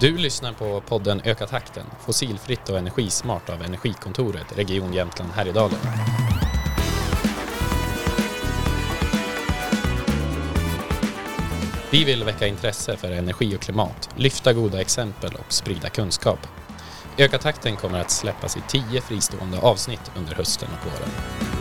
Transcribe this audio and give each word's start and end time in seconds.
Du 0.00 0.16
lyssnar 0.16 0.52
på 0.52 0.80
podden 0.80 1.20
Öka 1.24 1.46
takten, 1.46 1.86
fossilfritt 2.00 2.68
och 2.68 2.78
energismart 2.78 3.48
av 3.50 3.62
Energikontoret, 3.62 4.58
Region 4.58 4.92
Jämtland 4.92 5.30
Härjedalen. 5.32 5.78
Vi 11.90 12.04
vill 12.04 12.24
väcka 12.24 12.46
intresse 12.46 12.96
för 12.96 13.12
energi 13.12 13.56
och 13.56 13.60
klimat, 13.60 14.08
lyfta 14.16 14.52
goda 14.52 14.80
exempel 14.80 15.34
och 15.34 15.52
sprida 15.52 15.88
kunskap. 15.88 16.46
Öka 17.16 17.38
takten 17.38 17.76
kommer 17.76 18.00
att 18.00 18.10
släppas 18.10 18.56
i 18.56 18.60
tio 18.68 19.00
fristående 19.00 19.58
avsnitt 19.58 20.10
under 20.16 20.34
hösten 20.34 20.68
och 20.80 20.86
våren. 20.86 21.57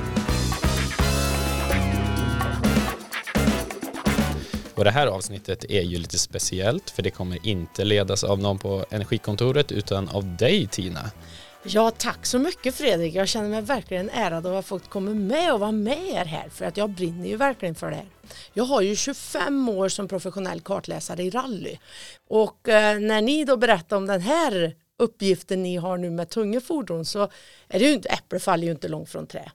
Och 4.78 4.84
det 4.84 4.92
här 4.92 5.08
avsnittet 5.08 5.64
är 5.70 5.82
ju 5.82 5.98
lite 5.98 6.18
speciellt 6.18 6.90
för 6.90 7.04
det 7.04 7.12
kommer 7.12 7.48
inte 7.48 7.84
ledas 7.84 8.24
av 8.24 8.40
någon 8.40 8.58
på 8.58 8.86
Energikontoret 8.90 9.72
utan 9.72 10.10
av 10.10 10.36
dig 10.38 10.68
Tina. 10.68 11.12
Ja, 11.64 11.92
tack 11.92 12.26
så 12.26 12.40
mycket 12.40 12.76
Fredrik. 12.76 13.16
Jag 13.16 13.28
känner 13.28 13.50
mig 13.50 13.62
verkligen 13.62 14.10
ärad 14.10 14.46
av 14.46 14.52
att 14.52 14.58
ha 14.58 14.62
fått 14.62 14.90
komma 14.90 15.14
med 15.14 15.54
och 15.54 15.60
vara 15.60 15.72
med 15.72 16.08
er 16.10 16.26
här 16.26 16.50
för 16.50 16.66
att 16.66 16.78
jag 16.78 16.90
brinner 16.90 17.28
ju 17.28 17.36
verkligen 17.36 17.76
för 17.76 17.90
det 17.90 17.96
här. 17.96 18.06
Jag 18.54 18.64
har 18.64 18.82
ju 18.82 18.96
25 18.96 19.70
år 19.70 19.90
som 19.90 20.08
professionell 20.08 20.62
kartläsare 20.62 21.24
i 21.24 21.30
rally 21.30 21.78
och 22.28 22.70
eh, 22.70 23.00
när 23.00 23.22
ni 23.22 23.46
då 23.46 23.58
berättar 23.58 23.98
om 23.98 24.06
den 24.06 24.22
här 24.22 24.76
uppgiften 25.00 25.64
ni 25.64 25.76
har 25.78 25.98
nu 25.98 26.10
med 26.10 26.30
tunga 26.30 26.62
fordon 26.62 27.06
så 27.06 27.24
är 27.68 27.80
det 27.80 27.86
ju 27.86 27.94
inte, 27.94 28.10
äpple 28.10 28.40
faller 28.40 28.64
ju 28.64 28.72
inte 28.72 28.88
långt 28.88 29.10
från 29.10 29.28
trä. 29.28 29.52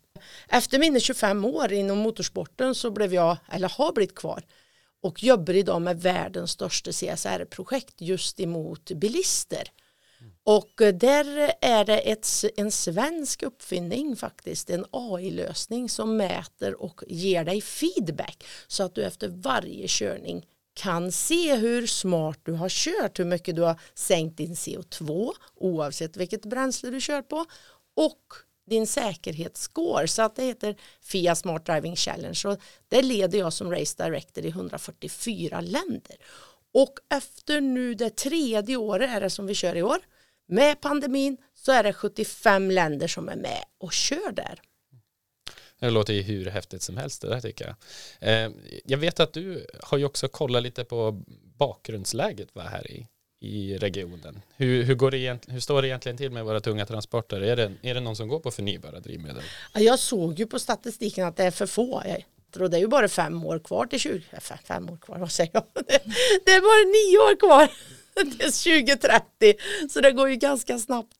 Efter 0.48 0.78
mina 0.78 1.00
25 1.00 1.44
år 1.44 1.72
inom 1.72 1.98
motorsporten 1.98 2.74
så 2.74 2.90
blev 2.90 3.14
jag, 3.14 3.36
eller 3.50 3.68
har 3.68 3.92
blivit 3.92 4.14
kvar 4.14 4.42
och 5.02 5.22
jobbar 5.22 5.54
idag 5.54 5.82
med 5.82 6.00
världens 6.00 6.50
största 6.50 6.92
CSR-projekt 6.92 7.94
just 7.98 8.40
emot 8.40 8.90
bilister. 8.90 9.68
Och 10.44 10.82
eh, 10.82 10.94
där 10.94 11.52
är 11.60 11.84
det 11.84 11.98
ett, 11.98 12.26
en 12.56 12.70
svensk 12.70 13.42
uppfinning 13.42 14.16
faktiskt, 14.16 14.70
en 14.70 14.84
AI-lösning 14.90 15.88
som 15.88 16.16
mäter 16.16 16.82
och 16.82 17.00
ger 17.06 17.44
dig 17.44 17.60
feedback 17.60 18.44
så 18.66 18.82
att 18.82 18.94
du 18.94 19.04
efter 19.04 19.28
varje 19.28 19.84
körning 19.88 20.46
kan 20.74 21.12
se 21.12 21.56
hur 21.56 21.86
smart 21.86 22.38
du 22.42 22.52
har 22.52 22.68
kört, 22.68 23.18
hur 23.18 23.24
mycket 23.24 23.56
du 23.56 23.62
har 23.62 23.80
sänkt 23.94 24.36
din 24.36 24.54
CO2 24.54 25.30
oavsett 25.54 26.16
vilket 26.16 26.46
bränsle 26.46 26.90
du 26.90 27.00
kör 27.00 27.22
på 27.22 27.44
och 27.96 28.34
din 28.70 28.86
säkerhetsscore 28.86 30.08
så 30.08 30.22
att 30.22 30.36
det 30.36 30.44
heter 30.44 30.76
FIA 31.00 31.34
Smart 31.34 31.66
Driving 31.66 31.96
Challenge. 31.96 32.42
Och 32.46 32.60
det 32.88 33.02
leder 33.02 33.38
jag 33.38 33.52
som 33.52 33.70
Race 33.70 34.04
Director 34.04 34.44
i 34.44 34.48
144 34.48 35.60
länder. 35.60 36.16
Och 36.74 36.94
efter 37.14 37.60
nu 37.60 37.94
det 37.94 38.16
tredje 38.16 38.76
året 38.76 39.10
är 39.10 39.20
det 39.20 39.30
som 39.30 39.46
vi 39.46 39.54
kör 39.54 39.76
i 39.76 39.82
år. 39.82 39.98
Med 40.48 40.80
pandemin 40.80 41.36
så 41.54 41.72
är 41.72 41.82
det 41.82 41.92
75 41.92 42.70
länder 42.70 43.08
som 43.08 43.28
är 43.28 43.36
med 43.36 43.64
och 43.78 43.92
kör 43.92 44.32
där. 44.32 44.60
Det 45.78 45.90
låter 45.90 46.12
ju 46.12 46.22
hur 46.22 46.46
häftigt 46.46 46.82
som 46.82 46.96
helst 46.96 47.22
det 47.22 47.28
där 47.28 47.40
tycker 47.40 47.64
jag. 47.64 47.74
Eh, 48.28 48.50
jag 48.84 48.98
vet 48.98 49.20
att 49.20 49.32
du 49.32 49.66
har 49.82 49.98
ju 49.98 50.04
också 50.04 50.28
kollat 50.28 50.62
lite 50.62 50.84
på 50.84 51.22
bakgrundsläget 51.58 52.54
va, 52.54 52.62
här 52.62 52.90
i, 52.90 53.06
i 53.42 53.78
regionen. 53.78 54.42
Hur, 54.56 54.82
hur, 54.82 54.94
går 54.94 55.10
det 55.10 55.38
hur 55.48 55.60
står 55.60 55.82
det 55.82 55.88
egentligen 55.88 56.18
till 56.18 56.30
med 56.30 56.44
våra 56.44 56.60
tunga 56.60 56.86
transporter? 56.86 57.40
Är 57.40 57.56
det, 57.56 57.72
är 57.82 57.94
det 57.94 58.00
någon 58.00 58.16
som 58.16 58.28
går 58.28 58.40
på 58.40 58.50
förnybara 58.50 59.00
drivmedel? 59.00 59.42
Jag 59.74 59.98
såg 59.98 60.38
ju 60.38 60.46
på 60.46 60.58
statistiken 60.58 61.26
att 61.26 61.36
det 61.36 61.44
är 61.44 61.50
för 61.50 61.66
få. 61.66 62.02
Och 62.60 62.70
det 62.70 62.76
är 62.76 62.80
ju 62.80 62.88
bara 62.88 63.08
fem 63.08 63.44
år 63.44 63.58
kvar 63.58 63.86
till 63.86 64.00
20, 64.00 64.22
fem 64.64 64.90
år 64.90 64.96
kvar, 64.96 65.18
vad 65.18 65.32
säger 65.32 65.50
jag? 65.54 65.64
Det 66.44 66.50
är 66.50 66.60
bara 66.60 66.84
nio 66.88 67.18
år 67.18 67.36
kvar 67.38 67.70
till 68.38 68.52
2030. 68.98 69.54
Så 69.90 70.00
det 70.00 70.12
går 70.12 70.30
ju 70.30 70.36
ganska 70.36 70.78
snabbt. 70.78 71.12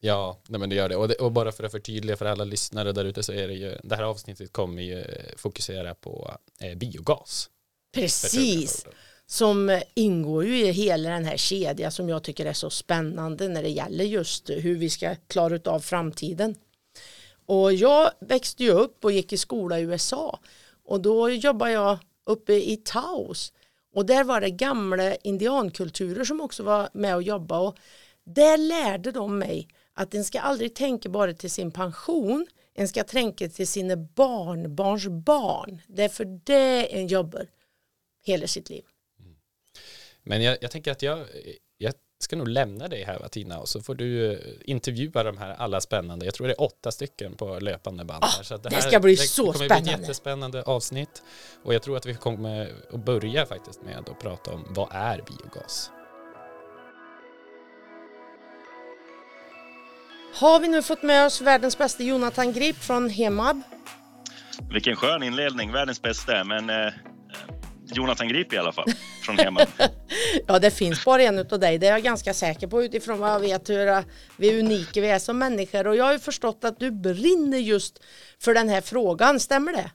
Ja, 0.00 0.40
nej 0.48 0.60
men 0.60 0.68
det 0.68 0.76
gör 0.76 0.88
det. 0.88 0.96
Och, 0.96 1.08
det. 1.08 1.14
och, 1.14 1.32
bara 1.32 1.52
för 1.52 1.64
att 1.64 1.72
förtydliga 1.72 2.16
för 2.16 2.26
alla 2.26 2.44
lyssnare 2.44 2.92
där 2.92 3.04
ute 3.04 3.22
så 3.22 3.32
är 3.32 3.48
det 3.48 3.54
ju, 3.54 3.78
det 3.82 3.96
här 3.96 4.02
avsnittet 4.02 4.52
kommer 4.52 4.82
ju 4.82 5.04
fokusera 5.36 5.94
på 5.94 6.38
eh, 6.60 6.74
biogas. 6.74 7.50
Precis 7.94 8.86
som 9.30 9.80
ingår 9.94 10.44
ju 10.44 10.66
i 10.66 10.70
hela 10.70 11.10
den 11.10 11.24
här 11.24 11.36
kedjan 11.36 11.92
som 11.92 12.08
jag 12.08 12.22
tycker 12.22 12.46
är 12.46 12.52
så 12.52 12.70
spännande 12.70 13.48
när 13.48 13.62
det 13.62 13.68
gäller 13.68 14.04
just 14.04 14.50
hur 14.50 14.76
vi 14.76 14.90
ska 14.90 15.14
klara 15.14 15.72
av 15.72 15.80
framtiden. 15.80 16.54
Och 17.46 17.72
jag 17.72 18.10
växte 18.20 18.64
ju 18.64 18.70
upp 18.70 19.04
och 19.04 19.12
gick 19.12 19.32
i 19.32 19.36
skola 19.36 19.78
i 19.78 19.82
USA 19.82 20.38
och 20.84 21.00
då 21.00 21.30
jobbade 21.30 21.72
jag 21.72 21.98
uppe 22.26 22.52
i 22.52 22.76
Taos 22.84 23.52
och 23.94 24.06
där 24.06 24.24
var 24.24 24.40
det 24.40 24.50
gamla 24.50 25.14
indiankulturer 25.14 26.24
som 26.24 26.40
också 26.40 26.62
var 26.62 26.88
med 26.92 27.14
och 27.14 27.22
jobbade 27.22 27.66
och 27.66 27.76
där 28.24 28.58
lärde 28.58 29.12
de 29.12 29.38
mig 29.38 29.68
att 29.94 30.14
en 30.14 30.24
ska 30.24 30.40
aldrig 30.40 30.74
tänka 30.74 31.08
bara 31.08 31.32
till 31.32 31.50
sin 31.50 31.70
pension 31.70 32.46
en 32.74 32.88
ska 32.88 33.04
tänka 33.04 33.48
till 33.48 33.68
sina 33.68 33.96
barnbarns 33.96 35.06
barn. 35.06 35.80
Det 35.86 36.20
är 36.20 36.40
det 36.44 36.96
en 36.98 37.06
jobbar 37.06 37.46
hela 38.24 38.46
sitt 38.46 38.70
liv. 38.70 38.84
Men 40.28 40.42
jag, 40.42 40.58
jag 40.60 40.70
tänker 40.70 40.92
att 40.92 41.02
jag, 41.02 41.18
jag 41.78 41.92
ska 42.20 42.36
nog 42.36 42.48
lämna 42.48 42.88
dig 42.88 43.04
här 43.04 43.28
Tina 43.28 43.58
och 43.58 43.68
så 43.68 43.80
får 43.80 43.94
du 43.94 44.32
eh, 44.32 44.38
intervjua 44.64 45.22
de 45.22 45.38
här 45.38 45.54
alla 45.54 45.80
spännande, 45.80 46.24
jag 46.24 46.34
tror 46.34 46.46
det 46.46 46.52
är 46.52 46.60
åtta 46.60 46.92
stycken 46.92 47.36
på 47.36 47.58
löpande 47.58 48.04
band. 48.04 48.24
Oh, 48.24 48.42
så 48.42 48.56
det, 48.56 48.68
här, 48.68 48.76
det 48.76 48.82
ska 48.82 49.00
bli 49.00 49.14
det 49.14 49.22
så 49.22 49.52
kommer 49.52 49.54
spännande. 49.54 49.82
Bli 49.82 49.92
ett 49.92 50.00
jättespännande 50.00 50.62
avsnitt 50.62 51.22
och 51.62 51.74
jag 51.74 51.82
tror 51.82 51.96
att 51.96 52.06
vi 52.06 52.14
kommer 52.14 52.72
att 52.92 53.04
börja 53.04 53.46
faktiskt 53.46 53.82
med 53.82 54.08
att 54.08 54.18
prata 54.18 54.52
om 54.52 54.66
vad 54.68 54.88
är 54.90 55.16
biogas? 55.16 55.90
Har 60.34 60.60
vi 60.60 60.68
nu 60.68 60.82
fått 60.82 61.02
med 61.02 61.26
oss 61.26 61.40
världens 61.40 61.78
bästa 61.78 62.02
Jonathan 62.02 62.52
Grip 62.52 62.76
från 62.76 63.10
Hemab? 63.10 63.62
Vilken 64.72 64.96
skön 64.96 65.22
inledning, 65.22 65.72
världens 65.72 66.02
bästa, 66.02 66.44
men 66.44 66.70
eh, 66.70 66.92
Jonathan 67.90 68.28
Grip 68.28 68.52
i 68.52 68.58
alla 68.58 68.72
fall, 68.72 68.92
från 69.22 69.38
hemma. 69.38 69.66
ja, 70.46 70.58
det 70.58 70.70
finns 70.70 71.04
bara 71.04 71.22
en 71.22 71.38
utav 71.38 71.60
dig. 71.60 71.78
Det 71.78 71.86
är 71.86 71.90
jag 71.90 72.02
ganska 72.02 72.34
säker 72.34 72.66
på 72.66 72.82
utifrån 72.82 73.18
vad 73.18 73.30
jag 73.30 73.40
vet 73.40 73.70
hur 73.70 73.88
eh, 73.88 74.00
vi 74.36 74.48
är 74.48 74.58
unika 74.58 75.00
vi 75.00 75.08
är 75.08 75.18
som 75.18 75.38
människor. 75.38 75.86
Och 75.86 75.96
jag 75.96 76.04
har 76.04 76.12
ju 76.12 76.18
förstått 76.18 76.64
att 76.64 76.80
du 76.80 76.90
brinner 76.90 77.58
just 77.58 78.04
för 78.40 78.54
den 78.54 78.68
här 78.68 78.80
frågan. 78.80 79.40
Stämmer 79.40 79.72
det? 79.72 79.90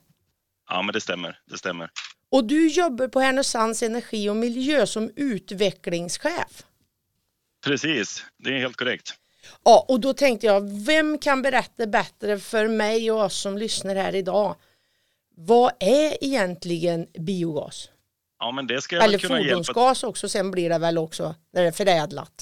Ja, 0.68 0.82
men 0.82 0.92
det 0.92 1.00
stämmer. 1.00 1.38
Det 1.50 1.58
stämmer. 1.58 1.90
Och 2.30 2.44
du 2.44 2.68
jobbar 2.68 3.08
på 3.08 3.20
Härnösands 3.20 3.82
Energi 3.82 4.28
och 4.28 4.36
Miljö 4.36 4.86
som 4.86 5.10
utvecklingschef. 5.16 6.62
Precis, 7.64 8.24
det 8.38 8.50
är 8.50 8.58
helt 8.58 8.76
korrekt. 8.76 9.14
Ja, 9.64 9.86
och 9.88 10.00
då 10.00 10.14
tänkte 10.14 10.46
jag, 10.46 10.84
vem 10.84 11.18
kan 11.18 11.42
berätta 11.42 11.86
bättre 11.86 12.38
för 12.38 12.68
mig 12.68 13.10
och 13.10 13.20
oss 13.20 13.36
som 13.36 13.58
lyssnar 13.58 13.94
här 13.94 14.14
idag 14.14 14.56
vad 15.36 15.72
är 15.80 16.24
egentligen 16.24 17.06
biogas? 17.18 17.90
Ja, 18.38 18.50
men 18.50 18.66
det 18.66 18.80
ska 18.80 18.96
jag 18.96 19.04
Eller 19.04 19.18
kunna 19.18 19.38
fordonsgas 19.38 19.76
hjälpa. 19.76 20.08
också, 20.08 20.28
sen 20.28 20.50
blir 20.50 20.68
det 20.70 20.78
väl 20.78 20.98
också 20.98 21.34
när 21.52 21.62
det 21.62 21.68
är 21.68 21.72
förädlat. 21.72 22.32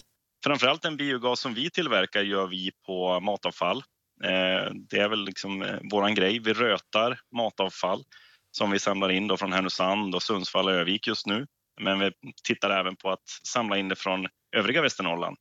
Framförallt 0.45 0.83
den 0.83 0.97
biogas 0.97 1.41
som 1.41 1.55
vi 1.55 1.71
tillverkar 1.71 2.23
gör 2.23 2.47
vi 2.47 2.71
på 2.87 3.21
matavfall. 3.21 3.79
Eh, 4.25 4.73
det 4.75 4.99
är 4.99 5.09
väl 5.09 5.25
liksom 5.25 5.63
eh, 5.63 5.77
våran 5.91 6.15
grej. 6.15 6.39
Vi 6.39 6.53
rötar 6.53 7.21
matavfall 7.37 8.05
som 8.51 8.71
vi 8.71 8.79
samlar 8.79 9.11
in 9.11 9.29
då 9.29 9.37
från 9.37 9.53
Härnösand 9.53 10.15
och 10.15 10.23
Sundsvall 10.23 10.67
och 10.67 10.73
Övik 10.75 11.07
just 11.07 11.27
nu. 11.27 11.47
Men 11.81 11.99
vi 11.99 12.11
tittar 12.45 12.71
även 12.71 12.97
på 12.97 13.11
att 13.11 13.29
samla 13.49 13.79
in 13.79 13.89
det 13.89 13.97
från 13.97 14.27
övriga 14.57 14.83
Västernorrland 14.83 15.37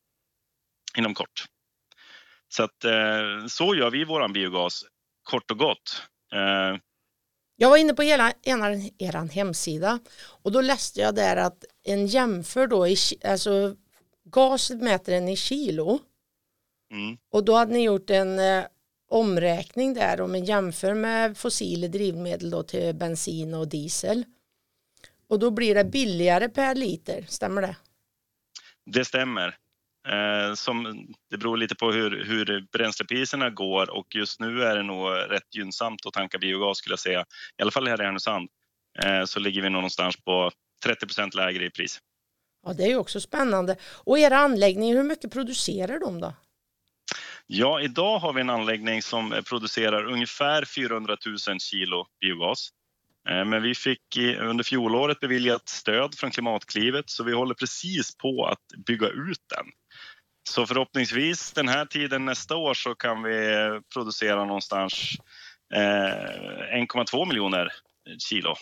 inom 0.98 1.14
kort. 1.14 1.44
Så 2.48 2.62
att 2.62 2.84
eh, 2.84 3.46
så 3.48 3.74
gör 3.74 3.90
vi 3.90 4.04
våran 4.04 4.32
biogas 4.32 4.82
kort 5.22 5.50
och 5.50 5.58
gott. 5.58 6.02
Jag 7.62 7.70
var 7.70 7.76
inne 7.76 7.94
på 7.94 8.02
hela, 8.02 8.32
er 8.42 9.32
hemsida 9.32 9.98
och 10.42 10.52
då 10.52 10.60
läste 10.60 11.00
jag 11.00 11.14
där 11.14 11.36
att 11.36 11.64
en 11.82 12.06
jämför 12.06 12.66
då, 12.66 12.88
i, 12.88 12.96
alltså 13.24 13.76
gaset 14.24 14.82
mäter 14.82 15.12
den 15.12 15.28
i 15.28 15.36
kilo 15.36 15.98
mm. 16.92 17.16
och 17.32 17.44
då 17.44 17.54
hade 17.54 17.72
ni 17.72 17.82
gjort 17.82 18.10
en 18.10 18.38
eh, 18.38 18.64
omräkning 19.10 19.94
där 19.94 20.20
om 20.20 20.34
en 20.34 20.44
jämför 20.44 20.94
med 20.94 21.38
fossila 21.38 21.88
drivmedel 21.88 22.50
då 22.50 22.62
till 22.62 22.94
bensin 22.94 23.54
och 23.54 23.68
diesel 23.68 24.24
och 25.28 25.38
då 25.38 25.50
blir 25.50 25.74
det 25.74 25.84
billigare 25.84 26.48
per 26.48 26.74
liter, 26.74 27.26
stämmer 27.28 27.62
det? 27.62 27.76
Det 28.84 29.04
stämmer. 29.04 29.58
Eh, 30.08 30.54
som, 30.54 31.06
det 31.30 31.38
beror 31.38 31.56
lite 31.56 31.74
på 31.74 31.92
hur, 31.92 32.24
hur 32.24 32.66
bränslepriserna 32.72 33.50
går 33.50 33.90
och 33.90 34.14
just 34.14 34.40
nu 34.40 34.62
är 34.62 34.76
det 34.76 34.82
nog 34.82 35.08
rätt 35.28 35.54
gynnsamt 35.54 36.06
att 36.06 36.12
tanka 36.12 36.38
biogas 36.38 36.78
skulle 36.78 36.92
jag 36.92 37.00
säga. 37.00 37.24
I 37.58 37.62
alla 37.62 37.70
fall 37.70 37.88
här 37.88 38.02
i 38.02 38.04
Härnösand 38.04 38.48
eh, 39.04 39.24
så 39.24 39.40
ligger 39.40 39.62
vi 39.62 39.70
någonstans 39.70 40.16
på 40.16 40.50
30 40.84 41.06
procent 41.06 41.34
lägre 41.34 41.64
i 41.64 41.70
pris. 41.70 42.00
Ja, 42.66 42.72
det 42.72 42.84
är 42.84 42.88
ju 42.88 42.96
också 42.96 43.20
spännande. 43.20 43.76
Och 44.04 44.18
era 44.18 44.38
anläggningar, 44.38 44.96
hur 44.96 45.04
mycket 45.04 45.32
producerar 45.32 45.98
de 45.98 46.20
då? 46.20 46.34
Ja, 47.46 47.80
idag 47.80 48.18
har 48.18 48.32
vi 48.32 48.40
en 48.40 48.50
anläggning 48.50 49.02
som 49.02 49.42
producerar 49.48 50.04
ungefär 50.04 50.64
400 50.64 51.16
000 51.48 51.60
kilo 51.60 52.06
biogas. 52.20 52.68
Eh, 53.28 53.44
men 53.44 53.62
vi 53.62 53.74
fick 53.74 54.18
under 54.40 54.64
fjolåret 54.64 55.20
beviljat 55.20 55.68
stöd 55.68 56.14
från 56.14 56.30
Klimatklivet 56.30 57.10
så 57.10 57.24
vi 57.24 57.32
håller 57.32 57.54
precis 57.54 58.16
på 58.16 58.46
att 58.46 58.84
bygga 58.86 59.08
ut 59.08 59.42
den. 59.56 59.66
Så 60.48 60.66
förhoppningsvis 60.66 61.52
den 61.52 61.68
här 61.68 61.84
tiden 61.84 62.24
nästa 62.24 62.56
år 62.56 62.74
så 62.74 62.94
kan 62.94 63.22
vi 63.22 63.56
producera 63.92 64.44
någonstans 64.44 64.92
1,2 65.74 67.28
miljoner 67.28 67.68
kilo 68.18 68.54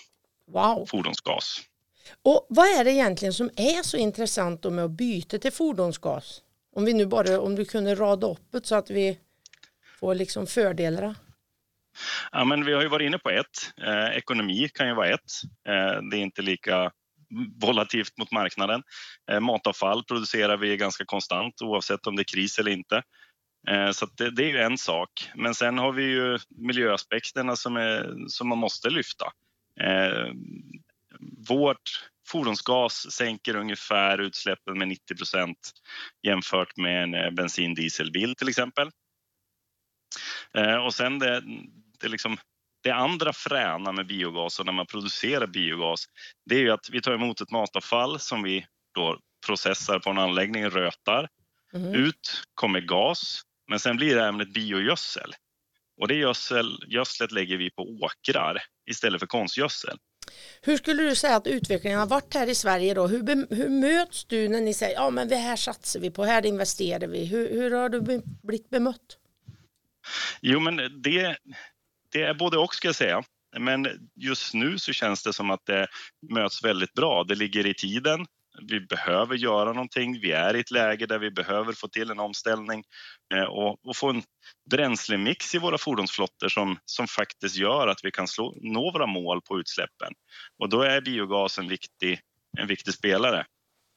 wow. 0.47 0.87
fordonsgas. 0.87 1.61
Och 2.23 2.47
vad 2.49 2.67
är 2.67 2.85
det 2.85 2.93
egentligen 2.93 3.32
som 3.32 3.50
är 3.56 3.82
så 3.82 3.97
intressant 3.97 4.65
med 4.65 4.85
att 4.85 4.91
byta 4.91 5.38
till 5.38 5.53
fordonsgas? 5.53 6.43
Om 6.77 6.85
vi 6.85 6.94
nu 6.94 7.06
bara, 7.06 7.41
om 7.41 7.55
du 7.56 7.65
kunde 7.65 7.94
rada 7.94 8.26
upp 8.26 8.53
det 8.53 8.67
så 8.67 8.75
att 8.75 8.91
vi 8.91 9.19
får 10.00 10.15
liksom 10.15 10.47
fördelarna. 10.47 11.15
Ja, 12.33 12.44
men 12.44 12.65
vi 12.65 12.73
har 12.73 12.83
ju 12.83 12.88
varit 12.88 13.06
inne 13.06 13.19
på 13.19 13.31
ett. 13.31 13.73
Eh, 13.87 14.17
ekonomi 14.17 14.69
kan 14.75 14.88
ju 14.88 14.94
vara 14.94 15.09
ett. 15.09 15.31
Eh, 15.69 16.03
det 16.11 16.17
är 16.17 16.21
inte 16.21 16.43
lika 16.43 16.91
volatilt 17.61 18.19
mot 18.19 18.32
marknaden. 18.32 18.82
Eh, 19.31 19.41
matavfall 19.41 20.05
producerar 20.05 20.56
vi 20.56 20.77
ganska 20.77 21.05
konstant 21.05 21.62
oavsett 21.62 22.06
om 22.06 22.17
det 22.17 22.23
är 22.23 22.35
kris 22.35 22.59
eller 22.59 22.71
inte. 22.71 23.03
Eh, 23.69 23.91
så 23.91 24.06
det, 24.17 24.31
det, 24.31 24.44
är 24.44 24.49
ju 24.49 24.59
en 24.59 24.79
sak. 24.79 25.31
Men 25.35 25.55
sen 25.55 25.79
har 25.79 25.93
vi 25.93 26.03
ju 26.03 26.38
miljöaspekterna 26.49 27.56
som, 27.56 27.77
är, 27.77 28.15
som 28.29 28.49
man 28.49 28.59
måste 28.59 28.91
lyfta. 28.91 29.32
Eh, 29.81 30.32
vårt 31.49 32.11
fordonsgas 32.29 33.12
sänker 33.12 33.56
ungefär 33.56 34.19
utsläppen 34.19 34.79
med 34.79 34.88
90 34.88 35.17
procent 35.17 35.73
jämfört 36.23 36.76
med 36.76 37.15
en 37.15 37.35
bensin 37.35 37.75
dieselbil 37.75 38.35
till 38.37 38.49
exempel. 38.49 38.91
Och 40.85 40.94
sen 40.94 41.19
det, 41.19 41.43
det, 42.00 42.09
liksom, 42.09 42.37
det 42.82 42.91
andra 42.91 43.32
fräna 43.32 43.93
med 43.93 44.06
biogas 44.06 44.61
och 44.61 44.67
när 44.67 44.73
man 44.73 44.87
producerar 44.87 45.47
biogas 45.47 46.05
det 46.47 46.55
är 46.55 46.61
ju 46.61 46.71
att 46.71 46.91
vi 46.91 47.00
tar 47.00 47.12
emot 47.12 47.41
ett 47.41 47.50
matavfall 47.50 48.21
som 48.21 48.43
vi 48.43 48.67
då 48.94 49.19
processar 49.47 49.99
på 49.99 50.11
en 50.11 50.19
anläggning, 50.19 50.71
rötar. 50.71 51.29
Mm. 51.75 51.94
Ut 51.94 52.43
kommer 52.55 52.81
gas, 52.81 53.43
men 53.69 53.81
sen 53.81 53.97
blir 53.97 54.17
det 54.17 54.25
ämnet 54.25 54.53
biogödsel. 54.53 55.35
Och 56.00 56.09
det 56.09 56.15
gödsel, 56.15 56.85
gödslet 56.88 57.32
lägger 57.32 57.56
vi 57.56 57.71
på 57.71 57.82
åkrar 57.82 58.59
istället 58.91 59.21
för 59.21 59.26
konstgödsel. 59.26 59.99
Hur 60.62 60.76
skulle 60.76 61.03
du 61.03 61.15
säga 61.15 61.37
att 61.37 61.47
utvecklingen 61.47 61.99
har 61.99 62.06
varit 62.06 62.35
här 62.35 62.47
i 62.47 62.55
Sverige 62.55 62.94
då? 62.94 63.06
Hur, 63.06 63.23
be, 63.23 63.47
hur 63.50 63.69
möts 63.69 64.25
du 64.25 64.49
när 64.49 64.61
ni 64.61 64.75
säger 64.75 64.94
ja 64.94 65.11
men 65.11 65.29
det 65.29 65.37
här 65.37 65.56
satsar 65.56 66.00
vi 66.00 66.11
på, 66.11 66.25
här 66.25 66.47
investerar 66.47 67.06
vi. 67.06 67.25
Hur, 67.25 67.50
hur 67.50 67.71
har 67.71 67.88
du 67.88 68.00
blivit 68.43 68.71
bemött? 68.71 69.19
Jo 70.41 70.61
men 70.61 71.03
det, 71.03 71.37
det 72.12 72.23
är 72.23 72.35
både 72.35 72.59
och 72.59 72.75
ska 72.75 72.89
jag 72.89 72.95
säga. 72.95 73.23
Men 73.59 73.89
just 74.17 74.55
nu 74.55 74.79
så 74.79 74.93
känns 74.93 75.23
det 75.23 75.33
som 75.33 75.51
att 75.51 75.67
det 75.67 75.87
möts 76.33 76.65
väldigt 76.65 76.93
bra. 76.93 77.25
Det 77.25 77.35
ligger 77.35 77.67
i 77.67 77.75
tiden 77.75 78.27
vi 78.69 78.81
behöver 78.81 79.37
göra 79.37 79.73
någonting. 79.73 80.21
Vi 80.21 80.33
är 80.33 80.57
i 80.57 80.61
ett 80.61 80.71
läge 80.71 81.07
där 81.07 81.19
vi 81.19 81.31
behöver 81.31 81.73
få 81.73 81.89
till 81.89 82.11
en 82.11 82.21
omställning 82.21 82.85
eh, 83.35 83.45
och, 83.45 83.87
och, 83.87 83.97
få 83.97 84.11
en 84.11 84.23
bränslemix 84.71 85.55
i 85.55 85.59
våra 85.59 85.79
fordonsflottor 85.79 86.49
som, 86.49 86.79
som 86.85 87.09
faktiskt 87.09 87.57
gör 87.57 87.89
att 87.89 88.05
vi 88.05 88.11
kan 88.11 88.29
slå, 88.29 88.55
nå 88.62 88.93
våra 88.93 89.07
mål 89.07 89.41
på 89.43 89.61
utsläppen. 89.61 90.12
Och 90.59 90.69
då 90.69 90.83
är 90.83 91.01
biogas 91.01 91.59
en 91.59 91.69
viktig, 91.69 92.21
en 92.59 92.67
viktig 92.67 92.95
spelare. 92.95 93.45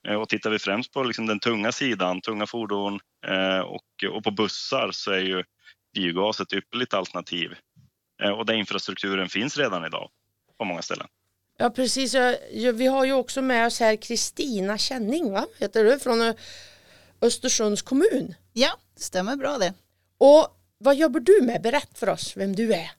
Eh, 0.07 0.15
och 0.15 0.30
tittar 0.30 0.50
vi 0.50 0.60
främst 0.60 0.94
på 0.94 1.04
liksom 1.04 1.25
den 1.25 1.39
tunga 1.39 1.71
sidan, 1.71 2.21
tunga 2.21 2.48
fordon 2.48 3.00
eh, 3.27 3.60
och, 3.60 3.86
och 4.12 4.24
på 4.24 4.31
bussar 4.31 4.89
så 4.92 5.12
är 5.12 5.21
ju 5.21 5.44
biogas 5.94 6.39
ett 6.39 6.54
ypperligt 6.54 6.94
alternativ. 6.94 7.56
Och 8.31 8.45
där 8.45 8.53
infrastrukturen 8.53 9.29
finns 9.29 9.57
redan 9.57 9.85
idag 9.85 10.09
på 10.57 10.65
många 10.65 10.81
ställen. 10.81 11.07
Ja 11.57 11.69
precis, 11.69 12.15
vi 12.73 12.87
har 12.87 13.05
ju 13.05 13.13
också 13.13 13.41
med 13.41 13.67
oss 13.67 13.79
här 13.79 13.95
Kristina 13.95 14.77
Känning, 14.77 15.31
va? 15.31 15.45
heter 15.59 15.83
du, 15.83 15.99
från 15.99 16.33
Östersunds 17.21 17.81
kommun. 17.81 18.35
Ja, 18.53 18.77
det 18.95 19.03
stämmer 19.03 19.35
bra 19.35 19.57
det. 19.57 19.73
Och 20.17 20.47
vad 20.77 20.95
jobbar 20.95 21.19
du 21.19 21.41
med? 21.41 21.61
Berätt 21.61 21.97
för 21.99 22.09
oss 22.09 22.37
vem 22.37 22.55
du 22.55 22.73
är. 22.73 22.91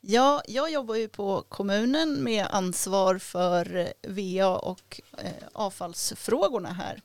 Ja, 0.00 0.42
jag 0.48 0.72
jobbar 0.72 0.94
ju 0.94 1.08
på 1.08 1.42
kommunen 1.48 2.22
med 2.22 2.46
ansvar 2.50 3.18
för 3.18 3.92
VA 4.08 4.58
och 4.58 5.00
eh, 5.18 5.48
avfallsfrågorna 5.52 6.72
här. 6.72 7.00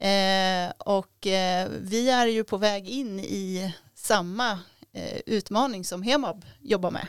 Eh, 0.00 0.72
och 0.78 1.26
eh, 1.26 1.68
vi 1.80 2.10
är 2.10 2.26
ju 2.26 2.44
på 2.44 2.56
väg 2.56 2.88
in 2.88 3.20
i 3.20 3.74
samma 3.94 4.50
eh, 4.52 4.58
utmaning 5.26 5.84
som 5.84 6.02
Hemab 6.02 6.44
jobbar 6.60 6.90
med. 6.90 7.06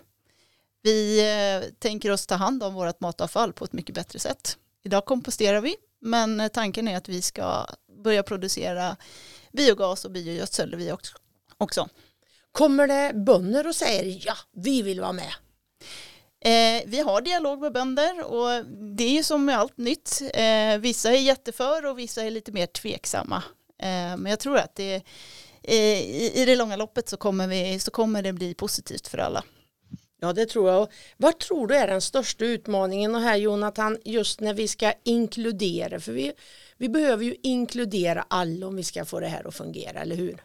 Vi 0.83 1.19
eh, 1.19 1.69
tänker 1.79 2.11
oss 2.11 2.27
ta 2.27 2.35
hand 2.35 2.63
om 2.63 2.73
vårt 2.73 2.99
matavfall 2.99 3.53
på 3.53 3.65
ett 3.65 3.73
mycket 3.73 3.95
bättre 3.95 4.19
sätt. 4.19 4.57
Idag 4.83 5.05
komposterar 5.05 5.61
vi, 5.61 5.75
men 6.01 6.49
tanken 6.53 6.87
är 6.87 6.97
att 6.97 7.09
vi 7.09 7.21
ska 7.21 7.65
börja 8.03 8.23
producera 8.23 8.97
biogas 9.51 10.05
och 10.05 10.11
biogödsel 10.11 10.75
vi 10.75 10.93
också. 11.57 11.89
Kommer 12.51 12.87
det 12.87 13.13
bönder 13.13 13.67
och 13.67 13.75
säger 13.75 14.21
ja, 14.25 14.33
vi 14.51 14.81
vill 14.81 15.01
vara 15.01 15.13
med? 15.13 15.33
Eh, 16.45 16.83
vi 16.85 16.99
har 16.99 17.21
dialog 17.21 17.61
med 17.61 17.73
bönder 17.73 18.23
och 18.23 18.65
det 18.97 19.03
är 19.03 19.11
ju 19.11 19.23
som 19.23 19.45
med 19.45 19.57
allt 19.57 19.77
nytt. 19.77 20.21
Eh, 20.33 20.77
vissa 20.77 21.11
är 21.11 21.19
jätteför 21.19 21.85
och 21.85 21.99
vissa 21.99 22.23
är 22.23 22.31
lite 22.31 22.51
mer 22.51 22.65
tveksamma. 22.65 23.43
Eh, 23.79 24.17
men 24.17 24.25
jag 24.25 24.39
tror 24.39 24.57
att 24.57 24.75
det, 24.75 25.03
i, 25.63 26.41
i 26.41 26.45
det 26.45 26.55
långa 26.55 26.75
loppet 26.75 27.09
så 27.09 27.17
kommer, 27.17 27.47
vi, 27.47 27.79
så 27.79 27.91
kommer 27.91 28.21
det 28.21 28.33
bli 28.33 28.53
positivt 28.53 29.07
för 29.07 29.17
alla. 29.17 29.43
Ja 30.21 30.33
det 30.33 30.45
tror 30.45 30.69
jag. 30.69 30.87
Vad 31.17 31.39
tror 31.39 31.67
du 31.67 31.75
är 31.75 31.87
den 31.87 32.01
största 32.01 32.45
utmaningen 32.45 33.15
och 33.15 33.21
här 33.21 33.35
Jonathan 33.35 33.97
just 34.05 34.39
när 34.39 34.53
vi 34.53 34.67
ska 34.67 34.93
inkludera 35.03 35.99
för 35.99 36.11
vi, 36.11 36.33
vi 36.77 36.89
behöver 36.89 37.25
ju 37.25 37.35
inkludera 37.43 38.25
alla 38.27 38.67
om 38.67 38.75
vi 38.75 38.83
ska 38.83 39.05
få 39.05 39.19
det 39.19 39.27
här 39.27 39.47
att 39.47 39.55
fungera 39.55 39.99
eller 39.99 40.15
hur? 40.15 40.43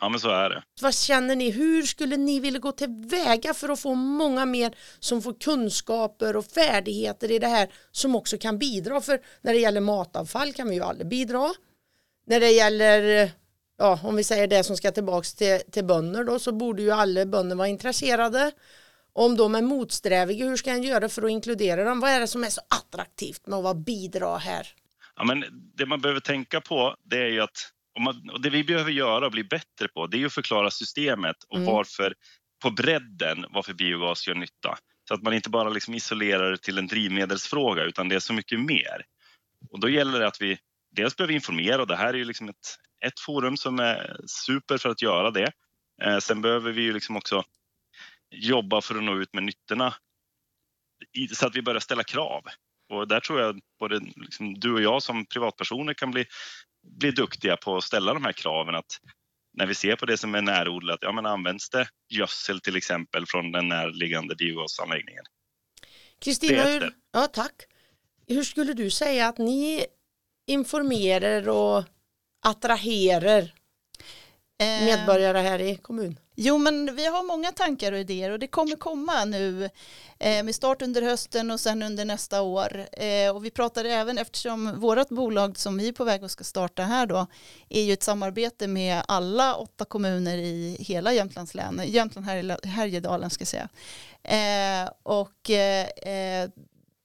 Ja 0.00 0.08
men 0.08 0.20
så 0.20 0.30
är 0.30 0.50
det. 0.50 0.62
Vad 0.82 0.94
känner 0.94 1.36
ni? 1.36 1.50
Hur 1.50 1.82
skulle 1.82 2.16
ni 2.16 2.40
vilja 2.40 2.60
gå 2.60 2.72
tillväga 2.72 3.54
för 3.54 3.68
att 3.68 3.80
få 3.80 3.94
många 3.94 4.46
mer 4.46 4.76
som 4.98 5.22
får 5.22 5.40
kunskaper 5.40 6.36
och 6.36 6.44
färdigheter 6.44 7.30
i 7.30 7.38
det 7.38 7.46
här 7.46 7.68
som 7.90 8.14
också 8.14 8.38
kan 8.38 8.58
bidra? 8.58 9.00
För 9.00 9.20
när 9.40 9.52
det 9.52 9.58
gäller 9.58 9.80
matavfall 9.80 10.52
kan 10.52 10.68
vi 10.68 10.74
ju 10.74 10.82
aldrig 10.82 11.08
bidra. 11.08 11.50
När 12.26 12.40
det 12.40 12.50
gäller 12.50 13.30
ja, 13.80 14.00
om 14.02 14.16
vi 14.16 14.24
säger 14.24 14.46
det 14.46 14.64
som 14.64 14.76
ska 14.76 14.92
tillbaks 14.92 15.34
till, 15.34 15.60
till 15.72 15.84
bönder 15.84 16.24
då 16.24 16.38
så 16.38 16.52
borde 16.52 16.82
ju 16.82 16.90
alla 16.90 17.26
bönder 17.26 17.56
vara 17.56 17.68
intresserade 17.68 18.52
om 19.12 19.36
de 19.36 19.54
är 19.54 19.62
motsträviga, 19.62 20.46
hur 20.46 20.56
ska 20.56 20.70
han 20.70 20.82
göra 20.82 21.08
för 21.08 21.22
att 21.22 21.30
inkludera 21.30 21.84
dem? 21.84 22.00
Vad 22.00 22.10
är 22.10 22.20
det 22.20 22.26
som 22.26 22.44
är 22.44 22.48
så 22.48 22.60
attraktivt 22.68 23.46
med 23.46 23.56
att 23.56 23.64
vara 23.64 23.74
bidra 23.74 24.36
här? 24.36 24.68
Ja, 25.16 25.24
men 25.24 25.44
det 25.76 25.86
man 25.86 26.00
behöver 26.00 26.20
tänka 26.20 26.60
på 26.60 26.96
det 27.04 27.18
är 27.18 27.28
ju 27.28 27.40
att 27.40 27.70
man, 28.00 28.30
och 28.30 28.42
det 28.42 28.50
vi 28.50 28.64
behöver 28.64 28.90
göra 28.90 29.26
och 29.26 29.32
bli 29.32 29.44
bättre 29.44 29.88
på 29.94 30.06
det 30.06 30.22
är 30.22 30.26
att 30.26 30.32
förklara 30.32 30.70
systemet 30.70 31.36
och 31.48 31.56
mm. 31.56 31.72
varför 31.74 32.14
på 32.62 32.70
bredden 32.70 33.46
varför 33.50 33.72
biogas 33.72 34.28
gör 34.28 34.34
nytta. 34.34 34.78
Så 35.08 35.14
att 35.14 35.22
man 35.22 35.34
inte 35.34 35.50
bara 35.50 35.68
liksom 35.68 35.94
isolerar 35.94 36.50
det 36.50 36.58
till 36.58 36.78
en 36.78 36.86
drivmedelsfråga 36.86 37.82
utan 37.84 38.08
det 38.08 38.14
är 38.14 38.20
så 38.20 38.32
mycket 38.32 38.60
mer. 38.60 39.04
Och 39.70 39.80
då 39.80 39.88
gäller 39.88 40.20
det 40.20 40.26
att 40.26 40.40
vi 40.40 40.58
dels 40.96 41.16
behöver 41.16 41.34
informera 41.34 41.80
och 41.80 41.86
det 41.86 41.96
här 41.96 42.14
är 42.14 42.18
ju 42.18 42.24
liksom 42.24 42.48
ett, 42.48 42.76
ett 43.06 43.20
forum 43.20 43.56
som 43.56 43.78
är 43.78 44.20
super 44.26 44.78
för 44.78 44.88
att 44.88 45.02
göra 45.02 45.30
det. 45.30 45.52
Eh, 46.02 46.18
sen 46.18 46.42
behöver 46.42 46.72
vi 46.72 46.82
ju 46.82 46.92
liksom 46.92 47.16
också 47.16 47.44
jobba 48.30 48.80
för 48.80 48.94
att 48.94 49.02
nå 49.02 49.16
ut 49.16 49.34
med 49.34 49.42
nyttorna 49.42 49.94
så 51.32 51.46
att 51.46 51.56
vi 51.56 51.62
börjar 51.62 51.80
ställa 51.80 52.04
krav. 52.04 52.42
Och 52.92 53.08
där 53.08 53.20
tror 53.20 53.40
jag 53.40 53.60
både 53.78 54.00
liksom 54.16 54.54
du 54.54 54.72
och 54.72 54.82
jag 54.82 55.02
som 55.02 55.26
privatpersoner 55.26 55.94
kan 55.94 56.10
bli, 56.10 56.24
bli 56.98 57.10
duktiga 57.10 57.56
på 57.56 57.76
att 57.76 57.84
ställa 57.84 58.14
de 58.14 58.24
här 58.24 58.32
kraven. 58.32 58.74
Att 58.74 59.00
när 59.52 59.66
vi 59.66 59.74
ser 59.74 59.96
på 59.96 60.06
det 60.06 60.16
som 60.16 60.34
är 60.34 60.42
närodlat, 60.42 60.98
ja 61.02 61.12
men 61.12 61.26
används 61.26 61.70
det 61.70 61.88
gödsel 62.08 62.60
till 62.60 62.76
exempel 62.76 63.26
från 63.26 63.52
den 63.52 63.68
närliggande 63.68 64.36
biogasanläggningen? 64.36 65.24
Kristina, 66.18 66.90
ja 67.12 67.26
tack. 67.26 67.54
Hur 68.26 68.44
skulle 68.44 68.74
du 68.74 68.90
säga 68.90 69.28
att 69.28 69.38
ni 69.38 69.86
informerar 70.46 71.48
och 71.48 71.84
attraherar 72.40 73.54
eh. 74.58 74.84
medborgare 74.84 75.38
här 75.38 75.58
i 75.58 75.76
kommunen? 75.76 76.18
Jo, 76.42 76.58
men 76.58 76.96
vi 76.96 77.06
har 77.06 77.22
många 77.22 77.52
tankar 77.52 77.92
och 77.92 77.98
idéer 77.98 78.30
och 78.30 78.38
det 78.38 78.46
kommer 78.46 78.76
komma 78.76 79.24
nu 79.24 79.70
eh, 80.18 80.42
med 80.42 80.54
start 80.54 80.82
under 80.82 81.02
hösten 81.02 81.50
och 81.50 81.60
sen 81.60 81.82
under 81.82 82.04
nästa 82.04 82.42
år. 82.42 82.86
Eh, 82.92 83.36
och 83.36 83.44
vi 83.44 83.50
pratar 83.50 83.84
även 83.84 84.18
eftersom 84.18 84.80
vårt 84.80 85.08
bolag 85.08 85.58
som 85.58 85.78
vi 85.78 85.88
är 85.88 85.92
på 85.92 86.04
väg 86.04 86.24
att 86.24 86.30
ska 86.30 86.44
starta 86.44 86.82
här 86.82 87.06
då 87.06 87.26
är 87.68 87.82
ju 87.82 87.92
ett 87.92 88.02
samarbete 88.02 88.66
med 88.66 89.02
alla 89.08 89.54
åtta 89.54 89.84
kommuner 89.84 90.38
i 90.38 90.76
hela 90.80 91.12
Jämtlands 91.12 91.54
län, 91.54 91.82
Jämtland 91.86 92.26
Härjedalen 92.64 93.30
ska 93.30 93.42
jag 93.42 93.48
säga. 93.48 93.68
Eh, 94.22 94.90
och 95.02 95.50
eh, 95.50 95.86
eh, 95.86 96.50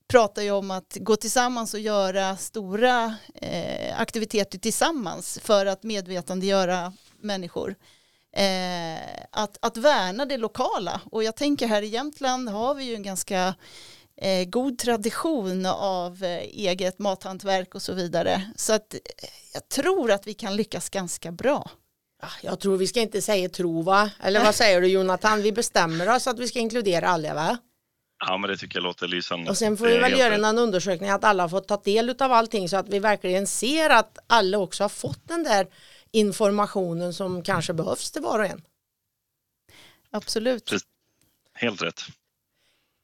pratar 0.07 0.41
ju 0.41 0.51
om 0.51 0.71
att 0.71 0.97
gå 0.99 1.15
tillsammans 1.15 1.73
och 1.73 1.79
göra 1.79 2.37
stora 2.37 3.15
eh, 3.35 3.99
aktiviteter 3.99 4.59
tillsammans 4.59 5.39
för 5.43 5.65
att 5.65 5.83
medvetandegöra 5.83 6.93
människor. 7.19 7.75
eh, 8.37 8.99
att, 9.31 9.57
att 9.61 9.77
värna 9.77 10.25
det 10.25 10.37
lokala. 10.37 11.01
Och 11.11 11.23
jag 11.23 11.35
tänker 11.35 11.67
här 11.67 11.81
i 11.81 11.87
Jämtland 11.87 12.49
har 12.49 12.75
vi 12.75 12.83
ju 12.83 12.95
en 12.95 13.03
ganska 13.03 13.55
eh, 14.21 14.45
god 14.47 14.77
tradition 14.77 15.65
av 15.65 16.23
eh, 16.23 16.37
eget 16.39 16.99
mathantverk 16.99 17.75
och 17.75 17.81
så 17.81 17.93
vidare. 17.93 18.51
Så 18.55 18.73
att 18.73 18.93
eh, 18.93 18.99
jag 19.53 19.69
tror 19.69 20.11
att 20.11 20.27
vi 20.27 20.33
kan 20.33 20.55
lyckas 20.55 20.89
ganska 20.89 21.31
bra. 21.31 21.69
Ja, 22.21 22.27
Jag 22.41 22.59
tror 22.59 22.77
vi 22.77 22.87
ska 22.87 22.99
inte 23.01 23.21
säga 23.21 23.49
tro 23.49 23.81
va? 23.81 24.09
Eller 24.23 24.43
vad 24.43 24.55
säger 24.61 24.81
du 24.81 24.87
Jonathan? 24.87 25.41
Vi 25.41 25.51
bestämmer 25.51 26.15
oss 26.15 26.27
att 26.27 26.39
vi 26.39 26.47
ska 26.47 26.59
inkludera 26.59 27.07
alla 27.07 27.33
va? 27.33 27.57
Ja, 28.19 28.37
men 28.37 28.49
det 28.49 28.57
tycker 28.57 28.77
jag 28.77 28.83
låter 28.83 29.07
lysande. 29.07 29.49
Och 29.49 29.57
sen 29.57 29.77
får 29.77 29.85
vi 29.85 29.97
väl 29.97 30.19
göra 30.19 30.35
en 30.35 30.57
undersökning 30.57 31.09
att 31.09 31.23
alla 31.23 31.43
har 31.43 31.49
fått 31.49 31.67
ta 31.67 31.77
del 31.77 32.09
av 32.09 32.31
allting 32.31 32.69
så 32.69 32.77
att 32.77 32.89
vi 32.89 32.99
verkligen 32.99 33.47
ser 33.47 33.89
att 33.89 34.17
alla 34.27 34.57
också 34.57 34.83
har 34.83 34.89
fått 34.89 35.27
den 35.27 35.43
där 35.43 35.67
informationen 36.11 37.13
som 37.13 37.43
kanske 37.43 37.73
behövs 37.73 38.11
till 38.11 38.21
var 38.21 38.39
och 38.39 38.45
en. 38.45 38.61
Absolut. 40.11 40.71
Helt 41.53 41.81
rätt. 41.81 42.01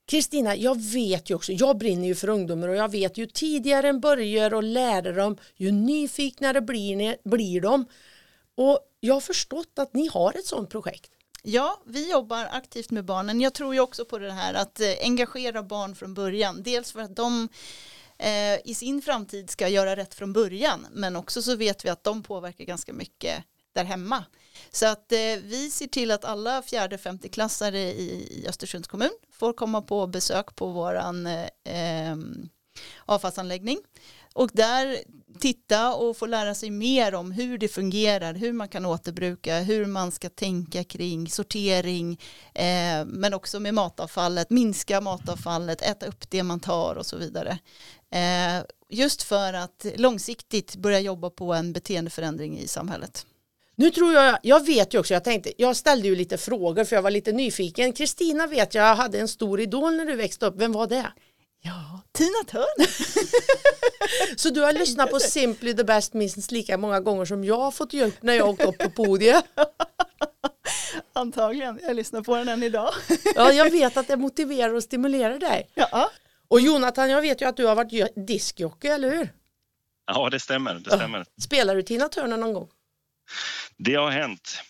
Kristina, 0.08 0.56
jag 0.56 0.82
vet 0.82 1.30
ju 1.30 1.36
också, 1.36 1.52
jag 1.52 1.78
brinner 1.78 2.08
ju 2.08 2.16
för 2.16 2.30
ungdomar 2.30 2.68
och 2.68 2.76
jag 2.76 2.92
vet 2.92 3.18
ju 3.18 3.26
tidigare 3.26 3.90
än 3.90 4.00
börjar 4.00 4.54
och 4.54 4.64
lära 4.64 5.12
dem, 5.12 5.38
ju 5.56 5.72
nyfiknare 5.72 6.62
blir, 6.62 6.96
ni, 6.96 7.18
blir 7.24 7.62
de. 7.62 7.86
Och 8.56 8.80
jag 9.00 9.14
har 9.14 9.22
förstått 9.22 9.80
att 9.80 9.94
ni 9.94 10.08
har 10.08 10.34
ett 10.34 10.46
sådant 10.46 10.70
projekt. 10.70 11.12
Ja, 11.44 11.82
vi 11.86 12.12
jobbar 12.12 12.48
aktivt 12.52 12.92
med 12.92 13.06
barnen. 13.06 13.42
Jag 13.42 13.54
tror 13.54 13.74
ju 13.74 13.80
också 13.80 14.06
på 14.06 14.18
det 14.18 14.32
här 14.32 14.54
att 14.54 14.80
eh, 14.80 14.94
engagera 15.02 15.64
barn 15.64 15.96
från 15.96 16.14
början. 16.14 16.64
Dels 16.64 16.92
för 16.92 17.00
att 17.00 17.16
de 17.16 17.50
eh, 18.18 18.60
i 18.66 18.76
sin 18.76 19.02
framtid 19.02 19.50
ska 19.50 19.68
göra 19.68 19.96
rätt 19.96 20.14
från 20.14 20.34
början, 20.34 20.88
men 20.92 21.16
också 21.16 21.42
så 21.42 21.56
vet 21.56 21.86
vi 21.86 21.90
att 21.90 22.04
de 22.04 22.24
påverkar 22.24 22.66
ganska 22.66 22.94
mycket 22.94 23.44
där 23.74 23.84
hemma. 23.84 24.26
Så 24.72 24.86
att 24.86 25.12
eh, 25.12 25.18
vi 25.44 25.70
ser 25.72 25.88
till 25.88 26.12
att 26.12 26.26
alla 26.26 26.62
fjärde 26.62 26.98
femteklassare 26.98 27.80
i, 27.80 28.40
i 28.42 28.48
Östersunds 28.48 28.88
kommun 28.88 29.12
får 29.32 29.54
komma 29.54 29.82
på 29.82 30.08
besök 30.08 30.56
på 30.56 30.68
våran 30.68 31.28
eh, 31.28 31.48
eh 31.64 32.16
avfallsanläggning 33.06 33.80
och 34.34 34.50
där 34.54 34.98
titta 35.40 35.94
och 35.94 36.18
få 36.18 36.26
lära 36.26 36.56
sig 36.56 36.70
mer 36.70 37.16
om 37.16 37.32
hur 37.32 37.58
det 37.58 37.68
fungerar, 37.68 38.34
hur 38.34 38.54
man 38.54 38.70
kan 38.70 38.86
återbruka, 38.86 39.60
hur 39.60 39.86
man 39.86 40.12
ska 40.12 40.30
tänka 40.30 40.84
kring 40.84 41.30
sortering, 41.30 42.20
eh, 42.54 43.06
men 43.06 43.34
också 43.34 43.60
med 43.60 43.74
matavfallet, 43.74 44.50
minska 44.50 45.02
matavfallet, 45.02 45.82
äta 45.82 46.06
upp 46.06 46.30
det 46.30 46.44
man 46.44 46.60
tar 46.60 46.96
och 46.96 47.06
så 47.06 47.18
vidare. 47.18 47.60
Eh, 48.12 48.64
just 48.90 49.24
för 49.24 49.54
att 49.54 49.86
långsiktigt 49.96 50.76
börja 50.76 51.00
jobba 51.00 51.30
på 51.30 51.54
en 51.54 51.74
beteendeförändring 51.74 52.60
i 52.60 52.68
samhället. 52.68 53.26
Nu 53.76 53.92
tror 53.92 54.14
jag, 54.14 54.40
jag 54.44 54.66
vet 54.66 54.94
ju 54.94 55.00
också, 55.00 55.14
jag 55.14 55.24
tänkte, 55.24 55.54
jag 55.58 55.76
ställde 55.76 56.08
ju 56.08 56.16
lite 56.16 56.38
frågor 56.38 56.84
för 56.84 56.96
jag 56.96 57.04
var 57.04 57.12
lite 57.12 57.32
nyfiken. 57.32 57.94
Kristina 57.94 58.48
vet 58.48 58.76
jag 58.76 58.96
hade 58.96 59.20
en 59.20 59.28
stor 59.28 59.62
idol 59.62 59.96
när 59.96 60.06
du 60.06 60.16
växte 60.16 60.46
upp, 60.46 60.56
vem 60.58 60.72
var 60.72 60.88
det? 60.88 61.12
Ja, 61.64 62.02
Tina 62.12 62.44
Turner. 62.48 62.88
Så 64.38 64.50
du 64.50 64.62
har 64.62 64.74
lyssnat 64.74 65.10
på 65.10 65.20
Simply 65.20 65.74
the 65.74 65.84
Best 65.84 66.14
minst 66.14 66.52
lika 66.52 66.78
många 66.78 67.00
gånger 67.00 67.26
som 67.26 67.44
jag 67.44 67.58
har 67.58 67.72
fått 67.72 67.94
gjort 67.94 68.22
när 68.22 68.34
jag 68.34 68.50
åkt 68.50 68.62
upp 68.62 68.78
på 68.78 68.90
podiet. 68.90 69.46
Antagligen, 71.14 71.80
jag 71.82 71.96
lyssnar 71.96 72.22
på 72.22 72.36
den 72.36 72.48
än 72.48 72.64
idag. 72.64 72.94
Ja, 73.36 73.52
jag 73.52 73.72
vet 73.72 73.98
att 73.98 74.08
det 74.08 74.18
motiverar 74.18 74.74
och 74.74 74.84
stimulerar 74.84 75.40
dig. 75.40 75.70
Ja, 75.74 76.12
Och 76.48 76.62
Jonathan, 76.62 77.10
jag 77.10 77.22
vet 77.22 77.42
ju 77.42 77.46
att 77.46 77.58
du 77.58 77.66
har 77.66 77.76
varit 77.76 78.28
diskjockey, 78.28 78.88
eller 78.88 79.10
hur? 79.10 79.34
Ja, 80.06 80.30
det 80.30 80.40
stämmer. 80.40 80.74
Det 80.74 80.90
stämmer. 80.96 81.26
Spelar 81.42 81.76
du 81.76 81.84
Tina 81.84 82.10
Turner 82.10 82.38
någon 82.38 82.54
gång? 82.54 82.70
Det 83.78 83.96
har 83.96 84.12
hänt 84.12 84.62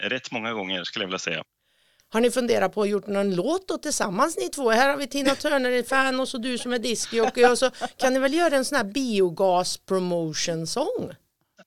rätt 0.00 0.30
många 0.30 0.52
gånger 0.52 0.84
skulle 0.84 1.02
jag 1.02 1.08
vilja 1.08 1.18
säga. 1.18 1.44
Har 2.12 2.20
ni 2.20 2.30
funderat 2.30 2.74
på 2.74 2.82
att 2.82 2.88
gjort 2.88 3.06
någon 3.06 3.34
låt 3.34 3.68
då 3.68 3.78
tillsammans 3.78 4.36
ni 4.36 4.48
två? 4.48 4.70
Här 4.70 4.88
har 4.88 4.96
vi 4.96 5.06
Tina 5.06 5.34
Turner 5.34 5.70
är 5.70 5.82
fan 5.82 6.20
och 6.20 6.28
så 6.28 6.38
du 6.38 6.58
som 6.58 6.72
är 6.72 6.78
diskjockey 6.78 7.44
och 7.44 7.58
så 7.58 7.70
kan 7.96 8.12
ni 8.12 8.18
väl 8.18 8.34
göra 8.34 8.56
en 8.56 8.64
sån 8.64 8.76
här 8.76 8.84
biogas 8.84 9.76
promotion 9.76 10.66
sång? 10.66 11.12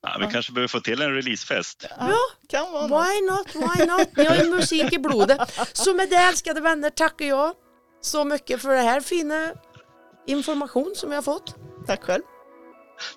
Ja, 0.02 0.16
vi 0.20 0.32
kanske 0.32 0.52
behöver 0.52 0.68
få 0.68 0.80
till 0.80 1.02
en 1.02 1.14
releasefest. 1.14 1.86
Ja, 1.98 2.16
kan 2.48 2.72
vara 2.72 2.86
något. 2.86 3.06
why 3.06 3.20
not, 3.20 3.54
why 3.54 3.86
not? 3.86 4.16
Ni 4.16 4.24
har 4.24 4.36
ju 4.36 4.50
musik 4.56 4.92
i 4.92 4.98
blodet. 4.98 5.40
Så 5.72 5.94
med 5.94 6.08
det 6.10 6.16
älskade 6.16 6.60
vänner 6.60 6.90
tackar 6.90 7.26
jag 7.26 7.54
så 8.00 8.24
mycket 8.24 8.62
för 8.62 8.68
det 8.68 8.82
här 8.82 9.00
fina 9.00 9.52
information 10.26 10.92
som 10.96 11.12
har 11.12 11.22
fått. 11.22 11.56
Tack 11.86 12.02
själv. 12.04 12.22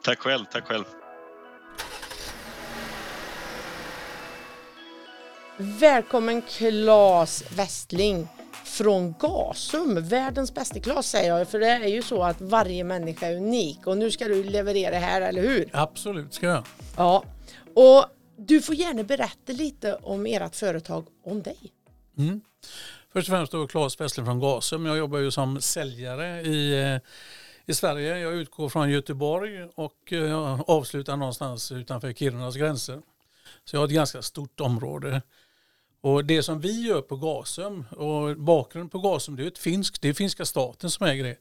Tack 0.04 0.20
själv, 0.20 0.46
tack 0.52 0.68
själv. 0.68 0.86
Välkommen 5.58 6.42
Claes 6.42 7.44
Westling 7.52 8.28
från 8.64 9.14
Gasum, 9.20 10.08
världens 10.08 10.54
bästa 10.54 10.80
Claes 10.80 11.10
säger 11.10 11.38
jag, 11.38 11.48
för 11.48 11.60
det 11.60 11.68
är 11.68 11.88
ju 11.88 12.02
så 12.02 12.24
att 12.24 12.42
varje 12.42 12.84
människa 12.84 13.28
är 13.28 13.38
unik 13.38 13.88
och 13.88 13.98
nu 13.98 14.12
ska 14.12 14.28
du 14.28 14.44
leverera 14.44 14.96
här, 15.00 15.22
eller 15.22 15.42
hur? 15.42 15.70
Absolut 15.74 16.34
ska 16.34 16.48
jag. 16.48 16.64
Ja, 16.98 17.24
och 17.74 18.06
du 18.38 18.62
får 18.62 18.76
gärna 18.76 19.04
berätta 19.04 19.54
lite 19.54 19.96
om 19.96 20.26
ert 20.26 20.56
företag, 20.56 21.06
om 21.26 21.42
dig. 21.44 21.58
Mm. 22.18 22.42
Först 23.14 23.30
och 23.30 23.36
främst 23.36 23.52
då 23.52 23.68
Claes 23.68 24.02
Westling 24.02 24.26
från 24.26 24.40
Gasum. 24.40 24.86
Jag 24.86 24.98
jobbar 24.98 25.20
ju 25.20 25.32
som 25.32 25.62
säljare 25.62 26.42
i, 26.42 26.82
eh, 26.82 27.00
i 27.66 27.74
Sverige. 27.74 28.18
Jag 28.18 28.34
utgår 28.34 28.70
från 28.70 28.90
Göteborg 28.90 29.64
och 29.76 30.14
eh, 30.14 30.62
avslutar 30.68 31.18
någonstans 31.18 31.72
utanför 31.72 32.14
Kirunas 32.14 32.56
gränser. 32.56 33.02
Så 33.66 33.76
jag 33.76 33.82
har 33.82 33.86
ett 33.86 33.94
ganska 33.94 34.22
stort 34.22 34.60
område. 34.60 35.22
Och 36.06 36.26
det 36.26 36.44
som 36.44 36.60
vi 36.60 36.88
gör 36.88 37.02
på 37.02 37.16
Gasum 37.16 37.86
och 37.90 38.38
bakgrunden 38.38 38.90
på 38.90 39.00
Gasum 39.00 39.36
det 39.36 39.44
är 39.44 39.48
ett 39.48 39.58
finsk, 39.58 40.02
det 40.02 40.10
är 40.10 40.14
finska 40.14 40.46
staten 40.46 40.90
som 40.92 41.08
äger 41.08 41.24
det. 41.24 41.38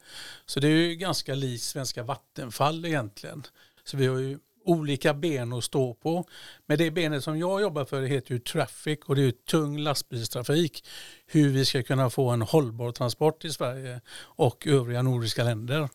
Så 0.47 0.61
det 0.61 0.69
är 0.69 0.71
ju 0.71 0.95
ganska 0.95 1.35
likt 1.35 1.63
svenska 1.63 2.03
Vattenfall 2.03 2.85
egentligen. 2.85 3.43
Så 3.85 3.97
vi 3.97 4.07
har 4.07 4.19
ju 4.19 4.39
olika 4.65 5.15
ben 5.15 5.53
att 5.53 5.65
stå 5.65 5.95
på. 5.95 6.25
Men 6.67 6.79
det 6.79 6.91
benet 6.91 7.25
som 7.25 7.39
jag 7.39 7.61
jobbar 7.61 7.85
för 7.85 8.03
heter 8.03 8.33
ju 8.33 8.39
Traffic 8.39 8.99
och 9.07 9.17
det 9.17 9.21
är 9.23 9.27
ju 9.27 9.33
tung 9.33 9.79
lastbilstrafik. 9.79 10.85
Hur 11.27 11.49
vi 11.49 11.65
ska 11.65 11.83
kunna 11.83 12.11
få 12.11 12.31
en 12.31 12.43
hållbar 12.43 12.93
transport 12.93 13.45
i 13.45 13.51
Sverige 13.51 14.01
och 14.17 14.67
övriga 14.67 15.03
nordiska 15.03 15.45
länder. 15.45 15.89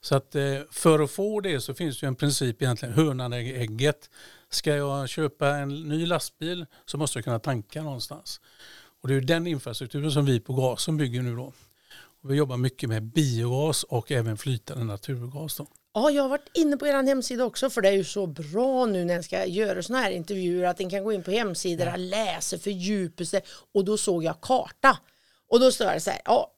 Så 0.00 0.16
att 0.16 0.34
eh, 0.34 0.58
för 0.70 0.98
att 0.98 1.10
få 1.10 1.40
det 1.40 1.60
så 1.60 1.74
finns 1.74 2.00
det 2.00 2.06
ju 2.06 2.08
en 2.08 2.16
princip 2.16 2.62
egentligen, 2.62 2.94
hönan 2.94 3.32
äger 3.32 3.60
ägget. 3.60 4.10
Ska 4.50 4.76
jag 4.76 5.08
köpa 5.08 5.48
en 5.48 5.68
ny 5.68 6.06
lastbil 6.06 6.66
så 6.84 6.98
måste 6.98 7.18
jag 7.18 7.24
kunna 7.24 7.38
tanka 7.38 7.82
någonstans. 7.82 8.40
Och 9.02 9.08
det 9.08 9.14
är 9.14 9.20
den 9.20 9.46
infrastrukturen 9.46 10.12
som 10.12 10.24
vi 10.24 10.40
på 10.40 10.52
Gasen 10.52 10.96
bygger 10.96 11.22
nu 11.22 11.36
då. 11.36 11.52
Och 12.22 12.30
vi 12.30 12.34
jobbar 12.34 12.56
mycket 12.56 12.88
med 12.88 13.02
biogas 13.02 13.82
och 13.82 14.12
även 14.12 14.36
flytande 14.36 14.84
naturgas. 14.84 15.56
Då. 15.56 15.66
Ja, 15.94 16.10
jag 16.10 16.22
har 16.22 16.28
varit 16.28 16.50
inne 16.54 16.76
på 16.76 16.86
er 16.86 17.02
hemsida 17.02 17.44
också 17.44 17.70
för 17.70 17.82
det 17.82 17.88
är 17.88 17.92
ju 17.92 18.04
så 18.04 18.26
bra 18.26 18.86
nu 18.86 19.04
när 19.04 19.16
ni 19.16 19.22
ska 19.22 19.46
göra 19.46 19.82
såna 19.82 19.98
här 19.98 20.10
intervjuer 20.10 20.68
att 20.68 20.78
ni 20.78 20.90
kan 20.90 21.04
gå 21.04 21.12
in 21.12 21.22
på 21.22 21.30
hemsidorna, 21.30 21.96
läsa, 21.96 22.58
fördjupa 22.58 23.24
sig 23.24 23.42
och 23.74 23.84
då 23.84 23.96
såg 23.96 24.24
jag 24.24 24.40
karta. 24.40 24.98
Och 25.48 25.60
då 25.60 25.72
står 25.72 25.86
det 25.86 26.00
så 26.00 26.10
här, 26.10 26.20
ja, 26.24 26.52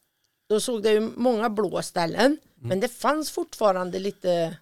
då 0.49 0.61
såg 0.61 0.83
det 0.83 0.91
ju 0.91 1.01
många 1.01 1.51
blå 1.51 1.83
ställen 1.83 2.39
men 2.61 2.81
det 2.81 2.89
fanns 2.89 3.31
fortfarande 3.31 3.99
lite 3.99 4.57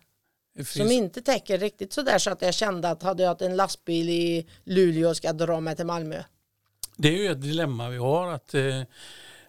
Som 0.64 0.90
inte 0.90 1.22
täcker 1.22 1.58
riktigt 1.58 1.92
så 1.92 2.02
där 2.02 2.18
så 2.18 2.30
att 2.30 2.42
jag 2.42 2.54
kände 2.54 2.90
att 2.90 3.02
hade 3.02 3.22
jag 3.22 3.42
en 3.42 3.56
lastbil 3.56 4.08
i 4.08 4.46
Luleå 4.64 5.14
ska 5.14 5.28
jag 5.28 5.36
dra 5.36 5.60
mig 5.60 5.76
till 5.76 5.86
Malmö. 5.86 6.22
Det 6.96 7.08
är 7.08 7.22
ju 7.22 7.30
ett 7.30 7.42
dilemma 7.42 7.88
vi 7.88 7.96
har 7.96 8.32
att 8.32 8.54
eh, 8.54 8.82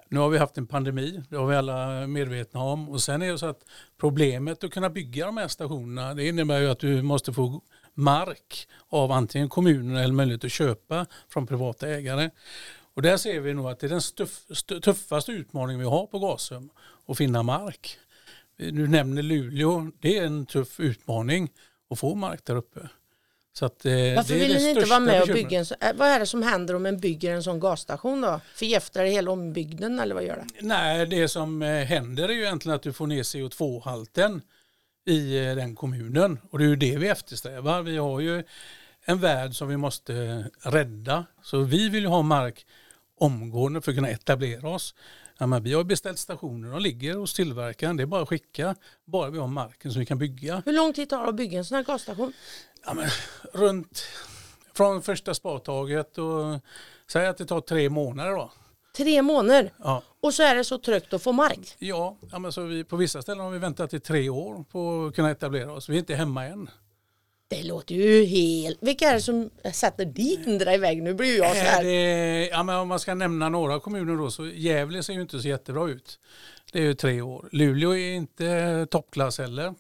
nu 0.10 0.20
har 0.20 0.30
vi 0.30 0.38
haft 0.38 0.58
en 0.58 0.68
pandemi, 0.68 1.24
det 1.30 1.36
har 1.38 1.48
vi 1.48 1.56
alla 1.56 2.08
medvetna 2.08 2.60
om 2.60 2.90
och 2.90 3.04
sen 3.04 3.22
är 3.22 3.32
det 3.32 3.38
så 3.38 3.46
att 3.46 3.66
problemet 4.00 4.64
att 4.64 4.72
kunna 4.72 4.90
bygga 4.90 5.26
de 5.26 5.38
här 5.38 5.48
stationerna 5.48 6.14
det 6.14 6.28
innebär 6.28 6.60
ju 6.60 6.70
att 6.70 6.80
du 6.80 7.02
måste 7.02 7.34
få 7.34 7.62
mark 7.94 8.68
av 8.90 9.12
antingen 9.12 9.50
kommunen 9.50 9.98
eller 9.98 10.14
möjlighet 10.14 10.44
att 10.44 10.52
köpa 10.52 11.06
från 11.30 11.48
privata 11.48 11.88
ägare. 11.88 12.30
Och 12.94 13.02
där 13.02 13.18
ser 13.18 13.40
vi 13.40 13.54
nog 13.54 13.68
att 13.68 13.80
det 13.80 13.88
är 13.88 13.90
den 14.70 14.82
tuffaste 14.82 15.32
utmaningen 15.32 15.80
vi 15.80 15.86
har 15.86 16.08
på 16.08 16.20
Gasum 16.20 16.70
att 17.08 17.18
finna 17.18 17.44
mark. 17.44 17.98
Du 18.58 18.88
nämner 18.88 19.22
Luleå, 19.22 19.92
det 20.02 20.18
är 20.18 20.26
en 20.26 20.46
tuff 20.46 20.80
utmaning 20.80 21.50
att 21.90 22.00
få 22.00 22.16
mark 22.16 22.46
där 22.46 22.56
uppe. 22.56 22.80
Så 23.54 23.66
att, 23.66 23.86
eh, 23.86 23.92
Varför 23.92 24.34
vill 24.34 24.56
ni 24.56 24.70
inte 24.70 24.86
vara 24.86 25.00
med 25.00 25.22
och 25.22 25.28
bekymret. 25.28 25.50
bygga 25.50 25.60
en 25.60 25.66
sån, 25.66 25.78
äh, 25.82 25.96
vad 25.96 26.08
är 26.08 26.20
det 26.20 26.26
som 26.26 26.44
händer 26.44 26.74
om 26.74 26.86
en 26.86 27.00
bygger 27.00 27.34
en 27.34 27.44
sån 27.44 27.60
gasstation 27.60 28.22
då? 28.22 28.42
Förgiftar 28.56 29.04
det 29.04 29.10
hela 29.10 29.32
ombygden 29.32 30.00
eller 30.00 30.16
vad 30.16 30.24
gör 30.24 30.36
det? 30.36 30.68
Nej, 30.68 31.06
det 31.06 31.28
som 31.28 31.62
eh, 31.62 31.86
händer 31.86 32.30
är 32.30 32.34
ju 32.34 32.42
egentligen 32.42 32.76
att 32.76 32.84
du 32.84 32.94
får 32.94 33.08
ner 33.08 33.24
CO2-halten 33.24 34.42
i 35.06 35.38
eh, 35.38 35.56
den 35.56 35.76
kommunen. 35.76 36.40
Och 36.52 36.60
det 36.60 36.66
är 36.66 36.70
ju 36.70 36.76
det 36.76 36.98
vi 36.98 37.08
eftersträvar. 37.08 37.82
Vi 37.82 37.98
har 37.98 38.20
ju 38.20 38.44
en 39.06 39.20
värld 39.20 39.56
som 39.56 39.68
vi 39.68 39.78
måste 39.78 40.46
rädda. 40.62 41.26
Så 41.44 41.60
vi 41.60 41.90
vill 41.90 42.04
ju 42.04 42.10
ha 42.10 42.22
mark 42.22 42.66
omgående 43.20 43.82
för 43.82 43.92
att 43.92 43.98
kunna 43.98 44.10
etablera 44.10 44.70
oss. 44.70 44.96
Ja, 45.40 45.46
men 45.48 45.64
vi 45.64 45.74
har 45.74 45.84
beställt 45.84 46.20
stationer, 46.20 46.72
de 46.72 46.82
ligger 46.82 47.16
hos 47.16 47.34
tillverkaren. 47.34 47.98
Det 47.98 48.04
är 48.04 48.08
bara 48.08 48.22
att 48.22 48.30
skicka, 48.30 48.76
bara 49.06 49.30
vi 49.30 49.40
har 49.40 49.48
marken 49.48 49.92
som 49.92 50.00
vi 50.00 50.06
kan 50.06 50.18
bygga. 50.18 50.64
Hur 50.66 50.74
lång 50.74 50.94
tid 50.94 51.10
tar 51.10 51.24
det 51.24 51.30
att 51.30 51.36
bygga 51.36 51.58
en 51.58 51.66
sån 51.66 51.76
här 51.76 51.84
gasstation? 51.84 52.34
Ja, 52.86 52.94
men, 52.94 53.10
runt 53.54 54.06
från 54.74 55.02
första 55.02 55.34
spadtaget 55.34 56.18
och 56.18 56.60
säg 57.12 57.28
att 57.28 57.38
det 57.38 57.46
tar 57.46 57.62
tre 57.62 57.90
månader 57.90 58.32
då. 58.32 58.52
Tre 58.98 59.22
månader 59.22 59.74
Ja, 59.78 60.04
och 60.22 60.34
så 60.34 60.44
är 60.44 60.56
det 60.56 60.64
så 60.64 60.78
trögt 60.78 61.14
att 61.14 61.24
få 61.24 61.32
mark. 61.32 61.76
ja, 61.80 62.18
ja 62.32 62.40
men 62.40 62.52
så 62.52 62.62
vi, 62.62 62.84
på 62.84 62.96
vissa 62.96 63.22
ställen 63.22 63.44
har 63.44 63.52
vi 63.52 63.60
väntat 63.60 63.94
i 63.94 64.00
tre 64.00 64.30
år 64.30 64.66
på 64.72 65.06
att 65.06 65.16
kunna 65.16 65.32
etablera 65.32 65.72
oss. 65.74 65.90
Vi 65.90 65.96
är 65.96 66.00
inte 66.00 66.16
hemma 66.16 66.46
än. 66.46 66.70
Det 67.50 67.64
låter 67.64 67.96
ju 67.96 68.26
helt... 68.26 68.78
Vilka 68.82 69.10
är 69.10 69.14
det 69.14 69.22
som 69.22 69.50
sätter 69.74 70.06
dit 70.06 70.46
den 70.46 70.58
där 70.58 70.74
iväg? 70.74 71.04
Nu 71.04 71.14
blir 71.14 71.28
ju 71.28 71.38
jag 71.38 71.56
så 71.56 71.62
Är 71.62 71.66
här. 71.66 71.84
det, 71.84 72.48
ja, 72.52 72.64
men 72.64 72.76
om 72.76 72.88
man 72.88 73.00
ska 73.00 73.14
nämna 73.14 73.50
några 73.50 73.80
kommuner 73.80 74.16
då 74.18 74.32
så 74.32 74.48
Gävle 74.48 75.04
ser 75.04 75.14
ju 75.14 75.22
inte 75.22 75.40
så 75.40 75.48
jättebra 75.48 75.90
ut. 75.90 76.20
Det 76.74 76.80
är 76.80 76.84
ju 76.84 76.94
tre 76.94 77.22
år. 77.22 77.50
Luleå 77.52 77.96
är 77.96 78.14
inte 78.14 78.88
toppklass 78.92 79.38
heller. 79.38 79.74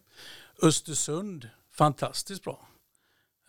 Östersund, 0.61 1.49
fantastiskt 1.73 2.43
bra. 2.43 2.67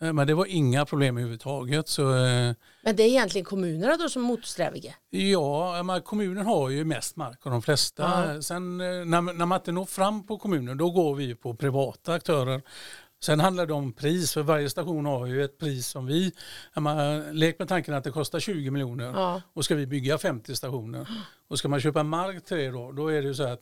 Eh, 0.01 0.13
Men 0.13 0.27
det 0.27 0.33
var 0.33 0.45
inga 0.45 0.85
problem 0.85 1.17
överhuvudtaget. 1.17 1.87
Så, 1.87 2.01
eh, 2.25 2.53
Men 2.83 2.95
det 2.95 3.03
är 3.03 3.07
egentligen 3.07 3.45
kommunerna 3.45 3.97
då 3.97 4.09
som 4.09 4.23
är 4.23 4.27
motsträviga. 4.27 4.93
ja, 5.09 5.83
men 5.83 6.01
kommunen 6.01 6.45
har 6.45 6.69
ju 6.69 6.85
mest 6.85 7.15
mark 7.15 7.45
av 7.45 7.51
de 7.51 7.61
flesta. 7.61 8.33
Ja. 8.35 8.41
Sen 8.41 8.81
eh, 8.81 8.87
när, 8.87 9.21
när 9.33 9.45
man 9.45 9.59
inte 9.59 9.71
når 9.71 9.85
fram 9.85 10.25
på 10.27 10.37
kommunen 10.37 10.77
då 10.77 10.91
går 10.91 11.15
vi 11.15 11.35
på 11.35 11.53
privata 11.55 12.13
aktörer. 12.13 12.61
Sen 13.23 13.39
handlar 13.39 13.65
det 13.65 13.73
om 13.73 13.93
pris, 13.93 14.33
för 14.33 14.41
varje 14.43 14.69
station 14.69 15.05
har 15.05 15.25
ju 15.25 15.43
ett 15.43 15.57
pris 15.57 15.87
som 15.87 16.05
vi... 16.05 16.31
Man, 16.75 17.19
lek 17.31 17.59
med 17.59 17.67
tanken 17.67 17.93
att 17.93 18.03
det 18.03 18.11
kostar 18.11 18.39
20 18.39 18.71
miljoner 18.71 19.05
Ja. 19.05 19.41
och 19.53 19.65
ska 19.65 19.75
vi 19.75 19.85
bygga 19.87 20.17
50 20.17 20.55
stationer. 20.55 21.07
Och 21.47 21.59
ska 21.59 21.67
man 21.67 21.81
köpa 21.81 22.03
mark 22.03 22.45
till 22.45 22.57
det 22.57 22.69
då, 22.71 22.91
då 22.91 23.07
är 23.07 23.21
det 23.21 23.27
ju 23.27 23.33
så 23.33 23.43
att 23.43 23.61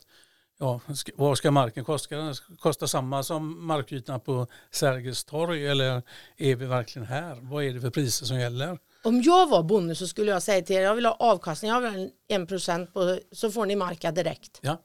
ja, 0.59 0.79
vad 1.15 1.37
ska 1.37 1.51
marken 1.51 1.85
kosta? 1.85 2.15
Den 2.15 2.33
kosta 2.59 2.87
samma 2.87 3.23
som 3.23 3.67
markytan 3.67 4.19
på 4.19 4.47
Sergels 4.71 5.23
torg 5.23 5.67
eller 5.67 6.01
är 6.37 6.55
vi 6.55 6.65
verkligen 6.65 7.07
här? 7.07 7.37
Vad 7.41 7.63
är 7.63 7.73
det 7.73 7.81
för 7.81 7.89
priser 7.89 8.25
som 8.25 8.39
gäller? 8.39 8.77
Om 9.03 9.21
jag 9.21 9.49
var 9.49 9.63
bonde 9.63 9.95
så 9.95 10.07
skulle 10.07 10.31
jag 10.31 10.43
säga 10.43 10.61
till 10.61 10.75
er, 10.75 10.81
jag 10.81 10.95
vill 10.95 11.05
ha 11.05 11.13
avkastning, 11.19 11.71
jag 11.71 11.81
vill 11.81 11.91
ha 11.91 11.97
en- 11.99 12.11
en 12.27 12.47
procent 12.47 12.93
på, 12.93 13.19
så 13.31 13.51
får 13.51 13.65
ni 13.65 13.75
marka 13.75 14.11
direkt. 14.11 14.59
Ja. 14.61 14.77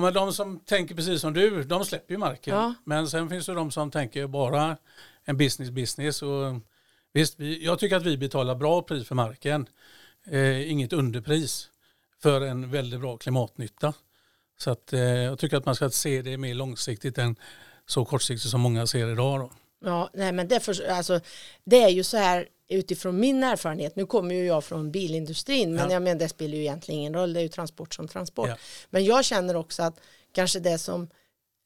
Ja, 0.00 0.04
men 0.04 0.14
de 0.14 0.32
som 0.32 0.60
tänker 0.60 0.94
precis 0.94 1.20
som 1.20 1.32
du, 1.32 1.62
de 1.62 1.84
släpper 1.84 2.14
ju 2.14 2.18
marken. 2.18 2.54
Ja. 2.54 2.74
Men 2.84 3.08
sen 3.08 3.28
finns 3.28 3.46
det 3.46 3.54
de 3.54 3.70
som 3.70 3.90
tänker 3.90 4.26
bara 4.26 4.76
en 5.24 5.36
business 5.36 5.70
business. 5.70 6.22
Och 6.22 6.54
visst, 7.12 7.40
vi, 7.40 7.64
jag 7.64 7.78
tycker 7.78 7.96
att 7.96 8.06
vi 8.06 8.16
betalar 8.16 8.54
bra 8.54 8.82
pris 8.82 9.08
för 9.08 9.14
marken. 9.14 9.68
Eh, 10.26 10.70
inget 10.70 10.92
underpris 10.92 11.70
för 12.22 12.40
en 12.40 12.70
väldigt 12.70 13.00
bra 13.00 13.16
klimatnytta. 13.16 13.94
Så 14.58 14.70
att, 14.70 14.92
eh, 14.92 15.00
jag 15.00 15.38
tycker 15.38 15.56
att 15.56 15.66
man 15.66 15.74
ska 15.74 15.90
se 15.90 16.22
det 16.22 16.38
mer 16.38 16.54
långsiktigt 16.54 17.18
än 17.18 17.36
så 17.86 18.04
kortsiktigt 18.04 18.50
som 18.50 18.60
många 18.60 18.86
ser 18.86 19.12
idag. 19.12 19.40
Då. 19.40 19.52
Ja, 19.84 20.10
nej 20.14 20.32
men 20.32 20.48
det, 20.48 20.60
för, 20.60 20.90
alltså, 20.90 21.20
det 21.64 21.82
är 21.82 21.90
ju 21.90 22.04
så 22.04 22.16
här 22.16 22.48
utifrån 22.70 23.20
min 23.20 23.44
erfarenhet, 23.44 23.96
nu 23.96 24.06
kommer 24.06 24.34
ju 24.34 24.44
jag 24.46 24.64
från 24.64 24.90
bilindustrin, 24.90 25.74
men 25.74 25.84
Ja. 25.88 25.92
jag 25.92 26.02
menar 26.02 26.18
det 26.18 26.28
spelar 26.28 26.54
ju 26.54 26.60
egentligen 26.60 27.00
ingen 27.00 27.14
roll, 27.14 27.32
det 27.32 27.40
är 27.40 27.42
ju 27.42 27.48
transport 27.48 27.94
som 27.94 28.08
transport. 28.08 28.48
Ja. 28.48 28.56
Men 28.90 29.04
jag 29.04 29.24
känner 29.24 29.56
också 29.56 29.82
att 29.82 30.00
kanske 30.32 30.60
det 30.60 30.78
som 30.78 31.08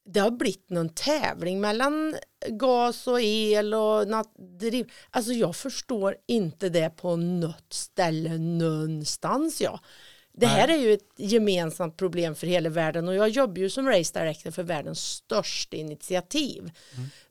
det 0.09 0.19
har 0.19 0.31
blivit 0.31 0.69
någon 0.69 0.89
tävling 0.89 1.61
mellan 1.61 2.15
gas 2.49 3.07
och 3.07 3.21
el 3.21 3.73
och 3.73 4.07
nat- 4.07 4.57
driv. 4.59 4.91
Alltså 5.09 5.31
jag 5.31 5.55
förstår 5.55 6.15
inte 6.27 6.69
det 6.69 6.89
på 6.89 7.15
något 7.15 7.73
ställe 7.73 8.37
någonstans. 8.37 9.61
Ja. 9.61 9.79
Det 10.37 10.45
här 10.45 10.67
är 10.67 10.77
ju 10.77 10.93
ett 10.93 11.09
gemensamt 11.17 11.97
problem 11.97 12.35
för 12.35 12.47
hela 12.47 12.69
världen 12.69 13.07
och 13.07 13.15
jag 13.15 13.29
jobbar 13.29 13.57
ju 13.57 13.69
som 13.69 13.89
race 13.89 14.19
director 14.19 14.51
för 14.51 14.63
världens 14.63 14.99
största 15.03 15.77
initiativ 15.77 16.71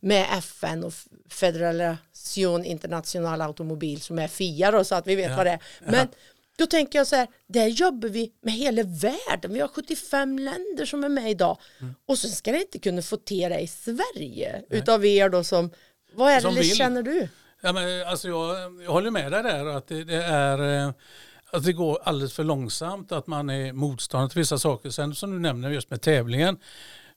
med 0.01 0.27
FN 0.39 0.85
och 0.85 0.93
Federation 1.29 2.65
International 2.65 3.41
Automobil 3.41 4.01
som 4.01 4.19
är 4.19 4.29
FIA 4.29 4.71
då, 4.71 4.85
så 4.85 4.95
att 4.95 5.07
vi 5.07 5.15
vet 5.15 5.31
Ja. 5.31 5.37
vad 5.37 5.47
det 5.47 5.51
är. 5.53 5.61
Men 5.85 6.09
då 6.57 6.67
tänker 6.67 6.99
jag 6.99 7.07
så 7.07 7.17
här, 7.17 7.29
där 7.47 7.67
jobbar 7.67 8.09
vi 8.09 8.33
med 8.43 8.55
hela 8.55 8.83
världen. 8.83 9.53
Vi 9.53 9.61
har 9.61 9.69
75 9.69 10.39
länder 10.39 10.87
som 10.87 11.05
är 11.05 11.09
med 11.09 11.31
idag. 11.31 11.59
Mm. 11.81 11.95
Och 12.07 12.19
så 12.19 12.29
ska 12.29 12.53
det 12.53 12.59
inte 12.61 12.79
kunna 12.79 13.03
fotera 13.03 13.61
i 13.61 13.67
Sverige 13.67 14.63
utav 14.71 15.05
er 15.07 15.29
då 15.29 15.45
som, 15.45 15.71
vad 16.13 16.31
är 16.31 16.37
det 16.37 16.41
Som 16.43 16.55
vill. 16.55 16.77
känner 16.77 17.03
du? 17.03 17.29
Ja, 17.61 17.73
men, 17.73 18.07
alltså, 18.07 18.29
jag, 18.29 18.83
jag 18.83 18.91
håller 18.91 19.11
med 19.11 19.33
dig 19.33 19.43
där 19.43 19.67
att 19.67 19.89
det, 19.89 20.05
det 20.05 20.25
är 20.25 20.87
eh, 20.87 20.93
att 21.55 21.65
det 21.65 21.73
går 21.73 21.99
alldeles 22.05 22.33
för 22.33 22.45
långsamt, 22.45 23.13
att 23.13 23.27
man 23.27 23.51
är 23.51 23.73
motståndare 23.73 24.31
till 24.31 24.39
vissa 24.39 24.59
saker. 24.59 24.91
Sen 24.91 25.15
som 25.15 25.31
du 25.31 25.39
nämner 25.39 25.71
just 25.71 25.91
med 25.91 26.03
tävlingen, 26.03 26.59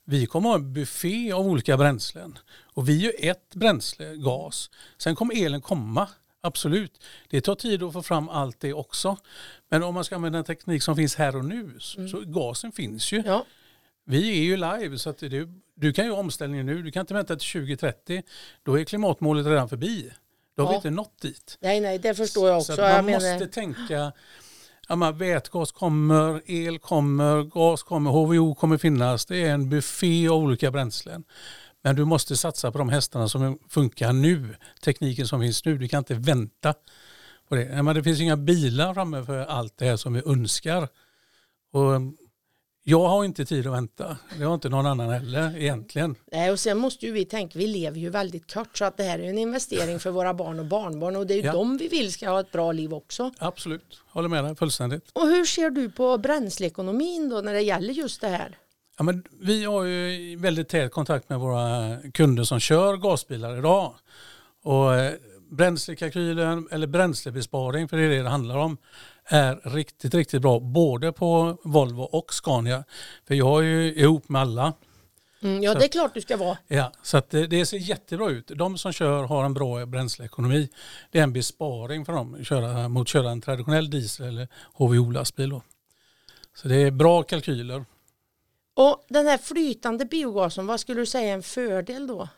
vi 0.04 0.26
kommer 0.26 0.48
ha 0.48 0.56
en 0.56 0.72
buffé 0.72 1.32
av 1.32 1.46
olika 1.46 1.76
bränslen. 1.76 2.38
Och 2.62 2.88
vi 2.88 3.06
är 3.06 3.12
ju 3.12 3.30
ett 3.30 3.54
bränsle, 3.54 4.16
gas. 4.16 4.70
Sen 4.98 5.16
kommer 5.16 5.44
elen 5.44 5.60
komma, 5.60 6.08
absolut. 6.40 7.04
Det 7.28 7.40
tar 7.40 7.54
tid 7.54 7.82
att 7.82 7.92
få 7.92 8.02
fram 8.02 8.28
allt 8.28 8.60
det 8.60 8.72
också. 8.72 9.16
Men 9.68 9.82
om 9.82 9.94
man 9.94 10.04
ska 10.04 10.14
använda 10.14 10.36
den 10.36 10.44
teknik 10.44 10.82
som 10.82 10.96
finns 10.96 11.16
här 11.16 11.36
och 11.36 11.44
nu, 11.44 11.74
så, 11.78 12.08
så 12.08 12.20
gasen 12.20 12.72
finns 12.72 13.12
ju. 13.12 13.22
Ja, 13.26 13.44
Vi 14.04 14.38
är 14.38 14.42
ju 14.42 14.56
live 14.56 14.98
så 14.98 15.10
att 15.10 15.18
du, 15.18 15.60
du 15.74 15.92
kan 15.92 16.04
ju 16.04 16.10
omställningen 16.10 16.66
nu. 16.66 16.82
Du 16.82 16.90
kan 16.90 17.00
inte 17.00 17.14
vänta 17.14 17.36
till 17.36 17.52
2030. 17.52 18.22
Då 18.62 18.78
är 18.78 18.84
klimatmålet 18.84 19.46
redan 19.46 19.68
förbi. 19.68 20.10
Då 20.58 20.64
har 20.64 20.68
vi 20.70 20.74
Ja. 20.74 20.76
inte 20.76 20.90
nått 20.90 21.20
dit. 21.22 21.58
nej 21.60 21.80
nej 21.80 21.98
det 21.98 22.14
förstår 22.14 22.48
jag 22.48 22.62
Så 22.62 22.72
också. 22.72 22.82
att 22.82 22.88
man 22.88 22.96
Jag 23.08 23.14
måste 23.14 23.28
menar, 23.34 23.46
tänka, 23.46 24.12
ja, 24.88 24.96
men 24.96 25.18
vätgas 25.18 25.72
kommer, 25.72 26.42
el 26.50 26.78
kommer, 26.78 27.42
gas 27.42 27.82
kommer, 27.82 28.10
HVO 28.10 28.54
kommer 28.54 28.78
finnas. 28.78 29.26
Det 29.26 29.36
är 29.44 29.50
en 29.54 29.68
buffé 29.70 30.28
av 30.28 30.36
olika 30.36 30.70
bränslen. 30.70 31.24
Men 31.82 31.96
du 31.96 32.04
måste 32.04 32.36
satsa 32.36 32.72
på 32.72 32.78
de 32.78 32.88
hästarna 32.88 33.28
som 33.28 33.58
funkar 33.68 34.12
nu. 34.12 34.56
Tekniken 34.84 35.28
som 35.28 35.40
finns 35.40 35.64
nu. 35.64 35.78
Du 35.78 35.88
kan 35.88 35.98
inte 35.98 36.14
vänta 36.14 36.74
på 37.48 37.54
det. 37.54 37.82
Men 37.82 37.94
det 37.96 38.02
finns 38.02 38.20
inga 38.20 38.36
bilar 38.36 38.94
framme 38.94 39.24
för 39.24 39.38
allt 39.38 39.78
det 39.78 39.84
här 39.84 39.96
som 39.96 40.12
vi 40.14 40.22
önskar. 40.26 40.88
Och 41.72 41.92
jag 42.90 43.08
har 43.08 43.24
inte 43.24 43.44
tid 43.44 43.66
att 43.66 43.72
vänta. 43.72 44.16
Det 44.38 44.44
har 44.44 44.54
inte 44.54 44.68
någon 44.68 44.86
annan 44.86 45.10
heller 45.10 45.56
egentligen. 45.58 46.14
nej, 46.32 46.50
och 46.50 46.60
sen 46.60 46.78
måste 46.78 47.06
ju 47.06 47.12
vi 47.12 47.24
tänka, 47.24 47.58
vi 47.58 47.66
lever 47.66 47.98
ju 47.98 48.10
väldigt 48.10 48.54
kort 48.54 48.78
så 48.78 48.84
att 48.84 48.96
det 48.96 49.02
här 49.02 49.18
är 49.18 49.28
en 49.28 49.38
investering 49.38 50.00
för 50.00 50.10
våra 50.10 50.34
barn 50.34 50.58
och 50.58 50.64
barnbarn 50.66 51.16
och 51.16 51.26
det 51.26 51.34
är 51.34 51.36
ju 51.38 51.42
Ja. 51.44 51.52
de 51.52 51.76
vi 51.76 51.88
vill 51.88 52.12
ska 52.12 52.30
ha 52.30 52.40
ett 52.40 52.52
bra 52.52 52.72
liv 52.72 52.94
också. 52.94 53.30
Absolut, 53.38 54.00
håller 54.08 54.28
med 54.28 54.44
dig 54.44 54.56
fullständigt. 54.56 55.10
Och 55.12 55.26
hur 55.28 55.44
ser 55.44 55.70
du 55.70 55.90
på 55.90 56.18
bränsleekonomin 56.18 57.28
då 57.28 57.40
när 57.40 57.54
det 57.54 57.60
gäller 57.62 57.92
just 57.94 58.20
det 58.20 58.28
här? 58.28 58.56
Ja, 58.98 59.04
men 59.04 59.24
vi 59.40 59.64
har 59.64 59.84
ju 59.84 60.36
väldigt 60.36 60.68
tät 60.68 60.92
kontakt 60.92 61.28
med 61.28 61.38
våra 61.38 61.96
kunder 62.14 62.44
som 62.44 62.60
kör 62.60 62.96
gasbilar 62.96 63.58
idag. 63.58 63.94
Och 64.62 64.94
eh, 64.94 65.12
bränslekalkylen 65.50 66.68
eller 66.70 66.86
bränslebesparing, 66.86 67.88
för 67.88 67.96
det 67.96 68.02
är 68.04 68.08
det 68.08 68.22
det 68.22 68.28
handlar 68.28 68.56
om, 68.56 68.76
är 69.28 69.60
riktigt, 69.64 70.14
riktigt 70.14 70.42
bra 70.42 70.60
både 70.60 71.12
på 71.12 71.58
Volvo 71.64 72.02
och 72.02 72.34
Scania. 72.34 72.84
För 73.26 73.34
jag 73.34 73.58
är 73.58 73.62
ju 73.64 73.94
ihop 73.94 74.28
med 74.28 74.42
alla. 74.42 74.72
Mm, 75.42 75.62
ja, 75.62 75.72
Så 75.72 75.78
det 75.78 75.84
är 75.84 75.88
klart 75.88 76.14
du 76.14 76.20
ska 76.20 76.36
vara. 76.36 76.58
Ja, 76.66 76.92
så 77.02 77.16
att 77.16 77.30
det, 77.30 77.46
det 77.46 77.66
ser 77.66 77.76
jättebra 77.76 78.30
ut. 78.30 78.50
De 78.54 78.78
som 78.78 78.92
kör 78.92 79.24
har 79.24 79.44
en 79.44 79.54
bra 79.54 79.86
bränsleekonomi. 79.86 80.68
Det 81.10 81.18
är 81.18 81.22
en 81.22 81.32
besparing 81.32 82.04
för 82.04 82.12
dem 82.12 82.36
att 82.40 82.46
köra, 82.46 82.88
mot 82.88 83.02
att 83.02 83.08
köra 83.08 83.30
en 83.30 83.40
traditionell 83.40 83.90
diesel 83.90 84.26
eller 84.28 84.48
HVO-lastbil. 84.74 85.60
Så 86.54 86.68
det 86.68 86.76
är 86.76 86.90
bra 86.90 87.22
kalkyler. 87.22 87.84
Och 88.74 89.04
den 89.08 89.26
här 89.26 89.38
flytande 89.38 90.04
biogasen, 90.04 90.66
vad 90.66 90.80
skulle 90.80 91.00
du 91.00 91.06
säga 91.06 91.30
är 91.30 91.34
en 91.34 91.42
fördel 91.42 92.06
då? 92.06 92.28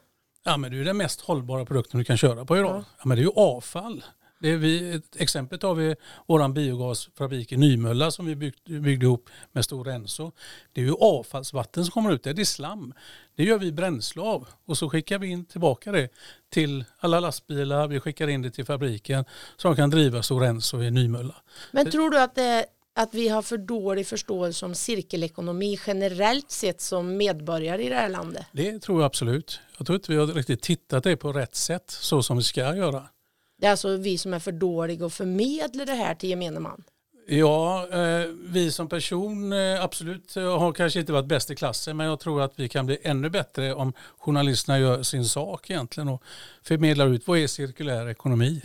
Ja, 0.45 0.57
men 0.57 0.71
det 0.73 0.81
är 0.81 0.85
den 0.85 0.97
mest 0.97 1.21
hållbara 1.21 1.65
produkten 1.65 1.99
du 1.99 2.05
kan 2.05 2.17
köra 2.17 2.45
på 2.45 2.57
idag. 2.57 2.77
Ja. 2.77 2.85
Ja. 2.99 3.03
men 3.05 3.17
det 3.17 3.21
är 3.21 3.25
ju 3.25 3.33
avfall. 3.37 4.05
Det 4.43 4.57
vi, 4.57 4.95
ett 4.95 5.17
exempel 5.17 5.59
har 5.63 5.75
vi 5.75 5.95
vår 6.27 6.49
biogasfabrik 6.49 7.53
i 7.53 7.57
Nymölla 7.57 8.11
som 8.11 8.27
vi 8.27 8.37
byggt, 8.37 8.65
byggde 8.65 9.07
ihop 9.07 9.31
med 9.53 9.65
Stora 9.65 9.93
Enso. 9.93 10.33
Det 10.73 10.81
är 10.81 10.85
ju 10.85 10.95
avfallsvatten 11.01 11.85
som 11.85 11.93
kommer 11.93 12.13
ut 12.13 12.23
där, 12.23 12.35
det 12.35 12.43
är 12.43 12.45
slam. 12.45 12.95
Det 13.37 13.45
gör 13.45 13.59
vi 13.59 13.73
bränsle 13.73 14.23
av 14.23 14.49
och 14.67 14.79
så 14.79 14.91
skickar 14.91 15.19
vi 15.19 15.27
in 15.27 15.45
tillbaka 15.45 15.93
det 15.93 16.09
till 16.51 16.85
alla 16.99 17.21
lastbilar, 17.21 17.89
vi 17.89 18.01
skickar 18.01 18.29
in 18.29 18.43
det 18.43 18.51
till 18.51 18.65
fabriken 18.65 19.25
så 19.57 19.69
de 19.69 19.77
kan 19.77 19.91
driva 19.91 20.23
Stora 20.23 20.47
Enso 20.47 20.83
i 20.83 20.91
Nymölla. 20.91 21.37
Men 21.73 21.91
tror 21.91 22.11
du 22.11 22.21
att, 22.21 22.35
det, 22.35 22.67
att 22.95 23.15
vi 23.15 23.29
har 23.29 23.43
för 23.43 23.59
dålig 23.59 24.07
förståelse 24.07 24.67
om 24.67 24.75
cirkelekonomi 24.75 25.79
generellt 25.87 26.51
sett 26.51 26.81
som 26.81 27.17
medborgare 27.17 27.85
i 27.85 27.89
det 27.89 27.95
här 27.95 28.09
landet? 28.09 28.47
Det 28.53 28.79
tror 28.79 29.01
jag 29.01 29.07
absolut. 29.07 29.61
Jag 29.79 29.87
tror 29.87 29.97
inte 29.97 30.13
vi 30.13 30.19
har 30.19 30.27
riktigt 30.27 30.63
tittat 30.63 31.05
det 31.05 31.17
på 31.17 31.33
rätt 31.33 31.55
sätt 31.55 31.91
så 31.91 32.23
som 32.23 32.37
vi 32.37 32.43
ska 32.43 32.77
göra. 32.77 33.09
Det 33.61 33.67
är 33.67 33.71
alltså 33.71 33.97
vi 33.97 34.19
som 34.19 34.35
är 34.35 34.39
för 34.39 34.53
dåliga 34.53 35.07
att 35.07 35.15
förmedla 35.15 35.85
det 35.85 35.95
här 35.95 36.15
till 36.15 36.29
gemene 36.29 36.61
man. 36.61 36.85
Ja, 37.27 37.89
eh, 37.93 38.27
vi 38.43 38.71
som 38.73 38.89
person 38.89 39.53
eh, 39.53 39.85
absolut 39.85 40.37
eh, 40.37 40.59
har 40.59 40.73
kanske 40.73 41.01
inte 41.01 41.13
varit 41.13 41.27
bäst 41.27 41.51
i 41.51 41.55
klassen 41.55 41.97
men 41.97 42.07
jag 42.07 42.21
tror 42.21 42.43
att 42.43 42.53
vi 42.57 42.69
kan 42.69 42.87
bli 42.87 42.99
ännu 43.03 43.31
bättre 43.31 43.75
om 43.75 43.93
journalisterna 44.19 44.79
gör 44.79 45.03
sin 45.03 45.25
sak 45.25 45.71
egentligen 45.71 46.09
och 46.09 46.23
förmedlar 46.63 47.07
ut 47.07 47.27
vad 47.27 47.39
är 47.39 47.47
cirkulär 47.47 48.09
ekonomi? 48.09 48.63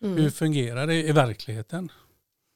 Hur 0.00 0.30
fungerar 0.30 0.86
det 0.86 0.94
i 0.94 1.12
verkligheten? 1.12 1.92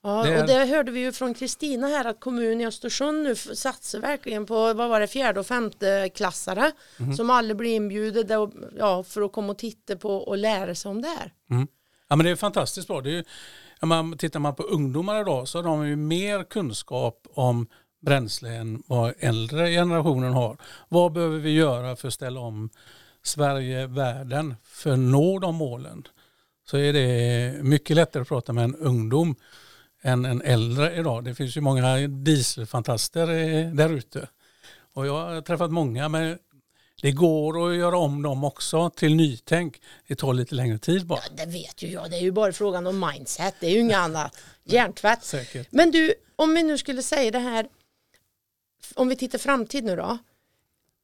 Ja, 0.03 0.23
Det 0.23 0.35
är- 0.35 0.41
och 0.41 0.47
det 0.47 0.65
hörde 0.65 0.91
vi 0.93 1.01
ju 1.01 1.13
från 1.13 1.35
Kristina 1.35 1.87
här 1.87 2.05
att 2.05 2.21
kommunen 2.21 2.61
i 2.61 2.67
Östersund 2.67 3.23
nu 3.23 3.35
satsar 3.37 3.99
verkligen 4.01 4.47
på 4.47 4.75
vad 4.75 4.89
var 4.89 5.01
det, 5.01 5.07
fjärde 5.07 5.41
och 5.41 5.47
femte 5.47 6.09
klassare 6.15 6.73
Mhm. 6.99 7.15
som 7.17 7.31
alla 7.31 7.55
blir 7.55 7.75
inbjudna 7.77 8.39
och- 8.39 8.53
ja, 8.79 9.03
för 9.03 9.23
att 9.23 9.33
komma 9.33 9.51
och 9.53 9.59
titta 9.59 9.97
på 9.97 10.11
och 10.17 10.39
lära 10.39 10.75
sig 10.75 10.91
om 10.91 11.03
det 11.03 11.09
här. 11.09 11.33
Ja, 12.09 12.17
men 12.17 12.25
det 12.27 12.31
är 12.31 12.37
fantastiskt 12.37 12.89
bra. 12.89 13.01
Det 13.01 13.11
är 13.11 13.13
ju, 13.13 13.25
om 13.81 13.89
man, 13.89 14.19
tittar 14.19 14.41
man 14.41 14.55
på 14.55 14.63
ungdomar 14.63 15.21
idag 15.21 15.49
så 15.49 15.59
har 15.59 15.63
de 15.63 15.89
ju 15.89 15.97
mer 15.97 16.45
kunskap 16.45 17.27
om 17.35 17.67
bränsle 18.01 18.49
än 18.55 18.83
vad 18.87 19.15
äldre 19.19 19.71
generationen 19.71 20.33
har. 20.33 20.57
Vad 20.89 21.13
behöver 21.13 21.39
vi 21.39 21.51
göra 21.51 21.97
för 21.97 22.09
att 22.09 22.15
ställa 22.15 22.41
om 22.41 22.71
Sverige, 23.23 23.87
världen 23.87 24.55
för 24.65 24.91
att 24.93 24.99
nå 24.99 25.39
de 25.39 25.55
målen? 25.55 26.07
Så 26.71 26.77
är 26.77 26.93
det 26.93 27.63
mycket 27.63 27.97
lättare 27.97 28.23
att 28.23 28.29
prata 28.29 28.53
med 28.53 28.65
en 28.65 28.77
ungdom 28.77 29.35
än 30.09 30.25
en 30.25 30.43
äldre 30.43 30.97
idag. 30.97 31.25
Det 31.25 31.35
finns 31.35 31.57
ju 31.57 31.61
många 31.61 31.97
dieselfantaster 32.09 33.27
där 33.75 33.91
ute. 33.91 34.29
Och 34.93 35.07
jag 35.07 35.13
har 35.13 35.41
träffat 35.41 35.71
många 35.71 36.09
men 36.09 36.39
det 37.03 37.13
går 37.13 37.69
att 37.69 37.77
göra 37.77 37.99
om 37.99 38.23
dem 38.23 38.45
också 38.45 38.91
till 38.91 39.15
nytänk. 39.15 39.83
Det 40.09 40.15
tar 40.15 40.35
lite 40.35 40.55
längre 40.55 40.79
tid 40.79 41.07
bara. 41.07 41.21
Ja, 41.25 41.45
det 41.45 41.53
vet 41.53 41.83
ju 41.83 41.89
jag, 41.89 42.11
det 42.11 42.17
är 42.17 42.21
ju 42.21 42.33
bara 42.33 42.53
frågan 42.53 42.87
om 42.87 43.13
mindset, 43.13 43.55
det 43.61 43.67
är 43.67 43.71
ju 43.71 43.81
inget 43.81 43.97
annat. 43.97 44.37
Hjärntvätt. 44.65 45.25
Säkert. 45.25 45.69
Men 45.71 45.91
du, 45.91 46.15
om 46.37 46.55
vi 46.55 46.63
nu 46.63 46.79
skulle 46.79 47.03
säga 47.03 47.31
det 47.31 47.39
här, 47.39 47.69
om 48.95 49.09
vi 49.09 49.17
tittar 49.17 49.39
framtid 49.39 49.85
nu 49.85 49.97
då. 49.97 50.19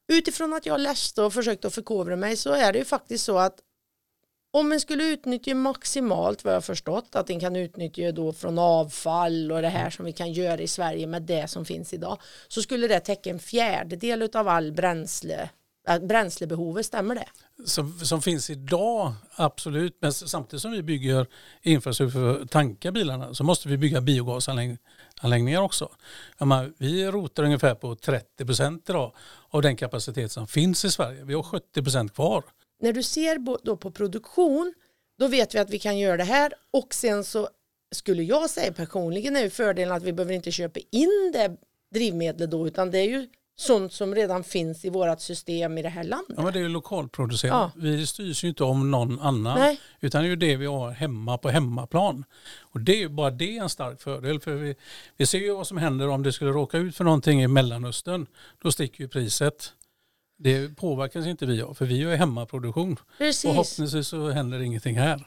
Utifrån 0.09 0.53
att 0.53 0.67
jag 0.67 0.81
läste 0.81 1.23
och 1.23 1.33
försökte 1.33 1.67
att 1.67 1.75
förkovra 1.75 2.17
mig 2.17 2.37
så 2.37 2.53
är 2.53 2.73
det 2.73 2.79
ju 2.79 2.85
faktiskt 2.85 3.25
så 3.25 3.39
att 3.39 3.59
om 4.55 4.69
man 4.69 4.81
skulle 4.81 5.05
utnyttja 5.05 5.55
maximalt 5.55 6.45
vad 6.45 6.53
jag 6.53 6.57
har 6.57 6.63
förstått 6.63 7.17
att 7.17 7.27
den 7.27 7.41
kan 7.41 7.57
utnyttja 7.57 8.13
då 8.13 8.33
från 8.33 8.59
avfall 8.59 9.53
och 9.53 9.63
det 9.63 9.69
här 9.69 9.91
som 9.91 10.05
vi 10.05 10.13
kan 10.13 10.33
göra 10.33 10.61
i 10.61 10.69
Sverige 10.69 11.07
med 11.07 11.23
det 11.23 11.51
som 11.51 11.65
finns 11.65 11.93
idag 11.93 12.19
så 12.49 12.63
skulle 12.63 12.89
det 12.89 13.01
täcka 13.01 13.31
en 13.31 13.39
fjärdedel 13.39 14.31
av 14.35 14.49
all 14.49 14.73
bränsle, 14.73 15.49
äh, 15.89 15.99
bränslebehovet, 15.99 16.87
stämmer 16.87 17.15
det? 17.15 17.29
som, 17.65 17.99
som 17.99 18.23
finns 18.23 18.51
idag, 18.51 19.13
absolut. 19.35 19.97
Men 20.01 20.13
samtidigt 20.13 20.63
som 20.63 20.73
vi 20.73 20.83
bygger 20.83 21.27
infrastruktur 21.63 22.21
för 22.21 22.43
att 22.43 22.51
tanka 22.51 22.93
bilarna 22.93 23.35
så 23.35 23.45
måste 23.45 23.69
vi 23.69 23.77
bygga 23.77 24.01
biogasanläggningar 24.01 25.61
också. 25.61 25.89
Menar, 26.39 26.73
vi 26.79 27.07
rotar 27.07 27.43
ungefär 27.43 27.75
på 27.75 27.97
30 27.97 28.47
procent 28.47 28.91
idag 28.91 29.13
av 29.51 29.63
den 29.63 29.77
kapacitet 29.77 30.33
som 30.33 30.47
finns 30.47 30.85
i 30.85 30.91
Sverige. 30.91 31.25
Vi 31.25 31.35
har 31.35 31.43
70 31.43 31.83
procent 31.83 32.15
kvar 32.15 32.45
när 32.81 32.93
du 32.93 33.03
ser 33.03 33.65
då 33.65 33.77
på 33.77 33.91
produktion 33.91 34.75
då 35.19 35.29
vet 35.29 35.55
vi 35.55 35.59
att 35.59 35.71
vi 35.71 35.79
kan 35.79 35.99
göra 35.99 36.17
det 36.17 36.25
här 36.25 36.53
och 36.71 36.95
sen 36.95 37.25
så 37.25 37.49
skulle 37.95 38.23
jag 38.23 38.51
säga 38.51 38.73
personligen 38.73 39.37
är 39.37 39.43
ju 39.43 39.51
fördelen 39.51 39.97
att 39.97 40.03
vi 40.03 40.13
behöver 40.13 40.35
inte 40.35 40.51
köpa 40.51 40.81
in 40.91 41.31
det 41.33 41.57
drivmedlet 41.95 42.51
då 42.51 42.67
utan 42.67 42.91
det 42.91 42.99
är 42.99 43.09
ju 43.09 43.29
sånt 43.57 43.93
som 43.93 44.15
redan 44.15 44.45
finns 44.45 44.85
i 44.85 44.91
vårt 44.91 45.21
system 45.21 45.79
i 45.79 45.83
det 45.83 45.89
här 45.89 46.05
landet. 46.05 46.35
Ja, 46.37 46.43
men 46.43 46.53
det 46.53 46.59
är 46.59 46.63
ju 46.63 46.69
lokalproducerat. 46.69 47.73
Ja. 47.75 47.81
Vi 47.83 48.07
styrs 48.07 48.45
ju 48.45 48.49
inte 48.49 48.65
om 48.65 48.91
någon 48.91 49.21
annan. 49.21 49.59
Nej. 49.59 49.81
Utan 50.01 50.23
det 50.23 50.29
är 50.29 50.31
ju 50.31 50.37
det 50.37 50.57
vi 50.57 50.67
har 50.67 50.91
hemma 50.91 51.39
på 51.39 51.49
hemmaplan. 51.49 52.25
Och 52.61 52.81
det 52.81 52.93
är 52.93 52.99
ju 52.99 53.09
bara 53.09 53.31
det 53.31 53.57
en 53.57 53.69
stark 53.69 54.01
fördel. 54.01 54.41
För 54.41 54.55
vi, 54.55 54.75
vi 55.17 55.27
ser 55.27 55.39
ju 55.39 55.55
vad 55.55 55.67
som 55.67 55.79
händer 55.79 56.09
om 56.09 56.23
det 56.23 56.33
skulle 56.33 56.51
råka 56.51 56.79
ut 56.79 56.97
för 56.97 57.05
någonting 57.05 57.43
i 57.43 57.49
Mellanöstern. 57.49 58.27
Då 58.63 58.73
sticker 58.73 59.01
ju 59.05 59.09
priset. 59.09 59.73
Det 60.37 60.77
påverkas 60.77 61.27
inte 61.27 61.47
vi 61.47 61.63
av 61.63 61.75
för 61.75 61.85
vi 61.85 62.03
är 62.03 62.17
hemmaproduktion. 62.17 62.97
Precis. 63.19 63.45
Och 63.45 63.51
förhoppningsvis 63.51 64.09
så 64.09 64.29
händer 64.31 64.61
ingenting 64.61 64.97
här. 64.99 65.27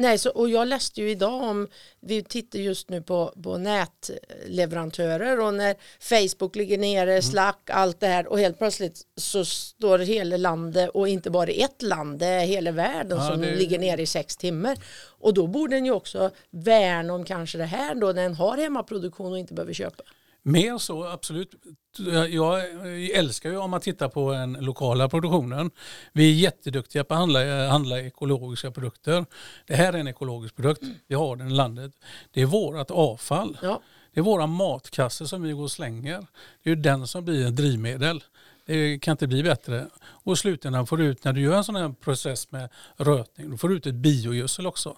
Nej, 0.00 0.18
så, 0.18 0.30
och 0.30 0.48
jag 0.50 0.68
läste 0.68 1.00
ju 1.00 1.10
idag 1.10 1.42
om, 1.42 1.68
vi 2.00 2.22
tittar 2.22 2.58
just 2.58 2.88
nu 2.90 3.02
på, 3.02 3.32
på 3.42 3.58
nätleverantörer 3.58 5.40
och 5.40 5.54
när 5.54 5.76
Facebook 6.00 6.56
ligger 6.56 6.78
nere, 6.78 7.22
Slack, 7.22 7.70
allt 7.70 8.00
det 8.00 8.06
här 8.06 8.26
och 8.26 8.38
helt 8.38 8.58
plötsligt 8.58 9.02
så 9.16 9.44
står 9.44 9.98
hela 9.98 10.36
landet 10.36 10.90
och 10.94 11.08
inte 11.08 11.30
bara 11.30 11.50
ett 11.50 11.82
land, 11.82 12.18
det 12.18 12.26
är 12.26 12.46
hela 12.46 12.70
världen 12.70 13.18
Ja, 13.18 13.28
som 13.30 13.40
det- 13.40 13.54
ligger 13.56 13.78
nere 13.78 14.02
i 14.02 14.06
sex 14.06 14.36
timmar. 14.36 14.78
Och 15.20 15.34
då 15.34 15.46
borde 15.46 15.76
den 15.76 15.84
ju 15.84 15.92
också 15.92 16.30
värna 16.50 17.14
om 17.14 17.24
kanske 17.24 17.58
det 17.58 17.64
här 17.64 17.94
då 17.94 18.06
när 18.06 18.22
den 18.22 18.34
har 18.34 18.56
hemmaproduktion 18.58 19.32
och 19.32 19.38
inte 19.38 19.54
behöver 19.54 19.72
köpa. 19.74 20.02
Mer 20.48 20.78
så, 20.78 21.04
absolut. 21.04 21.54
Jag 22.28 22.62
älskar 23.10 23.50
ju 23.50 23.56
om 23.56 23.70
man 23.70 23.80
tittar 23.80 24.08
på 24.08 24.32
den 24.32 24.52
lokala 24.52 25.08
produktionen. 25.08 25.70
Vi 26.12 26.30
är 26.30 26.34
jätteduktiga 26.34 27.04
på 27.04 27.14
att 27.14 27.20
handla, 27.20 27.68
handla 27.68 28.00
ekologiska 28.00 28.70
produkter. 28.70 29.26
Det 29.66 29.74
här 29.74 29.92
är 29.92 29.98
en 29.98 30.08
ekologisk 30.08 30.56
produkt. 30.56 30.82
Vi 31.06 31.14
har 31.14 31.36
den 31.36 31.48
i 31.48 31.54
landet. 31.54 31.92
Det 32.32 32.42
är 32.42 32.46
vårt 32.46 32.90
avfall. 32.90 33.58
Ja. 33.62 33.80
Det 34.12 34.20
är 34.20 34.24
våra 34.24 34.46
matkassar 34.46 35.26
som 35.26 35.42
vi 35.42 35.52
går 35.52 35.62
och 35.62 35.70
slänger. 35.70 36.26
Det 36.62 36.70
är 36.70 36.76
den 36.76 37.06
som 37.06 37.24
blir 37.24 37.46
ett 37.46 37.56
drivmedel. 37.56 38.24
Det 38.66 38.98
kan 38.98 39.12
inte 39.12 39.26
bli 39.26 39.42
bättre. 39.42 39.86
Och 40.00 40.32
i 40.32 40.36
slutändan 40.36 40.86
får 40.86 40.96
du 40.96 41.04
ut, 41.04 41.24
när 41.24 41.32
du 41.32 41.40
gör 41.40 41.56
en 41.56 41.64
sån 41.64 41.76
här 41.76 41.94
process 42.00 42.50
med 42.50 42.68
rötning, 42.96 43.50
då 43.50 43.56
får 43.56 43.68
du 43.68 43.76
ut 43.76 43.86
ett 43.86 43.94
biogödsel 43.94 44.66
också. 44.66 44.96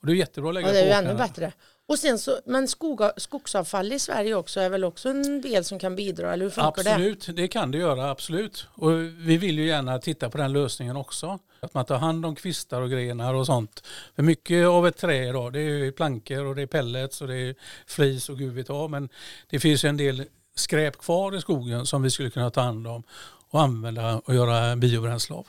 Och 0.00 0.06
det 0.06 0.12
är 0.12 0.16
jättebra 0.16 0.48
att 0.50 0.54
lägga 0.54 0.66
Ja, 0.66 0.72
det 0.72 0.80
är 0.80 0.82
på 0.82 1.04
ju 1.04 1.10
ännu 1.10 1.18
bättre. 1.18 1.52
Och 1.88 1.98
sen 1.98 2.18
så, 2.18 2.40
men 2.44 2.68
skoga, 2.68 3.12
skogsavfall 3.16 3.92
i 3.92 3.98
Sverige 3.98 4.34
också 4.34 4.60
är 4.60 4.70
väl 4.70 4.84
också 4.84 5.08
en 5.08 5.40
del 5.40 5.64
som 5.64 5.78
kan 5.78 5.96
bidra, 5.96 6.32
eller 6.32 6.44
hur 6.44 6.50
funkar 6.50 6.84
det? 6.84 6.90
Absolut, 6.90 7.36
det? 7.36 7.48
kan 7.48 7.70
det 7.70 7.78
göra, 7.78 8.10
absolut. 8.10 8.66
Och 8.74 8.90
vi 9.00 9.36
vill 9.36 9.58
ju 9.58 9.66
gärna 9.66 9.98
titta 9.98 10.30
på 10.30 10.38
den 10.38 10.52
lösningen 10.52 10.96
också. 10.96 11.38
Att 11.60 11.74
man 11.74 11.84
tar 11.84 11.96
hand 11.96 12.26
om 12.26 12.34
kvistar 12.36 12.82
och 12.82 12.90
grenar 12.90 13.34
och 13.34 13.46
sånt. 13.46 13.84
För 14.16 14.22
mycket 14.22 14.66
av 14.66 14.86
ett 14.86 14.96
trä 14.96 15.28
idag, 15.28 15.52
det 15.52 15.60
är 15.60 15.62
ju 15.62 15.92
plankor 15.92 16.44
och 16.44 16.54
det 16.54 16.62
är 16.62 16.66
pellets 16.66 17.20
och 17.20 17.28
det 17.28 17.36
är 17.36 17.54
flis 17.86 18.28
och 18.28 18.38
gud 18.38 18.54
vet 18.54 18.68
vad. 18.68 18.90
Men 18.90 19.08
det 19.50 19.60
finns 19.60 19.84
ju 19.84 19.88
en 19.88 19.96
del 19.96 20.24
skräp 20.54 20.98
kvar 20.98 21.36
i 21.36 21.40
skogen 21.40 21.86
som 21.86 22.02
vi 22.02 22.10
skulle 22.10 22.30
kunna 22.30 22.50
ta 22.50 22.60
hand 22.60 22.86
om 22.86 23.02
och 23.50 23.60
använda 23.60 24.18
och 24.24 24.34
göra 24.34 24.76
biobränsle 24.76 25.36
av. 25.36 25.46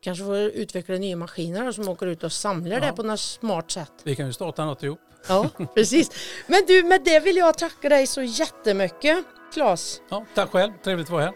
Kanske 0.00 0.24
får 0.24 0.36
utveckla 0.38 0.94
nya 0.94 1.16
maskiner 1.16 1.72
som 1.72 1.88
åker 1.88 2.06
ut 2.06 2.24
och 2.24 2.32
samlar 2.32 2.80
det 2.80 2.86
Ja. 2.86 2.92
på 2.92 3.02
något 3.02 3.20
smart 3.20 3.70
sätt. 3.70 3.92
Vi 4.04 4.16
kan 4.16 4.26
ju 4.26 4.32
starta 4.32 4.64
något 4.64 4.82
ihop. 4.82 5.00
Ja, 5.28 5.48
precis. 5.74 6.10
Men 6.46 6.62
du, 6.66 6.82
med 6.82 7.04
det 7.04 7.20
vill 7.20 7.36
jag 7.36 7.58
tacka 7.58 7.88
dig 7.88 8.06
så 8.06 8.22
jättemycket, 8.22 9.24
Claes. 9.54 10.00
Ja, 10.08 10.26
tack 10.34 10.50
själv, 10.50 10.72
trevligt 10.84 11.06
att 11.06 11.12
vara 11.12 11.22
här. 11.24 11.32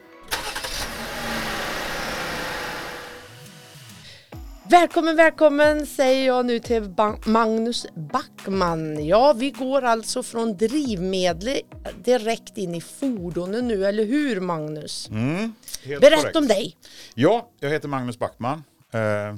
Välkommen, 4.70 5.16
välkommen 5.16 5.87
säger 5.87 6.26
jag 6.26 6.46
nu 6.46 6.59
till 6.59 6.88
ba- 6.90 7.16
Magnus 7.26 7.87
Backman. 7.94 9.06
Ja, 9.06 9.33
vi 9.33 9.50
går 9.50 9.83
alltså 9.83 10.22
från 10.22 10.56
drivmedel 10.56 11.61
direkt 12.04 12.59
in 12.59 12.74
i 12.74 12.80
fordonen 12.80 13.68
nu, 13.68 13.87
eller 13.87 14.04
hur 14.04 14.40
Magnus? 14.40 15.09
Mm, 15.11 15.52
Berätta 15.87 16.16
korrekt. 16.16 16.37
om 16.37 16.46
dig. 16.46 16.76
Ja, 17.14 17.50
jag 17.61 17.70
heter 17.70 17.88
Magnus 17.88 18.18
Backman. 18.18 18.64
Eh, 18.92 19.37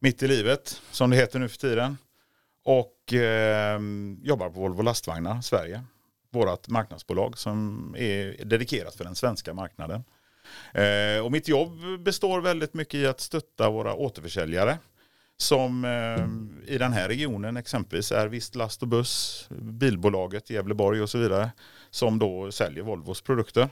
mitt 0.00 0.22
i 0.22 0.28
livet, 0.28 0.80
som 0.90 1.10
det 1.10 1.16
heter 1.16 1.38
nu 1.38 1.48
för 1.48 1.58
tiden. 1.58 1.98
Och 2.64 3.12
eh, 3.12 3.80
jobbar 4.22 4.50
på 4.50 4.60
Volvo 4.60 4.82
Lastvagnar 4.82 5.40
Sverige. 5.40 5.84
Vårt 6.32 6.68
marknadsbolag 6.68 7.38
som 7.38 7.94
är 7.98 8.44
dedikerat 8.44 8.94
för 8.94 9.04
den 9.04 9.14
svenska 9.14 9.54
marknaden. 9.54 10.04
Eh, 10.74 11.24
och 11.24 11.32
mitt 11.32 11.48
jobb 11.48 11.78
består 12.00 12.40
väldigt 12.40 12.74
mycket 12.74 12.94
i 12.94 13.06
att 13.06 13.20
stötta 13.20 13.70
våra 13.70 13.94
återförsäljare. 13.94 14.78
Som 15.36 15.84
eh, 15.84 16.74
i 16.74 16.78
den 16.78 16.92
här 16.92 17.08
regionen 17.08 17.56
exempelvis 17.56 18.12
är 18.12 18.28
Visst 18.28 18.54
Last 18.54 18.82
och 18.82 18.88
Buss, 18.88 19.46
bilbolaget 19.50 20.50
Gävleborg 20.50 21.02
och 21.02 21.10
så 21.10 21.18
vidare. 21.18 21.50
Som 21.90 22.18
då 22.18 22.52
säljer 22.52 22.82
Volvos 22.82 23.22
produkter. 23.22 23.68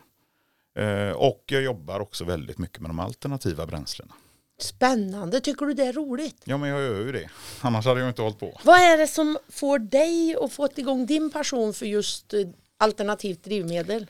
Eh, 0.79 1.11
och 1.11 1.45
jag 1.47 1.63
jobbar 1.63 2.01
också 2.01 2.25
väldigt 2.25 2.59
mycket 2.59 2.81
med 2.81 2.91
de 2.91 2.99
alternativa 2.99 3.67
bränslena. 3.67 4.15
Spännande, 4.59 5.41
tycker 5.41 5.67
du 5.67 5.75
det 5.75 5.85
är 5.85 5.93
roligt? 5.93 6.43
Ja 6.45 6.57
men 6.57 6.69
jag 6.69 6.83
gör 6.83 7.07
ju 7.07 7.13
det. 7.13 7.31
Annars 7.61 7.87
hade 7.87 8.01
jag 8.01 8.09
inte 8.09 8.23
hållit 8.23 8.39
på. 8.39 8.61
Vad 8.65 8.81
är 8.81 8.99
det 8.99 9.07
som 9.07 9.39
får 9.49 9.79
dig 9.79 10.37
att 10.41 10.53
få 10.53 10.69
igång 10.77 11.07
din 11.07 11.31
passion 11.31 11.75
för 11.75 11.87
just 11.87 12.35
alternativt 12.79 13.45
drivmedel? 13.45 14.07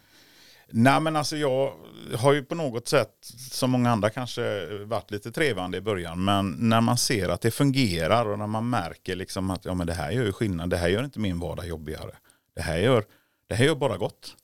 Nej 0.75 1.01
men 1.01 1.17
alltså 1.17 1.37
jag 1.37 1.75
har 2.17 2.33
ju 2.33 2.45
på 2.45 2.55
något 2.55 2.89
sätt 2.89 3.11
som 3.51 3.71
många 3.71 3.91
andra 3.91 4.11
kanske 4.11 4.67
varit 4.85 5.11
lite 5.11 5.33
trevande 5.33 5.79
i 5.79 5.81
början. 5.81 6.25
Men 6.25 6.51
när 6.51 6.81
man 6.81 6.99
ser 6.99 7.29
att 7.29 7.41
det 7.41 7.51
fungerar 7.51 8.27
och 8.27 8.39
när 8.39 8.47
man 8.47 8.71
märker 8.71 9.17
liksom 9.17 9.51
att 9.51 9.65
ja, 9.65 9.75
men 9.75 9.87
det 9.87 9.95
här 9.95 10.11
gör 10.11 10.25
ju 10.25 10.33
skillnad. 10.33 10.71
Det 10.71 10.77
här 10.77 10.89
gör 10.89 11.05
inte 11.05 11.21
min 11.21 11.39
vardag 11.41 11.67
jobbigare. 11.67 12.11
Det 12.55 12.63
här 12.63 12.79
gör, 12.79 13.05
det 13.47 13.55
här 13.55 13.65
gör 13.65 13.75
bara 13.75 13.97
gott. 13.97 14.37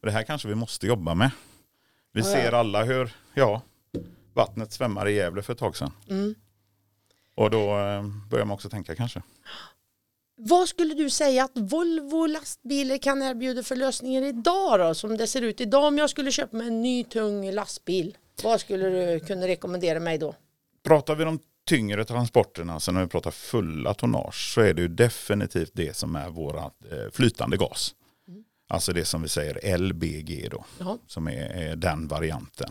Och 0.00 0.06
det 0.06 0.12
här 0.12 0.22
kanske 0.22 0.48
vi 0.48 0.54
måste 0.54 0.86
jobba 0.86 1.14
med. 1.14 1.30
Vi 2.12 2.20
Ja, 2.20 2.26
ja. 2.28 2.34
ser 2.34 2.52
alla 2.52 2.84
hur 2.84 3.16
ja, 3.34 3.62
vattnet 4.34 4.72
svämmar 4.72 5.08
i 5.08 5.12
Gävle 5.14 5.42
för 5.42 5.52
ett 5.52 5.58
tag 5.58 5.76
sedan. 5.76 5.92
Mm. 6.08 6.34
Och 7.34 7.50
då 7.50 7.78
eh, 7.78 8.02
börjar 8.30 8.44
man 8.44 8.54
också 8.54 8.68
tänka 8.68 8.96
kanske. 8.96 9.22
Vad 10.42 10.68
skulle 10.68 10.94
du 10.94 11.10
säga 11.10 11.44
att 11.44 11.52
Volvo 11.54 12.26
lastbilar 12.26 12.98
kan 12.98 13.22
erbjuda 13.22 13.62
för 13.62 13.76
lösningar 13.76 14.22
idag 14.22 14.80
då? 14.80 14.94
Som 14.94 15.16
det 15.16 15.26
ser 15.26 15.42
ut 15.42 15.60
idag 15.60 15.84
om 15.84 15.98
jag 15.98 16.10
skulle 16.10 16.32
köpa 16.32 16.56
mig 16.56 16.66
en 16.66 16.82
ny 16.82 17.04
tung 17.04 17.50
lastbil. 17.50 18.16
Vad 18.42 18.60
skulle 18.60 18.88
du 18.88 19.20
kunna 19.20 19.46
rekommendera 19.46 20.00
mig 20.00 20.18
då? 20.18 20.34
Pratar 20.82 21.14
vi 21.14 21.24
de 21.24 21.38
tyngre 21.66 22.04
transporterna, 22.04 22.74
alltså 22.74 22.92
när 22.92 23.00
vi 23.02 23.06
pratar 23.08 23.30
fulla 23.30 23.94
tonnage, 23.94 24.52
så 24.54 24.60
är 24.60 24.74
det 24.74 24.82
ju 24.82 24.88
definitivt 24.88 25.70
det 25.74 25.96
som 25.96 26.16
är 26.16 26.28
våra 26.30 26.60
eh, 26.64 27.10
flytande 27.12 27.56
gas. 27.56 27.94
Alltså 28.68 28.92
det 28.92 29.04
som 29.04 29.22
vi 29.22 29.28
säger 29.28 29.78
LBG 29.78 30.48
då, 30.50 30.64
Ja. 30.78 30.98
som 31.06 31.26
är, 31.28 31.32
är 31.50 31.76
den 31.76 32.08
varianten. 32.08 32.70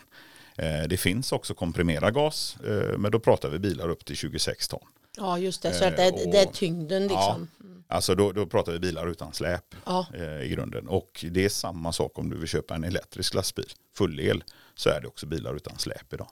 Eh, 0.57 0.87
det 0.89 0.97
finns 0.97 1.31
också 1.31 1.53
komprimerad 1.53 2.13
gas, 2.13 2.57
eh, 2.65 2.97
men 2.97 3.11
då 3.11 3.19
pratar 3.19 3.49
vi 3.49 3.59
bilar 3.59 3.89
upp 3.89 4.05
till 4.05 4.15
26 4.15 4.67
ton. 4.67 4.79
Ja, 5.19 5.37
just 5.39 5.61
det. 5.61 5.73
Så 5.73 5.83
Eh, 5.83 5.89
att 5.91 5.97
det, 5.97 6.09
och- 6.11 6.31
det 6.31 6.37
är 6.39 6.45
tyngden 6.45 7.01
liksom. 7.07 7.47
Alltså 7.91 8.15
då, 8.15 8.31
då 8.31 8.45
pratar 8.45 8.71
vi 8.71 8.79
bilar 8.79 9.07
utan 9.07 9.33
släp 9.33 9.75
Ja. 9.85 10.05
eh, 10.13 10.41
i 10.41 10.49
grunden. 10.49 10.87
Och 10.87 11.25
det 11.31 11.45
är 11.45 11.49
samma 11.49 11.91
sak 11.91 12.17
om 12.19 12.29
du 12.29 12.37
vill 12.37 12.47
köpa 12.47 12.75
en 12.75 12.83
elektrisk 12.83 13.33
lastbil, 13.33 13.65
full 13.97 14.19
el, 14.19 14.43
så 14.75 14.89
är 14.89 15.01
det 15.01 15.07
också 15.07 15.25
bilar 15.25 15.55
utan 15.55 15.77
släp 15.77 16.13
idag. 16.13 16.27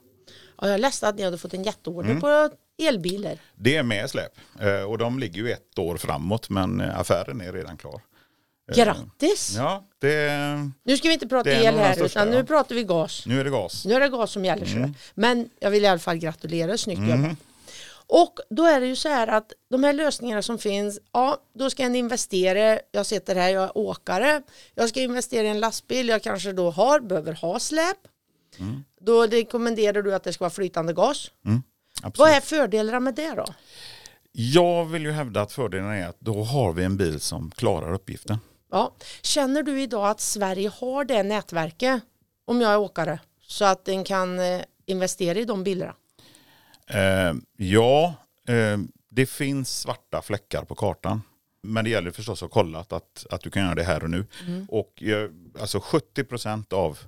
Ja, 0.62 0.70
jag 0.70 0.80
läste 0.82 1.08
att 1.08 1.16
ni 1.16 1.24
hade 1.24 1.38
fått 1.38 1.54
en 1.54 1.64
jätteorder 1.64 2.10
Mm. 2.10 2.22
på 2.22 2.50
elbilar. 2.78 3.38
Det 3.56 3.76
är 3.76 3.84
med 3.84 4.10
släp 4.10 4.32
eh, 4.60 4.82
och 4.82 4.98
de 4.98 5.20
ligger 5.20 5.42
ju 5.42 5.52
ett 5.52 5.80
år 5.80 5.98
framåt 5.98 6.50
men 6.50 6.82
eh, 6.82 7.00
affären 7.00 7.42
är 7.42 7.54
redan 7.54 7.78
klar. 7.78 8.02
Eh, 8.72 8.76
Grattis! 8.84 9.54
Ja, 9.58 9.88
det, 10.00 10.32
Nu 10.84 10.98
ska 10.98 11.08
vi 11.08 11.14
inte 11.14 11.28
prata 11.28 11.52
el 11.52 11.76
här 11.76 11.94
största, 11.94 12.20
utan 12.20 12.32
nu 12.32 12.38
ja. 12.38 12.44
pratar 12.44 12.76
vi 12.76 12.84
gas. 12.84 13.24
nu 13.26 13.40
är 13.40 13.44
det 13.44 13.50
gas. 13.50 13.86
Nu 13.86 13.94
är 13.94 14.00
det 14.00 14.10
gas 14.10 14.32
som 14.32 14.46
gäller. 14.46 14.76
Mm. 14.76 14.94
Men 15.16 15.50
jag 15.60 15.72
vill 15.72 15.84
i 15.84 15.88
alla 15.88 16.00
fall 16.00 16.18
gratulera, 16.18 16.78
snyggt 16.78 17.00
Mm. 17.00 17.22
jobbat. 17.24 17.38
Och 18.08 18.40
då 18.50 18.66
är 18.66 18.80
det 18.80 18.88
ju 18.88 18.96
så 18.96 19.10
här 19.10 19.28
att 19.28 19.54
de 19.70 19.84
här 19.84 19.94
lösningarna 19.94 20.42
som 20.42 20.58
finns, 20.58 21.00
ja 21.12 21.38
då 21.54 21.70
ska 21.70 21.84
en 21.84 21.96
investera, 21.96 22.80
jag 22.92 23.06
sitter 23.06 23.36
här, 23.36 23.50
jag 23.50 23.64
är 23.64 23.78
åkare, 23.78 24.42
jag 24.76 24.90
ska 24.90 25.02
investera 25.02 25.48
i 25.48 25.50
en 25.50 25.60
lastbil, 25.60 26.10
jag 26.10 26.24
kanske 26.24 26.52
då 26.52 26.72
har, 26.72 27.00
behöver 27.00 27.34
ha 27.34 27.60
släp. 27.60 27.98
Mm. 28.60 28.84
Då 29.02 29.26
rekommenderar 29.26 30.02
du 30.02 30.16
att 30.16 30.24
det 30.24 30.34
ska 30.34 30.44
vara 30.44 30.50
flytande 30.50 30.94
gas. 30.94 31.32
Absolut. 32.02 32.18
Vad 32.18 32.30
är 32.30 32.42
fördelarna 32.42 33.00
med 33.00 33.16
det 33.16 33.32
då? 33.32 33.46
Jag 34.32 34.86
vill 34.86 35.04
ju 35.04 35.12
hävda 35.12 35.42
att 35.42 35.52
fördelen 35.52 35.92
är 35.92 36.08
att 36.08 36.20
då 36.20 36.44
har 36.44 36.74
vi 36.74 36.84
en 36.84 36.98
bil 36.98 37.20
som 37.20 37.52
klarar 37.52 37.94
uppgiften. 37.94 38.38
Ja. 38.72 38.96
Känner 39.22 39.64
du 39.64 39.82
idag 39.82 40.10
att 40.10 40.22
Sverige 40.22 40.72
har 40.80 41.06
det 41.06 41.24
nätverket, 41.24 42.02
om 42.46 42.62
jag 42.62 42.72
är 42.72 42.78
åkare, 42.78 43.20
så 43.42 43.66
att 43.66 43.86
den 43.86 44.04
kan 44.04 44.40
eh, 44.40 44.62
investera 44.86 45.40
i 45.40 45.46
de 45.46 45.64
bilarna? 45.64 45.94
Eh, 46.90 47.34
ja, 47.58 48.14
eh, 48.48 48.78
det 49.10 49.26
finns 49.26 49.80
svarta 49.80 50.22
fläckar 50.22 50.64
på 50.66 50.76
kartan. 50.76 51.22
Men 51.62 51.84
det 51.84 51.90
gäller 51.90 52.12
förstås 52.12 52.44
att 52.44 52.52
kolla 52.52 52.80
att, 52.80 53.26
att, 53.30 53.42
du 53.42 53.50
kan 53.50 53.64
göra 53.64 53.76
det 53.76 53.84
här 53.84 54.04
och 54.04 54.10
nu. 54.10 54.26
Och 54.70 55.04
eh, 55.04 55.30
alltså 55.60 55.78
70% 55.78 56.74
av 56.74 57.00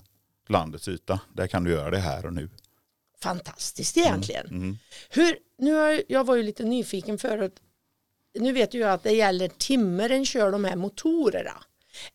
landets 0.48 0.88
yta, 0.88 1.20
där 1.34 1.48
kan 1.48 1.64
du 1.64 1.72
göra 1.72 1.90
det 1.92 1.98
här 2.00 2.26
och 2.26 2.34
nu. 2.34 2.50
Fantastiskt 3.22 3.98
egentligen. 3.98 4.48
Mm. 4.48 4.78
Hur, 5.10 5.38
nu 5.58 5.74
har, 5.74 5.88
jag- 5.90 6.04
jag 6.08 6.24
var 6.26 6.36
ju 6.36 6.44
lite 6.44 6.64
nyfiken 6.64 7.18
förut. 7.18 7.56
Nu 8.40 8.52
vet 8.54 8.74
ju 8.74 8.80
jag 8.80 8.92
att 8.92 9.04
det 9.04 9.12
gäller 9.12 9.48
timmer 9.48 10.10
en 10.10 10.26
kör 10.26 10.52
de 10.52 10.66
här 10.66 10.76
motorerna. 10.76 11.64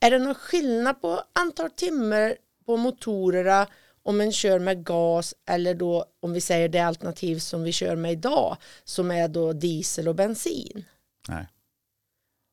Är 0.01 0.11
det 0.11 0.19
någon 0.19 0.35
skillnad 0.35 1.01
på 1.01 1.21
antal 1.33 1.71
timmar 1.71 2.37
på 2.67 2.77
motorerna 2.77 3.67
om 4.05 4.21
en 4.21 4.33
kör 4.33 4.59
med 4.59 4.85
gas 4.85 5.35
eller 5.47 5.75
då 5.75 6.05
om 6.21 6.33
vi 6.33 6.41
säger 6.41 6.69
det 6.69 6.81
alternativ 6.81 7.39
som 7.39 7.63
vi 7.63 7.73
kör 7.73 7.97
med 7.97 8.13
idag 8.13 8.57
som 8.85 9.11
är 9.11 9.29
då 9.29 9.53
diesel 9.53 10.09
och 10.09 10.15
bensin? 10.15 10.85
Nej. 11.29 11.49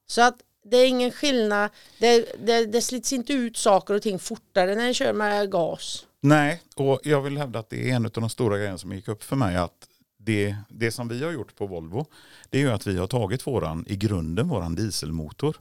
Så 0.07 0.21
att 0.21 0.37
det 0.63 0.77
är 0.77 0.87
ingen 0.87 1.11
skillnad, 1.11 1.69
det, 1.99 2.25
det, 2.45 2.65
det 2.65 2.81
slits 2.81 3.13
inte 3.13 3.33
ut 3.33 3.57
saker 3.57 3.93
och 3.93 4.01
ting 4.01 4.19
fortare 4.19 4.75
när 4.75 4.87
en 4.87 4.93
kör 4.93 5.13
med 5.13 5.51
gas. 5.51 6.07
Nej, 6.21 6.61
och 6.75 6.99
jag 7.03 7.21
vill 7.21 7.37
hävda 7.37 7.59
att 7.59 7.69
det 7.69 7.89
är 7.89 7.95
en 7.95 8.05
av 8.05 8.11
de 8.11 8.29
stora 8.29 8.57
grejerna 8.57 8.77
som 8.77 8.91
gick 8.91 9.07
upp 9.07 9.23
för 9.23 9.35
mig. 9.35 9.55
Att 9.55 9.87
det, 10.17 10.55
det 10.69 10.91
som 10.91 11.07
vi 11.07 11.23
har 11.23 11.31
gjort 11.31 11.55
på 11.55 11.67
Volvo, 11.67 12.05
det 12.49 12.57
är 12.57 12.61
ju 12.61 12.71
att 12.71 12.87
vi 12.87 12.97
har 12.97 13.07
tagit 13.07 13.47
våran, 13.47 13.85
i 13.87 13.95
grunden 13.95 14.47
våran 14.47 14.75
dieselmotor 14.75 15.57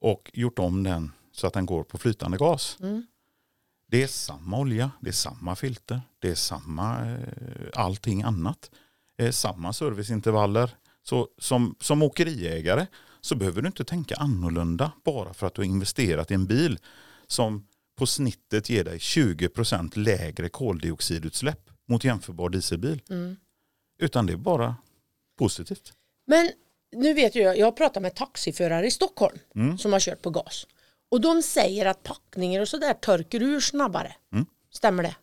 och 0.00 0.30
gjort 0.34 0.58
om 0.58 0.82
den 0.82 1.12
så 1.32 1.46
att 1.46 1.52
den 1.52 1.66
går 1.66 1.84
på 1.84 1.98
flytande 1.98 2.36
gas. 2.36 2.76
Mm. 2.80 3.06
Det 3.88 4.02
är 4.02 4.06
samma 4.06 4.58
olja, 4.58 4.90
det 5.00 5.08
är 5.08 5.12
samma 5.12 5.56
filter, 5.56 6.00
det 6.18 6.28
är 6.28 6.34
samma 6.34 7.10
eh, 7.10 7.18
allting 7.74 8.22
annat. 8.22 8.70
Eh, 9.18 9.30
samma 9.30 9.72
serviceintervaller. 9.72 10.70
Så 11.02 11.28
som, 11.38 11.74
som 11.80 12.02
åkeriägare 12.02 12.86
så 13.20 13.34
behöver 13.34 13.62
du 13.62 13.66
inte 13.66 13.84
tänka 13.84 14.14
annorlunda 14.14 14.92
bara 15.04 15.34
för 15.34 15.46
att 15.46 15.54
du 15.54 15.60
har 15.60 15.66
investerat 15.66 16.30
i 16.30 16.34
en 16.34 16.46
bil 16.46 16.78
som 17.26 17.66
på 17.98 18.06
snittet 18.06 18.70
ger 18.70 18.84
dig 18.84 18.98
20% 18.98 19.98
lägre 19.98 20.48
koldioxidutsläpp 20.48 21.70
mot 21.88 22.04
jämförbar 22.04 22.48
dieselbil. 22.50 23.02
Mm. 23.10 23.36
Utan 23.98 24.26
det 24.26 24.32
är 24.32 24.36
bara 24.36 24.76
positivt. 25.38 25.92
Men 26.26 26.50
nu 26.96 27.14
vet 27.14 27.34
jag, 27.34 27.58
jag 27.58 27.66
har 27.66 27.72
pratat 27.72 28.02
med 28.02 28.14
taxiförare 28.14 28.86
i 28.86 28.90
Stockholm 28.90 29.38
Mm. 29.54 29.78
som 29.78 29.92
har 29.92 30.00
kört 30.00 30.22
på 30.22 30.30
gas. 30.30 30.66
Och 31.08 31.20
de 31.20 31.42
säger 31.42 31.86
att 31.86 32.02
packningar 32.02 32.60
och 32.60 32.68
sådär 32.68 32.94
torkar 32.94 33.42
ur 33.42 33.60
snabbare. 33.60 34.14
Mm. 34.32 34.46
Stämmer 34.72 35.02
det? 35.02 35.16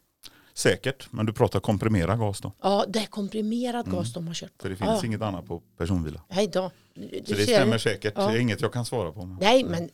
Säkert, 0.54 1.08
men 1.12 1.26
du 1.26 1.34
pratar 1.34 1.60
komprimerad 1.60 2.19
gas 2.19 2.41
då. 2.41 2.52
Ja, 2.62 2.86
det 2.88 3.00
är 3.00 3.06
komprimerad 3.06 3.91
gas 3.91 4.13
de 4.13 4.28
har 4.28 4.34
kört 4.34 4.58
på. 4.58 4.62
För 4.62 4.69
det 4.69 4.76
finns 4.76 4.89
ja. 4.89 5.06
inget 5.06 5.22
annat 5.22 5.46
på 5.46 5.62
personbilar. 5.78 6.22
Hej 6.30 6.48
då. 6.48 6.72
Du 6.93 7.24
Så 7.26 7.34
det 7.34 7.43
stämmer 7.43 7.78
säkert. 7.78 8.13
Ja. 8.15 8.28
Det 8.28 8.38
är 8.38 8.39
inget 8.39 8.62
jag 8.62 8.74
kan 8.74 8.86
svara 8.86 9.12
på. 9.12 9.26
Nej, 9.41 9.63
men 9.63 9.89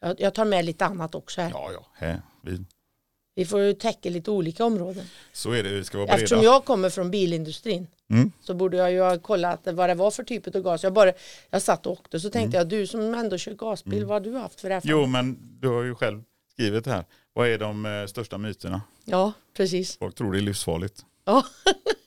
jag, 0.00 0.20
jag 0.20 0.34
tar 0.34 0.44
med 0.44 0.64
lite 0.64 0.86
annat 0.86 1.14
också 1.14 1.40
här. 1.40 1.50
Ja, 1.50 1.70
ja. 1.72 1.86
Här, 1.94 2.22
vi, 2.42 2.64
Vi 3.38 3.44
får 3.44 3.60
ju 3.60 3.72
täcka 3.72 4.10
lite 4.10 4.30
olika 4.30 4.64
områden. 4.64 5.04
så 5.32 5.50
är 5.52 5.62
det. 5.62 5.68
Vi 5.68 5.84
ska 5.84 5.98
vara 5.98 6.06
beredda. 6.06 6.22
Eftersom 6.22 6.44
jag 6.44 6.64
kommer 6.64 6.90
från 6.90 7.10
bilindustrin 7.10 7.86
Mm. 8.10 8.32
så 8.40 8.54
borde 8.54 8.76
jag 8.76 8.92
ju 8.92 9.00
ha 9.00 9.18
kollat 9.18 9.60
vad 9.64 9.88
det 9.90 9.94
var 9.94 10.10
för 10.10 10.24
typ 10.24 10.56
av 10.56 10.62
gas. 10.62 10.82
Jag, 10.82 10.92
bara, 10.92 11.12
jag 11.50 11.62
satt 11.62 11.86
och 11.86 11.92
åkte 11.92 12.20
så 12.20 12.30
tänkte 12.30 12.56
jag, 12.56 12.68
du 12.68 12.86
som 12.86 13.14
ändå 13.14 13.38
kör 13.38 13.52
gasbil, 13.54 14.04
vad 14.04 14.14
har 14.26 14.32
du 14.32 14.38
haft 14.38 14.60
för 14.60 14.70
erfarenhet? 14.70 14.84
Mm. 14.84 15.00
Jo, 15.00 15.06
men 15.06 15.38
du 15.60 15.68
har 15.68 15.82
ju 15.82 15.94
själv 15.94 16.22
skrivit 16.52 16.84
det 16.84 16.90
här. 16.90 17.04
Vad 17.32 17.48
är 17.48 17.58
de 17.58 17.86
eh, 17.86 18.06
största 18.06 18.38
myterna? 18.38 18.80
Ja, 19.04 19.32
precis. 19.56 19.96
Folk 19.98 20.14
tror 20.14 20.32
det 20.32 20.38
är 20.38 20.42
livsfarligt. 20.42 21.04
Ja. 21.24 21.44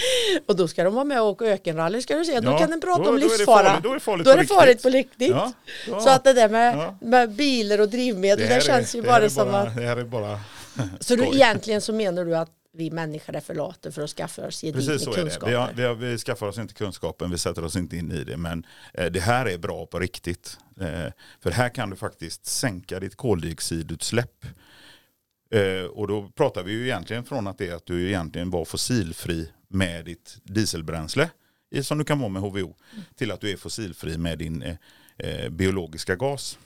och 0.46 0.56
då 0.56 0.68
ska 0.68 0.84
de 0.84 0.94
vara 0.94 1.04
med 1.04 1.20
och 1.20 1.26
åka 1.28 1.44
ökenrally 1.44 2.02
ska 2.02 2.16
du 2.16 2.24
se. 2.24 2.40
Då 2.40 2.50
Ja, 2.50 2.58
kan 2.58 2.70
den 2.70 2.80
prata 2.80 3.02
då- 3.02 3.08
om 3.08 3.14
då 3.14 3.26
är 3.26 3.30
det 3.30 3.36
livsfara. 3.38 3.64
farligt- 3.64 3.82
då 3.82 3.90
är 3.90 3.94
det 3.94 4.00
farligt 4.00 4.24
då 4.24 4.30
är 4.30 4.34
på 4.36 4.40
det 4.42 4.48
farligt 4.48 4.68
riktigt. 4.68 4.82
på 4.82 4.88
riktigt. 4.96 5.30
Ja, 5.30 5.52
ja. 5.88 6.00
Så 6.00 6.10
att 6.10 6.24
det 6.24 6.32
där 6.32 6.48
med, 6.48 6.76
Ja. 6.76 6.98
med 7.00 7.30
bilar 7.30 7.80
och 7.80 7.88
drivmedel, 7.88 8.38
det, 8.48 8.54
här 8.54 8.60
känns 8.60 8.94
är, 8.94 8.98
ju 8.98 9.02
det 9.02 9.08
bara 9.08 9.30
som 9.30 9.50
bara, 9.52 9.60
att... 9.62 9.76
Det 9.76 9.82
här 9.82 9.96
är 9.96 10.04
bara 10.04 10.40
Så 11.00 11.16
du, 11.16 11.24
egentligen 11.24 11.80
så 11.80 11.92
menar 11.92 12.24
du 12.24 12.36
att 12.36 12.50
vi 12.78 12.90
människor 12.90 13.36
är 13.36 13.40
för 13.40 13.54
lata 13.54 13.92
för 13.92 14.02
att 14.02 14.10
skaffa 14.10 14.46
oss 14.46 14.60
gedigna 14.60 14.80
Precis 14.92 15.04
så 15.04 15.12
är 15.12 15.14
det. 15.16 15.20
kunskaper? 15.22 15.46
Vi, 15.50 15.54
har, 15.56 15.70
vi, 15.74 15.82
har, 15.82 15.94
vi 15.94 16.18
skaffar 16.18 16.46
oss 16.46 16.58
inte 16.58 16.74
kunskapen, 16.74 17.30
vi 17.30 17.38
sätter 17.38 17.64
oss 17.64 17.76
inte 17.76 17.96
in 17.96 18.12
i 18.12 18.24
det. 18.24 18.36
Men 18.36 18.66
eh, 18.94 19.06
det 19.06 19.20
här 19.20 19.46
är 19.46 19.58
bra 19.58 19.86
på 19.86 19.98
riktigt. 19.98 20.58
Eh, 20.80 21.12
för 21.42 21.50
här 21.50 21.68
kan 21.68 21.90
du 21.90 21.96
faktiskt 21.96 22.46
sänka 22.46 23.00
ditt 23.00 23.16
koldioxidutsläpp. 23.16 24.44
Eh, 25.50 25.84
och 25.90 26.08
då 26.08 26.28
pratar 26.34 26.62
vi 26.62 26.72
ju 26.72 26.84
egentligen 26.84 27.24
från 27.24 27.46
att 27.46 27.58
det 27.58 27.68
är 27.68 27.74
att 27.74 27.86
du 27.86 28.06
egentligen 28.08 28.50
var 28.50 28.64
fossilfri 28.64 29.48
med 29.68 30.04
ditt 30.04 30.38
dieselbränsle, 30.42 31.30
som 31.82 31.98
du 31.98 32.04
kan 32.04 32.18
vara 32.18 32.28
med 32.28 32.42
HVO, 32.42 32.76
till 33.14 33.30
att 33.30 33.40
du 33.40 33.50
är 33.50 33.56
fossilfri 33.56 34.18
med 34.18 34.38
din 34.38 34.62
eh, 34.62 34.76
eh, 35.18 35.48
biologiska 35.48 36.16
gas. 36.16 36.58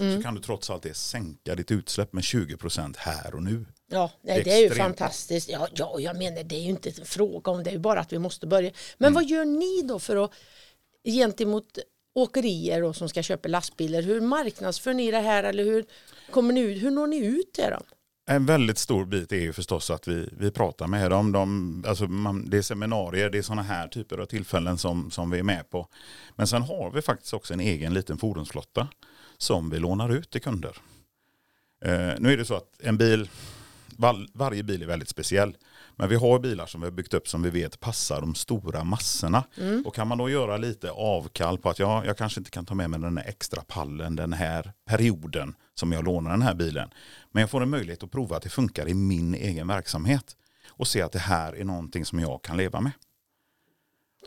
Mm. 0.00 0.16
Så 0.16 0.22
kan 0.22 0.34
du 0.34 0.40
trots 0.40 0.70
allt 0.70 0.82
det 0.82 0.94
sänka 0.94 1.54
ditt 1.54 1.70
utsläpp 1.70 2.12
med 2.12 2.22
20% 2.22 2.94
här 2.98 3.34
och 3.34 3.42
nu. 3.42 3.66
Ja, 3.86 4.10
nej, 4.22 4.42
det 4.44 4.52
är 4.52 4.58
ju 4.58 4.70
fantastiskt. 4.70 5.48
Ja, 5.48 5.68
ja, 5.74 6.00
jag 6.00 6.16
menar 6.16 6.42
det 6.42 6.56
är 6.56 6.60
ju 6.60 6.70
inte 6.70 6.88
en 6.88 7.06
fråga 7.06 7.50
om 7.50 7.62
det, 7.62 7.70
är 7.70 7.78
bara 7.78 8.00
att 8.00 8.12
vi 8.12 8.18
måste 8.18 8.46
börja. 8.46 8.70
Men 8.98 9.12
vad 9.12 9.24
gör 9.24 9.44
ni 9.44 9.82
då 9.82 9.98
för 9.98 10.24
att 10.24 10.30
gentemot 11.04 11.78
åkerier 12.14 12.82
då, 12.82 12.92
som 12.92 13.08
ska 13.08 13.22
köpa 13.22 13.48
lastbilar, 13.48 14.02
hur 14.02 14.20
marknadsför 14.20 14.94
ni 14.94 15.10
det 15.10 15.20
här 15.20 15.44
eller 15.44 15.64
hur 15.64 15.84
kommer 16.30 16.54
ni 16.54 16.60
ut, 16.60 16.82
hur 16.82 16.90
når 16.90 17.06
ni 17.06 17.16
ut 17.16 17.52
till 17.52 17.70
dem? 17.70 17.82
En 18.26 18.46
väldigt 18.46 18.78
stor 18.78 19.04
bit 19.04 19.32
är 19.32 19.40
ju 19.40 19.52
förstås 19.52 19.90
att 19.90 20.08
vi, 20.08 20.28
vi 20.32 20.50
pratar 20.50 20.86
med 20.86 21.10
dem. 21.10 21.32
De, 21.32 21.84
alltså 21.88 22.06
man, 22.06 22.50
det 22.50 22.58
är 22.58 22.62
seminarier, 22.62 23.30
det 23.30 23.38
är 23.38 23.42
sådana 23.42 23.62
här 23.62 23.88
typer 23.88 24.18
av 24.18 24.26
tillfällen 24.26 24.78
som, 24.78 25.10
som 25.10 25.30
vi 25.30 25.38
är 25.38 25.42
med 25.42 25.70
på. 25.70 25.88
Men 26.36 26.46
sen 26.46 26.62
har 26.62 26.90
vi 26.90 27.02
faktiskt 27.02 27.34
också 27.34 27.54
en 27.54 27.60
egen 27.60 27.94
liten 27.94 28.18
fordonsflotta 28.18 28.88
som 29.38 29.70
vi 29.70 29.78
lånar 29.78 30.08
ut 30.08 30.30
till 30.30 30.40
kunder. 30.40 30.76
Eh, 31.84 32.14
nu 32.18 32.32
är 32.32 32.36
det 32.36 32.44
så 32.44 32.54
att 32.54 32.80
en 32.80 32.96
bil, 32.96 33.30
var, 33.96 34.26
varje 34.32 34.62
bil 34.62 34.82
är 34.82 34.86
väldigt 34.86 35.08
speciell. 35.08 35.56
Men 35.96 36.08
vi 36.08 36.16
har 36.16 36.38
bilar 36.38 36.66
som 36.66 36.80
vi 36.80 36.86
har 36.86 36.92
byggt 36.92 37.14
upp 37.14 37.28
som 37.28 37.42
vi 37.42 37.50
vet 37.50 37.80
passar 37.80 38.20
de 38.20 38.34
stora 38.34 38.84
massorna. 38.84 39.44
Och 39.84 39.94
kan 39.94 40.08
man 40.08 40.18
då 40.18 40.30
göra 40.30 40.56
lite 40.56 40.90
avkall 40.90 41.58
på 41.58 41.70
att 41.70 41.78
ja, 41.78 42.04
jag 42.04 42.16
kanske 42.16 42.40
inte 42.40 42.50
kan 42.50 42.66
ta 42.66 42.74
med 42.74 42.90
mig 42.90 43.00
den 43.00 43.18
här 43.18 43.24
extra 43.28 43.62
pallen 43.62 44.16
den 44.16 44.32
här 44.32 44.72
perioden 44.84 45.54
som 45.74 45.92
jag 45.92 46.04
lånar 46.04 46.30
den 46.30 46.42
här 46.42 46.54
bilen. 46.54 46.90
Men 47.30 47.40
jag 47.40 47.50
får 47.50 47.62
en 47.62 47.70
möjlighet 47.70 48.02
att 48.02 48.10
prova 48.10 48.36
att 48.36 48.42
det 48.42 48.48
funkar 48.48 48.88
i 48.88 48.94
min 48.94 49.34
egen 49.34 49.66
verksamhet. 49.66 50.36
Och 50.68 50.88
se 50.88 51.02
att 51.02 51.12
det 51.12 51.18
här 51.18 51.56
är 51.56 51.64
någonting 51.64 52.04
som 52.04 52.20
jag 52.20 52.42
kan 52.42 52.56
leva 52.56 52.80
med. 52.80 52.92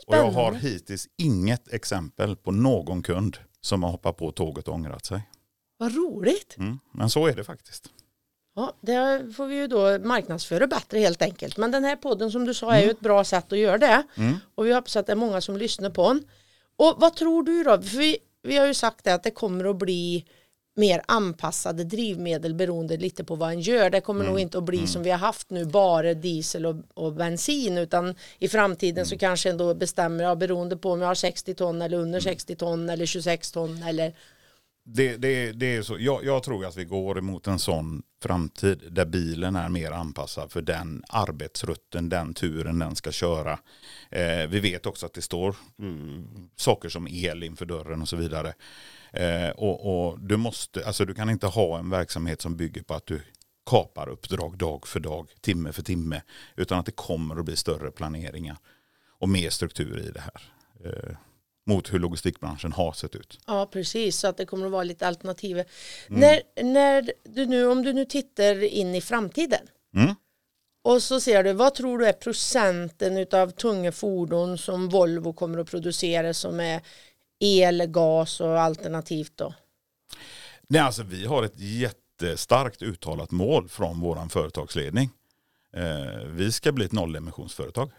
Och 0.08 0.15
jag 0.15 0.23
har 0.23 0.32
Spännande. 0.32 0.60
hittills 0.60 1.08
inget 1.17 1.73
exempel 1.73 2.36
på 2.36 2.51
någon 2.51 3.04
kund 3.04 3.38
som 3.62 3.84
har 3.84 3.91
hoppat 3.91 4.17
på 4.17 4.32
tåget 4.32 4.67
och 4.67 4.73
ångrat 4.73 5.06
sig. 5.06 5.30
Vad 5.78 5.95
roligt! 5.95 6.56
Mm. 6.58 6.80
Men 6.91 7.10
så 7.10 7.28
är 7.28 7.36
det 7.36 7.43
faktiskt. 7.43 7.89
Ja, 8.55 8.73
det 8.81 9.33
får 9.35 9.47
vi 9.47 9.55
ju 9.55 9.67
då 9.67 9.99
marknadsföra 9.99 10.67
bättre 10.67 10.99
helt 10.99 11.21
enkelt. 11.21 11.57
Men 11.57 11.71
den 11.71 11.83
här 11.83 11.95
podden 11.95 12.31
som 12.31 12.45
du 12.45 12.53
sa 12.53 12.71
är 12.71 12.83
ju 12.83 12.89
ett 12.89 12.99
bra 12.99 13.23
sätt 13.23 13.53
att 13.53 13.59
göra 13.59 13.77
det. 13.77 14.03
Och 14.55 14.65
vi 14.65 14.73
hoppas 14.73 14.95
att 14.95 15.05
det 15.05 15.11
är 15.11 15.15
många 15.15 15.41
som 15.41 15.57
lyssnar 15.57 15.89
på 15.89 16.07
den. 16.07 16.23
Och 16.77 16.95
vad 16.97 17.15
tror 17.15 17.43
du 17.43 17.63
då? 17.63 17.81
För 17.81 17.97
vi, 17.97 18.17
vi 18.43 18.57
har 18.57 18.65
ju 18.65 18.73
sagt 18.73 19.03
det 19.03 19.13
att 19.13 19.23
det 19.23 19.31
kommer 19.31 19.65
att 19.65 19.75
bli 19.77 20.25
mer 20.77 21.01
anpassade 21.07 21.83
drivmedel 21.83 22.53
beroende 22.53 22.97
lite 22.97 23.23
på 23.23 23.35
vad 23.35 23.49
en 23.49 23.61
gör. 23.61 23.89
Det 23.89 24.01
kommer 24.01 24.25
nog 24.25 24.39
inte 24.39 24.57
att 24.57 24.63
bli 24.63 24.87
som 24.87 25.03
vi 25.03 25.11
har 25.11 25.17
haft 25.17 25.49
nu, 25.49 25.65
bara 25.65 26.13
diesel 26.13 26.65
och, 26.65 26.75
och 26.93 27.13
bensin, 27.13 27.77
utan 27.77 28.15
i 28.39 28.47
framtiden 28.47 29.05
så 29.05 29.17
kanske 29.17 29.49
ändå 29.49 29.73
bestämmer 29.73 30.23
jag 30.23 30.37
beroende 30.37 30.77
på 30.77 30.91
om 30.91 31.01
jag 31.01 31.07
har 31.07 31.15
60 31.15 31.53
ton 31.53 31.81
eller 31.81 31.97
under 31.97 32.19
60 32.19 32.55
ton 32.55 32.89
eller 32.89 33.05
26 33.05 33.51
ton 33.51 33.83
eller 33.83 34.13
det, 34.87 35.17
det, 35.17 35.51
det 35.51 35.75
är 35.75 35.81
så. 35.81 35.97
Jag, 35.99 36.25
jag 36.25 36.43
tror 36.43 36.65
att 36.65 36.77
vi 36.77 36.85
går 36.85 37.17
emot 37.17 37.47
en 37.47 37.59
sån 37.59 38.03
framtid 38.21 38.83
där 38.91 39.05
bilen 39.05 39.55
är 39.55 39.69
mer 39.69 39.91
anpassad 39.91 40.51
för 40.51 40.61
den 40.61 41.03
arbetsrutten, 41.09 42.09
den 42.09 42.33
turen 42.33 42.79
den 42.79 42.95
ska 42.95 43.11
köra. 43.11 43.59
Eh, 44.09 44.47
vi 44.47 44.59
vet 44.59 44.85
också 44.85 45.05
att 45.05 45.13
det 45.13 45.21
står 45.21 45.55
mm, 45.79 46.27
saker 46.55 46.89
som 46.89 47.07
el 47.07 47.43
inför 47.43 47.65
dörren 47.65 48.01
och 48.01 48.09
så 48.09 48.15
vidare. 48.15 48.53
Eh, 49.11 49.49
och, 49.49 50.07
och 50.09 50.19
du, 50.19 50.37
måste, 50.37 50.85
alltså 50.85 51.05
du 51.05 51.13
kan 51.13 51.29
inte 51.29 51.47
ha 51.47 51.79
en 51.79 51.89
verksamhet 51.89 52.41
som 52.41 52.57
bygger 52.57 52.83
på 52.83 52.93
att 52.93 53.05
du 53.05 53.21
kapar 53.65 54.09
uppdrag 54.09 54.57
dag 54.57 54.87
för 54.87 54.99
dag, 54.99 55.29
timme 55.41 55.71
för 55.71 55.83
timme, 55.83 56.21
utan 56.55 56.79
att 56.79 56.85
det 56.85 56.91
kommer 56.91 57.35
att 57.35 57.45
bli 57.45 57.55
större 57.55 57.91
planeringar 57.91 58.57
och 59.19 59.29
mer 59.29 59.49
struktur 59.49 59.99
i 59.99 60.11
det 60.11 60.21
här. 60.21 60.41
Eh, 60.85 61.15
mot 61.65 61.93
hur 61.93 61.99
logistikbranschen 61.99 62.71
har 62.71 62.93
sett 62.93 63.15
ut. 63.15 63.39
Ja, 63.47 63.65
precis. 63.71 64.17
Så 64.19 64.28
att 64.28 64.38
det 64.38 64.45
kommer 64.45 64.65
att 64.65 64.71
vara 64.71 64.84
lite 64.84 65.08
alternativ. 65.08 65.63
När, 66.08 66.63
när 66.63 67.12
du 67.23 67.45
nu, 67.45 67.67
om 67.67 67.84
du 67.84 67.93
nu 67.93 68.06
tittar 68.06 68.63
in 68.63 68.95
i 68.95 69.01
framtiden 69.01 69.67
Mm. 69.95 70.15
och 70.84 71.04
så 71.04 71.19
ser 71.19 71.43
du, 71.43 71.54
vad 71.54 71.75
tror 71.75 71.97
du 71.99 72.08
är 72.08 72.13
procenten 72.13 73.28
av 73.32 73.51
tunga 73.51 73.91
fordon 73.91 74.58
som 74.58 74.89
Volvo 74.89 75.34
kommer 75.34 75.60
att 75.60 75.69
producera 75.69 76.34
som 76.34 76.60
är 76.60 76.82
el, 77.39 77.86
gas 77.86 78.41
och 78.41 78.60
alternativt 78.62 79.32
då? 79.36 79.54
Nej, 80.67 80.82
alltså 80.82 81.04
vi 81.04 81.25
har 81.25 81.43
ett 81.43 81.60
jättestarkt 81.60 82.82
uttalat 82.82 83.32
mål 83.32 83.69
från 83.69 83.99
vår 83.99 84.30
företagsledning. 84.30 85.10
Eh, 85.73 86.25
vi 86.28 86.51
ska 86.51 86.71
bli 86.71 86.86
ett 86.86 86.91
nollemissionsföretag. 86.91 87.91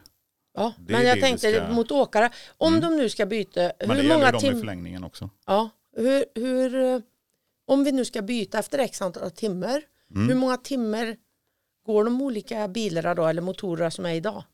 Ja, 0.56 0.72
Det 0.78 0.92
men 0.92 1.02
är 1.02 1.06
jag 1.06 1.20
tänkte 1.20 1.52
ska- 1.52 1.68
mot 1.68 1.90
åkare, 1.90 2.30
om 2.58 2.74
Mm. 2.74 2.90
de 2.90 2.96
nu 2.96 3.08
ska 3.08 3.26
byta, 3.26 3.60
Men 3.60 3.72
det 3.78 3.86
hur 3.86 3.94
gäller 4.02 4.14
många 4.14 4.32
dem 4.32 4.44
i 4.44 4.58
förlängningen 4.58 5.04
också. 5.04 5.30
ja, 5.46 5.68
hur, 5.96 6.24
hur, 6.34 6.74
eh, 6.74 7.00
om 7.66 7.84
vi 7.84 7.92
nu 7.92 8.04
ska 8.04 8.22
byta 8.22 8.58
efter 8.58 8.78
x 8.78 9.02
antal 9.02 9.30
timmar, 9.30 9.82
Mm. 10.14 10.28
hur 10.28 10.34
många 10.34 10.56
timmar 10.56 11.16
går 11.86 12.04
de 12.04 12.22
olika 12.22 12.68
bilarna 12.68 13.14
då, 13.14 13.26
eller 13.26 13.42
motorer 13.42 13.90
som 13.90 14.06
är 14.06 14.14
idag? 14.14 14.44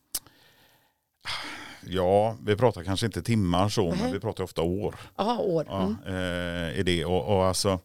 Ja, 1.87 2.37
vi 2.47 2.57
pratar 2.57 2.85
kanske 2.85 3.07
inte 3.07 3.23
timmar 3.23 3.69
så, 3.69 3.89
Nej. 3.89 3.99
men 4.03 4.13
vi 4.13 4.21
pratar 4.21 4.45
ofta 4.45 4.63
år. 4.63 4.95
Jaha, 5.17 5.39
år. 5.39 5.67
Ja, 5.69 5.95
Mm. 6.07 6.15
eh, 6.73 6.79
i 6.79 6.83
det. 6.83 7.05
Och, 7.05 7.37
och 7.37 7.45
alltså, 7.45 7.79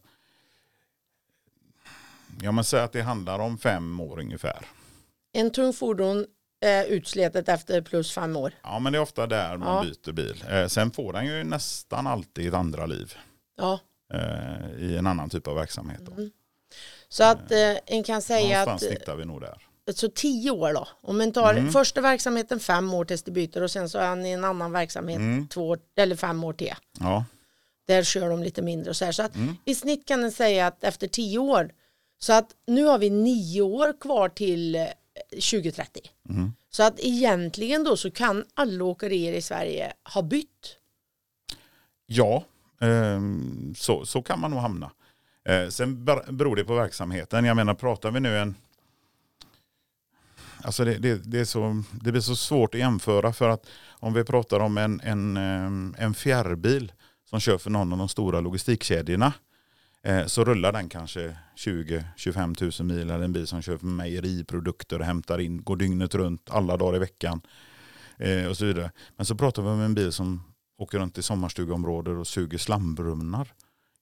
ja 2.42 2.52
men 2.52 2.64
säg 2.64 2.80
att 2.82 2.92
det 2.92 3.02
handlar 3.02 3.40
om 3.40 3.58
fem 3.58 4.00
år 4.00 4.20
ungefär. 4.20 4.66
En 5.34 5.52
tung 5.52 5.74
fordon 5.74 6.26
är 6.62 6.86
utsletet 6.86 7.50
efter 7.50 7.82
plus 7.82 8.12
fem 8.12 8.36
år. 8.36 8.54
Ja 8.64 8.80
men 8.80 8.94
det 8.94 8.98
är 9.00 9.02
ofta 9.02 9.28
där 9.28 9.58
man 9.58 9.76
Ja. 9.76 9.84
byter 9.84 10.12
bil. 10.14 10.44
Eh, 10.50 10.68
sen 10.68 10.92
får 10.92 11.14
den 11.14 11.26
ju 11.26 11.44
nästan 11.44 12.08
alltid 12.08 12.48
ett 12.48 12.54
andra 12.54 12.86
liv 12.86 13.14
Ja, 13.58 13.80
eh, 14.14 14.84
i 14.84 14.98
en 14.98 15.08
annan 15.08 15.30
typ 15.30 15.48
av 15.48 15.56
verksamhet. 15.56 16.02
Då. 16.02 16.12
så 17.10 17.24
att 17.24 17.52
eh, 17.52 17.76
en 17.86 18.04
kan 18.04 18.22
säga 18.22 18.48
Någonstans 18.60 18.84
att 18.84 18.90
snittar 18.98 19.16
vi 19.16 19.26
nog 19.26 19.42
där. 19.42 19.64
så 19.96 20.08
tio 20.10 20.52
år 20.52 20.74
då. 20.74 20.88
Om 21.02 21.18
man 21.18 21.32
tar 21.32 21.54
Mm. 21.54 21.72
första 21.72 22.02
verksamheten 22.02 22.60
fem 22.60 22.94
år 22.94 23.06
tills 23.06 23.24
det 23.24 23.32
byter 23.32 23.64
och 23.64 23.72
sen 23.72 23.90
så 23.90 23.98
är 23.98 24.08
han 24.08 24.26
i 24.26 24.32
en 24.32 24.44
annan 24.44 24.72
verksamhet 24.72 25.18
Mm. 25.18 25.48
två 25.48 25.78
eller 25.98 26.16
fem 26.16 26.44
år 26.44 26.54
till. 26.54 26.74
Ja. 27.00 27.26
Där 27.88 28.04
kör 28.04 28.30
de 28.30 28.44
lite 28.44 28.62
mindre 28.62 28.90
och 28.90 28.96
så 28.96 29.06
här. 29.06 29.12
Så 29.12 29.24
att 29.24 29.36
Mm. 29.36 29.56
i 29.66 29.76
snitt 29.76 30.08
kan 30.08 30.22
man 30.22 30.32
säga 30.32 30.68
att 30.68 30.84
efter 30.84 31.08
tio 31.08 31.40
år 31.40 31.72
så 32.20 32.34
att 32.34 32.52
nu 32.68 32.84
har 32.86 32.98
vi 33.00 33.10
nio 33.10 33.62
år 33.62 34.00
kvar 34.02 34.30
till 34.30 34.76
eh, 34.76 34.88
2030. 35.32 36.02
Mm. 36.30 36.54
Så 36.70 36.84
att 36.84 37.00
egentligen 37.00 37.84
då 37.84 37.98
så 37.98 38.12
kan 38.12 38.46
alla 38.54 38.84
åkerier 38.84 39.34
i 39.34 39.42
Sverige 39.42 39.94
ha 40.14 40.22
bytt. 40.22 40.78
Ja, 42.06 42.44
ehm, 42.82 43.74
så, 43.78 44.06
så 44.06 44.22
kan 44.22 44.40
man 44.40 44.52
nog 44.52 44.60
hamna. 44.60 44.92
Eh, 45.46 45.70
sen 45.70 46.06
ber- 46.06 46.32
beror 46.32 46.56
det 46.56 46.64
på 46.64 46.76
verksamheten. 46.76 47.46
Jag 47.46 47.56
menar, 47.56 47.74
pratar 47.74 48.12
vi 48.12 48.20
nu 48.20 48.38
en... 48.38 48.56
Alltså 50.62 50.86
det, 50.86 50.98
det, 50.98 51.32
det, 51.32 51.40
är 51.40 51.46
så, 51.46 51.84
det 51.92 52.12
blir 52.12 52.22
så 52.22 52.36
svårt 52.36 52.74
att 52.74 52.80
jämföra 52.80 53.34
för 53.34 53.50
att 53.50 53.68
om 53.90 54.14
vi 54.14 54.24
pratar 54.24 54.60
om 54.60 54.78
en, 54.78 55.02
en, 55.02 55.38
ehm, 55.38 55.96
en 55.98 56.14
fjärrbil 56.14 56.92
som 57.30 57.40
kör 57.40 57.58
för 57.58 57.70
någon 57.70 57.92
av 57.94 57.98
de 58.00 58.10
stora 58.10 58.40
logistikkedjorna 58.40 59.34
så 60.26 60.44
rullar 60.44 60.72
den 60.72 60.90
kanske 60.90 61.38
20-25 61.56 62.82
000 62.82 62.88
mil 62.88 63.10
eller 63.10 63.26
en 63.26 63.34
bil 63.34 63.48
som 63.48 63.62
kör 63.62 63.78
för 63.78 63.86
mejeriprodukter 63.86 65.00
och 65.00 65.06
hämtar 65.06 65.40
in, 65.40 65.64
går 65.64 65.76
dygnet 65.76 66.16
runt 66.16 66.50
alla 66.50 66.78
dagar 66.78 66.96
i 66.96 67.00
veckan 67.00 67.42
eh, 68.18 68.46
och 68.46 68.58
så 68.58 68.66
vidare. 68.66 68.92
Men 69.16 69.26
så 69.26 69.36
pratar 69.36 69.62
vi 69.62 69.70
om 69.70 69.82
en 69.82 69.96
bil 69.96 70.12
som 70.12 70.44
åker 70.78 71.00
runt 71.00 71.18
i 71.18 71.24
sommarstugområden 71.24 72.18
och 72.18 72.28
suger 72.28 72.58
slambrunnar. 72.58 73.54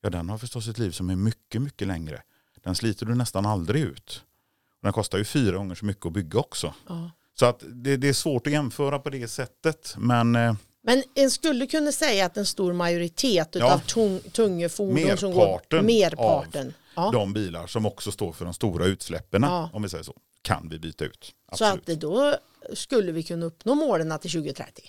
Ja, 0.01 0.09
den 0.09 0.29
har 0.29 0.37
förstås 0.37 0.67
ett 0.67 0.77
liv 0.77 0.91
som 0.91 1.09
är 1.09 1.15
mycket, 1.15 1.61
mycket 1.61 1.87
längre. 1.87 2.21
Den 2.63 2.75
sliter 2.75 3.05
du 3.05 3.15
nästan 3.15 3.45
aldrig 3.45 3.83
ut. 3.83 4.23
Och 4.71 4.83
den 4.83 4.93
kostar 4.93 5.17
ju 5.17 5.23
fyra 5.23 5.57
gånger 5.57 5.75
så 5.75 5.85
mycket 5.85 6.05
att 6.05 6.13
bygga 6.13 6.39
också. 6.39 6.73
Ja. 6.87 7.11
Så 7.33 7.45
att 7.45 7.63
det, 7.67 7.97
det 7.97 8.09
är 8.09 8.13
svårt 8.13 8.47
att 8.47 8.53
jämföra 8.53 8.99
på 8.99 9.09
det 9.09 9.27
sättet. 9.27 9.95
Men 9.97 10.35
eh, 10.35 10.55
Men 10.87 11.03
en 11.15 11.31
skulle 11.31 11.67
kunna 11.67 11.91
säga 11.91 12.25
att 12.25 12.37
en 12.37 12.45
stor 12.45 12.73
majoritet 12.73 13.49
Ja. 13.51 13.73
av 13.73 13.79
tung, 13.79 14.19
tunga 14.19 14.69
fordon 14.69 15.17
som 15.17 15.31
går 15.33 15.45
Merparten 15.45 15.85
merparten. 15.85 16.73
Ja. 16.95 17.09
de 17.13 17.33
bilar 17.33 17.67
som 17.67 17.85
också 17.85 18.11
står 18.11 18.31
för 18.31 18.45
de 18.45 18.53
stora 18.53 18.85
utsläppen, 18.85 19.41
Ja. 19.43 19.69
om 19.73 19.83
vi 19.83 19.89
säger 19.89 20.03
så, 20.03 20.13
kan 20.41 20.69
vi 20.69 20.79
byta 20.79 21.05
ut. 21.05 21.23
Så 21.23 21.31
Absolut. 21.65 21.73
att 21.79 21.85
det 21.85 21.95
då 21.95 22.35
skulle 22.73 23.11
vi 23.11 23.23
kunna 23.23 23.45
uppnå 23.45 23.75
målen 23.75 24.19
till 24.19 24.31
2030. 24.31 24.83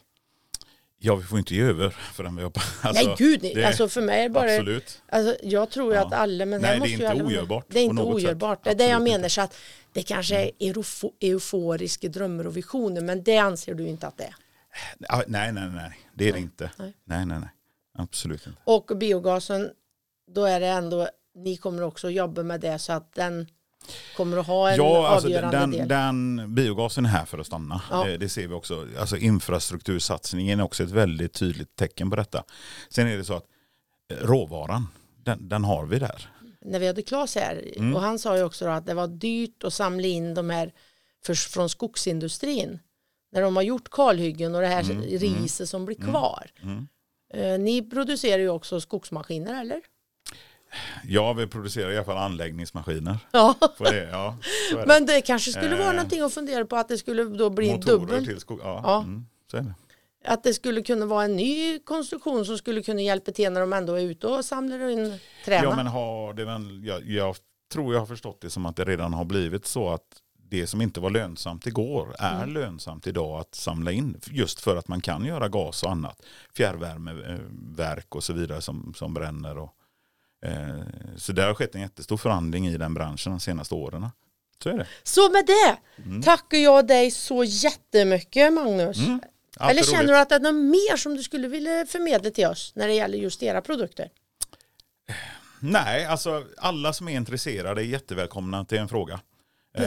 Ja, 0.99 1.15
vi 1.15 1.25
får 1.25 1.39
inte 1.39 1.55
ge 1.55 1.63
över 1.63 1.91
förrän 2.15 2.37
vi 2.37 2.43
har... 2.43 2.53
Alltså, 2.83 3.05
Nej 3.07 3.15
gud, 3.19 3.41
det- 3.43 3.65
alltså 3.65 3.89
för 3.89 4.01
mig 4.01 4.19
är 4.19 4.23
det 4.23 4.29
bara 4.31 4.51
Absolut. 4.51 5.03
Alltså, 5.09 5.37
jag 5.43 5.71
tror 5.71 5.93
ju 5.93 5.99
Ja. 6.01 6.07
att 6.07 6.13
alla, 6.13 6.47
men 6.47 6.61
Nej, 6.61 6.81
det 6.81 6.87
är 6.89 6.93
inte 6.93 7.11
alla, 7.11 7.25
ogörbart 7.25 7.67
Det 7.69 7.79
är 7.81 7.85
inte 7.85 8.03
ogörbart. 8.03 8.65
Det 8.65 8.71
är 8.71 8.75
det 8.75 8.89
jag 8.89 9.03
menar. 9.03 9.29
Så 9.29 9.41
att 9.41 9.57
det 9.93 10.03
kanske 10.03 10.37
är 10.37 10.51
eufo- 10.61 11.13
euforiska 11.21 12.09
drömmar 12.09 12.47
och 12.47 12.57
visioner, 12.57 13.01
men 13.01 13.23
det 13.23 13.37
anser 13.39 13.75
du 13.75 13.89
inte 13.89 14.07
att 14.07 14.17
det 14.19 14.25
är. 14.25 14.35
Nej, 15.27 15.53
nej, 15.53 15.69
nej. 15.69 15.99
Det 16.15 16.29
är 16.29 16.33
det 16.33 16.39
inte. 16.41 16.71
nej. 16.79 16.95
Nej, 17.05 17.27
nej, 17.27 17.41
nej. 17.41 17.49
Absolut 17.99 18.47
inte. 18.47 18.59
Och 18.65 18.93
biogasen, 18.97 19.71
då 20.35 20.45
är 20.45 20.61
det 20.61 20.67
ändå, 20.67 21.09
ni 21.35 21.57
kommer 21.57 21.83
också 21.83 22.11
jobba 22.11 22.43
med 22.43 22.61
det 22.61 22.79
så 22.79 22.93
att 22.93 23.15
den 23.15 23.47
kommer 24.17 24.37
att 24.37 24.47
ha 24.47 24.71
en 24.71 24.77
Ja, 24.77 25.09
alltså 25.09 25.27
avgörande 25.29 25.59
den, 25.59 25.71
del. 25.71 25.89
den, 25.89 26.55
biogasen 26.55 27.05
är 27.05 27.09
här 27.09 27.25
för 27.25 27.39
att 27.39 27.47
stanna. 27.47 27.83
Ja. 27.91 28.05
Det, 28.05 28.17
det 28.17 28.29
ser 28.29 28.49
vi 28.49 28.55
också. 28.55 28.87
Alltså 28.99 29.17
infrastruktursatsningen 29.17 30.61
är 30.61 30.65
också 30.65 30.83
ett 30.83 30.91
väldigt 30.91 31.33
tydligt 31.33 31.77
tecken 31.77 32.11
på 32.11 32.17
detta. 32.17 32.45
Sen 32.89 33.07
är 33.09 33.17
det 33.17 33.25
så 33.25 33.35
att 33.35 33.45
eh, 34.11 34.17
råvaran, 34.17 34.89
den, 35.25 35.49
den 35.49 35.65
har 35.65 35.87
vi 35.87 35.99
där. 35.99 36.31
När 36.61 36.79
vi 36.79 36.87
hade 36.87 37.03
Claes 37.03 37.35
här, 37.35 37.65
Mm. 37.77 37.95
och 37.97 38.01
han 38.01 38.19
sa 38.19 38.37
ju 38.37 38.43
också 38.43 38.67
att 38.69 38.87
det 38.87 38.95
var 38.95 39.07
dyrt 39.07 39.65
att 39.65 39.73
samla 39.75 40.07
in 40.07 40.35
de 40.35 40.51
här 40.51 40.73
för, 41.27 41.35
från 41.35 41.69
skogsindustrin. 41.69 42.79
När 43.33 43.43
de 43.43 43.57
har 43.57 43.63
gjort 43.63 43.91
kalhyggen 43.91 44.55
och 44.55 44.61
det 44.61 44.67
här 44.67 44.91
Mm, 44.91 45.03
riset 45.03 45.69
som 45.69 45.85
blir 45.85 45.97
kvar. 45.97 46.51
Mm. 46.63 46.89
Eh, 47.35 47.59
ni 47.61 47.83
producerar 47.91 48.39
ju 48.39 48.49
också 48.49 48.81
skogsmaskiner 48.81 49.61
eller? 49.61 49.81
Ja, 51.05 51.33
vi 51.33 51.47
producerar 51.47 51.91
i 51.91 51.97
alla 51.97 52.05
fall 52.05 52.17
anläggningsmaskiner. 52.17 53.17
Ja. 53.33 53.55
Det, 53.79 54.09
ja, 54.13 54.37
det. 54.73 54.85
Men 54.87 55.07
det 55.07 55.21
kanske 55.21 55.51
skulle 55.51 55.77
vara 55.77 55.89
Eh. 55.89 55.95
någonting 55.95 56.21
att 56.21 56.35
fundera 56.35 56.65
på 56.65 56.77
att 56.77 56.89
det 56.89 56.99
skulle 56.99 57.25
då 57.25 57.51
bli 57.51 57.77
dubbel. 57.87 58.27
till 58.27 58.41
skog. 58.41 58.61
Ja, 58.63 58.81
Ja. 58.85 58.99
Mm, 58.99 59.27
det. 59.53 59.75
Att 60.25 60.43
det 60.43 60.55
skulle 60.55 60.83
kunna 60.83 61.07
vara 61.07 61.25
en 61.25 61.37
ny 61.37 61.79
konstruktion 61.79 62.47
som 62.47 62.59
skulle 62.59 62.83
kunna 62.83 63.01
hjälpa 63.03 63.33
till 63.33 63.53
när 63.53 63.61
de 63.61 63.73
ändå 63.73 63.95
är 63.95 64.03
ute 64.03 64.27
och 64.27 64.45
samlar 64.45 64.89
in 64.89 65.19
träna. 65.45 65.65
Ja, 65.65 65.77
men 65.77 65.87
har 65.87 66.35
det 66.35 66.45
väl, 66.45 66.85
jag, 66.85 67.05
jag 67.09 67.37
tror 67.73 67.93
jag 67.95 68.01
har 68.01 68.07
förstått 68.07 68.41
det 68.41 68.51
som 68.51 68.67
att 68.67 68.77
det 68.77 68.85
redan 68.85 69.13
har 69.15 69.25
blivit 69.25 69.67
så 69.67 69.89
att 69.89 70.03
det 70.49 70.67
som 70.67 70.83
inte 70.83 71.01
var 71.01 71.11
lönsamt 71.11 71.67
igår 71.67 72.17
är 72.19 72.37
Mm. 72.43 72.55
lönsamt 72.55 73.07
idag 73.07 73.41
att 73.41 73.55
samla 73.55 73.93
in. 73.93 74.21
Just 74.31 74.61
för 74.61 74.77
att 74.77 74.89
man 74.89 75.01
kan 75.01 75.25
göra 75.25 75.49
gas 75.49 75.83
och 75.83 75.91
annat. 75.91 76.23
Fjärrvärmeverk 76.57 78.15
och 78.15 78.25
så 78.25 78.33
vidare 78.33 78.61
som, 78.61 78.95
som 78.97 79.15
bränner. 79.15 79.59
Och, 79.59 79.73
eh, 80.47 80.81
så 81.17 81.33
det 81.33 81.43
har 81.43 81.55
skett 81.55 81.75
en 81.75 81.81
jättestor 81.81 82.17
förhandling 82.17 82.67
i 82.69 82.77
den 82.77 82.95
branschen 82.95 83.33
de 83.33 83.41
senaste 83.41 83.75
åren. 83.75 84.07
Så 84.63 84.69
är 84.69 84.79
det. 84.79 84.87
Så 85.03 85.31
med 85.31 85.47
det 85.47 85.79
tackar 86.23 86.59
jag 86.59 86.87
dig 86.87 87.11
så 87.11 87.45
jättemycket 87.45 88.53
Magnus. 88.53 88.99
Mm. 88.99 89.21
Eller 89.61 89.69
Alltid 89.71 89.87
känner 89.87 90.13
du 90.13 90.19
att 90.19 90.29
det 90.29 90.35
är 90.35 90.41
något 90.41 90.55
mer 90.55 90.97
som 90.97 91.17
du 91.17 91.23
skulle 91.23 91.49
vilja 91.49 91.87
förmedla 91.87 92.31
till 92.31 92.47
oss 92.47 92.73
när 92.75 92.87
det 92.89 92.95
gäller 92.95 93.19
just 93.19 93.43
era 93.43 93.61
produkter? 93.61 94.09
Nej, 95.61 96.07
alltså 96.07 96.45
alla 96.57 96.93
som 96.93 97.09
är 97.09 97.13
intresserade 97.17 97.81
är 97.81 97.85
jättevälkomna 97.85 98.65
till 98.65 98.79
en 98.79 98.89
fråga. 98.89 99.21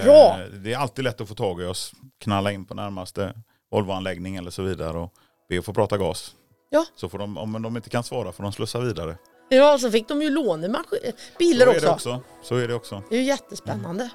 Bra. 0.03 0.39
Eh, 0.41 0.45
Det 0.51 0.73
är 0.73 0.77
alltid 0.77 1.03
lätt 1.03 1.21
att 1.21 1.27
få 1.27 1.35
tag 1.35 1.61
i 1.61 1.65
oss. 1.65 1.91
Knalla 2.21 2.51
in 2.51 2.65
på 2.65 2.73
närmaste 2.73 3.33
Volvoanläggning 3.71 4.35
eller 4.35 4.51
så 4.51 4.61
vidare 4.61 4.97
och 4.97 5.13
be 5.49 5.59
att 5.59 5.65
få 5.65 5.73
prata 5.73 5.97
gas. 5.97 6.35
Ja. 6.69 6.85
Så 6.95 7.09
får 7.09 7.17
de, 7.19 7.37
om 7.37 7.61
de 7.61 7.75
inte 7.77 7.89
kan 7.89 8.03
svara 8.03 8.31
får 8.31 8.43
de 8.43 8.51
slussa 8.51 8.79
vidare. 8.79 9.17
Ja, 9.49 9.77
så 9.77 9.91
fick 9.91 10.07
de 10.07 10.21
ju 10.21 10.29
lånemaskin- 10.29 11.13
bilar 11.39 11.65
så 11.65 11.71
är 11.71 11.75
också. 11.75 11.85
det 11.87 11.91
också. 11.93 12.21
Så 12.43 12.55
är 12.55 12.67
det 12.67 12.73
också. 12.73 13.03
Det 13.09 13.15
är 13.15 13.19
ju 13.19 13.25
jättespännande. 13.25 14.09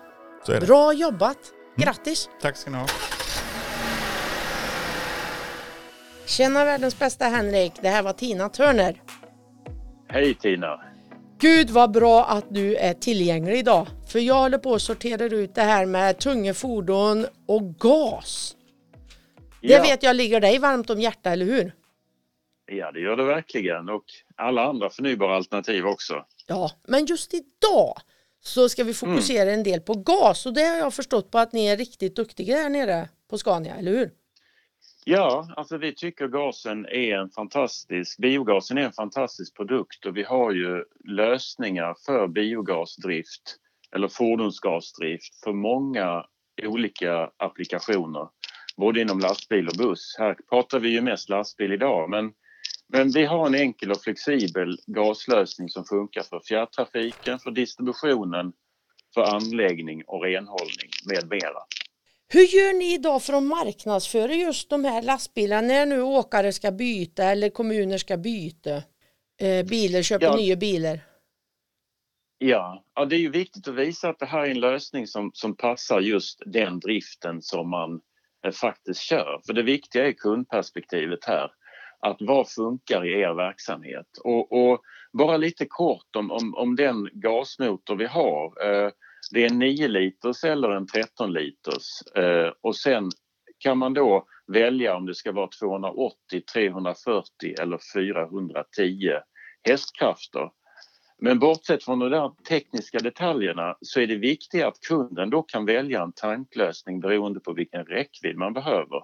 Så 0.47 0.53
är 0.53 0.61
det. 0.61 0.67
Bra 0.67 0.93
jobbat. 0.93 1.39
Grattis. 1.77 2.29
Tack 2.43 2.57
ska 2.57 2.71
ni 2.71 2.77
ha. 2.79 2.87
Tjena 6.27 6.65
världens 6.65 6.99
bästa 6.99 7.25
Henrik. 7.25 7.73
Det 7.83 7.89
här 7.89 8.03
var 8.03 8.13
Tina 8.13 8.49
Turner. 8.49 9.03
Hej 10.09 10.35
Tina! 10.35 10.81
Gud 11.41 11.71
vad 11.71 11.91
bra 11.93 12.25
att 12.25 12.45
du 12.51 12.77
är 12.77 12.95
tillgänglig 12.95 13.59
idag. 13.59 13.87
För 14.15 14.21
jag 14.21 14.35
håller 14.35 14.59
på 14.59 14.75
att 14.75 14.83
sortera 14.83 15.25
ut 15.25 15.55
det 15.55 15.63
här 15.63 15.87
med 15.87 16.19
tunga 16.19 16.55
fordon 16.55 17.27
och 17.47 17.75
gas. 17.79 18.57
Det 19.61 19.69
Ja, 19.69 19.83
vet 19.83 20.03
jag 20.03 20.17
ligger 20.17 20.41
dig 20.41 20.59
varmt 20.59 20.91
om 20.91 21.01
hjärta, 21.01 21.31
eller 21.31 21.47
hur? 21.47 21.73
ja, 22.67 22.93
det 22.93 23.01
gör 23.01 23.17
det 23.17 23.25
verkligen 23.25 23.89
och 23.89 24.05
alla 24.37 24.65
andra 24.65 24.91
förnybara 24.91 25.37
alternativ 25.37 25.87
också. 25.87 26.25
Ja, 26.47 26.71
men 26.89 27.07
just 27.07 27.35
idag 27.35 27.95
så 28.41 28.69
ska 28.69 28.85
vi 28.85 28.95
fokusera 28.95 29.51
en 29.53 29.63
del 29.63 29.81
på 29.81 29.95
gas 29.95 30.47
och 30.47 30.55
det 30.55 30.63
har 30.65 30.77
jag 30.77 30.95
förstått 30.95 31.31
på 31.31 31.39
att 31.39 31.53
ni 31.53 31.67
är 31.67 31.77
riktigt 31.77 32.17
duktiga 32.17 32.57
här 32.57 32.71
nere 32.71 33.09
på 33.31 33.39
Scania, 33.39 33.75
eller 33.75 33.93
hur? 33.93 34.11
Ja, 35.05 35.49
alltså 35.57 35.79
vi 35.79 35.95
tycker 35.95 36.29
gasen 36.29 36.87
är 36.87 37.15
en 37.19 37.31
fantastisk, 37.31 38.19
biogasen 38.19 38.79
är 38.79 38.83
en 38.83 38.93
fantastisk 38.93 39.57
produkt 39.57 40.07
och 40.07 40.17
vi 40.17 40.23
har 40.23 40.53
ju 40.53 40.85
lösningar 41.05 41.95
för 42.07 42.29
biogasdrift 42.29 43.59
eller 43.95 44.09
fordonsgasdrift 44.09 45.41
för 45.45 45.53
många 45.53 46.25
olika 46.63 47.31
applikationer. 47.37 48.29
Både 48.77 49.01
inom 49.01 49.19
lastbil 49.21 49.69
och 49.69 49.77
buss. 49.79 50.17
Här 50.19 50.37
pratar 50.51 50.79
vi 50.81 50.89
ju 50.89 51.01
mest 51.01 51.29
lastbil 51.29 51.73
idag 51.73 52.11
men, 52.11 52.33
men 52.89 53.11
vi 53.11 53.25
har 53.25 53.47
en 53.47 53.55
enkel 53.55 53.91
och 53.91 54.03
flexibel 54.03 54.79
gaslösning 54.87 55.69
som 55.69 55.85
funkar 55.85 56.23
för 56.23 56.41
fjärrtrafiken, 56.49 57.39
för 57.39 57.51
distributionen, 57.51 58.53
för 59.15 59.23
anläggning 59.23 60.03
och 60.07 60.23
renhållning 60.23 60.91
med 61.13 61.31
mera. 61.31 61.59
Hur 62.29 62.41
gör 62.41 62.79
ni 62.79 62.95
idag 62.95 63.23
för 63.23 63.33
att 63.33 63.43
marknadsföra 63.43 64.35
just 64.35 64.71
de 64.71 64.85
här 64.85 65.03
lastbilarna 65.03 65.69
när 65.69 65.87
nu 65.87 66.03
åkare 66.03 66.53
ska 66.53 66.71
byta 66.71 67.25
eller 67.25 67.51
kommuner 67.51 67.99
ska 67.99 68.17
byta 68.17 68.77
eh, 69.41 69.67
bilar, 69.67 70.03
köpa 70.03 70.25
Ja. 70.25 70.37
nya 70.37 70.57
bilar? 70.57 71.01
Ja, 72.47 72.85
ja, 72.95 73.05
det 73.05 73.17
är 73.17 73.21
ju 73.21 73.31
viktigt 73.31 73.69
att 73.69 73.75
visa 73.75 74.09
att 74.09 74.19
det 74.19 74.27
här 74.27 74.47
är 74.47 74.51
en 74.51 74.61
lösning 74.61 75.07
som, 75.07 75.31
som 75.35 75.57
passar 75.57 76.01
just 76.01 76.43
den 76.47 76.81
driften 76.81 77.43
som 77.43 77.71
man 77.71 78.01
eh, 78.47 78.53
faktiskt 78.53 79.01
kör. 79.01 79.41
För 79.47 79.53
det 79.53 79.63
viktiga 79.63 80.09
är 80.09 80.13
kundperspektivet 80.13 81.25
här. 81.25 81.51
Att 82.01 82.17
vad 82.21 82.51
funkar 82.51 83.07
i 83.07 83.21
er 83.21 83.35
verksamhet? 83.35 84.07
Och, 84.25 84.53
och 84.53 84.81
bara 85.13 85.37
lite 85.37 85.67
kort 85.69 86.17
om, 86.17 86.31
om, 86.31 86.55
om 86.55 86.77
den 86.77 87.09
gasmotor 87.13 87.97
vi 87.97 88.07
har. 88.07 88.67
Eh, 88.67 88.91
det 89.33 89.45
är 89.45 89.51
en 89.51 89.59
9 89.59 89.89
liters 89.89 90.45
eller 90.45 90.71
en 90.71 90.87
13 90.87 91.33
liters. 91.33 92.17
Eh, 92.17 92.53
och 92.61 92.77
sen 92.77 93.11
kan 93.59 93.79
man 93.79 93.95
då 93.95 94.27
välja 94.53 94.97
om 94.97 95.07
det 95.07 95.15
ska 95.15 95.33
vara 95.33 95.49
280, 95.61 96.41
340 96.55 97.55
eller 97.61 97.79
410 97.95 99.11
hästkrafter. 99.69 100.51
Men 101.25 101.39
bortsett 101.39 101.85
från 101.85 101.99
de 101.99 102.11
där 102.11 102.33
tekniska 102.49 102.99
detaljerna 102.99 103.77
så 103.81 104.01
är 104.01 104.07
det 104.07 104.17
viktigt 104.17 104.65
att 104.65 104.81
kunden 104.81 105.31
då 105.31 105.43
kan 105.43 105.65
välja 105.65 106.03
en 106.03 106.13
tanklösning 106.13 107.01
beroende 107.01 107.41
på 107.41 107.53
vilken 107.53 107.85
räckvidd 107.85 108.37
man 108.37 108.53
behöver. 108.53 109.03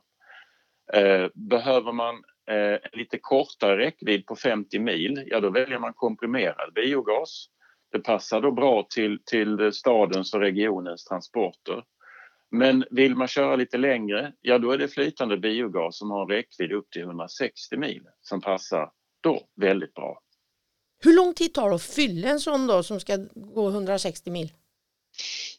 Eh, 0.93 1.29
behöver 1.35 1.93
man 1.93 2.15
eh, 2.51 2.73
en 2.73 2.99
lite 2.99 3.19
kortare 3.19 3.79
räckvidd 3.79 4.27
på 4.27 4.37
50 4.37 4.79
mil, 4.79 5.25
ja 5.27 5.41
då 5.41 5.51
väljer 5.51 5.79
man 5.79 5.93
komprimerad 5.93 6.73
biogas. 6.75 7.47
Det 7.93 7.99
passar 7.99 8.41
då 8.41 8.53
bra 8.53 8.87
till, 8.95 9.19
till 9.25 9.73
stadens 9.73 10.35
och 10.35 10.41
regionens 10.41 11.05
transporter. 11.05 11.85
Men 12.51 12.85
vill 12.91 13.17
man 13.17 13.29
köra 13.29 13.57
lite 13.57 13.79
längre, 13.79 14.33
ja 14.41 14.59
då 14.59 14.71
är 14.71 14.79
det 14.79 14.89
flytande 14.89 15.37
biogas 15.37 15.99
som 15.99 16.11
har 16.11 16.23
en 16.23 16.29
räckvidd 16.29 16.73
upp 16.73 16.91
till 16.91 17.03
160 17.03 17.77
mil 17.77 18.03
som 18.21 18.41
passar 18.41 18.91
då 19.21 19.41
väldigt 19.57 19.95
bra. 19.95 20.21
Hur 21.05 21.17
lång 21.17 21.35
tid 21.35 21.55
tar 21.55 21.69
det 21.69 21.75
att 21.75 21.83
fylla 21.83 22.29
en 22.29 22.41
sån 22.41 22.67
då 22.67 22.83
som 22.83 23.01
ska 23.01 23.19
gå 23.35 23.69
160 23.69 24.31
mil? 24.31 24.53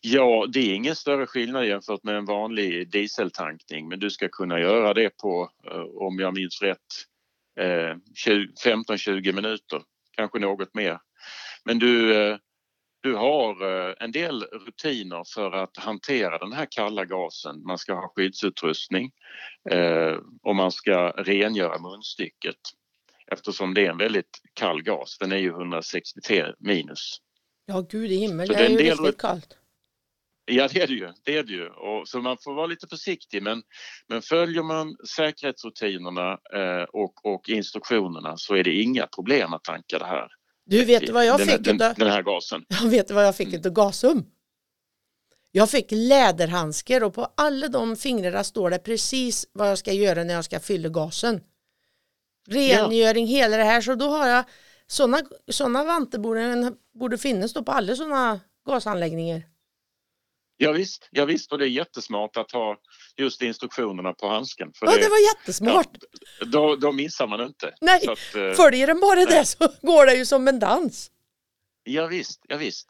Ja, 0.01 0.47
det 0.53 0.59
är 0.59 0.75
ingen 0.75 0.95
större 0.95 1.27
skillnad 1.27 1.65
jämfört 1.65 2.03
med 2.03 2.15
en 2.15 2.25
vanlig 2.25 2.91
dieseltankning 2.91 3.87
men 3.87 3.99
du 3.99 4.09
ska 4.09 4.29
kunna 4.29 4.59
göra 4.59 4.93
det 4.93 5.17
på, 5.17 5.49
eh, 5.67 5.81
om 5.81 6.19
jag 6.19 6.33
minns 6.33 6.61
rätt, 6.61 6.77
eh, 7.59 7.95
15-20 8.63 9.33
minuter, 9.33 9.81
kanske 10.15 10.39
något 10.39 10.73
mer. 10.73 10.99
Men 11.65 11.79
du, 11.79 12.21
eh, 12.21 12.37
du 13.03 13.15
har 13.15 13.63
en 14.03 14.11
del 14.11 14.43
rutiner 14.43 15.23
för 15.35 15.51
att 15.51 15.77
hantera 15.77 16.37
den 16.37 16.53
här 16.53 16.67
kalla 16.71 17.05
gasen. 17.05 17.63
Man 17.63 17.77
ska 17.77 17.93
ha 17.93 18.13
skyddsutrustning 18.15 19.11
och 20.43 20.55
man 20.55 20.71
ska 20.71 21.09
rengöra 21.09 21.79
munstycket 21.79 22.57
eftersom 23.31 23.73
det 23.73 23.85
är 23.85 23.89
en 23.89 23.97
väldigt 23.97 24.41
kall 24.53 24.81
gas. 24.83 25.17
Den 25.19 25.31
är 25.31 25.37
ju 25.37 25.49
163 25.49 26.45
minus. 26.59 27.17
Ja, 27.65 27.85
gud 27.89 28.11
i 28.11 28.15
himmel, 28.15 28.47
Så 28.47 28.53
det 28.53 28.59
är 28.59 28.63
den 28.63 28.71
ju 28.71 28.77
del- 28.77 28.97
riktigt 28.97 29.21
kallt. 29.21 29.57
Ja, 30.45 30.67
det 30.73 30.81
är 30.81 30.87
det 30.87 30.93
ju. 30.93 31.09
Det 31.23 31.37
är 31.37 31.43
det 31.43 31.53
ju. 31.53 31.67
Och, 31.69 32.07
så 32.07 32.21
man 32.21 32.37
får 32.43 32.53
vara 32.53 32.65
lite 32.67 32.87
försiktig. 32.87 33.43
Men, 33.43 33.61
men 34.07 34.21
följer 34.21 34.63
man 34.63 34.95
säkerhetsrutinerna 35.15 36.31
eh, 36.31 36.83
och, 36.93 37.25
och 37.25 37.49
instruktionerna 37.49 38.37
så 38.37 38.55
är 38.55 38.63
det 38.63 38.73
inga 38.81 39.07
problem 39.07 39.53
att 39.53 39.63
tanka 39.63 39.99
det 39.99 40.05
här. 40.05 40.27
Du 40.65 40.85
vet 40.85 41.05
du 41.05 41.11
vad 41.11 41.25
jag 41.25 41.39
den, 41.39 41.47
fick 41.47 41.63
den, 41.63 41.75
utav, 41.75 41.93
den 41.93 42.11
här 42.11 42.23
gasen. 42.23 42.65
jag 42.69 42.89
vet 42.89 43.11
vad 43.11 43.25
jag 43.25 43.35
fick 43.35 43.53
utav 43.53 43.71
Gasum? 43.71 44.25
Jag 45.51 45.69
fick 45.69 45.87
läderhandskar 45.91 47.03
och 47.03 47.13
på 47.13 47.27
alla 47.37 47.67
de 47.67 47.95
fingrarna 47.95 48.43
står 48.43 48.69
det 48.69 48.79
precis 48.79 49.47
vad 49.53 49.69
jag 49.69 49.77
ska 49.77 49.93
göra 49.93 50.23
när 50.23 50.33
jag 50.33 50.45
ska 50.45 50.59
fylla 50.59 50.89
gasen. 50.89 51.41
Rengöring, 52.49 53.27
hela 53.27 53.57
det 53.57 53.63
här. 53.63 53.81
Så 53.81 53.95
då 53.95 54.07
har 54.09 54.27
jag 54.27 54.43
sådana 54.87 55.21
såna 55.51 55.83
vantar 55.83 56.19
borde, 56.19 56.73
borde 56.99 57.17
finnas 57.17 57.53
då 57.53 57.63
på 57.63 57.71
alla 57.71 57.95
sådana 57.95 58.39
gasanläggningar. 58.67 59.41
Ja, 60.57 60.71
visst, 60.71 61.07
ja, 61.11 61.25
visst, 61.25 61.51
och 61.51 61.57
det 61.57 61.65
är 61.65 61.69
jättesmart 61.69 62.37
att 62.37 62.51
ha 62.51 62.77
just 63.17 63.41
instruktionerna 63.41 64.13
på 64.13 64.27
handsken. 64.27 64.71
För 64.75 64.85
Ja, 64.85 64.91
det 64.91 65.09
var 65.09 65.35
jättesmart. 65.37 65.97
då, 66.45 66.75
då 66.75 66.91
missar 66.91 67.27
man 67.27 67.41
inte. 67.41 67.73
Nej, 67.81 68.01
Så 68.05 68.11
att, 68.11 68.35
eh, 68.35 68.51
följer 68.51 68.87
den 68.87 68.99
bara 68.99 69.25
det 69.25 69.45
så 69.45 69.57
går 69.81 70.05
det 70.05 70.15
ju 70.15 70.25
som 70.25 70.47
en 70.47 70.59
dans. 70.59 71.11
ja, 71.83 72.07
visst, 72.07 72.41
ja, 72.47 72.57
visst. 72.57 72.87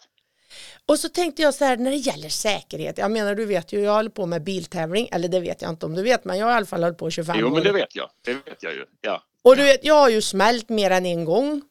Och 0.86 1.00
så 1.00 1.10
tänkte 1.10 1.42
jag 1.42 1.54
så 1.54 1.66
här 1.66 1.78
när 1.78 1.92
det 1.92 1.98
gäller 1.98 2.30
säkerhet. 2.30 2.98
Jag 2.98 3.12
menar 3.12 3.36
du 3.36 3.46
vet 3.46 3.74
ju, 3.74 3.80
jag 3.82 3.94
håller 3.94 4.10
på 4.10 4.26
med 4.26 4.44
biltävling. 4.44 5.10
Eller 5.12 5.28
det 5.28 5.40
vet 5.40 5.62
jag 5.62 5.70
inte 5.72 5.86
om 5.86 5.96
du 5.96 6.04
vet, 6.04 6.26
men 6.26 6.38
jag 6.38 6.46
har 6.46 6.54
i 6.54 6.56
alla 6.56 6.66
fall 6.66 6.84
hållit 6.84 6.98
på 6.98 7.10
25 7.10 7.36
Jo, 7.40 7.48
år. 7.48 7.52
men 7.52 7.64
det 7.64 7.72
vet 7.72 7.96
jag. 7.96 8.10
Det 8.22 8.34
vet 8.34 8.64
jag 8.64 8.74
ju. 8.74 8.86
Ja. 9.02 9.24
Och 9.44 9.56
du 9.56 9.64
vet, 9.64 9.86
jag 9.86 9.94
har 9.94 10.10
ju 10.10 10.22
smält 10.22 10.70
mer 10.70 10.92
än 10.92 11.06
en 11.06 11.26
gång. 11.26 11.62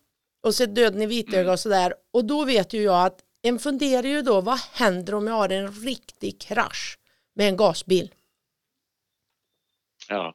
Och 0.42 0.54
sett 0.54 0.74
döden 0.74 1.02
i 1.02 1.06
vitöga 1.06 1.52
och 1.52 1.60
sådär. 1.60 1.94
Och 2.12 2.24
då 2.24 2.44
vet 2.44 2.72
ju 2.72 2.82
jag 2.82 3.06
att 3.06 3.20
en 3.42 3.58
funderar 3.58 4.08
ju 4.08 4.22
då, 4.22 4.40
vad 4.40 4.58
händer 4.58 5.14
om 5.14 5.26
jag 5.26 5.34
har 5.34 5.48
en 5.48 5.72
riktig 5.72 6.40
krasch 6.40 6.98
med 7.34 7.48
en 7.48 7.56
gasbil? 7.56 8.14
ja. 10.10 10.34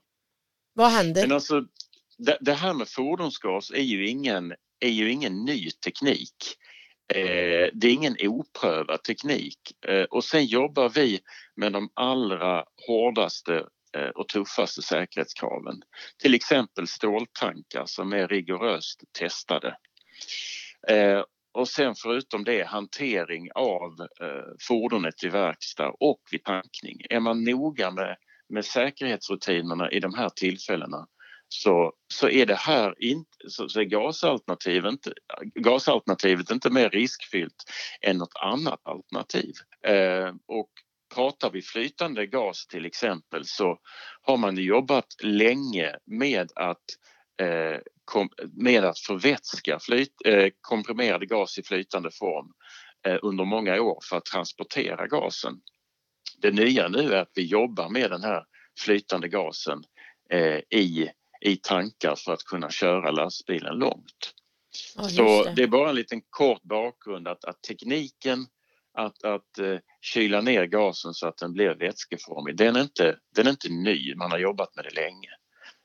Vad 0.74 0.92
händer? 0.92 1.22
Men 1.22 1.32
alltså, 1.32 1.66
det, 2.18 2.38
det 2.42 2.54
här 2.54 2.74
med 2.74 2.90
fordonsgas 2.90 3.72
är 3.72 3.82
ju 3.82 4.08
ingen, 4.08 4.54
är 4.80 4.90
ju 4.90 5.12
ingen 5.12 5.46
ny 5.46 5.72
teknik. 5.72 6.36
Eh, 7.14 7.70
det 7.74 7.88
är 7.88 7.94
ingen 7.94 8.16
oprövad 8.20 9.04
teknik. 9.04 9.60
Eh, 9.88 10.04
och 10.04 10.24
sen 10.24 10.46
jobbar 10.46 10.90
vi 10.90 11.20
med 11.56 11.74
de 11.74 11.90
allra 11.94 12.66
hårdaste 12.88 13.66
Eh, 13.96 14.10
och 14.10 14.28
tuffaste 14.28 14.82
säkerhetskraven. 14.82 15.82
Till 16.18 16.34
exempel 16.34 16.88
ståltankar 16.88 17.86
som 17.86 18.14
är 18.14 18.28
rigoröst 18.28 19.04
testade. 19.20 19.78
Eh, 20.88 21.24
och 21.54 21.68
sen 21.68 21.96
förutom 21.96 22.44
det 22.44 22.68
hantering 22.68 23.50
av 23.56 24.02
eh, 24.22 24.54
fordonet 24.68 25.24
i 25.24 25.30
verkstad 25.30 25.90
och 26.00 26.22
vid 26.32 26.44
tankning. 26.44 27.02
Är 27.10 27.20
man 27.20 27.44
noga 27.44 27.92
med, 27.92 28.18
med 28.50 28.66
säkerhetsrutinerna 28.66 29.92
i 29.92 30.00
de 30.00 30.14
här 30.14 30.30
tillfällena 30.30 31.08
så, 31.48 31.94
så 32.14 32.30
är 32.30 32.46
det 32.46 32.56
här 32.56 33.04
inte, 33.04 33.50
så, 33.50 33.70
så 33.70 33.80
är 33.80 33.84
gasalternativ 33.84 34.86
inte, 34.86 35.14
gasalternativet 35.56 36.52
inte 36.52 36.70
mer 36.70 36.90
riskfyllt 36.90 37.64
än 38.02 38.18
något 38.18 38.36
annat 38.42 38.80
alternativ. 38.84 39.54
Eh, 39.88 40.34
och 40.48 40.70
pratar 41.16 41.52
vi 41.52 41.62
flytande 41.62 42.26
gas 42.26 42.68
till 42.68 42.86
exempel 42.86 43.46
så 43.46 43.80
har 44.22 44.38
man 44.38 44.58
jobbat 44.58 45.08
länge 45.24 45.96
med 46.06 46.52
att 46.56 46.84
eh, 47.42 47.80
kom, 48.06 48.30
med 48.54 48.86
att 48.86 49.00
förvätska 49.00 49.80
flyt, 49.80 50.14
eh, 50.26 50.50
komprimerad 50.62 51.30
gas 51.30 51.58
i 51.58 51.64
flytande 51.64 52.12
form 52.12 52.52
eh, 53.08 53.18
under 53.22 53.46
många 53.46 53.82
år 53.82 54.00
för 54.10 54.18
att 54.18 54.26
transportera 54.26 55.08
gasen. 55.08 55.54
Det 56.42 56.52
nya 56.52 56.88
nu 56.88 57.14
är 57.14 57.22
att 57.22 57.32
vi 57.36 57.46
jobbar 57.46 57.90
med 57.90 58.12
den 58.12 58.24
här 58.24 58.44
flytande 58.80 59.28
gasen 59.28 59.84
eh, 60.30 60.60
i, 60.80 61.10
i 61.42 61.56
tankar 61.56 62.16
för 62.16 62.34
att 62.34 62.44
kunna 62.44 62.70
köra 62.70 63.12
lastbilen 63.12 63.76
långt. 63.76 64.34
Ja, 64.96 65.04
Så 65.10 65.24
just 65.24 65.56
det. 65.56 65.64
är 65.64 65.68
bara 65.68 65.90
en 65.90 65.96
liten 65.96 66.22
kort 66.30 66.62
bakgrund 66.64 67.28
att, 67.28 67.46
att 67.46 67.62
tekniken 67.62 68.48
att, 68.96 69.24
att 69.24 69.60
uh, 69.60 69.80
kyla 70.02 70.42
ner 70.42 70.66
gasen 70.66 71.14
så 71.14 71.28
att 71.28 71.38
den 71.38 71.54
blir 71.54 71.76
vätskeformig, 71.76 72.58
den 72.58 72.76
är, 72.76 72.82
inte, 72.82 73.18
den 73.36 73.48
är 73.48 73.52
inte 73.52 73.70
ny, 73.70 74.16
man 74.16 74.32
har 74.32 74.40
jobbat 74.40 74.76
med 74.76 74.86
det 74.86 75.02
länge. 75.02 75.30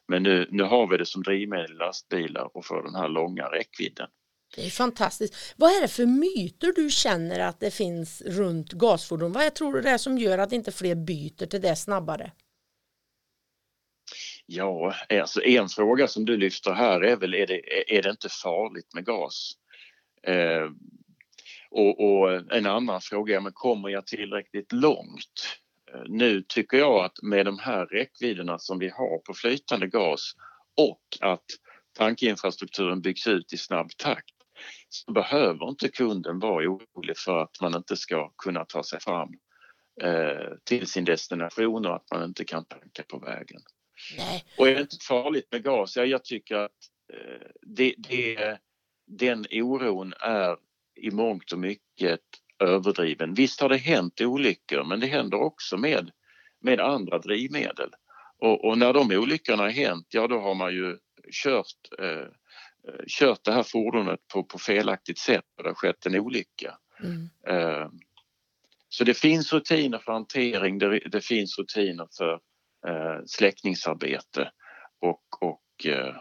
Men 0.08 0.22
nu, 0.22 0.48
nu 0.50 0.62
har 0.62 0.86
vi 0.86 0.96
det 0.96 1.06
som 1.06 1.22
drivmedel 1.22 1.72
i 1.72 1.74
lastbilar 1.74 2.56
och 2.56 2.66
får 2.66 2.82
den 2.82 2.94
här 2.94 3.08
långa 3.08 3.44
räckvidden. 3.44 4.08
Det 4.56 4.66
är 4.66 4.70
fantastiskt. 4.70 5.54
Vad 5.56 5.70
är 5.70 5.80
det 5.80 5.88
för 5.88 6.06
myter 6.06 6.72
du 6.76 6.90
känner 6.90 7.40
att 7.40 7.60
det 7.60 7.70
finns 7.70 8.22
runt 8.22 8.72
gasfordon? 8.72 9.32
Vad 9.32 9.42
är, 9.42 9.50
tror 9.50 9.72
du 9.72 9.80
det 9.80 9.90
är 9.90 9.98
som 9.98 10.18
gör 10.18 10.38
att 10.38 10.52
inte 10.52 10.72
fler 10.72 10.94
byter 10.94 11.46
till 11.46 11.60
det 11.60 11.76
snabbare? 11.76 12.32
Ja, 14.46 14.94
alltså 15.10 15.42
en 15.42 15.68
fråga 15.68 16.08
som 16.08 16.24
du 16.24 16.36
lyfter 16.36 16.72
här 16.72 17.00
är 17.00 17.16
väl, 17.16 17.34
är 17.34 17.46
det, 17.46 17.96
är 17.98 18.02
det 18.02 18.10
inte 18.10 18.28
farligt 18.28 18.94
med 18.94 19.04
gas? 19.04 19.52
Eh, 20.22 20.70
och, 21.70 22.20
och, 22.20 22.52
en 22.52 22.66
annan 22.66 23.00
fråga 23.00 23.36
är, 23.36 23.40
men 23.40 23.52
kommer 23.52 23.88
jag 23.88 24.06
tillräckligt 24.06 24.72
långt? 24.72 25.58
Eh, 25.94 26.02
nu 26.06 26.42
tycker 26.42 26.76
jag 26.76 27.04
att 27.04 27.22
med 27.22 27.46
de 27.46 27.58
här 27.58 27.86
räckvidderna 27.86 28.58
som 28.58 28.78
vi 28.78 28.88
har 28.88 29.18
på 29.18 29.34
flytande 29.34 29.86
gas 29.86 30.32
och 30.76 31.02
att 31.20 31.44
tankinfrastrukturen 31.98 33.00
byggs 33.00 33.26
ut 33.26 33.52
i 33.52 33.56
snabb 33.56 33.90
takt 33.96 34.34
så 34.88 35.12
behöver 35.12 35.68
inte 35.68 35.88
kunden 35.88 36.38
vara 36.38 36.68
orolig 36.68 37.16
för 37.16 37.42
att 37.42 37.60
man 37.60 37.74
inte 37.74 37.96
ska 37.96 38.32
kunna 38.38 38.64
ta 38.64 38.82
sig 38.82 39.00
fram 39.00 39.28
eh, 40.02 40.54
till 40.64 40.86
sin 40.86 41.04
destination 41.04 41.86
och 41.86 41.96
att 41.96 42.10
man 42.12 42.24
inte 42.24 42.44
kan 42.44 42.64
tanka 42.64 43.02
på 43.08 43.18
vägen. 43.18 43.60
Nej. 44.16 44.44
Och 44.58 44.68
är 44.68 44.74
det 44.74 44.80
inte 44.80 44.96
farligt 45.08 45.48
med 45.52 45.62
gas? 45.62 45.96
Ja, 45.96 46.04
jag 46.04 46.24
tycker 46.24 46.56
att 46.56 46.70
eh, 47.12 47.48
det, 47.62 47.94
det, 47.98 48.58
den 49.06 49.46
oron 49.50 50.12
är 50.20 50.56
i 51.00 51.10
mångt 51.10 51.52
och 51.52 51.58
mycket 51.58 52.20
överdriven. 52.58 53.34
Visst 53.34 53.60
har 53.60 53.68
det 53.68 53.76
hänt 53.76 54.20
olyckor 54.20 54.84
men 54.84 55.00
det 55.00 55.06
händer 55.06 55.40
också 55.40 55.76
med, 55.76 56.10
med 56.60 56.80
andra 56.80 57.18
drivmedel. 57.18 57.90
Och, 58.38 58.64
och 58.64 58.78
när 58.78 58.92
de 58.92 59.10
olyckorna 59.10 59.62
har 59.62 59.70
hänt, 59.70 60.06
ja 60.10 60.26
då 60.26 60.40
har 60.40 60.54
man 60.54 60.74
ju 60.74 60.98
kört, 61.32 61.98
eh, 61.98 62.26
kört 63.06 63.44
det 63.44 63.52
här 63.52 63.62
fordonet 63.62 64.20
på, 64.32 64.44
på 64.44 64.58
felaktigt 64.58 65.18
sätt 65.18 65.44
och 65.56 65.62
det 65.62 65.68
har 65.68 65.74
skett 65.74 66.06
en 66.06 66.16
olycka. 66.16 66.78
Mm. 67.02 67.28
Eh, 67.46 67.88
så 68.88 69.04
det 69.04 69.14
finns 69.14 69.52
rutiner 69.52 69.98
för 69.98 70.12
hantering, 70.12 70.78
det, 70.78 70.98
det 70.98 71.24
finns 71.24 71.58
rutiner 71.58 72.08
för 72.18 72.32
eh, 72.86 73.24
släckningsarbete 73.26 74.50
och, 75.00 75.24
och 75.40 75.86
eh, 75.86 76.16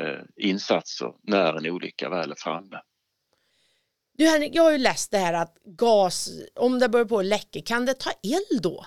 eh, 0.00 0.22
insatser 0.36 1.12
när 1.22 1.54
en 1.54 1.66
olycka 1.66 2.08
väl 2.08 2.30
är 2.30 2.36
framme. 2.36 2.80
Du 4.18 4.26
Henrik, 4.26 4.54
jag 4.54 4.62
har 4.62 4.70
ju 4.70 4.78
läst 4.78 5.10
det 5.10 5.18
här 5.18 5.32
att 5.32 5.56
gas, 5.64 6.28
om 6.54 6.78
det 6.78 6.88
börjar 6.88 7.06
på 7.06 7.18
att 7.18 7.24
läcka, 7.24 7.60
kan 7.64 7.86
det 7.86 7.94
ta 7.94 8.10
eld 8.10 8.62
då? 8.62 8.86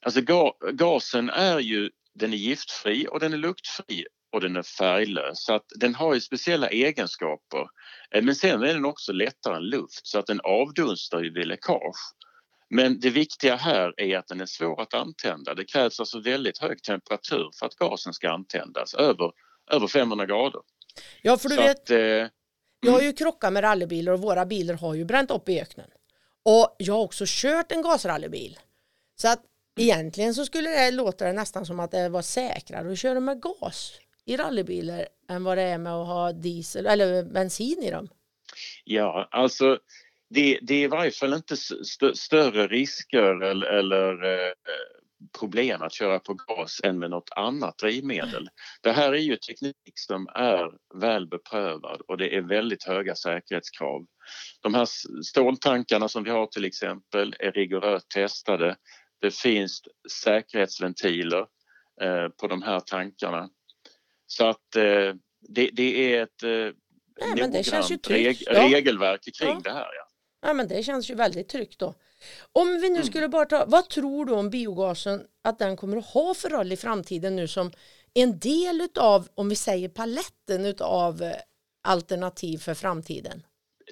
Alltså 0.00 0.20
ga, 0.20 0.52
gasen 0.72 1.30
är 1.30 1.58
ju, 1.58 1.90
den 2.14 2.32
är 2.32 2.36
giftfri 2.36 3.06
och 3.10 3.20
den 3.20 3.32
är 3.32 3.36
luktfri 3.36 4.06
och 4.32 4.40
den 4.40 4.56
är 4.56 4.62
färglös 4.62 5.44
så 5.44 5.54
att 5.54 5.66
den 5.76 5.94
har 5.94 6.14
ju 6.14 6.20
speciella 6.20 6.68
egenskaper. 6.68 7.66
Eh, 8.14 8.22
men 8.22 8.34
sen 8.34 8.62
är 8.62 8.74
den 8.74 8.84
också 8.84 9.12
lättare 9.12 9.56
än 9.56 9.62
luft 9.62 10.06
så 10.06 10.18
att 10.18 10.26
den 10.26 10.40
avdunstar 10.40 11.22
ju 11.22 11.32
vid 11.32 11.46
läckage. 11.46 12.14
Men 12.70 13.00
det 13.00 13.10
viktiga 13.10 13.56
här 13.56 13.94
är 13.96 14.18
att 14.18 14.26
den 14.26 14.40
är 14.40 14.46
svår 14.46 14.80
att 14.80 14.94
antända. 14.94 15.54
Det 15.54 15.64
krävs 15.64 16.00
alltså 16.00 16.20
väldigt 16.20 16.58
hög 16.58 16.82
temperatur 16.82 17.50
för 17.58 17.66
att 17.66 17.74
gasen 17.74 18.12
ska 18.12 18.30
antändas, 18.30 18.94
över, 18.94 19.32
över 19.70 19.86
500 19.86 20.26
grader. 20.26 20.60
Ja, 21.22 21.38
för 21.38 21.48
du 21.48 21.54
så 21.54 21.62
vet, 21.62 21.80
att, 21.80 21.90
eh, 21.90 22.37
jag 22.80 22.92
har 22.92 23.02
ju 23.02 23.12
krockat 23.12 23.52
med 23.52 23.64
rallybilar 23.64 24.12
och 24.12 24.20
våra 24.20 24.46
bilar 24.46 24.74
har 24.74 24.94
ju 24.94 25.04
bränt 25.04 25.30
upp 25.30 25.48
i 25.48 25.60
öknen. 25.60 25.90
Och 26.42 26.76
jag 26.78 26.94
har 26.94 27.00
också 27.00 27.24
kört 27.26 27.72
en 27.72 27.82
gasrallybil. 27.82 28.58
Så 29.16 29.28
att 29.28 29.42
egentligen 29.78 30.34
så 30.34 30.46
skulle 30.46 30.70
det 30.70 30.90
låta 30.90 31.24
det 31.24 31.32
nästan 31.32 31.66
som 31.66 31.80
att 31.80 31.90
det 31.90 32.08
var 32.08 32.22
säkrare 32.22 32.92
att 32.92 32.98
köra 32.98 33.20
med 33.20 33.42
gas 33.42 33.92
i 34.24 34.36
rallybilar 34.36 35.08
än 35.28 35.44
vad 35.44 35.58
det 35.58 35.62
är 35.62 35.78
med 35.78 35.92
att 35.92 36.06
ha 36.06 36.32
diesel 36.32 36.86
eller 36.86 37.22
bensin 37.22 37.82
i 37.82 37.90
dem. 37.90 38.08
Ja, 38.84 39.28
alltså 39.30 39.78
det, 40.30 40.58
det 40.62 40.74
är 40.74 40.84
i 40.84 40.86
varje 40.86 41.10
fall 41.10 41.34
inte 41.34 41.54
st 41.54 42.14
större 42.14 42.66
risker 42.66 43.42
eller, 43.42 43.66
eller 43.66 44.24
eh, 44.24 44.52
problem 45.38 45.82
att 45.82 45.92
köra 45.94 46.18
på 46.18 46.34
gas 46.34 46.80
än 46.84 46.98
med 46.98 47.10
något 47.10 47.30
annat 47.36 47.78
drivmedel. 47.78 48.48
Det 48.82 48.92
här 48.92 49.12
är 49.12 49.18
ju 49.18 49.36
teknik 49.36 49.92
som 49.94 50.26
är 50.34 50.70
väl 51.00 51.26
beprövad 51.26 52.00
och 52.00 52.18
det 52.18 52.36
är 52.36 52.40
väldigt 52.40 52.84
höga 52.84 53.14
säkerhetskrav. 53.14 54.06
De 54.62 54.74
här 54.74 54.88
ståltankarna 55.24 56.08
som 56.08 56.24
vi 56.24 56.30
har 56.30 56.46
till 56.46 56.64
exempel 56.64 57.34
är 57.38 57.52
rigoröst 57.52 58.10
testade. 58.10 58.76
Det 59.20 59.34
finns 59.34 59.82
säkerhetsventiler 60.24 61.46
eh, 62.02 62.28
på 62.40 62.46
de 62.46 62.62
här 62.62 62.80
tankarna. 62.80 63.48
Så 64.26 64.46
att 64.46 64.76
eh, 64.76 65.14
det, 65.48 65.70
det, 65.72 66.14
är 66.14 66.22
ett 66.22 66.42
eh, 66.42 66.74
Nej, 67.34 67.64
ju 67.90 67.96
reg. 67.96 68.42
Ja. 68.46 68.68
regelverk 68.68 69.20
kring 69.40 69.48
Ja. 69.48 69.60
det 69.64 69.70
här. 69.70 69.88
Ja. 69.94 70.08
Ja, 70.40 70.52
men 70.54 70.68
det 70.68 70.82
känns 70.82 71.10
ju 71.10 71.14
väldigt 71.14 71.48
tryggt 71.48 71.78
då. 71.78 71.94
Om 72.52 72.68
vi 72.68 72.88
nu 72.88 72.94
Mm. 72.94 73.06
skulle 73.06 73.28
bara 73.28 73.44
ta, 73.44 73.64
vad 73.68 73.88
tror 73.88 74.24
du 74.24 74.32
om 74.32 74.50
biogasen 74.50 75.26
att 75.44 75.58
den 75.58 75.76
kommer 75.76 75.96
att 75.96 76.06
ha 76.06 76.34
för 76.34 76.48
roll 76.48 76.72
i 76.72 76.76
framtiden 76.76 77.36
nu 77.36 77.48
som 77.48 77.70
en 78.14 78.38
del 78.38 78.80
utav, 78.80 79.28
om 79.34 79.48
vi 79.48 79.56
säger 79.56 79.88
paletten 79.88 80.66
utav 80.66 81.22
eh, 81.22 81.32
alternativ 81.88 82.58
för 82.58 82.74
framtiden? 82.74 83.42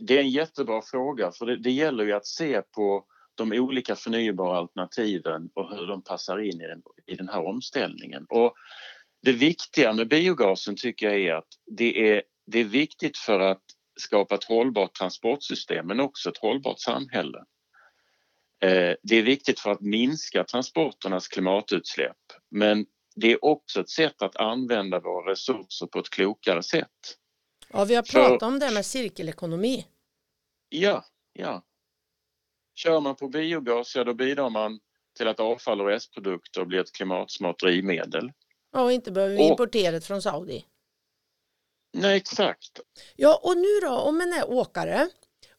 Det 0.00 0.16
är 0.16 0.20
en 0.20 0.30
jättebra 0.30 0.82
fråga 0.82 1.32
för 1.32 1.46
det, 1.46 1.56
det 1.62 1.70
gäller 1.70 2.04
ju 2.04 2.12
att 2.12 2.26
se 2.26 2.62
på 2.62 3.04
de 3.34 3.52
olika 3.52 3.96
förnybara 3.96 4.58
alternativen 4.58 5.50
och 5.54 5.70
hur 5.76 5.86
de 5.86 6.02
passar 6.02 6.38
in 6.38 6.60
i 6.60 6.66
den, 6.66 6.82
i 7.06 7.14
den 7.14 7.28
här 7.28 7.46
omställningen. 7.46 8.26
Och 8.28 8.54
det 9.22 9.32
viktiga 9.32 9.92
med 9.92 10.08
biogasen 10.08 10.76
tycker 10.76 11.06
jag 11.06 11.20
är 11.20 11.34
att 11.34 11.48
det 11.66 12.10
är, 12.12 12.22
det 12.46 12.58
är 12.58 12.64
viktigt 12.64 13.16
för 13.18 13.40
att 13.40 13.62
skapa 14.00 14.34
ett 14.34 14.44
hållbart 14.44 14.94
transportsystem 14.94 15.86
men 15.86 16.00
också 16.00 16.28
ett 16.30 16.38
hållbart 16.38 16.80
samhälle. 16.80 17.38
Eh, 18.60 18.94
Det 19.02 19.16
är 19.16 19.22
viktigt 19.22 19.60
för 19.60 19.70
att 19.70 19.80
minska 19.80 20.44
transporternas 20.44 21.28
klimatutsläpp 21.28 22.16
men 22.50 22.86
det 23.16 23.32
är 23.32 23.44
också 23.44 23.80
ett 23.80 23.90
sätt 23.90 24.22
att 24.22 24.36
använda 24.36 25.00
våra 25.00 25.30
resurser 25.32 25.86
på 25.86 25.98
ett 25.98 26.10
klokare 26.10 26.62
sätt. 26.62 27.16
Ja, 27.68 27.84
vi 27.84 27.94
har 27.94 28.02
För- 28.02 28.12
pratat 28.12 28.42
om 28.42 28.58
det 28.58 28.70
med 28.70 28.86
cirkelekonomi. 28.86 29.86
Ja, 30.68 31.04
ja. 31.32 31.62
Kör 32.74 33.00
man 33.00 33.16
på 33.16 33.28
biogas, 33.28 33.96
ja 33.96 34.04
då 34.04 34.14
bidrar 34.14 34.50
man 34.50 34.80
till 35.16 35.28
att 35.28 35.40
avfall 35.40 35.80
och 35.80 35.86
restprodukter 35.86 36.64
blir 36.64 36.78
ett 36.80 36.92
klimatsmart 36.92 37.60
drivmedel. 37.60 38.32
Ja, 38.72 38.82
och 38.82 38.92
inte 38.92 39.12
behöver 39.12 39.36
vi 39.36 39.42
Och- 39.42 39.50
importera 39.50 39.92
det 39.92 40.00
från 40.00 40.22
Saudi. 40.22 40.64
Nej, 41.92 42.16
exakt. 42.16 42.80
Ja, 43.16 43.40
och 43.42 43.56
nu 43.56 43.80
då 43.82 43.90
om 43.90 44.20
en 44.20 44.32
är 44.32 44.50
åkare 44.50 45.08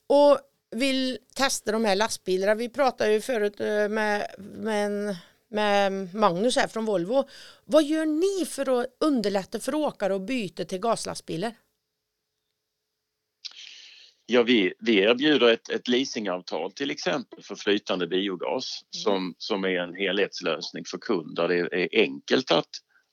och 0.07 0.39
vill 0.71 1.17
testa 1.37 1.71
de 1.71 1.85
här 1.85 1.95
lastbilarna. 1.95 2.55
Vi 2.55 2.69
pratade 2.69 3.13
ju 3.13 3.21
förut 3.21 3.59
eh, 3.59 3.89
med, 3.89 4.27
med, 4.37 4.85
en, 4.85 5.15
med 5.49 6.15
Magnus 6.15 6.55
här 6.55 6.67
från 6.67 6.85
Volvo. 6.85 7.23
Vad 7.65 7.83
gör 7.83 8.05
ni 8.05 8.45
för 8.45 8.81
att 8.81 8.87
underlätta 8.99 9.59
för 9.59 9.75
åkare 9.75 10.15
att 10.15 10.21
byta 10.27 10.65
till 10.65 10.79
gaslastbilar? 10.79 11.51
Ja, 14.25 14.43
vi, 14.43 14.73
vi 14.79 14.97
erbjuder 14.97 15.51
ett, 15.51 15.69
ett 15.69 15.87
leasingavtal 15.87 16.71
till 16.71 16.91
exempel 16.91 17.43
för 17.43 17.55
flytande 17.55 18.07
biogas 18.07 18.81
som, 18.89 19.35
som 19.37 19.63
är 19.63 19.79
en 19.79 19.95
helhetslösning 19.95 20.83
för 20.85 20.97
kunder. 20.97 21.47
Det 21.47 21.57
är 21.57 21.89
enkelt 22.01 22.51
att, 22.51 22.69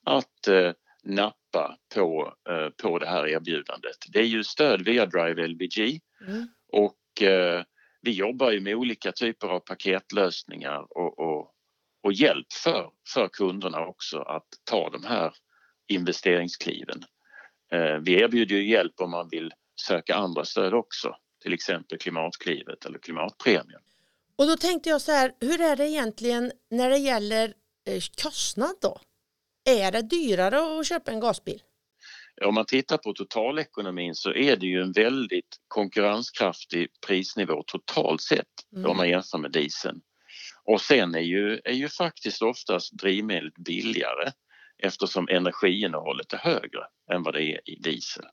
att 0.07 0.49
eh, 0.49 0.73
nappa 1.05 1.79
på, 1.95 2.35
eh, 2.51 2.69
på 2.83 2.99
det 2.99 3.07
här 3.07 3.27
erbjudandet. 3.27 3.97
Det 4.13 4.19
är 4.19 4.27
ju 4.27 4.45
stöd 4.45 4.85
via 4.85 5.07
Drive 5.07 5.47
LBG 5.47 6.01
Mm. 6.27 6.49
och 6.73 7.23
eh, 7.23 7.63
vi 8.05 8.11
jobbar 8.11 8.51
ju 8.51 8.61
med 8.61 8.75
olika 8.75 9.13
typer 9.13 9.49
av 9.49 9.61
paketlösningar 9.61 10.87
och, 10.91 11.19
och, 11.19 11.51
och 12.03 12.13
hjälp 12.13 12.53
för, 12.53 12.91
för 13.15 13.29
kunderna 13.29 13.87
också 13.87 14.19
att 14.19 14.47
ta 14.65 14.91
de 14.91 15.05
här 15.05 15.35
investeringskliven. 15.87 17.05
Eh, 17.73 17.97
vi 18.03 18.13
erbjuder 18.13 18.55
ju 18.55 18.71
hjälp 18.71 19.01
om 19.01 19.11
man 19.11 19.29
vill 19.29 19.53
söka 19.87 20.15
andra 20.15 20.45
stöd 20.45 20.75
också, 20.75 21.17
till 21.43 21.53
exempel 21.53 21.99
Klimatklivet 21.99 22.85
eller 22.85 22.99
Klimatpremien. 22.99 23.81
Och 24.37 24.47
då 24.47 24.57
tänkte 24.57 24.89
jag 24.89 25.01
så 25.01 25.13
här, 25.13 25.33
hur 25.41 25.61
är 25.61 25.77
det 25.77 25.89
egentligen 25.89 26.53
när 26.71 26.91
det 26.91 26.99
gäller 26.99 27.55
eh, 27.87 28.03
kostnad 28.23 28.75
då? 28.83 29.01
Är 29.65 29.93
det 29.93 30.03
dyrare 30.03 30.81
att 30.81 30.87
köpa 30.87 31.11
en 31.11 31.21
gasbil? 31.21 31.63
Om 32.45 32.55
man 32.55 32.67
tittar 32.67 32.97
på 32.97 33.13
totalekonomin 33.13 34.15
så 34.15 34.33
är 34.33 34.57
det 34.57 34.67
ju 34.67 34.83
en 34.83 34.93
väldigt 34.93 35.57
konkurrenskraftig 35.69 36.89
prisnivå 37.07 37.63
totalt 37.67 38.23
sett 38.23 38.47
Mm. 38.77 38.91
om 38.91 38.97
man 38.97 39.09
jämför 39.09 39.39
med 39.39 39.53
dieseln. 39.53 40.01
Och 40.65 40.81
sen 40.81 41.15
är 41.15 41.21
ju, 41.21 41.61
är 41.65 41.73
ju 41.73 41.89
faktiskt 41.89 42.43
oftast 42.43 42.93
drivmedlet 42.93 43.55
billigare 43.55 44.33
eftersom 44.79 45.29
energiinnehållet 45.29 46.33
är 46.33 46.39
högre 46.39 46.81
än 47.13 47.23
vad 47.23 47.35
det 47.35 47.43
är 47.43 47.71
i 47.71 47.77
diesel. 47.77 48.25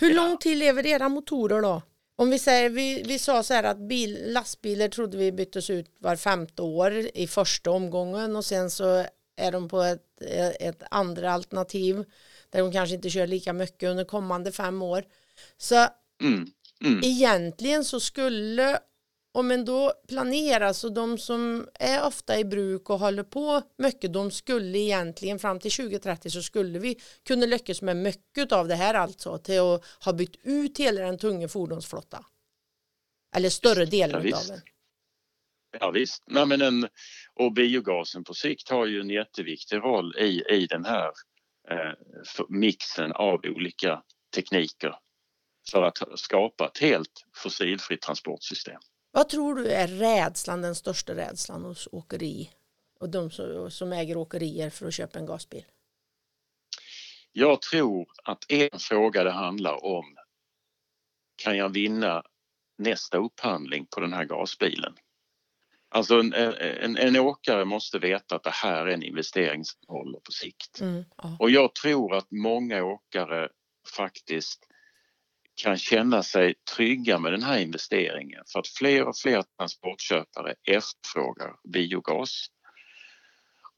Hur 0.00 0.14
lång 0.14 0.36
tid 0.36 0.58
lever 0.58 0.86
era 0.86 1.08
motorer 1.08 1.62
då? 1.62 1.82
Om 2.16 2.30
vi 2.30 2.38
säger, 2.38 2.70
vi, 2.70 3.02
vi 3.06 3.18
sa 3.18 3.42
så 3.42 3.54
här 3.54 3.64
att 3.64 3.78
bil, 3.88 4.18
lastbilar 4.26 4.88
trodde 4.88 5.16
vi 5.16 5.32
byttes 5.32 5.70
ut 5.70 5.86
var 5.98 6.16
femte 6.16 6.62
år 6.62 6.92
i 7.14 7.26
första 7.26 7.70
omgången 7.70 8.36
och 8.36 8.44
sen 8.44 8.70
så 8.70 9.06
är 9.36 9.52
de 9.52 9.68
på 9.68 9.82
ett, 9.82 10.22
ett 10.60 10.82
andra 10.90 11.32
alternativ 11.32 12.04
där 12.52 12.60
de 12.60 12.72
kanske 12.72 12.94
inte 12.94 13.10
kör 13.10 13.26
lika 13.26 13.52
mycket 13.52 13.90
under 13.90 14.04
kommande 14.04 14.52
fem 14.52 14.82
år. 14.82 15.04
Så 15.56 15.88
Mm. 16.22 16.46
Mm. 16.84 17.00
egentligen 17.04 17.84
så 17.84 18.00
skulle 18.00 18.78
om 19.34 19.50
en 19.50 19.64
då 19.64 19.92
planerar 20.08 20.72
så 20.72 20.88
de 20.88 21.18
som 21.18 21.68
är 21.74 22.06
ofta 22.06 22.38
i 22.38 22.44
bruk 22.44 22.90
och 22.90 22.98
håller 22.98 23.22
på 23.22 23.62
mycket 23.78 24.12
de 24.12 24.30
skulle 24.30 24.78
egentligen 24.78 25.38
fram 25.38 25.60
till 25.60 25.70
2030 25.72 26.30
så 26.30 26.42
skulle 26.42 26.78
vi 26.78 26.96
kunna 27.26 27.46
lyckas 27.46 27.82
med 27.82 27.96
mycket 27.96 28.52
av 28.52 28.68
det 28.68 28.74
här 28.74 28.94
alltså 28.94 29.38
till 29.38 29.60
att 29.60 29.84
ha 30.04 30.12
bytt 30.12 30.36
ut 30.42 30.78
hela 30.78 31.00
den 31.00 31.18
tunga 31.18 31.48
fordonsflotta. 31.48 32.24
Eller 33.36 33.48
större 33.50 33.84
delen 33.84 34.26
Ja, 34.28 34.36
av 34.38 34.46
den. 34.46 34.60
Ja 35.80 35.90
visst, 35.90 36.22
Nej, 36.26 36.46
men 36.46 36.62
en, 36.62 36.88
och 37.34 37.52
biogasen 37.52 38.24
på 38.24 38.34
sikt 38.34 38.68
har 38.68 38.86
ju 38.86 39.00
en 39.00 39.10
jätteviktig 39.10 39.76
roll 39.76 40.16
i, 40.18 40.42
i 40.50 40.66
den 40.66 40.84
här 40.84 41.10
mixen 42.48 43.12
av 43.12 43.40
olika 43.44 44.02
tekniker 44.34 44.94
för 45.70 45.82
att 45.82 45.98
skapa 46.14 46.66
ett 46.66 46.78
helt 46.78 47.26
fossilfritt 47.34 48.02
transportsystem. 48.02 48.80
Vad 49.10 49.28
tror 49.28 49.54
du 49.54 49.68
är 49.68 49.88
rädslan, 49.88 50.62
den 50.62 50.74
största 50.74 51.14
rädslan 51.14 51.64
hos 51.64 51.88
åkeri 51.92 52.50
och 53.00 53.08
de 53.08 53.30
som, 53.30 53.70
som 53.70 53.92
äger 53.92 54.16
åkerier 54.16 54.70
för 54.70 54.86
att 54.86 54.94
köpa 54.94 55.18
en 55.18 55.26
gasbil? 55.26 55.64
Jag 57.32 57.62
tror 57.62 58.06
att 58.24 58.44
en 58.48 58.78
fråga 58.78 59.24
det 59.24 59.30
handlar 59.30 59.84
om 59.84 60.16
kan 61.36 61.56
jag 61.56 61.68
vinna 61.68 62.22
nästa 62.78 63.18
upphandling 63.18 63.86
på 63.86 64.00
den 64.00 64.12
här 64.12 64.24
gasbilen? 64.24 64.94
Alltså 65.94 66.20
en, 66.20 66.32
en, 66.32 66.96
en 66.96 67.16
åkare 67.16 67.64
måste 67.64 67.98
veta 67.98 68.36
att 68.36 68.42
det 68.42 68.50
här 68.50 68.86
är 68.86 68.92
en 68.94 69.02
investering 69.02 69.64
som 69.64 69.80
håller 69.88 70.18
på 70.18 70.32
sikt. 70.32 70.80
Mm, 70.80 71.04
ja. 71.16 71.36
Och 71.38 71.50
jag 71.50 71.74
tror 71.74 72.14
att 72.14 72.30
många 72.30 72.84
åkare 72.84 73.48
faktiskt 73.96 74.64
kan 75.54 75.78
känna 75.78 76.22
sig 76.22 76.54
trygga 76.76 77.18
med 77.18 77.32
den 77.32 77.42
här 77.42 77.58
investeringen 77.58 78.42
för 78.52 78.58
att 78.58 78.68
fler 78.68 79.08
och 79.08 79.16
fler 79.16 79.44
transportköpare 79.58 80.54
efterfrågar 80.64 81.54
biogas. 81.72 82.46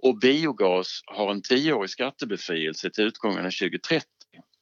Och 0.02 0.18
biogas 0.18 1.00
har 1.06 1.30
en 1.30 1.42
tioårig 1.42 1.90
skattebefrielse 1.90 2.90
till 2.90 3.04
utgången 3.04 3.46
av 3.46 3.50
2030 3.50 4.08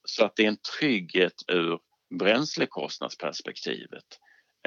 så 0.05 0.25
att 0.25 0.37
det 0.37 0.45
är 0.45 0.49
en 0.49 0.63
trygghet 0.79 1.35
ur 1.49 1.79
bränslekostnadsperspektivet 2.19 4.05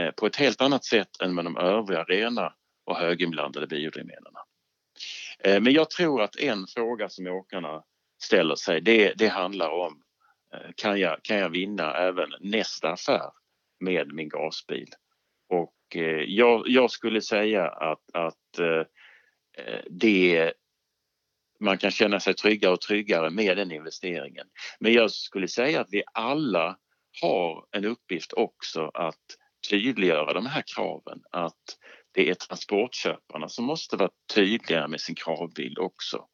eh, 0.01 0.11
på 0.11 0.25
ett 0.25 0.35
helt 0.35 0.61
annat 0.61 0.85
sätt 0.85 1.21
än 1.21 1.35
med 1.35 1.45
de 1.45 1.57
övriga 1.57 2.03
rena 2.03 2.53
och 2.85 2.97
höginblandade 2.97 3.67
biodrivmedlen. 3.67 4.33
Eh, 5.39 5.61
men 5.61 5.73
jag 5.73 5.89
tror 5.89 6.21
att 6.21 6.35
en 6.35 6.67
fråga 6.67 7.09
som 7.09 7.27
åkarna 7.27 7.83
ställer 8.23 8.55
sig 8.55 8.81
det, 8.81 9.13
det 9.13 9.27
handlar 9.27 9.69
om 9.69 10.01
eh, 10.53 10.71
kan 10.75 10.99
jag, 10.99 11.23
kan 11.23 11.37
jag 11.37 11.49
vinna 11.49 11.93
även 11.93 12.29
nästa 12.39 12.91
affär 12.91 13.31
med 13.79 14.13
min 14.13 14.29
gasbil? 14.29 14.89
Och 15.49 15.95
eh, 15.95 16.23
jag, 16.27 16.67
jag 16.67 16.91
skulle 16.91 17.21
säga 17.21 17.67
att, 17.69 18.01
att 18.13 18.35
det 19.89 20.53
man 21.59 21.77
kan 21.77 21.91
känna 21.91 22.19
sig 22.19 22.33
tryggare 22.33 22.73
och 22.73 22.81
tryggare 22.81 23.29
med 23.29 23.57
den 23.57 23.71
investeringen. 23.71 24.47
Men 24.79 24.93
jag 24.93 25.11
skulle 25.11 25.47
säga 25.47 25.81
att 25.81 25.87
vi 25.91 26.03
alla 26.13 26.77
har 27.21 27.65
en 27.71 27.85
uppgift 27.85 28.33
också 28.33 28.91
att 28.93 29.23
tydliggöra 29.69 30.33
de 30.33 30.45
här 30.45 30.63
kraven. 30.75 31.21
Att 31.31 31.77
det 32.15 32.29
är 32.29 32.33
transportköparna 32.33 33.49
som 33.49 33.65
måste 33.65 33.95
vara 33.95 34.09
tydliga 34.33 34.87
med 34.87 35.01
sin 35.01 35.15
kravbild 35.15 35.79
också 35.79 36.25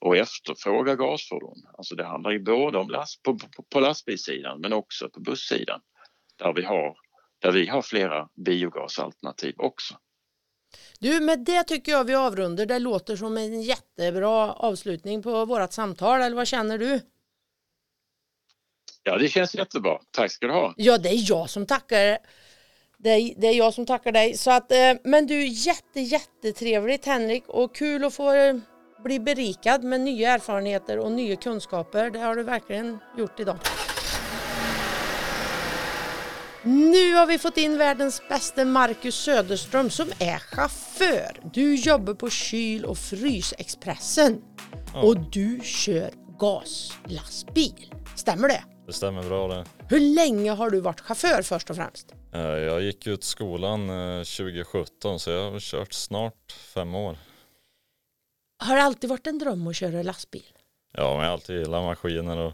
och 0.00 0.16
efterfråga 0.16 0.96
gasfordon. 0.96 1.58
Alltså 1.78 1.94
det 1.94 2.04
handlar 2.04 2.30
ju 2.30 2.38
både 2.38 2.78
om 2.78 2.90
last, 2.90 3.22
på, 3.22 3.38
på, 3.38 3.62
på 3.62 3.80
lastbilssidan 3.80 4.60
men 4.60 4.72
också 4.72 5.08
på 5.08 5.20
bussidan 5.20 5.80
där 6.38 6.52
vi 6.52 6.62
har, 6.62 6.96
där 7.38 7.52
vi 7.52 7.66
har 7.66 7.82
flera 7.82 8.28
biogasalternativ 8.46 9.54
också. 9.58 9.94
Du, 10.98 11.20
med 11.20 11.44
det 11.44 11.64
tycker 11.64 11.92
jag 11.92 12.04
vi 12.04 12.14
avrundar. 12.14 12.66
Det 12.66 12.78
låter 12.78 13.16
som 13.16 13.36
en 13.36 13.62
jättebra 13.62 14.52
avslutning 14.52 15.22
på 15.22 15.44
vårt 15.44 15.72
samtal, 15.72 16.20
eller 16.20 16.36
vad 16.36 16.48
känner 16.48 16.78
du? 16.78 17.00
Ja, 19.02 19.18
det 19.18 19.28
känns 19.28 19.54
jättebra. 19.54 19.98
Tack 20.10 20.32
ska 20.32 20.46
du 20.46 20.52
ha. 20.52 20.74
Ja, 20.76 20.98
det 20.98 21.08
är 21.08 21.30
jag 21.30 21.50
som 21.50 21.66
tackar 21.66 22.18
dig. 23.02 23.34
Det 23.36 23.46
är 23.46 23.54
jag 23.54 23.74
som 23.74 23.86
tackar 23.86 24.12
dig. 24.12 24.36
Så 24.36 24.50
att, 24.50 24.72
eh, 24.72 24.92
men 25.04 25.26
du, 25.26 25.46
jätte, 25.46 26.00
jättetrevligt 26.00 27.06
Henrik 27.06 27.44
och 27.48 27.74
kul 27.74 28.04
att 28.04 28.14
få 28.14 28.32
eh, 28.32 28.54
bli 29.04 29.20
berikad 29.20 29.84
med 29.84 30.00
nya 30.00 30.30
erfarenheter 30.30 30.98
och 30.98 31.12
nya 31.12 31.36
kunskaper. 31.36 32.10
Det 32.10 32.18
har 32.18 32.36
du 32.36 32.42
verkligen 32.42 32.98
gjort 33.18 33.40
idag. 33.40 33.58
Nu 36.64 37.14
har 37.14 37.26
vi 37.26 37.38
fått 37.38 37.56
in 37.56 37.78
världens 37.78 38.22
bästa 38.28 38.64
Marcus 38.64 39.14
Söderström 39.14 39.90
som 39.90 40.08
är 40.18 40.38
chaufför. 40.38 41.40
Du 41.52 41.74
jobbar 41.74 42.14
på 42.14 42.30
Kyl 42.30 42.84
och 42.84 42.98
Frysexpressen 42.98 44.42
och 44.94 45.30
du 45.30 45.60
kör 45.62 46.10
gaslastbil. 46.38 47.94
Stämmer 48.16 48.48
det? 48.48 48.71
Det 48.86 48.92
stämmer 48.92 49.22
bra 49.22 49.48
det. 49.48 49.64
Hur 49.88 50.00
länge 50.00 50.50
har 50.50 50.70
du 50.70 50.80
varit 50.80 51.00
chaufför 51.00 51.42
först 51.42 51.70
och 51.70 51.76
främst? 51.76 52.14
Eh, 52.32 52.40
Jag 52.40 52.82
gick 52.82 53.06
ut 53.06 53.24
skolan 53.24 53.90
eh, 53.90 54.18
2017 54.24 55.20
så 55.20 55.30
jag 55.30 55.50
har 55.52 55.60
kört 55.60 55.92
snart 55.92 56.52
fem 56.52 56.94
år. 56.94 57.16
Har 58.58 58.76
det 58.76 58.82
alltid 58.82 59.10
varit 59.10 59.26
en 59.26 59.38
dröm 59.38 59.66
att 59.66 59.76
köra 59.76 60.02
lastbil? 60.02 60.44
Ja, 60.92 61.02
men 61.10 61.18
jag 61.20 61.26
har 61.26 61.32
alltid 61.32 61.56
gillat 61.58 61.84
maskiner 61.84 62.38
och 62.38 62.52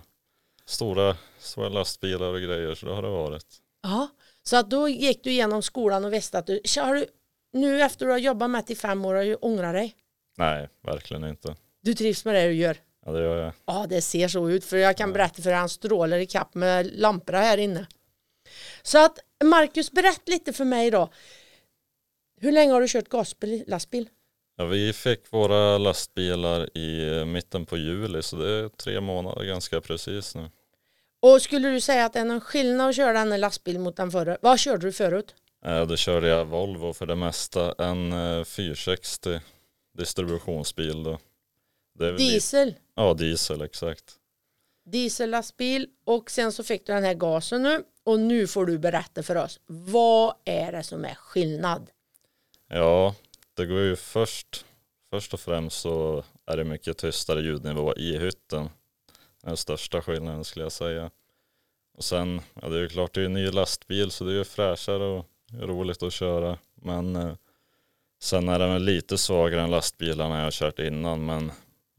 stora, 0.66 1.16
stora 1.39 1.68
lastbilar 1.68 2.26
och 2.35 2.41
grejer 2.41 2.74
så 2.74 2.87
det 2.87 2.95
har 2.95 3.03
det 3.03 3.09
varit. 3.11 3.47
Ja, 3.83 4.09
så 4.43 4.57
att 4.57 4.70
då 4.70 4.89
gick 4.89 5.24
du 5.24 5.31
igenom 5.31 5.62
skolan 5.62 6.05
och 6.05 6.12
visste 6.12 6.39
att 6.39 6.47
du, 6.47 6.61
har 6.81 6.95
du 6.95 7.07
nu 7.53 7.83
efter 7.83 8.07
du 8.07 8.12
har 8.12 8.18
jobbat 8.18 8.51
med 8.51 8.64
det 8.66 8.72
i 8.72 8.76
fem 8.76 9.05
år 9.05 9.14
har 9.14 9.24
du 9.24 9.35
ångrat 9.35 9.74
dig? 9.74 9.95
Nej, 10.37 10.68
verkligen 10.83 11.24
inte. 11.24 11.57
Du 11.83 11.95
trivs 11.95 12.24
med 12.24 12.35
det 12.35 12.47
du 12.47 12.53
gör? 12.55 12.76
Ja, 13.07 13.13
det. 13.13 13.53
Ja, 13.67 13.87
det 13.89 14.03
ser 14.03 14.29
så 14.29 14.51
ut 14.51 14.65
för 14.65 14.77
jag 14.77 14.97
kan 14.97 15.13
berätta 15.13 15.43
för 15.43 15.53
han 15.53 15.69
strålar 15.69 16.19
i 16.19 16.27
kapp 16.27 16.55
med 16.55 16.87
lamporna 16.99 17.39
här 17.39 17.59
inne. 17.59 17.87
Så 18.83 19.05
att 19.05 19.19
Marcus, 19.45 19.93
berätt 19.93 20.29
lite 20.29 20.53
för 20.53 20.65
mig 20.65 20.91
då. 20.91 21.11
Hur 22.41 22.53
länge 22.53 22.73
har 22.73 22.81
du 22.81 22.89
kört 22.89 23.09
gasbil, 23.09 23.65
lastbil? 23.67 24.09
Ja, 24.57 24.65
vi 24.65 24.93
fick 24.93 25.33
våra 25.33 25.79
lastbilar 25.79 26.77
i 26.79 27.17
eh, 27.19 27.25
mitten 27.25 27.67
på 27.67 27.77
juli 27.77 28.23
så 28.23 28.37
det 28.37 28.49
är 28.51 28.69
tre 28.69 29.01
månader 29.01 29.45
ganska 29.45 29.81
precis 29.81 30.35
nu. 30.35 30.51
Och 31.23 31.43
skulle 31.43 31.69
du 31.69 31.81
säga 31.81 32.05
att 32.05 32.13
det 32.13 32.19
är 32.21 32.25
någon 32.25 32.41
skillnad 32.41 32.89
att 32.89 32.97
köra 32.97 33.13
den 33.13 33.31
här 33.33 33.39
lastbil 33.39 33.79
mot 33.79 33.97
den 33.97 34.11
förra? 34.11 34.39
Vad 34.43 34.59
körde 34.59 34.87
du 34.87 34.93
förut? 34.93 35.35
Eh, 35.65 35.87
Då 35.87 35.97
körde 35.97 36.29
jag 36.29 36.45
Volvo 36.45 36.93
för 36.93 37.07
det 37.07 37.15
mesta, 37.17 37.75
en 37.79 38.13
eh, 38.13 38.45
460 38.45 39.41
distributionsbil 39.99 41.03
då. 41.03 41.19
Diesel, 41.99 42.75
Ja, 42.95 43.15
diesel 43.15 43.63
exakt. 43.63 44.15
diesellastbil 44.85 45.89
och 46.05 46.31
sen 46.31 46.53
så 46.53 46.65
fick 46.65 46.87
du 46.87 46.93
den 46.93 47.05
här 47.05 47.15
gasen 47.15 47.63
nu 47.63 47.85
och 48.05 48.21
nu 48.21 48.47
får 48.47 48.67
du 48.67 48.79
berätta 48.79 49.23
för 49.23 49.37
oss. 49.37 49.61
Vad 49.67 50.35
är 50.45 50.73
det 50.73 50.83
som 50.83 51.05
är 51.05 51.15
skillnad? 51.15 51.91
Ja, 52.69 53.15
det 53.55 53.67
går 53.67 53.81
ju 53.81 53.97
först, 53.97 54.65
först 55.11 55.35
och 55.35 55.41
främst 55.41 55.81
så 55.81 56.25
är 56.47 56.57
det 56.57 56.65
mycket 56.65 56.99
tystare 56.99 57.41
ljudnivå 57.41 57.95
i 57.97 58.19
hytten. 58.19 58.71
Den 59.43 59.57
största 59.57 60.03
skillnaden 60.03 60.45
skulle 60.45 60.65
jag 60.65 60.73
säga. 60.73 61.11
Och 61.97 62.05
sen, 62.05 62.41
ja 62.63 62.69
det 62.69 62.77
är 62.77 62.81
ju 62.81 62.89
klart 62.89 63.15
det 63.15 63.21
är 63.21 63.25
en 63.25 63.33
ny 63.33 63.51
lastbil 63.51 64.11
så 64.11 64.25
det 64.25 64.31
är 64.33 64.37
ju 64.37 64.45
fräschare 64.45 65.05
och 65.05 65.27
roligt 65.53 66.03
att 66.03 66.13
köra. 66.13 66.59
Men 66.75 67.17
eh, 67.17 67.35
sen 68.21 68.49
är 68.49 68.59
den 68.59 68.73
väl 68.73 68.83
lite 68.85 69.19
svagare 69.19 69.63
än 69.63 69.71
lastbilarna 69.71 70.37
jag 70.37 70.45
har 70.45 70.51
kört 70.51 70.79
innan 70.79 71.27
men 71.27 71.53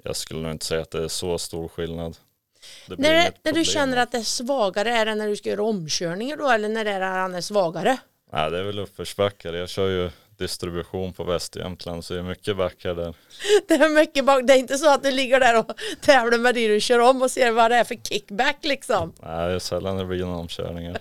jag 0.04 0.16
skulle 0.16 0.40
nog 0.42 0.52
inte 0.52 0.66
säga 0.66 0.82
att 0.82 0.92
det 0.92 1.04
är 1.04 1.08
så 1.08 1.38
stor 1.38 1.68
skillnad. 1.68 2.18
Det 2.88 2.98
När, 2.98 3.14
det, 3.14 3.32
när 3.44 3.52
du 3.52 3.66
känner 3.66 3.98
att 3.98 4.12
det 4.12 4.18
är 4.18 4.22
svagare, 4.22 4.90
är 4.90 5.06
det 5.06 5.16
när 5.16 5.28
du 5.28 5.36
ska 5.36 5.50
göra 5.50 5.64
omkörningar 5.64 6.38
då 6.38 6.50
eller 6.50 6.70
när 6.70 6.86
det 6.86 6.92
är 6.92 7.02
han 7.02 7.36
är 7.36 7.42
svagare? 7.42 7.98
Nej, 8.32 8.52
det 8.52 8.60
är 8.60 8.64
väl 8.64 8.80
uppförsbackar. 8.80 9.54
Jag 9.54 9.70
kör 9.70 9.90
ju 9.90 10.10
distribution 10.38 11.14
på 11.14 11.24
Västjämtland 11.24 12.06
så 12.06 12.14
det 12.14 12.20
är 12.20 12.24
mycket 12.24 12.58
backar 12.58 12.96
där. 12.96 13.16
Det 13.68 13.74
är 13.74 13.90
mycket 13.90 14.26
bak. 14.26 14.48
Det 14.48 14.54
är 14.54 14.58
inte 14.58 14.78
så 14.78 14.94
att 14.94 15.04
du 15.04 15.12
ligger 15.12 15.40
där 15.40 15.60
och 15.60 15.72
tävlar 16.02 16.38
med 16.38 16.56
det 16.56 16.68
du 16.68 16.80
kör 16.80 17.00
om 17.00 17.22
och 17.22 17.32
ser 17.32 17.52
vad 17.52 17.72
det 17.72 17.78
är 17.78 17.84
för 17.84 17.96
kickback 17.96 18.58
liksom. 18.62 19.14
Nej, 19.24 19.48
det 19.48 19.54
är 19.56 19.60
sällan 19.60 19.98
det 19.98 20.06
blir 20.06 20.26
några 20.26 20.38
omkörningar. 20.38 20.98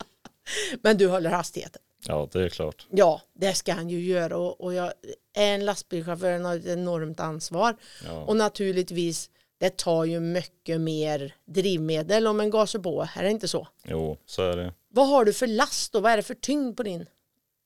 Men 0.82 0.96
du 0.96 1.08
håller 1.08 1.30
hastigheten. 1.30 1.82
Ja, 2.08 2.28
det 2.32 2.42
är 2.44 2.48
klart. 2.48 2.86
Ja, 2.90 3.20
det 3.34 3.54
ska 3.54 3.72
han 3.72 3.88
ju 3.90 4.00
göra 4.00 4.36
och, 4.36 4.60
och 4.60 4.74
jag 4.74 4.92
är 5.36 5.54
en 5.54 5.64
lastbilschaufför 5.64 6.38
har 6.40 6.56
ett 6.56 6.66
enormt 6.66 7.20
ansvar. 7.20 7.76
Ja, 8.06 8.24
Och 8.24 8.36
naturligtvis, 8.36 9.30
det 9.58 9.76
tar 9.76 10.04
ju 10.04 10.20
mycket 10.20 10.80
mer 10.80 11.34
drivmedel 11.44 12.26
om 12.26 12.40
en 12.40 12.50
gasar 12.50 12.78
på, 12.78 13.08
är 13.16 13.22
det 13.22 13.30
inte 13.30 13.48
så? 13.48 13.68
jo, 13.84 14.18
så 14.26 14.42
är 14.42 14.56
det. 14.56 14.72
Vad 14.88 15.08
har 15.08 15.24
du 15.24 15.32
för 15.32 15.46
last 15.46 15.94
och 15.94 16.02
vad 16.02 16.12
är 16.12 16.16
det 16.16 16.22
för 16.22 16.34
tyngd 16.34 16.76
på 16.76 16.82
din? 16.82 17.06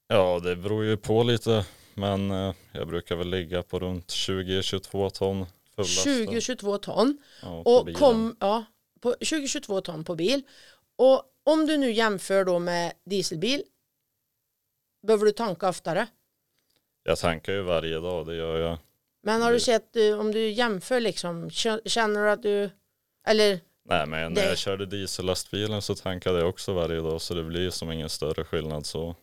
Ja, 0.09 0.41
det 0.45 0.57
beror 0.57 0.85
ju 0.85 0.97
på 0.97 1.23
lite. 1.23 1.67
Men 1.95 2.31
eh, 2.31 2.55
jag 2.73 2.89
brukar 2.89 3.17
väl 3.17 3.31
ligga 3.31 3.63
på 3.63 3.79
runt 3.79 4.07
20-22 4.07 5.11
ton 5.11 5.47
fullastad. 5.77 6.11
20-22 6.11 6.79
ton. 6.79 7.19
ja, 7.43 7.63
Och 7.65 7.93
kom, 7.95 8.37
ja, 8.41 8.65
på 9.01 9.15
20-22 9.21 9.81
ton 9.81 10.05
på 10.05 10.15
bil. 10.15 10.43
Och 10.97 11.23
om 11.45 11.67
du 11.67 11.77
nu 11.77 11.93
jämför 11.93 12.45
då 12.45 12.59
med 12.59 12.93
dieselbil, 13.05 13.63
behöver 15.07 15.25
du 15.25 15.33
tanka 15.33 15.69
oftare? 15.69 16.07
Jag 17.05 17.19
tankar 17.19 17.53
ju 17.53 17.63
varje 17.63 18.01
dag, 18.01 18.27
det 18.27 18.37
gör 18.37 18.59
jag. 18.59 18.79
Men 19.23 19.43
har 19.43 19.51
du 19.51 19.57
Det- 19.57 19.61
sett, 19.65 19.97
eh, 19.97 20.21
om 20.21 20.33
du 20.33 20.49
jämför 20.51 21.01
liksom, 21.01 21.49
kä- 21.49 21.89
känner 21.89 22.21
du 22.25 22.31
att 22.31 22.43
du, 22.43 22.71
eller 23.27 23.61
Nej, 23.89 24.07
men 24.07 24.35
Det- 24.35 24.41
när 24.43 24.49
jag 24.49 24.59
körde 24.59 24.87
diesellastbilen 24.87 25.83
så 25.83 25.95
tankade 25.95 26.39
jag 26.39 26.49
också 26.49 26.73
varje 26.73 27.01
dag 27.01 27.21
så 27.21 27.35
det 27.35 27.43
blir 27.45 27.71
som 27.71 27.93
ingen 27.93 28.09
större 28.09 28.45
skillnad 28.45 28.87
så. 28.87 29.15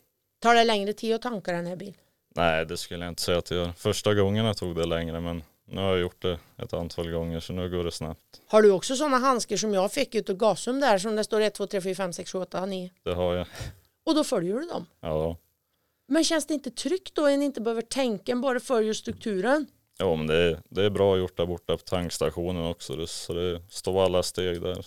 tar 0.42 0.56
det 0.56 0.64
längre 0.64 0.94
tid 0.94 1.16
att 1.16 1.22
tanka 1.22 1.52
den 1.52 1.66
här 1.66 1.76
bilen? 1.76 1.94
Nej, 2.36 2.66
det 2.66 2.78
skulle 2.78 3.06
jag 3.06 3.12
inte 3.12 3.22
säga 3.22 3.38
att 3.38 3.52
jag 3.52 3.60
gör. 3.66 3.72
Första 3.78 4.14
gångerna 4.14 4.54
tog 4.54 4.76
det 4.76 4.86
längre 4.86 5.20
men 5.22 5.44
nu 5.66 5.82
har 5.82 5.90
jag 5.90 6.00
gjort 6.00 6.22
det 6.22 6.40
ett 6.58 6.74
antal 6.74 7.12
gånger 7.12 7.40
så 7.40 7.54
nu 7.54 7.70
går 7.70 7.84
det 7.84 7.92
snabbt. 7.92 8.22
Har 8.48 8.62
du 8.62 8.72
också 8.72 8.96
sådana 8.96 9.18
handskar 9.18 9.58
som 9.58 9.74
jag 9.74 9.92
fick 9.92 10.16
ut 10.16 10.30
ur 10.30 10.34
Gasum 10.34 10.80
där 10.80 10.98
som 10.98 11.16
det 11.16 11.24
står 11.24 11.42
1, 11.42 11.54
2, 11.54 11.68
3, 11.68 11.82
4, 11.82 11.96
5, 11.96 12.14
6, 12.14 12.32
7, 12.32 12.38
8, 12.40 12.66
9 12.66 12.90
Det 13.04 13.14
har 13.14 13.36
jag. 13.36 13.48
och 14.06 14.16
då 14.16 14.24
följer 14.24 14.54
du 14.60 14.66
dem. 14.68 14.86
Ja, 15.02 15.38
Men 16.14 16.24
känns 16.24 16.45
det 16.45 16.53
inte 16.53 16.72
tryggt 16.72 17.16
då 17.16 17.28
en 17.28 17.41
inte 17.41 17.61
behöver 17.61 17.82
tänka, 17.82 18.36
bara 18.36 18.59
följer 18.59 18.93
strukturen? 18.93 19.68
ja 19.97 20.16
men 20.16 20.28
det 20.28 20.36
är, 20.36 20.59
det 20.70 20.84
är 20.84 20.89
bra 20.89 21.18
gjort 21.18 21.38
där 21.38 21.45
borta 21.45 21.78
på 21.78 21.84
tankstationen 21.84 22.66
också 22.66 22.95
det, 22.95 23.07
så 23.07 23.34
det 23.34 23.61
står 23.70 24.03
alla 24.03 24.24
steg 24.24 24.61
där. 24.61 24.86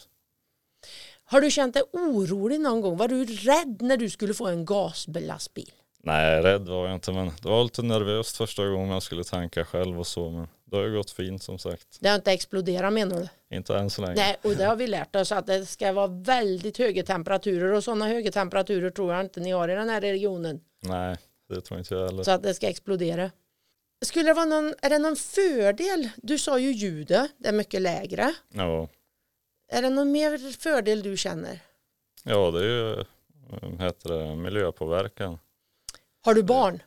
Har 1.24 1.40
du 1.40 1.50
känt 1.50 1.74
dig 1.74 1.82
orolig 1.92 2.60
någon 2.60 2.80
gång? 2.80 2.96
Var 2.96 3.08
du 3.08 3.24
rädd 3.24 3.82
när 3.82 3.96
du 3.96 4.10
skulle 4.10 4.34
få 4.34 4.46
en 4.46 4.64
gasbelastbil? 4.64 5.72
Nej, 6.02 6.42
rädd 6.42 6.68
var 6.68 6.86
jag 6.86 6.94
inte 6.94 7.12
men 7.12 7.30
det 7.42 7.48
var 7.48 7.64
lite 7.64 7.82
nervöst 7.82 8.36
första 8.36 8.68
gången 8.68 8.90
jag 8.90 9.02
skulle 9.02 9.24
tanka 9.24 9.64
själv 9.64 10.00
och 10.00 10.06
så 10.06 10.30
men 10.30 10.48
det 10.64 10.76
har 10.76 10.84
ju 10.84 10.96
gått 10.96 11.10
fint 11.10 11.42
som 11.42 11.58
sagt. 11.58 11.98
Det 12.00 12.08
har 12.08 12.16
inte 12.16 12.32
exploderat 12.32 12.92
menar 12.92 13.20
du? 13.20 13.56
Inte 13.56 13.76
än 13.76 13.90
så 13.90 14.02
länge. 14.02 14.14
Nej, 14.14 14.36
och 14.42 14.56
det 14.56 14.64
har 14.64 14.76
vi 14.76 14.86
lärt 14.86 15.16
oss 15.16 15.32
att 15.32 15.46
det 15.46 15.66
ska 15.66 15.92
vara 15.92 16.06
väldigt 16.06 16.78
höga 16.78 17.02
temperaturer 17.02 17.72
och 17.72 17.84
sådana 17.84 18.08
höga 18.08 18.32
temperaturer 18.32 18.90
tror 18.90 19.12
jag 19.12 19.20
inte 19.20 19.40
ni 19.40 19.50
har 19.50 19.68
i 19.68 19.74
den 19.74 19.88
här 19.88 20.00
regionen. 20.00 20.60
Nej, 20.88 21.16
det 21.48 21.60
tror 21.60 21.78
inte 21.78 21.94
jag 21.94 22.06
heller. 22.06 22.22
Så 22.22 22.30
att 22.30 22.42
det 22.42 22.54
ska 22.54 22.68
explodera. 22.68 23.30
Skulle 24.04 24.24
det 24.30 24.34
vara 24.34 24.44
någon, 24.44 24.74
är 24.82 24.90
det 24.90 24.98
någon 24.98 25.16
fördel? 25.16 26.08
Du 26.16 26.38
sa 26.38 26.58
ju 26.58 26.70
ljudet, 26.72 27.30
det 27.38 27.48
är 27.48 27.52
mycket 27.52 27.82
lägre. 27.82 28.34
Ja, 28.52 28.88
Är 29.72 29.82
det 29.82 29.90
någon 29.90 30.12
mer 30.12 30.58
fördel 30.58 31.02
du 31.02 31.16
känner? 31.16 31.60
ja 32.24 32.50
det 32.50 32.58
är 32.58 32.64
ju, 32.64 33.04
vad 33.62 33.80
heter 33.82 34.08
det, 34.08 34.36
miljöpåverkan. 34.36 35.38
Har 36.20 36.34
du 36.34 36.42
barn? 36.42 36.82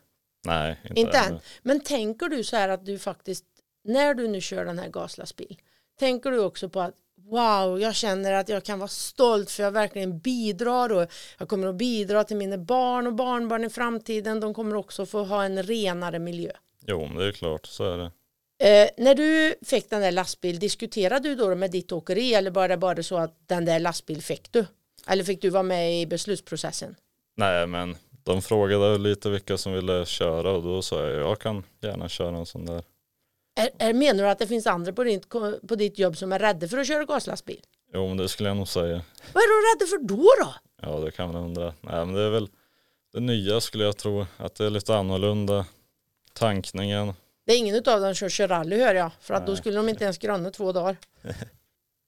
Nej, 0.45 0.79
inte, 0.83 0.99
Inte 1.01 1.17
ännu. 1.17 1.35
än. 1.35 1.41
Men 1.61 1.79
tänker 1.79 2.29
du 2.29 2.43
så 2.43 2.55
här 2.55 2.69
att 2.69 2.85
du 2.85 2.99
faktiskt, 2.99 3.45
när 3.83 4.13
du 4.13 4.27
nu 4.27 4.41
kör 4.41 4.65
den 4.65 4.79
här 4.79 4.89
gaslastbil, 4.89 5.61
tänker 5.99 6.31
du 6.31 6.39
också 6.39 6.69
på 6.69 6.81
att 6.81 6.95
wow, 7.29 7.79
jag 7.81 7.95
känner 7.95 8.33
att 8.33 8.49
jag 8.49 8.63
kan 8.63 8.79
vara 8.79 8.87
stolt 8.87 9.51
för 9.51 9.63
jag 9.63 9.71
verkligen 9.71 10.19
bidrar 10.19 10.91
och 10.91 11.11
jag 11.37 11.49
kommer 11.49 11.67
att 11.67 11.75
bidra 11.75 12.23
till 12.23 12.37
mina 12.37 12.57
barn 12.57 13.07
och 13.07 13.13
barnbarn 13.13 13.63
i 13.63 13.69
framtiden. 13.69 14.39
De 14.39 14.53
kommer 14.53 14.75
också 14.75 15.05
få 15.05 15.23
ha 15.23 15.43
en 15.43 15.63
renare 15.63 16.19
miljö. 16.19 16.51
Jo, 16.85 17.05
men 17.05 17.17
det 17.17 17.27
är 17.27 17.31
klart, 17.31 17.65
så 17.65 17.83
är 17.83 17.97
det. 17.97 18.11
Eh, 18.61 18.89
när 18.97 19.15
du 19.15 19.55
fick 19.65 19.89
den 19.89 20.01
där 20.01 20.11
lastbil, 20.11 20.59
diskuterade 20.59 21.29
du 21.29 21.35
då 21.35 21.55
med 21.55 21.71
ditt 21.71 21.91
åkeri 21.91 22.33
eller 22.33 22.51
var 22.51 22.67
det 22.67 22.77
bara 22.77 23.03
så 23.03 23.17
att 23.17 23.35
den 23.47 23.65
där 23.65 23.79
lastbil 23.79 24.21
fick 24.21 24.51
du? 24.51 24.65
Eller 25.07 25.23
fick 25.23 25.41
du 25.41 25.49
vara 25.49 25.63
med 25.63 26.01
i 26.01 26.05
beslutsprocessen? 26.05 26.95
Nej, 27.35 27.67
men 27.67 27.95
de 28.23 28.41
frågade 28.41 28.97
lite 28.97 29.29
vilka 29.29 29.57
som 29.57 29.73
ville 29.73 30.05
köra 30.05 30.51
och 30.51 30.63
då 30.63 30.81
sa 30.81 31.05
jag 31.05 31.19
jag 31.19 31.39
kan 31.39 31.63
gärna 31.81 32.09
köra 32.09 32.37
en 32.37 32.45
sån 32.45 32.65
där. 32.65 32.83
Är, 33.59 33.69
är, 33.77 33.93
menar 33.93 34.23
du 34.23 34.29
att 34.29 34.39
det 34.39 34.47
finns 34.47 34.67
andra 34.67 34.93
på 34.93 35.03
ditt, 35.03 35.29
på 35.67 35.75
ditt 35.77 35.99
jobb 35.99 36.17
som 36.17 36.31
är 36.31 36.39
rädda 36.39 36.67
för 36.67 36.77
att 36.77 36.87
köra 36.87 37.05
gaslastbil? 37.05 37.61
Jo, 37.93 38.07
men 38.07 38.17
det 38.17 38.29
skulle 38.29 38.49
jag 38.49 38.57
nog 38.57 38.67
säga. 38.67 39.01
Vad 39.33 39.43
är 39.43 39.47
de 39.47 39.85
rädda 39.85 39.89
för 39.89 40.07
då 40.07 40.29
då? 40.43 40.53
Ja, 40.81 41.05
det 41.05 41.11
kan 41.11 41.33
man 41.33 41.43
undra. 41.43 41.73
Nej, 41.81 42.05
men 42.05 42.13
det 42.13 42.21
är 42.21 42.29
väl 42.29 42.49
det 43.13 43.19
nya 43.19 43.61
skulle 43.61 43.83
jag 43.83 43.97
tro. 43.97 44.25
Att 44.37 44.55
det 44.55 44.65
är 44.65 44.69
lite 44.69 44.95
annorlunda. 44.95 45.65
Tankningen. 46.33 47.13
Det 47.45 47.53
är 47.53 47.57
ingen 47.57 47.75
av 47.75 48.01
dem 48.01 48.15
som 48.15 48.29
kör 48.29 48.47
rally 48.47 48.77
hör 48.77 48.95
jag, 48.95 49.11
för 49.19 49.33
att 49.33 49.47
då 49.47 49.55
skulle 49.55 49.75
de 49.75 49.89
inte 49.89 50.03
ens 50.03 50.17
gröna 50.17 50.51
två 50.51 50.71
dagar. 50.71 50.97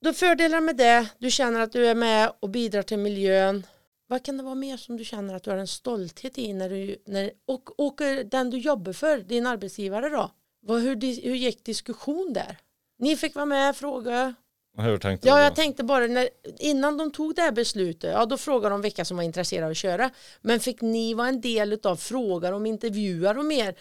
Då 0.03 0.13
fördelar 0.13 0.61
med 0.61 0.77
det, 0.77 1.09
du 1.17 1.31
känner 1.31 1.59
att 1.59 1.71
du 1.71 1.87
är 1.87 1.95
med 1.95 2.33
och 2.39 2.49
bidrar 2.49 2.81
till 2.81 2.99
miljön. 2.99 3.65
Vad 4.07 4.25
kan 4.25 4.37
det 4.37 4.43
vara 4.43 4.55
mer 4.55 4.77
som 4.77 4.97
du 4.97 5.05
känner 5.05 5.35
att 5.35 5.43
du 5.43 5.49
har 5.49 5.57
en 5.57 5.67
stolthet 5.67 6.37
i 6.37 6.53
när 6.53 6.69
du, 6.69 6.95
när, 7.05 7.31
och 7.47 7.79
åker 7.79 8.23
den 8.23 8.49
du 8.49 8.57
jobbar 8.57 8.93
för, 8.93 9.17
din 9.17 9.47
arbetsgivare 9.47 10.09
då? 10.09 10.31
Vad, 10.61 10.81
hur, 10.81 10.95
hur 11.23 11.35
gick 11.35 11.65
diskussion 11.65 12.33
där? 12.33 12.57
Ni 12.99 13.15
fick 13.17 13.35
vara 13.35 13.45
med, 13.45 13.75
fråga. 13.75 14.33
Hur 14.77 14.97
tänkte 14.97 15.27
Ja, 15.27 15.35
du? 15.37 15.41
jag 15.43 15.55
tänkte 15.55 15.83
bara 15.83 16.07
när, 16.07 16.29
innan 16.59 16.97
de 16.97 17.11
tog 17.11 17.35
det 17.35 17.41
här 17.41 17.51
beslutet, 17.51 18.11
ja 18.13 18.25
då 18.25 18.37
frågade 18.37 18.73
de 18.73 18.81
vilka 18.81 19.05
som 19.05 19.17
var 19.17 19.23
intresserade 19.23 19.65
av 19.65 19.71
att 19.71 19.77
köra. 19.77 20.09
Men 20.41 20.59
fick 20.59 20.81
ni 20.81 21.13
vara 21.13 21.27
en 21.27 21.41
del 21.41 21.79
av 21.83 21.95
frågor 21.95 22.51
om 22.51 22.65
intervjuar 22.65 23.37
och 23.37 23.45
mer? 23.45 23.75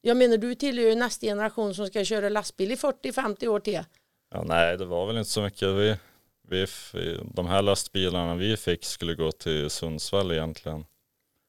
Jag 0.00 0.16
menar, 0.16 0.36
du 0.36 0.54
tillhör 0.54 0.84
ju 0.88 0.94
nästa 0.94 1.26
generation 1.26 1.74
som 1.74 1.86
ska 1.86 2.04
köra 2.04 2.28
lastbil 2.28 2.72
i 2.72 2.74
40-50 2.74 3.46
år 3.46 3.60
till. 3.60 3.80
Ja, 4.30 4.42
nej, 4.42 4.76
det 4.78 4.84
var 4.84 5.06
väl 5.06 5.16
inte 5.18 5.30
så 5.30 5.42
mycket. 5.42 5.68
Vi, 5.68 5.96
vi, 6.48 6.66
de 7.34 7.46
här 7.46 7.62
lastbilarna 7.62 8.34
vi 8.34 8.56
fick 8.56 8.84
skulle 8.84 9.14
gå 9.14 9.32
till 9.32 9.70
Sundsvall 9.70 10.32
egentligen. 10.32 10.84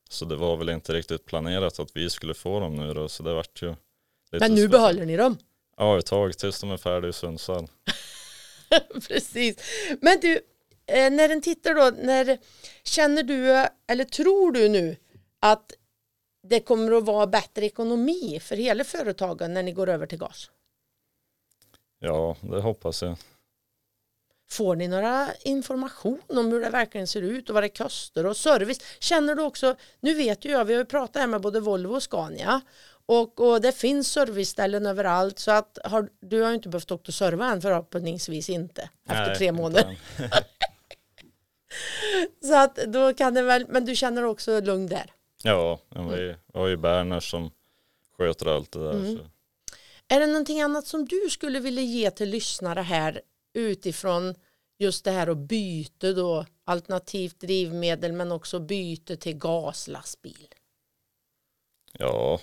Så 0.09 0.25
det 0.25 0.35
var 0.35 0.57
väl 0.57 0.69
inte 0.69 0.93
riktigt 0.93 1.25
planerat 1.25 1.79
att 1.79 1.89
vi 1.93 2.09
skulle 2.09 2.33
få 2.33 2.59
dem 2.59 2.75
nu 2.75 2.93
då. 2.93 3.09
Så 3.09 3.23
det 3.23 3.33
vart 3.33 3.61
ju 3.61 3.75
Men 4.31 4.55
nu 4.55 4.67
behåller 4.67 5.05
ni 5.05 5.17
dem. 5.17 5.37
Ja, 5.77 5.99
ett 5.99 6.05
tag 6.05 6.37
tills 6.37 6.61
de 6.61 6.71
är 6.71 6.77
färdiga 6.77 7.09
i 7.09 7.13
Sundsvall. 7.13 7.67
Precis. 9.07 9.57
Men 10.01 10.19
du, 10.19 10.33
eh, 10.85 11.11
när 11.11 11.27
den 11.29 11.41
tittar 11.41 11.75
då, 11.75 11.97
när, 12.03 12.37
känner 12.83 13.23
du, 13.23 13.67
eller 13.87 14.03
tror 14.03 14.51
du 14.51 14.69
nu 14.69 14.95
att 15.39 15.71
det 16.47 16.59
kommer 16.59 16.91
att 16.91 17.03
vara 17.03 17.27
bättre 17.27 17.65
ekonomi 17.65 18.39
för 18.39 18.55
hela 18.55 18.83
företagen 18.83 19.53
när 19.53 19.63
ni 19.63 19.71
går 19.71 19.89
över 19.89 20.07
till 20.07 20.17
gas? 20.17 20.51
Ja, 21.99 22.35
det 22.41 22.61
hoppas 22.61 23.01
jag. 23.01 23.17
Får 24.49 24.75
ni 24.75 24.87
några 24.87 25.27
information 25.43 26.21
om 26.27 26.51
hur 26.51 26.61
det 26.61 26.69
verkligen 26.69 27.07
ser 27.07 27.21
ut 27.21 27.49
och 27.49 27.53
vad 27.53 27.63
det 27.63 27.69
kostar 27.69 28.23
och 28.23 28.37
service? 28.37 28.79
Känner 28.99 29.35
du 29.35 29.43
också, 29.43 29.75
nu 29.99 30.13
vet 30.13 30.45
ju 30.45 30.51
jag, 30.51 30.65
vi 30.65 30.73
har 30.73 30.81
ju 30.81 30.85
pratat 30.85 31.15
här 31.15 31.27
med 31.27 31.41
både 31.41 31.59
Volvo 31.59 31.95
och 31.95 32.03
Scania 32.03 32.61
och, 33.05 33.39
och 33.39 33.61
det 33.61 33.71
finns 33.71 34.11
serviceställen 34.11 34.85
överallt 34.85 35.39
så 35.39 35.51
att 35.51 35.77
har, 35.83 36.09
du 36.19 36.41
har 36.41 36.49
ju 36.49 36.55
inte 36.55 36.69
behövt 36.69 36.91
åka 36.91 37.03
och 37.07 37.13
serva 37.13 37.51
än 37.51 37.61
förhoppningsvis 37.61 38.49
inte 38.49 38.89
efter 39.05 39.27
Nej, 39.27 39.35
tre 39.35 39.51
månader. 39.51 39.97
Så 42.41 42.55
att 42.55 42.75
då 42.75 43.13
kan 43.13 43.33
det 43.33 43.41
väl, 43.41 43.65
men 43.69 43.85
du 43.85 43.95
känner 43.95 44.23
också 44.23 44.59
lugn 44.61 44.87
där. 44.87 45.11
Ja, 45.43 45.79
vi 45.89 46.35
har 46.53 46.67
ju 46.67 46.77
Berner 46.77 47.19
som 47.19 47.51
sköter 48.17 48.45
allt 48.45 48.71
det 48.71 48.83
där. 48.83 48.91
Mm. 48.91 49.19
Är 50.07 50.19
det 50.19 50.27
någonting 50.27 50.61
annat 50.61 50.87
som 50.87 51.05
du 51.05 51.29
skulle 51.29 51.59
vilja 51.59 51.83
ge 51.83 52.11
till 52.11 52.29
lyssnare 52.29 52.81
här 52.81 53.21
utifrån 53.53 54.35
just 54.77 55.05
det 55.05 55.11
här 55.11 55.27
att 55.27 55.37
byta 55.37 56.11
då 56.11 56.45
alternativt 56.63 57.39
drivmedel 57.39 58.13
men 58.13 58.31
också 58.31 58.59
byte 58.59 59.17
till 59.17 59.37
gaslastbil? 59.37 60.47
Ja, 61.91 62.39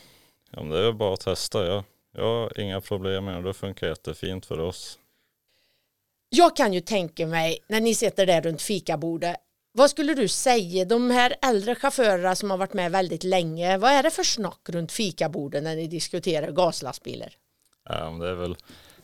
ja 0.53 0.63
men 0.63 0.71
det 0.71 0.79
är 0.79 0.93
bara 0.93 1.15
att 1.15 1.21
testa. 1.21 1.67
Ja. 1.67 1.85
Jag 2.15 2.25
har 2.25 2.61
inga 2.61 2.81
problem 2.81 3.25
med 3.25 3.35
det. 3.35 3.43
Det 3.43 3.55
funkar 3.55 3.87
jättefint 3.87 4.47
för 4.47 4.61
oss. 4.61 4.99
Jag 6.29 6.57
kan 6.57 6.73
ju 6.73 6.81
tänka 6.81 7.27
mig 7.27 7.59
när 7.67 7.81
ni 7.81 7.95
sitter 7.95 8.27
där 8.27 8.43
runt 8.43 8.63
fikabordet. 8.63 9.37
Vad 9.73 9.91
skulle 9.91 10.15
du 10.15 10.29
säga, 10.29 10.85
de 10.85 11.11
här 11.11 11.35
äldre 11.43 11.75
chaufförerna 11.75 12.35
som 12.35 12.51
har 12.51 12.59
varit 12.59 12.75
med 12.75 12.93
väldigt 12.93 13.25
länge, 13.25 13.79
vad 13.79 13.91
är 13.91 14.03
det 14.03 14.11
för 14.11 14.23
snack 14.23 14.61
runt 14.69 14.93
fikabordet 14.93 15.63
när 15.63 15.77
ni 15.77 15.87
diskuterar 15.87 16.51
gaslastbilar? 16.51 17.33
Ja, 17.89 18.11
men 18.11 18.19
det 18.19 18.29
är 18.29 18.35
väl 18.35 18.57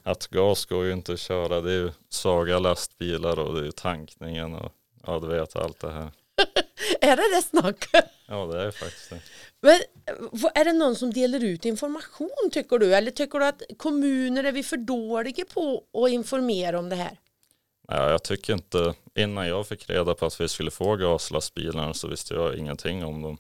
att 0.03 0.27
gas 0.27 0.67
går 0.67 0.85
ju 0.85 0.93
inte 0.93 1.13
att 1.13 1.21
köra. 1.21 1.61
Det 1.61 1.71
är 1.71 1.77
ju 1.77 1.91
svaga 2.09 2.59
lastbilar 2.59 3.39
och 3.39 3.61
det 3.61 3.67
är 3.67 3.71
tankningen 3.71 4.55
och 4.55 4.73
ja, 5.07 5.19
du 5.19 5.27
vet 5.27 5.57
allt 5.57 5.81
det 5.81 5.91
här. 5.91 6.11
Är 7.01 7.17
det 7.17 7.37
det 7.37 7.43
snack? 7.43 7.89
Ja, 8.27 8.47
det 8.47 8.63
är 8.63 8.71
faktiskt 8.71 9.11
det. 9.11 9.21
Men 9.61 9.81
är 10.55 10.65
det 10.65 10.73
någon 10.73 10.97
som 10.97 11.13
delar 11.13 11.45
ut 11.45 11.65
information 11.65 12.51
tycker 12.53 12.79
du? 12.79 12.95
Eller 12.95 13.11
tycker 13.11 13.39
du 13.39 13.45
att 13.45 13.63
kommuner 13.77 14.45
är 14.45 14.53
vi 14.53 14.63
för 14.63 14.77
dåliga 14.77 15.45
på 15.45 15.85
att 15.93 16.11
informera 16.11 16.79
om 16.79 16.89
det 16.89 16.97
här? 16.97 17.19
Ja, 17.89 18.11
jag 18.11 18.23
tycker 18.23 18.53
inte, 18.53 18.95
innan 19.15 19.49
jag 19.49 19.69
fick 19.69 19.91
reda 19.91 20.15
på 20.15 20.27
att 20.27 20.41
vi 20.41 20.49
skulle 20.49 20.71
få 20.71 20.97
gaslastbilarna 20.97 21.95
så 21.95 22.09
visste 22.09 22.35
jag 22.35 22.57
ingenting 22.57 23.05
om 23.05 23.23
dem. 23.23 23.39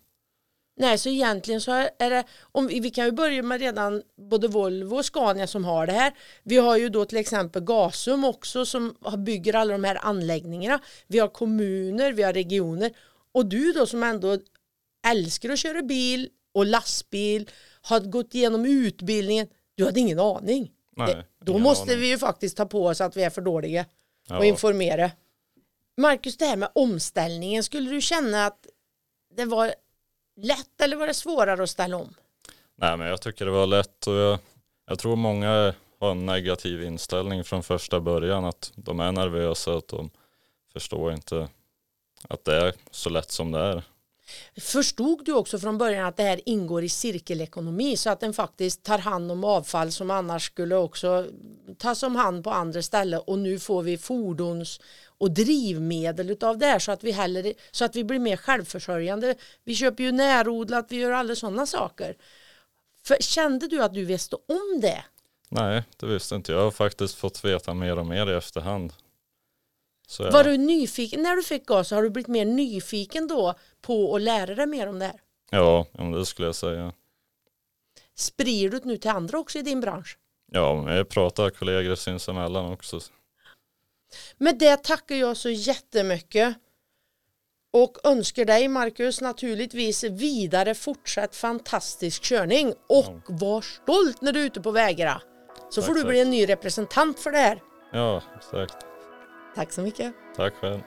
Nej, 0.80 0.98
så 0.98 1.08
egentligen 1.08 1.60
så 1.60 1.72
är 1.98 2.10
det, 2.10 2.24
om 2.40 2.66
vi, 2.66 2.90
kan 2.90 3.04
ju 3.04 3.12
börja 3.12 3.42
med 3.42 3.60
redan 3.60 4.02
både 4.30 4.48
Volvo 4.48 4.96
och 4.96 5.04
Scania 5.04 5.46
som 5.46 5.64
har 5.64 5.86
det 5.86 5.92
här. 5.92 6.12
Vi 6.42 6.56
har 6.56 6.76
ju 6.76 6.88
då 6.88 7.04
till 7.04 7.18
exempel 7.18 7.62
Gasum 7.62 8.24
också 8.24 8.66
som 8.66 8.94
bygger 9.18 9.54
alla 9.54 9.72
de 9.72 9.84
här 9.84 9.98
anläggningarna. 10.02 10.80
Vi 11.06 11.18
har 11.18 11.28
kommuner, 11.28 12.12
vi 12.12 12.22
har 12.22 12.32
regioner 12.32 12.90
och 13.38 13.46
du 13.46 13.72
då 13.72 13.86
som 13.86 14.02
ändå 14.02 14.38
älskar 15.06 15.50
att 15.50 15.58
köra 15.58 15.82
bil 15.82 16.28
och 16.54 16.66
lastbil, 16.66 17.50
har 17.82 18.00
gått 18.00 18.34
igenom 18.34 18.64
utbildningen, 18.66 19.46
du 19.74 19.84
hade 19.84 20.00
ingen 20.00 20.18
aning. 20.20 20.70
Nej, 20.96 21.14
Det- 21.14 21.24
Då 21.44 21.52
ingen 21.52 21.62
måste 21.62 21.82
aning. 21.92 22.00
vi 22.00 22.08
ju 22.10 22.18
faktiskt 22.18 22.56
ta 22.56 22.66
på 22.66 22.86
oss 22.86 23.00
att 23.00 23.16
vi 23.16 23.22
är 23.22 23.30
för 23.30 23.42
dåliga 23.42 23.80
och 24.28 24.34
Ja. 24.36 24.44
informera. 24.44 25.10
Marcus, 25.96 26.36
det 26.36 26.44
här 26.46 26.56
med 26.56 26.68
omställningen, 26.74 27.62
skulle 27.64 27.90
du 27.90 28.00
känna 28.00 28.46
att 28.46 28.66
det 29.36 29.44
var 29.44 29.74
lätt 30.40 30.80
eller 30.80 30.96
var 30.96 31.06
det 31.06 31.14
svårare 31.14 31.62
att 31.62 31.70
ställa 31.70 31.96
om? 31.96 32.14
Nej, 32.76 32.96
men 32.96 33.06
jag 33.06 33.20
tycker 33.22 33.44
det 33.44 33.50
var 33.50 33.66
lätt 33.66 34.06
och 34.06 34.14
jag, 34.14 34.38
jag 34.86 34.98
tror 34.98 35.16
många 35.16 35.74
har 36.00 36.10
en 36.10 36.26
negativ 36.26 36.82
inställning 36.82 37.44
från 37.44 37.62
första 37.62 38.00
början. 38.00 38.44
Att 38.44 38.72
de 38.76 39.00
är 39.00 39.12
nervösa, 39.12 39.74
att 39.76 39.88
de 39.88 40.10
förstår 40.72 41.12
inte 41.12 41.48
att 42.28 42.44
det 42.44 42.56
är 42.56 42.74
så 42.90 43.10
lätt 43.10 43.30
som 43.30 43.52
det 43.52 43.58
är. 43.58 43.82
Förstod 44.60 45.24
du 45.24 45.32
också 45.32 45.58
från 45.58 45.78
början 45.78 46.06
att 46.06 46.16
det 46.16 46.22
här 46.22 46.40
ingår 46.44 46.84
i 46.84 46.88
cirkelekonomi 46.88 47.96
så 47.96 48.10
att 48.10 48.20
den 48.20 48.34
faktiskt 48.34 48.82
tar 48.82 48.98
hand 48.98 49.32
om 49.32 49.44
avfall 49.44 49.92
som 49.92 50.10
annars 50.10 50.46
skulle 50.46 50.76
också 50.76 51.26
tas 51.78 52.02
om 52.02 52.16
hand 52.16 52.44
på 52.44 52.50
andra 52.50 52.82
ställen 52.82 53.20
och 53.26 53.38
nu 53.38 53.58
får 53.58 53.82
vi 53.82 53.98
fordons 53.98 54.80
och 55.18 55.30
drivmedel 55.30 56.30
utav 56.30 56.58
det 56.58 56.66
här 56.66 56.78
så 56.78 56.92
att 56.92 57.04
vi 57.04 57.10
heller, 57.10 57.52
så 57.70 57.84
att 57.84 57.96
vi 57.96 58.04
blir 58.04 58.18
mer 58.18 58.36
självförsörjande. 58.36 59.34
Vi 59.64 59.74
köper 59.74 60.04
ju 60.04 60.12
närodlat, 60.12 60.86
vi 60.88 60.96
gör 60.96 61.10
alla 61.10 61.34
sådana 61.34 61.66
saker. 61.66 62.16
För, 63.04 63.16
kände 63.20 63.68
du 63.68 63.82
att 63.82 63.94
du 63.94 64.04
visste 64.04 64.36
om 64.36 64.80
det? 64.80 65.04
Nej, 65.48 65.82
det 65.96 66.06
visste 66.06 66.34
inte 66.34 66.52
jag. 66.52 66.58
Jag 66.58 66.64
har 66.64 66.70
faktiskt 66.70 67.14
fått 67.14 67.44
veta 67.44 67.74
mer 67.74 67.98
och 67.98 68.06
mer 68.06 68.30
i 68.30 68.34
efterhand. 68.34 68.92
Så 70.10 70.30
Var 70.30 70.44
du 70.44 70.56
nyfiken, 70.56 71.22
när 71.22 71.36
du 71.36 71.42
fick 71.42 71.66
gas, 71.66 71.90
har 71.90 72.02
du 72.02 72.10
blivit 72.10 72.28
mer 72.28 72.44
nyfiken 72.44 73.28
då 73.28 73.54
på 73.80 74.16
att 74.16 74.22
lära 74.22 74.54
dig 74.54 74.66
mer 74.66 74.86
om 74.88 74.98
det 74.98 75.04
här? 75.04 75.20
Ja, 75.50 75.86
det 75.92 76.26
skulle 76.26 76.48
jag 76.48 76.54
säga. 76.54 76.92
Sprider 78.14 78.70
du 78.70 78.78
det 78.78 78.84
nu 78.84 78.96
till 78.96 79.10
andra 79.10 79.38
också 79.38 79.58
i 79.58 79.62
din 79.62 79.80
bransch? 79.80 80.18
Ja, 80.52 80.94
jag 80.94 81.08
pratar 81.08 81.50
kollegor 81.50 81.94
sinsemellan 81.94 82.72
också. 82.72 83.00
Med 84.38 84.58
det 84.58 84.76
tackar 84.76 85.14
jag 85.14 85.36
så 85.36 85.50
jättemycket 85.50 86.56
och 87.72 87.98
önskar 88.04 88.44
dig 88.44 88.68
Marcus 88.68 89.20
naturligtvis 89.20 90.04
vidare 90.04 90.74
fortsatt 90.74 91.36
fantastisk 91.36 92.22
körning 92.22 92.74
och 92.86 93.22
var 93.28 93.60
stolt 93.60 94.22
när 94.22 94.32
du 94.32 94.40
är 94.40 94.44
ute 94.46 94.60
på 94.60 94.70
vägarna. 94.70 95.22
Så 95.70 95.80
Tack, 95.80 95.88
får 95.88 95.94
du 95.94 96.04
bli 96.04 96.20
en 96.20 96.30
ny 96.30 96.48
representant 96.48 97.20
för 97.20 97.32
det 97.32 97.38
här. 97.38 97.62
Ja, 97.92 98.22
exakt. 98.36 98.86
Tack 99.58 99.72
så 99.72 99.82
mycket. 99.82 100.12
Tack 100.36 100.54
själv. 100.54 100.80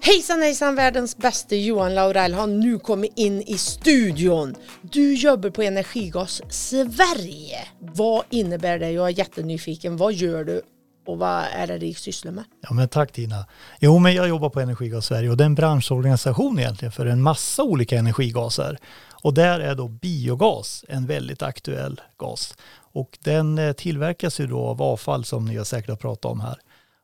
Hejsan 0.00 0.42
hejsan 0.42 0.74
världens 0.74 1.16
bästa 1.16 1.54
Johan 1.54 1.94
Laurell 1.94 2.34
har 2.34 2.46
nu 2.46 2.78
kommit 2.78 3.12
in 3.16 3.42
i 3.42 3.58
studion. 3.58 4.54
Du 4.82 5.14
jobbar 5.14 5.50
på 5.50 5.62
Energigas 5.62 6.42
Sverige. 6.48 7.58
Vad 7.78 8.24
innebär 8.30 8.78
det? 8.78 8.90
Jag 8.90 9.06
är 9.06 9.18
jättenyfiken. 9.18 9.96
Vad 9.96 10.12
gör 10.12 10.44
du 10.44 10.62
och 11.06 11.18
vad 11.18 11.44
är 11.52 11.66
det 11.66 11.78
du 11.78 11.94
sysslar 11.94 12.32
med? 12.32 12.44
Ja 12.60 12.74
men 12.74 12.88
tack 12.88 13.12
Tina. 13.12 13.46
Jo 13.80 13.98
men 13.98 14.14
jag 14.14 14.28
jobbar 14.28 14.50
på 14.50 14.60
Energigas 14.60 15.06
Sverige 15.06 15.30
och 15.30 15.36
det 15.36 15.44
är 15.44 15.46
en 15.46 15.54
branschorganisation 15.54 16.58
egentligen 16.58 16.92
för 16.92 17.06
en 17.06 17.22
massa 17.22 17.62
olika 17.62 17.98
energigaser. 17.98 18.78
Och 19.22 19.34
där 19.34 19.60
är 19.60 19.74
då 19.74 19.88
biogas 19.88 20.84
en 20.88 21.06
väldigt 21.06 21.42
aktuell 21.42 22.00
gas. 22.18 22.54
Och 22.92 23.18
den 23.20 23.58
eh, 23.58 23.72
tillverkas 23.72 24.40
ju 24.40 24.46
då 24.46 24.60
av 24.60 24.82
avfall 24.82 25.24
som 25.24 25.44
ni 25.44 25.56
har 25.56 25.64
säkert 25.64 25.90
har 25.90 25.96
pratat 25.96 26.24
om 26.24 26.40
här. 26.40 26.58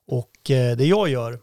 Och 0.07 0.51
eh, 0.51 0.77
det 0.77 0.87
jag 0.87 1.09
gör 1.09 1.41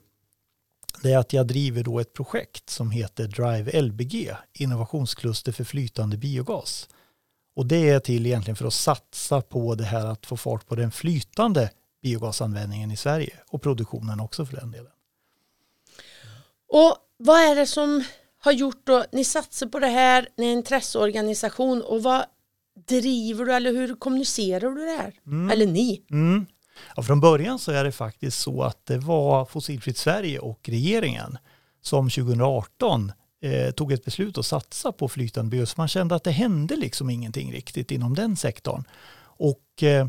det 1.01 1.11
är 1.11 1.17
att 1.17 1.33
jag 1.33 1.47
driver 1.47 1.83
då 1.83 1.99
ett 1.99 2.13
projekt 2.13 2.69
som 2.69 2.91
heter 2.91 3.27
Drive 3.27 3.81
LBG, 3.81 4.31
innovationskluster 4.53 5.51
för 5.51 5.63
flytande 5.63 6.17
biogas. 6.17 6.89
Och 7.55 7.65
det 7.65 7.89
är 7.89 7.99
till 7.99 8.25
egentligen 8.25 8.55
för 8.55 8.65
att 8.65 8.73
satsa 8.73 9.41
på 9.41 9.75
det 9.75 9.83
här 9.83 10.05
att 10.05 10.25
få 10.25 10.37
fart 10.37 10.67
på 10.67 10.75
den 10.75 10.91
flytande 10.91 11.69
biogasanvändningen 12.01 12.91
i 12.91 12.97
Sverige 12.97 13.33
och 13.47 13.61
produktionen 13.61 14.19
också 14.19 14.45
för 14.45 14.55
den 14.55 14.71
delen. 14.71 14.91
Och 16.67 16.97
vad 17.17 17.39
är 17.39 17.55
det 17.55 17.67
som 17.67 18.03
har 18.37 18.51
gjort 18.51 18.81
då? 18.83 19.05
Ni 19.11 19.23
satsar 19.23 19.67
på 19.67 19.79
det 19.79 19.87
här, 19.87 20.29
ni 20.37 20.45
är 20.45 20.51
en 20.51 20.57
intresseorganisation 20.57 21.81
och 21.81 22.03
vad 22.03 22.25
driver 22.87 23.45
du 23.45 23.53
eller 23.53 23.71
hur 23.71 23.95
kommunicerar 23.95 24.69
du 24.69 24.85
det 24.85 24.97
här? 24.97 25.13
Eller 25.51 25.65
ni? 25.65 26.01
Mm. 26.11 26.45
Ja, 26.95 27.03
från 27.03 27.19
början 27.19 27.59
så 27.59 27.71
är 27.71 27.83
det 27.83 27.91
faktiskt 27.91 28.39
så 28.39 28.63
att 28.63 28.85
det 28.85 28.97
var 28.97 29.45
Fossilfritt 29.45 29.97
Sverige 29.97 30.39
och 30.39 30.69
regeringen 30.69 31.37
som 31.81 32.09
2018 32.09 33.11
eh, 33.41 33.71
tog 33.71 33.91
ett 33.91 34.05
beslut 34.05 34.37
att 34.37 34.45
satsa 34.45 34.91
på 34.91 35.07
flytande 35.07 35.49
biogas. 35.49 35.77
Man 35.77 35.87
kände 35.87 36.15
att 36.15 36.23
det 36.23 36.31
hände 36.31 36.75
liksom 36.75 37.09
ingenting 37.09 37.53
riktigt 37.53 37.91
inom 37.91 38.15
den 38.15 38.35
sektorn. 38.35 38.83
Och 39.37 39.83
eh, 39.83 40.07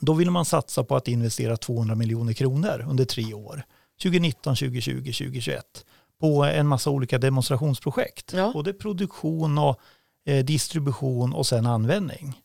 då 0.00 0.12
ville 0.12 0.30
man 0.30 0.44
satsa 0.44 0.84
på 0.84 0.96
att 0.96 1.08
investera 1.08 1.56
200 1.56 1.94
miljoner 1.94 2.32
kronor 2.32 2.86
under 2.88 3.04
tre 3.04 3.34
år. 3.34 3.62
2019, 4.02 4.56
2020, 4.56 4.96
2021 4.96 5.84
på 6.20 6.44
en 6.44 6.66
massa 6.66 6.90
olika 6.90 7.18
demonstrationsprojekt. 7.18 8.32
Ja. 8.32 8.50
Både 8.52 8.72
produktion 8.72 9.58
och 9.58 9.80
distribution 10.32 11.32
och 11.32 11.46
sen 11.46 11.66
användning. 11.66 12.40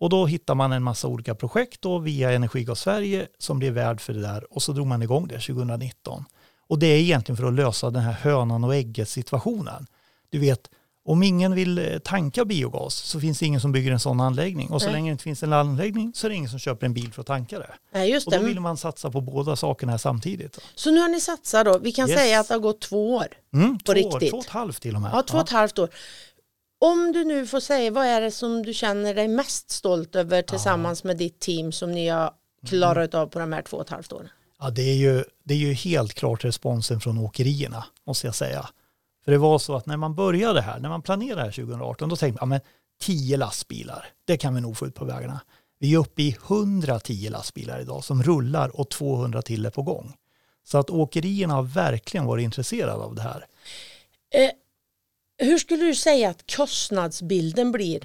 Och 0.00 0.10
då 0.10 0.26
hittar 0.26 0.54
man 0.54 0.72
en 0.72 0.82
massa 0.82 1.08
olika 1.08 1.34
projekt 1.34 1.82
då 1.82 1.98
via 1.98 2.32
Energigas 2.32 2.80
Sverige 2.80 3.26
som 3.38 3.58
blev 3.58 3.72
värd 3.72 4.00
för 4.00 4.12
det 4.12 4.20
där 4.20 4.52
och 4.54 4.62
så 4.62 4.72
drog 4.72 4.86
man 4.86 5.02
igång 5.02 5.28
det 5.28 5.38
2019. 5.40 6.24
Och 6.68 6.78
det 6.78 6.86
är 6.86 6.98
egentligen 6.98 7.36
för 7.36 7.44
att 7.44 7.54
lösa 7.54 7.90
den 7.90 8.02
här 8.02 8.12
hönan 8.12 8.64
och 8.64 8.74
ägget 8.74 9.08
situationen. 9.08 9.86
Du 10.30 10.38
vet, 10.38 10.70
om 11.04 11.22
ingen 11.22 11.54
vill 11.54 11.78
eh, 11.78 11.98
tanka 11.98 12.44
biogas 12.44 12.94
så 12.94 13.20
finns 13.20 13.38
det 13.38 13.46
ingen 13.46 13.60
som 13.60 13.72
bygger 13.72 13.92
en 13.92 14.00
sån 14.00 14.20
anläggning. 14.20 14.70
Och 14.70 14.80
så 14.80 14.86
Nej. 14.86 14.92
länge 14.94 15.10
det 15.10 15.12
inte 15.12 15.24
finns 15.24 15.42
en 15.42 15.52
anläggning 15.52 16.12
så 16.14 16.26
är 16.26 16.28
det 16.28 16.34
ingen 16.36 16.50
som 16.50 16.58
köper 16.58 16.86
en 16.86 16.94
bil 16.94 17.12
för 17.12 17.20
att 17.20 17.26
tanka 17.26 17.58
det. 17.58 17.70
Nej, 17.94 18.10
just 18.10 18.26
Och 18.26 18.32
då 18.32 18.38
vill 18.38 18.60
man 18.60 18.76
satsa 18.76 19.10
på 19.10 19.20
båda 19.20 19.56
sakerna 19.56 19.98
samtidigt. 19.98 20.58
Så 20.74 20.90
nu 20.90 21.00
har 21.00 21.08
ni 21.08 21.20
satsat 21.20 21.66
då. 21.66 21.78
Vi 21.78 21.92
kan 21.92 22.08
Yes. 22.08 22.18
säga 22.18 22.40
att 22.40 22.48
det 22.48 22.54
har 22.54 22.60
gått 22.60 22.80
två 22.80 23.14
år. 23.16 23.26
Mm, 23.54 23.78
På 23.78 23.84
två, 23.84 23.92
år, 23.92 23.94
riktigt. 23.94 24.30
två 24.30 24.36
och 24.38 24.44
ett 24.44 24.50
halvt 24.50 24.82
till 24.82 24.94
och 24.94 25.00
med. 25.02 25.10
Ja, 25.14 25.22
två 25.22 25.36
och 25.38 25.44
ett 25.44 25.50
halvt 25.50 25.78
år. 25.78 25.88
Om 26.80 27.12
du 27.12 27.24
nu 27.24 27.46
får 27.46 27.60
säga, 27.60 27.90
vad 27.90 28.06
är 28.06 28.20
det 28.20 28.30
som 28.30 28.62
du 28.62 28.74
känner 28.74 29.14
dig 29.14 29.28
mest 29.28 29.70
stolt 29.70 30.16
över 30.16 30.42
tillsammans 30.42 31.04
med 31.04 31.16
ditt 31.16 31.40
team 31.40 31.72
som 31.72 31.92
ni 31.92 32.08
har 32.08 32.32
klarat 32.66 33.14
av 33.14 33.26
på 33.26 33.38
de 33.38 33.52
här 33.52 33.62
två 33.62 33.76
och 33.76 33.82
ett 33.82 33.90
halvt 33.90 34.12
åren? 34.12 34.28
Ja, 34.60 34.70
det 34.70 34.82
är, 34.82 34.94
ju, 34.94 35.24
det 35.44 35.54
är 35.54 35.58
ju 35.58 35.72
helt 35.72 36.14
klart 36.14 36.44
responsen 36.44 37.00
från 37.00 37.18
åkerierna, 37.18 37.84
måste 38.06 38.26
jag 38.26 38.34
säga. 38.34 38.68
För 39.24 39.32
det 39.32 39.38
var 39.38 39.58
så 39.58 39.76
att 39.76 39.86
när 39.86 39.96
man 39.96 40.14
började 40.14 40.60
här, 40.60 40.80
när 40.80 40.88
man 40.88 41.02
planerade 41.02 41.42
här 41.42 41.50
2018, 41.50 42.08
då 42.08 42.16
tänkte 42.16 42.46
man, 42.46 42.50
ja 42.50 42.56
men 42.56 42.60
10 43.00 43.36
lastbilar, 43.36 44.06
det 44.24 44.36
kan 44.36 44.54
vi 44.54 44.60
nog 44.60 44.76
få 44.76 44.86
ut 44.86 44.94
på 44.94 45.04
vägarna. 45.04 45.40
Vi 45.78 45.94
är 45.94 45.98
uppe 45.98 46.22
i 46.22 46.36
110 46.46 47.28
lastbilar 47.30 47.80
idag 47.80 48.04
som 48.04 48.22
rullar 48.22 48.80
och 48.80 48.90
200 48.90 49.42
till 49.42 49.66
är 49.66 49.70
på 49.70 49.82
gång. 49.82 50.14
Så 50.64 50.78
att 50.78 50.90
åkerierna 50.90 51.54
har 51.54 51.62
verkligen 51.62 52.26
varit 52.26 52.44
intresserade 52.44 53.02
av 53.02 53.14
det 53.14 53.22
här. 53.22 53.46
Eh, 54.34 54.50
hur 55.38 55.58
skulle 55.58 55.84
du 55.84 55.94
säga 55.94 56.30
att 56.30 56.56
kostnadsbilden 56.56 57.72
blir? 57.72 58.04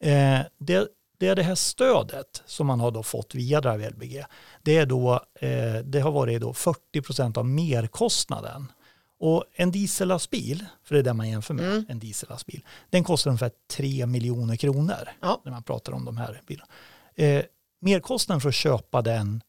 Eh, 0.00 0.40
det, 0.58 0.88
det 1.18 1.28
är 1.28 1.36
det 1.36 1.42
här 1.42 1.54
stödet 1.54 2.42
som 2.46 2.66
man 2.66 2.80
har 2.80 2.90
då 2.90 3.02
fått 3.02 3.34
via 3.34 3.60
Drive 3.60 3.90
LBG. 3.90 4.24
Det, 4.62 4.76
är 4.76 4.86
då, 4.86 5.12
eh, 5.40 5.74
det 5.84 6.00
har 6.00 6.12
varit 6.12 6.40
då 6.40 6.52
40% 6.52 7.38
av 7.38 7.46
merkostnaden. 7.46 8.72
Och 9.18 9.44
en 9.52 9.70
diesellastbil, 9.70 10.64
för 10.84 10.94
det 10.94 10.98
är 11.00 11.02
det 11.04 11.12
man 11.14 11.28
jämför 11.30 11.54
med, 11.54 11.64
Mm. 11.66 11.84
en 11.88 11.98
diesellastbil, 11.98 12.64
den 12.90 13.04
kostar 13.04 13.30
ungefär 13.30 13.50
3 13.70 14.06
miljoner 14.06 14.56
kronor 14.56 15.08
Ja. 15.20 15.40
när 15.44 15.52
man 15.52 15.62
pratar 15.62 15.92
om 15.92 16.04
de 16.04 16.16
här 16.16 16.40
bilarna. 16.46 16.68
Eh, 17.14 17.44
merkostnaden 17.80 18.40
för 18.40 18.48
att 18.48 18.54
köpa 18.54 19.02
den 19.02 19.42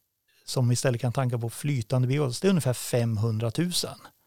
som 0.45 0.71
istället 0.71 1.01
kan 1.01 1.13
tanka 1.13 1.37
på 1.37 1.49
flytande 1.49 2.07
biogas, 2.07 2.39
det 2.39 2.47
är 2.47 2.49
ungefär 2.49 2.73
500 2.73 3.51
000. 3.57 3.71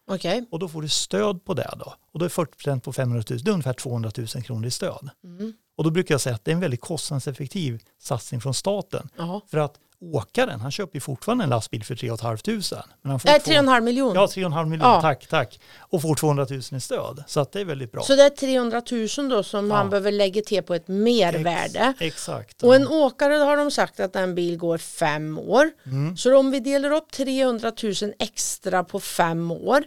Okej. 0.07 0.45
Och 0.51 0.59
då 0.59 0.67
får 0.67 0.81
du 0.81 0.89
stöd 0.89 1.45
på 1.45 1.53
det 1.53 1.73
då. 1.79 1.93
Och 2.11 2.19
då 2.19 2.25
är 2.25 2.29
40 2.29 2.79
på 2.79 2.93
500 2.93 3.23
000, 3.29 3.39
det 3.43 3.49
är 3.49 3.53
ungefär 3.53 3.73
200 3.73 4.11
000 4.17 4.27
kronor 4.27 4.65
i 4.65 4.71
stöd. 4.71 5.09
Mm. 5.23 5.53
Och 5.77 5.83
då 5.83 5.89
brukar 5.89 6.13
jag 6.13 6.21
säga 6.21 6.35
att 6.35 6.45
det 6.45 6.51
är 6.51 6.55
en 6.55 6.59
väldigt 6.59 6.81
kostnadseffektiv 6.81 7.83
satsning 7.99 8.41
från 8.41 8.53
staten. 8.53 9.09
Ja. 9.17 9.41
För 9.47 9.57
att 9.57 9.79
åkaren, 10.01 10.59
han 10.61 10.71
köper 10.71 10.95
ju 10.95 10.99
fortfarande 10.99 11.43
en 11.43 11.49
lastbil 11.49 11.83
för 11.83 11.95
3 11.95 12.09
500. 12.17 12.83
Men 13.01 13.09
han 13.11 13.19
får 13.19 13.29
Nej, 13.29 13.39
två- 13.39 13.51
3,5 13.51 13.81
miljoner. 13.81 14.15
Ja, 14.15 14.27
3,5 14.27 14.65
miljoner, 14.69 14.91
Ja. 14.93 15.01
tack, 15.01 15.27
tack. 15.27 15.59
Och 15.79 16.01
får 16.01 16.15
200 16.15 16.45
000 16.49 16.59
i 16.59 16.79
stöd. 16.79 17.23
Så 17.27 17.39
att 17.39 17.51
det 17.51 17.61
är 17.61 17.65
väldigt 17.65 17.91
bra. 17.91 18.01
Så 18.01 18.15
det 18.15 18.23
är 18.23 18.29
300 18.29 18.81
000 19.17 19.29
då 19.29 19.43
som 19.43 19.69
Ja. 19.69 19.75
han 19.75 19.89
behöver 19.89 20.11
lägga 20.11 20.41
till 20.41 20.63
på 20.63 20.73
ett 20.75 20.87
mervärde. 20.87 21.93
Exakt. 21.99 22.63
Och 22.63 22.69
ja. 22.71 22.75
en 22.75 22.87
åkare 22.87 23.33
har 23.33 23.57
de 23.57 23.71
sagt 23.71 23.99
att 23.99 24.15
en 24.15 24.35
bil 24.35 24.57
går 24.57 24.77
fem 24.77 25.39
år. 25.39 25.69
Mm. 25.85 26.17
Så 26.17 26.37
om 26.37 26.51
vi 26.51 26.59
delar 26.59 26.91
upp 26.91 27.11
300 27.11 27.71
000 27.83 27.93
extra 28.19 28.83
på 28.83 28.99
fem 28.99 29.51
år. 29.51 29.83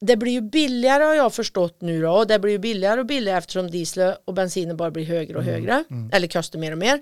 Det 0.00 0.16
blir 0.16 0.32
ju 0.32 0.40
billigare 0.40 1.04
har 1.04 1.14
jag 1.14 1.32
förstått 1.34 1.76
nu 1.80 2.02
då. 2.02 2.10
Och 2.12 2.26
det 2.26 2.38
blir 2.38 2.52
ju 2.52 2.58
billigare 2.58 3.00
och 3.00 3.06
billigare 3.06 3.38
eftersom 3.38 3.70
diesel 3.70 4.14
och 4.24 4.34
bensinen 4.34 4.76
bara 4.76 4.90
blir 4.90 5.04
högre 5.04 5.36
och 5.36 5.42
Mm. 5.42 5.54
högre. 5.54 5.84
Eller 6.12 6.28
kostar 6.28 6.58
mer 6.58 6.72
och 6.72 6.78
mer. 6.78 7.00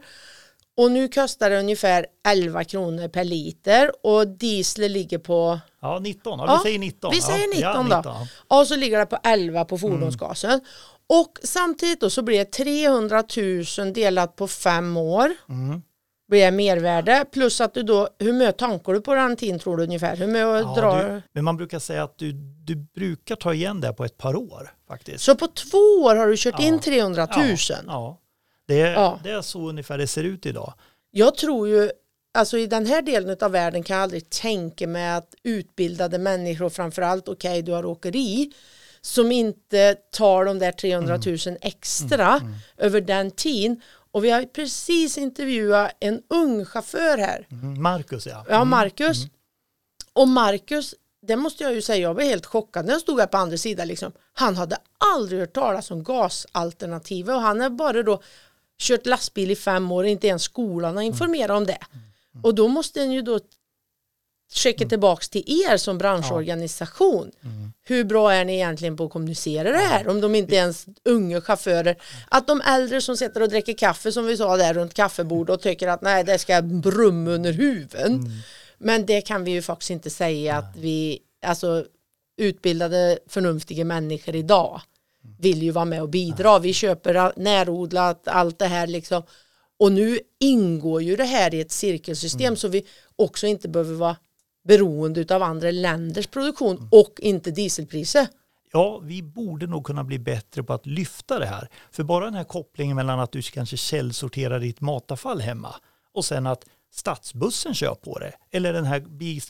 Och 0.81 0.91
nu 0.93 1.09
kostar 1.09 1.51
det 1.51 1.59
ungefär 1.59 2.07
11 2.29 2.65
kronor 2.65 3.09
per 3.09 3.25
liter 3.25 3.91
och 4.07 4.29
diesel 4.29 4.93
ligger 4.93 5.19
på 5.19 5.59
Ja, 5.81 5.99
19. 5.99 6.39
Ja, 6.39 6.45
Ja, 6.47 6.57
vi 6.57 6.63
säger 6.63 6.79
19. 6.79 7.11
vi 7.15 7.21
säger 7.21 7.61
ja, 7.63 7.83
19 7.83 7.89
då. 8.03 8.03
ja. 8.05 8.27
och 8.61 8.67
så 8.67 8.77
ligger 8.77 8.99
det 8.99 9.07
på 9.07 9.19
11 9.25 9.65
på 9.65 9.79
fordonsgasen. 9.79 10.61
Och 11.09 11.39
samtidigt 11.43 12.01
då 12.01 12.11
så 12.11 12.23
blir 12.23 12.39
det 12.39 12.45
300 12.45 13.25
000 13.79 13.93
delat 13.93 14.37
på 14.37 14.49
fem 14.49 14.97
år. 14.97 15.33
Mm. 15.49 15.83
Blir 16.29 16.51
mervärde 16.51 17.25
plus 17.33 17.61
att 17.61 17.75
du 17.75 17.83
då, 17.83 18.09
hur 18.19 18.33
mycket 18.33 18.59
tankar 18.59 18.93
du 18.93 19.01
på 19.01 19.15
den 19.15 19.37
tiden 19.37 19.59
tror 19.59 19.77
du 19.77 19.83
ungefär? 19.83 20.17
Hur 20.17 20.27
mycket 20.27 20.41
Ja, 20.41 20.75
drar 20.77 21.05
du, 21.15 21.23
men 21.33 21.45
man 21.45 21.57
brukar 21.57 21.79
säga 21.79 22.03
att 22.05 22.19
du, 22.19 22.33
du 22.65 22.75
brukar 22.77 23.37
ta 23.37 23.55
igen 23.55 23.81
det 23.81 23.93
på 23.93 24.05
ett 24.05 24.19
par 24.19 24.37
år 24.37 24.75
faktiskt. 24.89 25.25
Så 25.25 25.35
på 25.35 25.47
två 25.47 25.79
år 25.79 26.17
har 26.17 26.27
du 26.27 26.37
kört 26.37 26.55
Ja. 26.59 26.67
in 26.67 26.79
300 26.79 27.29
000. 27.37 27.47
Ja, 27.47 27.57
ja. 27.87 28.19
Det, 28.71 28.81
är, 28.81 28.93
Ja. 28.93 29.21
det 29.25 29.31
är 29.31 29.43
så 29.43 29.69
ungefär 29.69 29.99
det 29.99 30.07
ser 30.07 30.25
ut 30.25 30.47
idag. 30.47 30.75
Jag 31.11 31.35
tror 31.37 31.69
ju, 31.69 31.91
alltså 32.35 32.59
i 32.59 32.67
den 32.67 32.87
här 32.87 33.03
delen 33.03 33.37
av 33.41 33.51
världen 33.53 33.83
kan 33.83 33.97
jag 33.97 34.03
aldrig 34.03 34.31
tänka 34.31 34.87
mig 34.87 35.11
att 35.11 35.35
utbildade 35.43 36.19
människor, 36.19 36.69
framförallt 36.71 37.29
okej 37.29 37.63
du 37.63 37.73
har 37.73 37.85
åkeri, 37.87 38.53
som 39.01 39.33
inte 39.33 39.95
tar 40.13 40.45
de 40.45 40.59
där 40.59 40.73
300 40.73 41.19
000 41.27 41.37
extra 41.61 42.41
över 42.77 43.01
den 43.01 43.31
tiden. 43.31 43.81
Och 44.13 44.25
vi 44.25 44.31
har 44.31 44.43
precis 44.45 45.19
intervjuat 45.19 45.93
en 46.01 46.23
ung 46.29 46.65
chaufför 46.65 47.19
här, 47.19 47.47
Mm, 47.51 47.83
Marcus 47.83 48.27
ja. 48.27 48.45
ja 48.49 48.65
Marcus. 48.65 49.17
Och 50.13 50.29
Marcus, 50.29 50.95
det 51.27 51.37
måste 51.37 51.65
jag 51.65 51.75
ju 51.75 51.83
säga, 51.83 51.99
jag 52.03 52.15
var 52.15 52.23
helt 52.23 52.47
chockad 52.47 52.85
när 52.87 52.93
jag 52.93 53.01
stod 53.01 53.21
här 53.21 53.27
på 53.27 53.37
andra 53.37 53.57
sidan. 53.57 53.89
Liksom. 53.89 54.13
Han 54.33 54.57
hade 54.57 54.77
aldrig 55.15 55.41
hört 55.41 55.53
talas 55.55 55.91
om 55.91 56.05
gasalternativet 56.05 57.35
och 57.35 57.41
han 57.43 57.61
har 57.61 57.71
bara 57.71 58.03
då 58.03 58.23
kört 58.81 59.07
lastbil 59.07 59.51
i 59.51 59.57
fem 59.57 59.93
år, 59.93 60.07
inte 60.07 60.27
ens 60.27 60.43
skolan 60.43 60.97
har 60.97 61.03
informerat 61.03 61.57
om 61.57 61.67
det. 61.67 61.79
Och 62.43 62.55
då 62.55 62.69
måste 62.69 63.01
en 63.01 63.13
ju 63.13 63.23
då 63.23 63.41
checka 64.53 64.89
tillbaks 64.89 65.29
till 65.29 65.45
er 65.47 65.77
som 65.77 65.99
branschorganisation. 65.99 67.31
Hur 67.83 68.05
bra 68.05 68.33
är 68.33 68.45
ni 68.45 68.55
egentligen 68.55 68.97
på 68.97 69.05
att 69.05 69.11
kommunicera 69.11 69.73
det 69.73 69.79
här? 69.79 70.09
Om 70.09 70.21
de 70.21 70.35
inte 70.35 70.55
ens 70.55 70.87
unga 71.05 71.41
chaufförer, 71.41 71.97
att 72.29 72.47
de 72.47 72.61
äldre 72.61 73.01
som 73.01 73.17
sitter 73.17 73.43
och 73.43 73.49
dricker 73.49 73.73
kaffe 73.73 74.13
som 74.13 74.27
vi 74.27 74.37
sa 74.37 74.57
där 74.57 74.75
runt 74.75 74.95
kaffebordet 74.95 75.55
och 75.55 75.63
tycker 75.63 75.89
att 75.89 76.03
nej 76.03 76.25
det 76.25 76.39
ska 76.39 76.63
brumma 76.63 77.31
under 77.31 77.53
huven. 77.53 78.31
Men 78.79 79.07
det 79.07 79.21
kan 79.21 79.45
vi 79.45 79.51
ju 79.51 79.63
faktiskt 79.63 79.91
inte 79.91 80.11
säga 80.11 80.57
att 80.57 80.77
vi, 80.77 81.19
alltså 81.45 81.85
utbildade 82.37 83.19
förnuftiga 83.29 83.85
människor 83.85 84.37
idag 84.37 84.81
vill 85.39 85.63
ju 85.63 85.71
vara 85.71 85.85
med 85.85 86.03
och 86.03 86.09
bidra. 86.09 86.59
Vi 86.59 86.73
köper 86.73 87.33
närodlat, 87.37 88.29
allt 88.29 88.59
det 88.59 88.67
här 88.67 88.87
liksom. 88.87 89.23
Och 89.79 89.93
nu 89.93 90.19
ingår 90.41 91.03
ju 91.03 91.17
det 91.17 91.25
här 91.25 91.55
i 91.55 91.61
ett 91.61 91.73
cirkelsystem 91.73 92.57
så 92.57 92.69
vi 92.69 92.87
också 93.17 93.47
inte 93.47 93.69
behöver 93.69 93.95
vara 93.95 94.17
beroende 94.65 95.35
av 95.35 95.43
andra 95.43 95.71
länders 95.71 96.27
produktion 96.27 96.89
och 96.93 97.15
inte 97.19 97.51
dieselpriser. 97.51 98.27
Ja, 98.73 98.99
vi 99.05 99.23
borde 99.23 99.67
nog 99.67 99.87
kunna 99.87 100.05
bli 100.05 100.19
bättre 100.19 100.63
på 100.63 100.73
att 100.73 100.87
lyfta 100.87 101.39
det 101.39 101.47
här. 101.47 101.69
För 101.91 102.03
bara 102.03 102.25
den 102.25 102.35
här 102.35 102.45
kopplingen 102.45 102.97
mellan 102.97 103.21
att 103.21 103.33
du 103.33 103.43
kanske 103.43 103.77
källsorterar 103.77 104.61
ditt 104.61 104.81
matavfall 104.81 105.41
hemma 105.41 105.75
och 106.15 106.25
sen 106.25 106.47
att 106.47 106.65
stadsbussen 106.93 107.75
kör 107.75 107.95
på 107.95 108.19
det 108.19 108.33
eller 108.51 108.73
den 108.73 108.85
här 108.85 109.01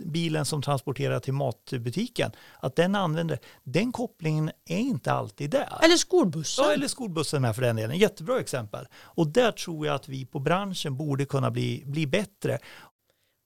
bilen 0.05 0.45
som 0.45 0.63
transporterar 0.63 1.21
till 1.21 1.33
matbutiken 1.33 2.33
att 2.61 2.77
den 2.77 2.95
använder 2.95 3.39
den 3.65 3.93
kopplingen 3.93 4.51
är 4.69 4.79
inte 4.79 5.13
alltid 5.13 5.51
där. 5.51 5.79
Eller 5.83 5.97
skolbussen. 5.97 6.65
Ja, 6.65 6.73
eller 6.73 6.89
skolbussen 6.89 7.43
med 7.43 7.55
för 7.55 7.63
den 7.63 7.77
delen. 7.77 7.99
Jättebra 7.99 8.41
exempel. 8.41 8.87
Och 9.03 9.27
där 9.29 9.53
tror 9.53 9.87
jag 9.87 9.95
att 9.95 10.09
vi 10.09 10.27
på 10.27 10.39
branschen 10.39 10.97
borde 10.97 11.25
kunna 11.25 11.51
bli, 11.51 11.83
bli 11.87 12.07
bättre. 12.07 12.59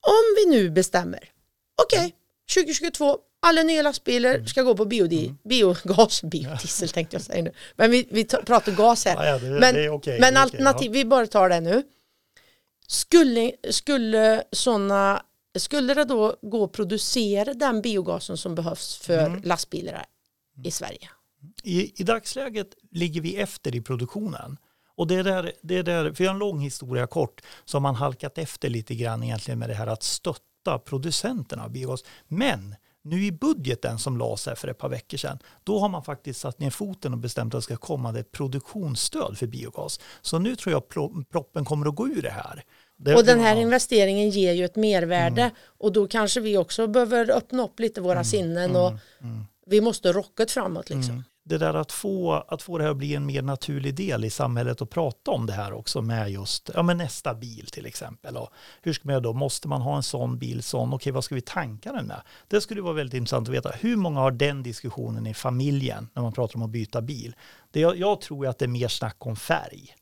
Om 0.07 0.35
vi 0.37 0.57
nu 0.57 0.69
bestämmer, 0.69 1.29
okej, 1.83 2.15
2022, 2.55 3.17
alla 3.41 3.63
nya 3.63 3.81
lastbilar 3.81 4.45
ska 4.45 4.61
gå 4.63 4.75
på 4.77 4.85
biodi, 4.85 5.33
biogas, 5.49 6.23
biodiesel 6.31 6.89
tänkte 6.89 7.15
jag 7.15 7.21
säga 7.23 7.43
nu. 7.43 7.51
Men 7.75 7.91
vi, 7.91 8.07
vi 8.11 8.23
ta- 8.23 8.41
pratar 8.41 8.71
gas 8.71 9.05
här. 9.05 9.15
Ja, 9.15 9.29
ja, 9.29 9.39
det, 9.39 9.59
Men- 9.59 9.75
det 9.75 9.89
okej. 9.89 10.19
Men 10.19 10.33
det 10.33 10.39
alternativ, 10.39 10.89
okej, 10.91 11.03
vi 11.03 11.05
bara 11.05 11.27
tar 11.27 11.49
det 11.49 11.59
nu. 11.61 11.83
Skulle, 12.87 13.51
skulle 13.69 14.43
såna, 14.51 15.23
skulle 15.57 15.93
det 15.93 16.05
då 16.05 16.35
gå 16.41 16.63
att 16.63 16.71
producera 16.71 17.53
den 17.53 17.81
biogasen 17.81 18.37
som 18.37 18.55
behövs 18.55 18.97
för 18.97 19.25
Mm. 19.25 19.41
lastbilar 19.43 20.05
i 20.63 20.71
Sverige? 20.71 21.09
I, 21.63 22.01
I 22.01 22.03
dagsläget 22.03 22.67
ligger 22.91 23.21
vi 23.21 23.35
efter 23.37 23.75
i 23.75 23.81
produktionen. 23.81 24.57
Och 24.97 25.07
det 25.07 25.15
är 25.15 25.23
där, 25.23 25.51
det 25.61 25.77
är 25.77 25.83
där, 25.83 26.13
för 26.13 26.23
en 26.23 26.37
lång 26.37 26.59
historia 26.59 27.07
kort, 27.07 27.41
så 27.65 27.75
har 27.77 27.81
man 27.81 27.95
halkat 27.95 28.37
efter 28.37 28.69
lite 28.69 28.95
grann 28.95 29.23
egentligen 29.23 29.59
med 29.59 29.69
det 29.69 29.75
här 29.75 29.87
att 29.87 30.03
stötta 30.03 30.79
producenterna 30.85 31.63
av 31.63 31.71
biogas. 31.71 32.03
Men 32.27 32.75
nu 33.05 33.25
i 33.25 33.31
budgeten 33.31 33.99
som 33.99 34.17
lades 34.17 34.45
här 34.45 34.55
för 34.55 34.67
ett 34.67 34.77
par 34.77 34.89
veckor 34.89 35.17
sedan, 35.17 35.39
då 35.63 35.79
har 35.79 35.89
man 35.89 36.03
faktiskt 36.03 36.39
satt 36.39 36.59
ner 36.59 36.69
foten 36.69 37.13
och 37.13 37.19
bestämt 37.19 37.53
att 37.53 37.57
det 37.57 37.63
ska 37.63 37.77
komma 37.77 38.19
ett 38.19 38.31
produktionsstöd 38.31 39.37
för 39.37 39.47
biogas. 39.47 39.99
Så 40.21 40.39
nu 40.39 40.55
tror 40.55 40.73
jag 40.73 40.89
proppen 41.29 41.65
kommer 41.65 41.87
att 41.87 41.95
gå 41.95 42.07
ur 42.07 42.21
det 42.21 42.29
här. 42.29 42.63
Det, 42.97 43.15
Och 43.15 43.25
den 43.25 43.39
här 43.39 43.55
ja. 43.55 43.61
investeringen 43.61 44.29
ger 44.29 44.53
ju 44.53 44.65
ett 44.65 44.75
mervärde 44.75 45.51
och 45.65 45.91
då 45.91 46.07
kanske 46.07 46.39
vi 46.39 46.57
också 46.57 46.87
behöver 46.87 47.31
öppna 47.31 47.63
upp 47.63 47.79
lite 47.79 48.01
våra 48.01 48.23
sinnen 48.23 48.75
och 48.75 48.93
vi 49.67 49.81
måste 49.81 50.11
rocket 50.11 50.51
framåt 50.51 50.89
liksom. 50.89 51.23
Det 51.47 51.57
där 51.57 51.73
att 51.73 51.91
få, 51.91 52.33
att 52.33 52.61
få 52.61 52.77
det 52.77 52.83
här 52.83 52.91
att 52.91 52.97
bli 52.97 53.15
en 53.15 53.25
mer 53.25 53.41
naturlig 53.41 53.95
del 53.95 54.25
i 54.25 54.29
samhället 54.29 54.81
och 54.81 54.89
prata 54.89 55.31
om 55.31 55.45
det 55.45 55.53
här 55.53 55.73
också 55.73 56.01
med 56.01 56.31
just 56.31 56.69
ja, 56.73 56.83
men 56.83 56.97
nästa 56.97 57.33
bil 57.33 57.67
till 57.71 57.85
exempel. 57.85 58.37
Och 58.37 58.49
hur 58.81 58.93
ska 58.93 59.01
man 59.07 59.13
göra 59.13 59.23
då? 59.23 59.33
Måste 59.33 59.67
man 59.67 59.81
ha 59.81 59.95
en 59.95 60.03
sån 60.03 60.37
bil? 60.37 60.63
Sån? 60.63 60.93
Okej, 60.93 61.11
vad 61.11 61.23
ska 61.23 61.35
vi 61.35 61.41
tanka 61.41 61.91
den 61.91 62.05
med? 62.07 62.21
Det 62.47 62.61
skulle 62.61 62.81
vara 62.81 62.93
väldigt 62.93 63.17
intressant 63.17 63.49
att 63.49 63.55
veta. 63.55 63.69
Hur 63.69 63.95
många 63.95 64.19
har 64.19 64.31
den 64.31 64.63
diskussionen 64.63 65.27
i 65.27 65.33
familjen 65.33 66.09
när 66.13 66.21
man 66.21 66.33
pratar 66.33 66.55
om 66.55 66.63
att 66.63 66.69
byta 66.69 67.01
bil? 67.01 67.35
Det, 67.71 67.79
jag, 67.79 67.97
jag 67.97 68.21
tror 68.21 68.47
att 68.47 68.59
det 68.59 68.65
är 68.65 68.69
mer 68.69 68.87
snack 68.87 69.25
om 69.25 69.35
färg. 69.35 69.95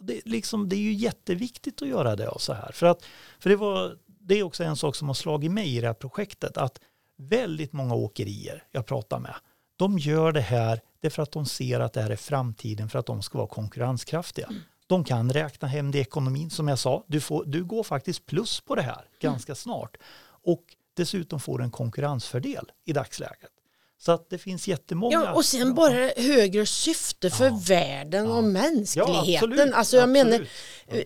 Det, 0.00 0.20
liksom, 0.24 0.68
det 0.68 0.76
är 0.76 0.80
ju 0.80 0.92
jätteviktigt 0.92 1.82
att 1.82 1.88
göra 1.88 2.16
det 2.16 2.28
och 2.28 2.40
så 2.40 2.52
här. 2.52 2.72
För, 2.72 2.86
att, 2.86 3.04
för 3.38 3.50
det, 3.50 3.56
var, 3.56 3.96
det 4.06 4.34
är 4.34 4.42
också 4.42 4.64
en 4.64 4.76
sak 4.76 4.96
som 4.96 5.08
har 5.08 5.14
slagit 5.14 5.50
mig 5.50 5.76
i 5.76 5.80
det 5.80 5.86
här 5.86 5.94
projektet. 5.94 6.56
Att 6.56 6.80
väldigt 7.16 7.72
många 7.72 7.94
åkerier 7.94 8.64
jag 8.70 8.86
pratar 8.86 9.18
med 9.18 9.34
de 9.80 9.98
gör 9.98 10.32
det 10.32 10.40
här 10.40 10.80
därför 11.00 11.22
att 11.22 11.32
de 11.32 11.46
ser 11.46 11.80
att 11.80 11.92
det 11.92 12.02
här 12.02 12.10
är 12.10 12.16
framtiden 12.16 12.88
för 12.88 12.98
att 12.98 13.06
de 13.06 13.22
ska 13.22 13.38
vara 13.38 13.48
konkurrenskraftiga. 13.48 14.48
De 14.86 15.04
kan 15.04 15.32
räkna 15.32 15.68
hem 15.68 15.90
det 15.90 15.98
i 15.98 16.00
ekonomin 16.00 16.50
som 16.50 16.68
jag 16.68 16.78
sa. 16.78 17.04
Du, 17.06 17.20
får, 17.20 17.44
du 17.44 17.64
går 17.64 17.82
faktiskt 17.82 18.26
plus 18.26 18.60
på 18.60 18.74
det 18.74 18.82
här 18.82 19.04
ganska 19.20 19.54
snart. 19.54 19.96
Och 20.44 20.62
dessutom 20.96 21.40
får 21.40 21.58
du 21.58 21.64
en 21.64 21.70
konkurrensfördel 21.70 22.64
i 22.84 22.92
dagsläget. 22.92 23.50
Så 23.98 24.12
att 24.12 24.30
det 24.30 24.38
finns 24.38 24.68
jättemånga. 24.68 25.12
Ja, 25.24 25.32
och 25.34 25.44
sen 25.44 25.74
bara 25.74 26.10
högre 26.16 26.66
syfte 26.66 27.30
för 27.30 27.46
Ja. 27.46 27.60
världen 27.68 28.30
och 28.30 28.44
mänskligheten. 28.44 29.50
absolut, 29.52 29.74
alltså 29.74 29.96
jag 29.96 30.08
menar, 30.08 30.32
absolut. 30.32 30.48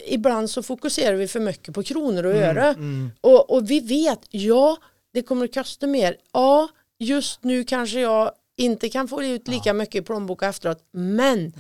eh, 0.03 0.15
ibland 0.15 0.51
så 0.51 0.63
fokuserar 0.63 1.15
vi 1.17 1.29
för 1.29 1.41
mycket 1.41 1.75
på 1.75 1.83
kronor 1.83 2.25
och 2.27 2.33
Mm, 2.37 2.43
öre. 2.57 2.67
mm. 2.69 3.11
Och, 3.21 3.51
och 3.51 3.71
vi 3.71 3.81
vet, 3.81 4.21
ja, 4.31 4.77
det 5.13 5.23
kommer 5.23 5.45
att 5.45 5.55
kosta 5.55 5.87
mer. 5.87 6.17
Ja, 6.33 6.69
just 6.99 7.45
nu 7.45 7.65
kanske 7.65 8.01
jag 8.01 8.33
inte 8.57 8.89
kan 8.89 9.09
få 9.09 9.23
ut 9.23 9.49
lika 9.49 9.73
mycket 9.73 10.03
i 10.03 10.05
plånboken 10.05 10.49
efteråt. 10.49 10.89
Men 10.93 11.39
Mm. 11.39 11.53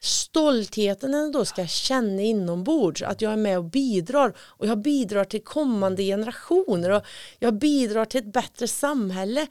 stoltheten 0.00 1.10
när 1.10 1.18
jag 1.18 1.32
då 1.32 1.44
ska 1.44 1.66
känna 1.66 2.22
inombords 2.22 3.02
att 3.02 3.22
jag 3.22 3.32
är 3.32 3.36
med 3.36 3.58
och 3.58 3.64
bidrar 3.64 4.36
och 4.38 4.66
jag 4.66 4.78
bidrar 4.82 5.24
till 5.24 5.44
kommande 5.44 6.02
generationer 6.02 6.90
och 6.90 7.02
jag 7.38 7.54
bidrar 7.58 8.04
till 8.04 8.20
ett 8.20 8.32
bättre 8.32 8.68
samhälle. 8.68 9.46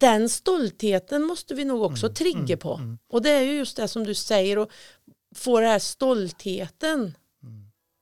Den 0.00 0.28
stoltheten 0.28 1.22
måste 1.22 1.54
vi 1.54 1.64
nog 1.64 1.82
också 1.82 2.06
Mm, 2.06 2.14
trigga 2.14 2.56
på. 2.56 2.80
Och 3.08 3.22
det 3.22 3.30
är 3.30 3.40
ju 3.42 3.56
just 3.56 3.76
det 3.76 3.88
som 3.88 4.04
du 4.04 4.14
säger 4.14 4.58
och 4.58 4.70
få 5.34 5.60
den 5.60 5.68
här 5.70 5.78
stoltheten. 5.78 7.14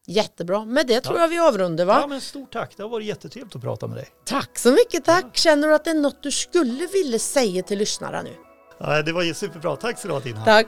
Jättebra. 0.07 0.65
Med 0.65 0.87
det 0.87 1.01
tror 1.01 1.17
Ja. 1.17 1.23
jag 1.23 1.29
vi 1.29 1.39
avrundar 1.39 1.85
va? 1.85 1.99
Ja, 2.01 2.07
men 2.07 2.21
stort 2.21 2.53
tack. 2.53 2.77
Det 2.77 2.83
har 2.83 2.91
varit 2.91 3.07
jättetrevligt 3.07 3.57
att 3.57 3.63
prata 3.63 3.87
med 3.87 3.97
dig. 3.97 4.09
Tack 4.25 4.59
så 4.59 4.71
mycket, 4.73 5.05
tack. 5.05 5.37
Känner 5.37 5.69
du 5.69 5.75
att 5.75 5.85
det 5.85 5.91
är 5.91 5.95
något 5.95 6.23
du 6.23 6.31
skulle 6.31 6.87
vilja 6.87 7.19
säga 7.19 7.63
till 7.63 7.79
lyssnarna 7.79 8.23
nu? 8.23 8.31
Ja, 8.79 9.03
det 9.03 9.13
var 9.13 9.23
ju 9.23 9.35
superbra. 9.35 9.77
Tack 9.77 9.99
så 9.99 10.09
du 10.09 10.15
ha 10.15 10.21
Tina. 10.21 10.45
Tack. 10.45 10.67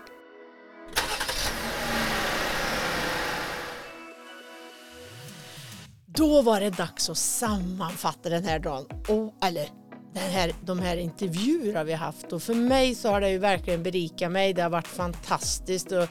Då 6.06 6.42
var 6.42 6.60
det 6.60 6.70
dags 6.70 7.10
att 7.10 7.16
sammanfatta 7.16 8.28
den 8.28 8.44
här 8.44 8.58
dagen. 8.58 8.86
Och, 9.08 9.46
eller 9.46 9.68
den 10.14 10.30
här, 10.30 10.52
de 10.64 10.78
här 10.78 10.96
intervjuerna 10.96 11.84
vi 11.84 11.92
haft. 11.92 12.32
Och 12.32 12.42
för 12.42 12.54
mig 12.54 12.94
så 12.94 13.08
har 13.10 13.20
det 13.20 13.30
ju 13.30 13.38
verkligen 13.38 13.82
berikat 13.82 14.32
mig. 14.32 14.52
Det 14.54 14.62
har 14.62 14.70
varit 14.70 14.88
fantastiskt. 14.88 15.92
Och, 15.92 16.08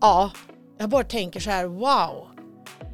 ja, 0.00 0.30
jag 0.78 0.88
bara 0.90 1.04
tänker 1.04 1.40
så 1.40 1.50
här, 1.50 1.64
wow. 1.66 2.28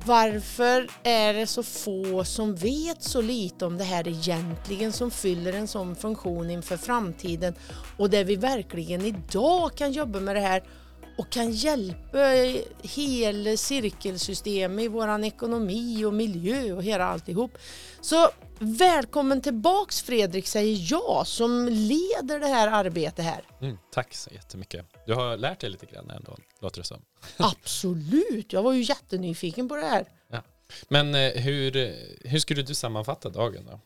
Varför 0.07 0.89
är 1.03 1.35
det 1.35 1.47
så 1.47 1.63
få 1.63 2.25
som 2.25 2.55
vet 2.55 3.03
så 3.03 3.21
lite 3.21 3.67
om 3.67 3.79
det 3.79 3.85
här 3.85 4.09
egentligen 4.09 4.93
som 4.93 5.11
fyller 5.11 5.53
en 5.53 5.69
sån 5.69 5.97
funktion 5.97 6.51
inför 6.51 6.77
framtiden 6.77 7.55
och 7.97 8.11
där 8.11 8.25
vi 8.25 8.37
verkligen 8.37 9.05
idag 9.05 9.75
kan 9.75 9.93
jobba 9.93 10.21
med 10.21 10.37
det 10.37 10.41
här 10.41 10.63
och 11.19 11.31
kan 11.31 11.51
hjälpa 11.51 12.19
hela 12.83 13.57
cirkelsystemet 13.57 14.85
i 14.85 14.89
våran 14.89 15.25
ekonomi 15.25 16.05
och 16.05 16.15
miljö 16.15 16.73
och 16.73 16.83
hela 16.83 17.05
alltihop. 17.05 17.59
Så 18.01 18.29
välkommen 18.61 19.41
tillbaks 19.41 20.03
Fredrik 20.03 20.47
säger 20.47 20.93
jag 20.93 21.27
som 21.27 21.69
leder 21.69 22.41
det 22.41 22.47
här 22.47 22.69
arbetet 22.69 23.25
här. 23.25 23.43
Mm, 23.61 23.79
tack 23.93 24.15
så 24.15 24.31
jättemycket. 24.31 24.87
Du 25.07 25.15
har 25.15 25.37
lärt 25.37 25.61
dig 25.61 25.71
lite 25.71 25.87
grann 25.87 26.11
ändå, 26.11 26.37
låter 26.61 26.81
det 26.81 26.87
som. 26.87 27.03
Absolut, 27.37 28.53
jag 28.53 28.63
var 28.63 28.73
ju 28.73 28.83
jättenyfiken 28.83 29.69
på 29.69 29.77
det 29.77 29.87
här. 29.87 30.07
Ja. 30.31 30.43
Men 30.89 31.15
eh, 31.15 31.31
hur, 31.31 31.73
hur 32.29 32.39
skulle 32.39 32.63
du 32.63 32.75
sammanfatta 32.75 33.29
dagen 33.29 33.67
då? 33.71 33.81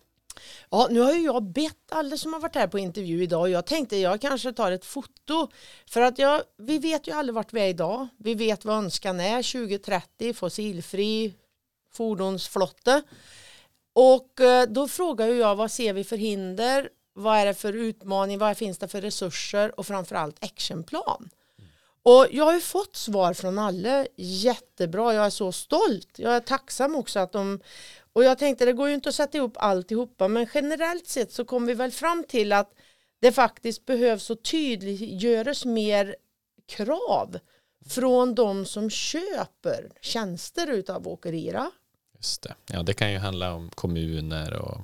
Ja, 0.71 0.89
nu 0.91 1.01
har 1.01 1.13
ju 1.13 1.25
jag 1.25 1.43
bett 1.43 1.93
alla 1.93 2.17
som 2.17 2.33
har 2.33 2.41
varit 2.41 2.55
här 2.55 2.67
på 2.67 2.79
intervju 2.79 3.23
idag 3.23 3.41
och 3.41 3.51
jag 3.51 3.67
tänkte 3.67 3.97
jag 3.97 4.21
kanske 4.21 4.53
tar 4.53 4.73
ett 4.73 4.85
foto 4.85 5.51
för 5.87 6.01
att 6.01 6.19
jag, 6.19 6.43
vi 6.59 6.79
vet 6.79 7.09
ju 7.09 7.13
aldrig 7.13 7.35
vart 7.35 7.53
vi 7.53 7.61
är 7.61 7.69
idag. 7.69 8.09
Vi 8.19 8.35
vet 8.35 8.65
vad 8.65 8.77
önskan 8.77 9.21
är 9.21 9.53
2030 9.53 10.35
fossilfri 10.35 11.35
fordonsflotte 11.93 13.03
och 13.93 14.41
eh, 14.41 14.67
då 14.69 14.89
frågar 14.89 15.27
jag 15.27 15.57
vad 15.57 15.71
ser 15.71 15.93
vi 15.93 16.05
för 16.05 16.17
hinder? 16.17 16.89
Vad 17.15 17.39
är 17.39 17.47
det 17.47 17.55
för 17.55 17.73
utmaning? 17.73 18.39
Vad 18.39 18.57
finns 18.57 18.79
det 18.79 18.89
för 18.89 19.01
resurser 19.01 19.79
och 19.79 19.87
framförallt 19.87 20.45
actionplan? 20.45 21.31
Och 22.05 22.27
jag 22.31 22.45
har 22.45 22.55
ju 22.55 22.61
fått 22.61 22.97
svar 22.97 23.35
från 23.35 23.59
alla 23.59 24.07
jättebra. 24.17 25.15
Jag 25.15 25.27
är 25.27 25.31
så 25.31 25.53
stolt. 25.53 26.19
Jag 26.19 26.37
är 26.37 26.41
tacksam 26.41 26.97
också 26.97 27.21
att 27.21 27.33
de 27.33 27.61
och 28.13 28.25
jag 28.25 28.39
tänkte 28.39 28.65
det 28.65 28.73
går 28.73 28.89
ju 28.89 28.95
inte 28.95 29.09
att 29.09 29.15
sätta 29.15 29.39
ihop 29.39 29.57
alltihopa 29.57 30.29
men 30.29 30.47
generellt 30.55 31.07
sett 31.07 31.33
så 31.33 31.45
kom 31.45 31.67
vi 31.67 31.75
väl 31.75 31.91
fram 31.91 32.25
till 32.29 32.53
att 32.53 32.73
det 33.21 33.33
faktiskt 33.33 33.87
behövs 33.87 34.31
och 34.31 34.43
tydliggöras 34.43 35.65
mer 35.65 36.17
krav 36.67 37.39
från 37.89 38.35
de 38.35 38.67
som 38.67 38.91
köper 38.91 39.93
tjänster 40.01 40.71
utav 40.71 41.09
åkerierna. 41.09 41.71
Just 42.23 42.43
det. 42.43 42.55
Ja, 42.67 42.83
det 42.83 42.95
kan 42.95 43.13
ju 43.13 43.19
handla 43.19 43.55
om 43.55 43.71
kommuner 43.71 44.55
och 44.55 44.81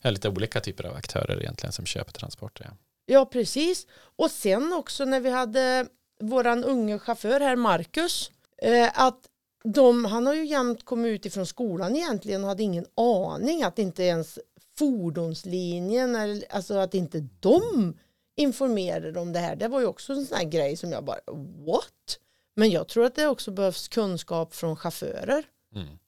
ja, 0.00 0.10
lite 0.10 0.28
olika 0.28 0.60
typer 0.60 0.84
av 0.84 0.96
aktörer 0.96 1.40
egentligen 1.40 1.72
som 1.72 1.86
köper 1.86 2.12
transporter. 2.12 2.64
Ja. 2.68 2.76
ja, 3.06 3.26
precis. 3.26 3.86
Och 4.16 4.30
sen 4.30 4.72
också 4.72 5.04
när 5.04 5.20
vi 5.20 5.30
hade 5.30 5.86
våran 6.20 6.64
unge 6.64 6.98
chaufför 6.98 7.40
här, 7.40 7.56
Marcus, 7.56 8.30
eh, 8.62 8.90
att 8.94 9.18
de, 9.64 10.04
han 10.04 10.26
har 10.26 10.34
ju 10.34 10.46
jämt 10.46 10.84
kommit 10.84 11.10
ut 11.10 11.26
ifrån 11.26 11.46
skolan 11.46 11.96
egentligen 11.96 12.42
och 12.42 12.48
hade 12.48 12.62
ingen 12.62 12.86
aning 12.96 13.62
att 13.62 13.78
inte 13.78 14.02
ens 14.02 14.38
fordonslinjen, 14.78 16.16
eller, 16.16 16.44
alltså 16.50 16.74
att 16.74 16.94
inte 16.94 17.28
de 17.40 17.94
informerade 18.36 19.20
om 19.20 19.32
det 19.32 19.38
här. 19.38 19.56
Det 19.56 19.68
var 19.68 19.80
ju 19.80 19.86
också 19.86 20.12
en 20.12 20.26
sån 20.26 20.38
här 20.38 20.44
grej 20.44 20.76
som 20.76 20.92
jag 20.92 21.04
bara, 21.04 21.20
what? 21.66 22.18
Men 22.54 22.70
jag 22.70 22.88
tror 22.88 23.04
att 23.04 23.14
det 23.14 23.26
också 23.26 23.50
behövs 23.50 23.88
kunskap 23.88 24.54
från 24.54 24.76
chaufförer. 24.76 25.44
Mm. 25.74 25.98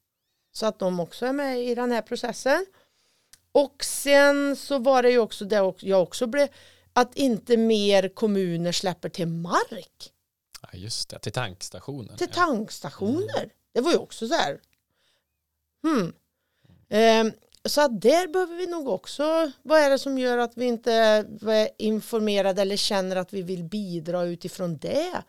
Så 0.52 0.66
att 0.66 0.78
de 0.78 1.00
också 1.00 1.26
är 1.26 1.32
med 1.32 1.64
i 1.64 1.74
den 1.74 1.92
här 1.92 2.02
processen. 2.02 2.66
Och 3.52 3.84
sen 3.84 4.56
så 4.56 4.78
var 4.78 5.02
det 5.02 5.10
ju 5.10 5.18
också 5.18 5.44
det 5.44 5.74
jag 5.78 6.02
också 6.02 6.26
blev, 6.26 6.48
att 6.92 7.16
inte 7.16 7.56
mer 7.56 8.08
kommuner 8.08 8.72
släpper 8.72 9.08
till 9.08 9.28
mark. 9.28 10.12
Ja, 10.62 10.68
just 10.72 11.08
det, 11.08 11.18
till 11.18 11.32
tankstationer. 11.32 12.16
Till 12.16 12.28
tankstationer. 12.28 13.38
Mm. 13.38 13.50
Det 13.72 13.80
var 13.80 13.92
ju 13.92 13.98
också 13.98 14.28
så 14.28 14.34
här. 14.34 14.60
Hmm. 15.82 16.12
Eh, 16.88 17.34
så 17.64 17.80
att 17.80 18.00
där 18.00 18.28
behöver 18.28 18.56
vi 18.56 18.66
nog 18.66 18.88
också, 18.88 19.52
vad 19.62 19.80
är 19.80 19.90
det 19.90 19.98
som 19.98 20.18
gör 20.18 20.38
att 20.38 20.56
vi 20.56 20.64
inte 20.64 20.92
är 20.92 21.68
informerade 21.78 22.62
eller 22.62 22.76
känner 22.76 23.16
att 23.16 23.32
vi 23.32 23.42
vill 23.42 23.64
bidra 23.64 24.24
utifrån 24.24 24.78
det 24.78 25.22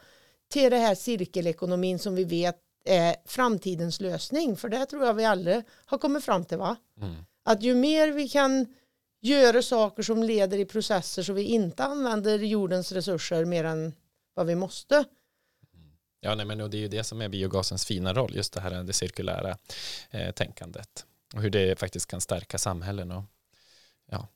till 0.48 0.72
det 0.72 0.78
här 0.78 0.96
cirkelekonomin 0.96 2.00
som 2.00 2.16
vi 2.16 2.24
vet 2.24 2.60
är 2.84 3.16
framtidens 3.26 4.00
lösning. 4.00 4.58
För 4.58 4.70
det 4.70 4.86
tror 4.86 5.06
jag 5.06 5.14
vi 5.14 5.26
alla 5.26 5.64
har 5.86 5.98
kommit 5.98 6.24
fram 6.24 6.46
till 6.46 6.58
va? 6.58 6.76
Mm. 7.02 7.16
Att 7.46 7.64
ju 7.64 7.76
mer 7.76 8.12
vi 8.12 8.30
kan 8.30 8.76
göra 9.22 9.62
saker 9.62 10.04
som 10.04 10.24
leder 10.24 10.58
i 10.58 10.66
processer 10.66 11.24
så 11.24 11.34
vi 11.34 11.44
inte 11.44 11.84
använder 11.84 12.40
jordens 12.40 12.92
resurser 12.92 13.46
mer 13.46 13.64
än 13.64 13.94
vad 14.34 14.48
vi 14.48 14.56
måste 14.56 15.06
Ja, 16.26 16.36
nej, 16.36 16.46
men 16.46 16.58
det 16.58 16.78
är 16.78 16.80
ju 16.80 16.88
det 16.88 17.04
som 17.04 17.22
är 17.22 17.30
biogasens 17.30 17.86
fina 17.86 18.14
roll, 18.14 18.36
just 18.36 18.54
det 18.54 18.62
här 18.62 18.84
det 18.84 18.94
cirkulära 18.94 19.58
eh, 20.12 20.32
tänkandet 20.32 21.06
och 21.36 21.42
hur 21.42 21.50
det 21.50 21.80
faktiskt 21.80 22.08
kan 22.08 22.22
stärka 22.22 22.58
samhällen 22.58 23.12
och 23.12 23.24
ja, 24.12 24.28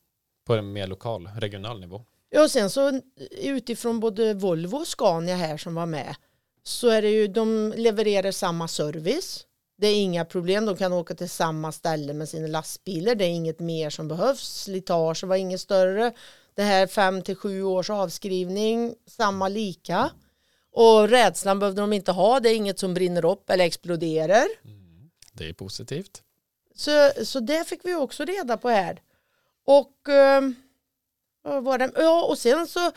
på 0.45 0.55
en 0.55 0.73
mer 0.73 0.87
lokal, 0.87 1.29
regional 1.35 1.79
nivå. 1.79 2.05
Ja, 2.29 2.43
och 2.43 2.51
sen 2.51 2.69
så 2.69 3.01
utifrån 3.41 3.99
både 3.99 4.33
Volvo 4.33 4.77
och 4.77 4.87
Scania 4.87 5.35
här 5.35 5.57
som 5.57 5.75
var 5.75 5.85
med 5.85 6.15
så 6.67 6.87
är 6.87 7.01
det 7.01 7.09
ju, 7.09 7.27
de 7.27 7.73
levererar 7.77 8.31
samma 8.31 8.67
service. 8.67 9.45
Det 9.77 9.87
är 9.87 9.95
inga 9.95 10.25
problem, 10.25 10.65
de 10.65 10.77
kan 10.77 10.93
åka 10.93 11.15
till 11.15 11.29
samma 11.29 11.71
ställe 11.71 12.13
med 12.13 12.29
sina 12.29 12.47
lastbilar. 12.47 13.15
Det 13.15 13.25
är 13.25 13.29
inget 13.29 13.59
mer 13.59 13.89
som 13.89 14.07
behövs, 14.07 14.63
slitage 14.63 15.23
var 15.23 15.35
inget 15.35 15.61
större. 15.61 16.13
Det 16.55 16.63
här 16.63 16.87
fem 16.87 17.21
till 17.21 17.35
sju 17.35 17.63
års 17.63 17.89
avskrivning, 17.89 18.95
samma 19.05 19.47
lika. 19.47 20.11
Och 20.71 21.09
rädslan 21.09 21.59
behövde 21.59 21.81
de 21.81 21.93
inte 21.93 22.11
ha, 22.11 22.39
det 22.39 22.49
är 22.49 22.55
inget 22.55 22.79
som 22.79 22.93
brinner 22.93 23.25
upp 23.25 23.49
eller 23.49 23.65
exploderar. 23.65 24.47
Mm, 24.65 25.09
det 25.33 25.49
är 25.49 25.53
positivt. 25.53 26.21
Så, 26.75 27.11
så 27.25 27.39
det 27.39 27.67
fick 27.67 27.85
vi 27.85 27.95
också 27.95 28.25
reda 28.25 28.57
på 28.57 28.69
här. 28.69 29.01
Och, 29.65 30.09
äh, 30.09 30.41
var 31.61 31.77
det? 31.77 31.91
Ja, 31.95 32.25
och 32.25 32.37
sen 32.37 32.67
så 32.67 32.91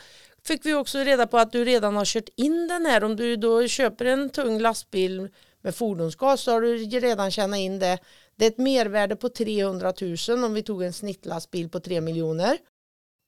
fick 0.45 0.66
vi 0.66 0.74
också 0.74 0.99
reda 0.99 1.26
på 1.26 1.38
att 1.38 1.53
du 1.53 1.64
redan 1.64 1.97
har 1.97 2.05
kört 2.05 2.28
in 2.36 2.68
den 2.68 2.86
här. 2.86 3.05
Om 3.05 3.16
du 3.16 3.36
då 3.36 3.68
köper 3.68 4.05
en 4.05 4.30
tung 4.30 4.59
lastbil 4.59 5.28
med 5.62 5.74
fordonsgas 5.74 6.41
så 6.41 6.51
har 6.53 6.61
du 6.61 6.76
redan 6.76 7.30
tjänat 7.30 7.59
in 7.59 7.78
det. 7.78 7.99
Det 8.36 8.45
är 8.45 8.51
ett 8.51 8.59
mervärde 8.59 9.16
på 9.16 9.28
300 9.28 9.93
000 10.28 10.45
om 10.45 10.55
vi 10.55 10.62
tog 10.62 10.82
en 10.82 10.93
snittlastbil 10.93 11.68
på 11.68 11.80
3 11.80 12.01
miljoner. 12.01 12.59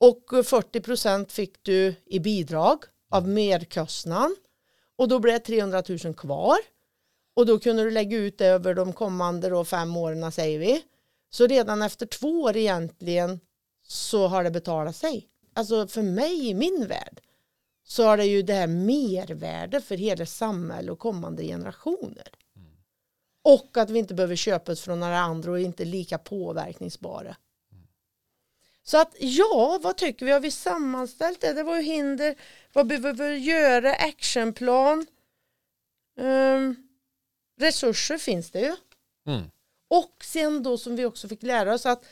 Och 0.00 0.46
40 0.46 0.80
procent 0.80 1.32
fick 1.32 1.62
du 1.62 1.94
i 2.06 2.20
bidrag 2.20 2.84
av 3.10 3.28
merkostnaden 3.28 4.36
och 4.96 5.08
då 5.08 5.18
blev 5.18 5.34
det 5.34 5.38
300 5.38 5.82
000 6.04 6.14
kvar 6.14 6.56
och 7.36 7.46
då 7.46 7.58
kunde 7.58 7.84
du 7.84 7.90
lägga 7.90 8.16
ut 8.16 8.38
det 8.38 8.46
över 8.46 8.74
de 8.74 8.92
kommande 8.92 9.48
då 9.48 9.64
fem 9.64 9.96
åren 9.96 10.32
säger 10.32 10.58
vi. 10.58 10.82
Så 11.30 11.46
redan 11.46 11.82
efter 11.82 12.06
två 12.06 12.42
år 12.42 12.56
egentligen 12.56 13.40
så 13.82 14.26
har 14.26 14.44
det 14.44 14.50
betalat 14.50 14.96
sig. 14.96 15.28
Alltså 15.55 15.88
för 15.88 16.03
mig 16.03 16.48
i 16.48 16.55
min 16.55 16.86
värld 16.86 17.20
så 17.84 18.05
har 18.05 18.16
det 18.16 18.24
ju 18.24 18.42
det 18.42 18.55
här 18.55 18.66
mervärde 18.66 19.80
för 19.80 19.96
hela 19.96 20.26
samhället 20.26 20.92
och 20.92 20.98
kommande 20.98 21.42
generationer. 21.44 22.28
Mm. 22.57 22.70
Och 23.42 23.76
att 23.76 23.90
vi 23.90 23.98
inte 23.98 24.14
behöver 24.14 24.36
köpa 24.36 24.76
från 24.76 25.00
några 25.00 25.18
andra 25.18 25.50
och 25.50 25.61
inte 25.61 25.84
lika 25.84 26.18
påverkningsbara. 26.18 27.36
Så 28.82 29.01
att 29.01 29.16
ja, 29.18 29.81
vad 29.82 29.97
tycker 29.97 30.27
vi? 30.27 30.32
Har 30.32 30.40
vi 30.40 30.51
sammanställt 30.51 31.40
det? 31.40 31.52
Det 31.52 31.62
var 31.62 31.77
ju 31.77 31.82
hinder. 31.82 32.36
Vad 32.72 32.86
behöver 32.86 33.12
vi 33.12 33.36
göra? 33.39 33.94
Actionplan. 33.94 35.06
Um, 36.16 36.89
resurser 37.60 38.18
finns 38.18 38.51
det 38.51 38.60
ju. 38.60 38.77
Mm. 39.27 39.43
Och 39.89 40.24
sen 40.24 40.62
då 40.62 40.78
som 40.78 40.97
vi 40.97 41.05
också 41.05 41.28
fick 41.28 41.43
lära 41.43 41.74
oss 41.74 41.86
att 41.86 42.05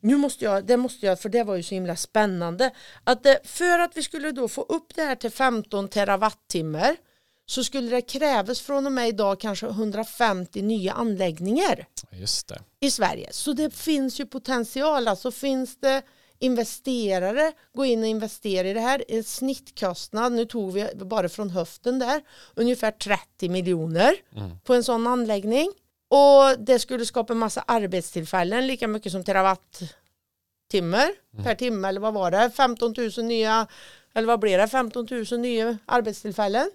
nu 0.00 0.16
måste 0.16 0.44
jag, 0.44 0.66
det 0.66 0.76
måste 0.76 1.06
jag, 1.06 1.20
för 1.20 1.28
det 1.28 1.44
var 1.44 1.56
ju 1.56 1.62
så 1.62 1.74
himla 1.74 1.96
spännande, 1.96 2.70
att 3.04 3.22
det, 3.22 3.40
för 3.44 3.78
att 3.78 3.96
vi 3.96 4.02
skulle 4.02 4.32
då 4.32 4.48
få 4.48 4.62
upp 4.62 4.94
det 4.94 5.02
här 5.02 5.16
till 5.16 5.30
15 5.30 5.88
terawattimmar 5.88 6.96
så 7.46 7.64
skulle 7.64 7.90
det 7.90 8.02
krävas 8.02 8.60
från 8.60 8.86
och 8.86 8.92
med 8.92 9.08
idag 9.08 9.40
kanske 9.40 9.66
150 9.66 10.62
nya 10.62 10.92
anläggningar 10.92 11.86
Just 12.10 12.48
det. 12.48 12.62
i 12.80 12.90
Sverige. 12.90 13.28
Så 13.32 13.52
det 13.52 13.74
finns 13.74 14.20
ju 14.20 14.26
potential, 14.26 15.08
alltså 15.08 15.30
finns 15.30 15.80
det 15.80 16.02
investerare 16.38 17.52
gå 17.74 17.84
in 17.84 18.00
och 18.00 18.06
investera 18.06 18.68
i 18.68 18.72
det 18.72 18.80
här. 18.80 19.04
En 19.08 19.24
snittkostnad, 19.24 20.32
nu 20.32 20.44
tog 20.44 20.72
vi 20.72 20.88
bara 20.94 21.28
från 21.28 21.50
höften 21.50 21.98
där, 21.98 22.22
ungefär 22.54 22.90
30 22.90 23.48
miljoner 23.48 24.14
mm. 24.36 24.58
på 24.64 24.74
en 24.74 24.84
sån 24.84 25.06
anläggning. 25.06 25.72
Och 26.10 26.58
det 26.58 26.78
skulle 26.78 27.06
skapa 27.06 27.32
en 27.32 27.38
massa 27.38 27.64
arbetstillfällen, 27.66 28.66
lika 28.66 28.88
mycket 28.88 29.12
som 29.12 29.24
terawattimmar 29.24 31.10
mm. 31.32 31.44
per 31.44 31.54
timme, 31.54 31.88
eller 31.88 32.00
vad 32.00 32.14
var 32.14 32.30
det? 32.30 32.50
15 32.56 32.94
000 33.16 33.24
nya, 33.24 33.66
eller 34.14 34.26
vad 34.26 34.40
blir 34.40 34.58
det? 34.58 34.68
15 34.68 35.06
000 35.30 35.40
nya 35.40 35.78
arbetstillfällen. 35.86 36.70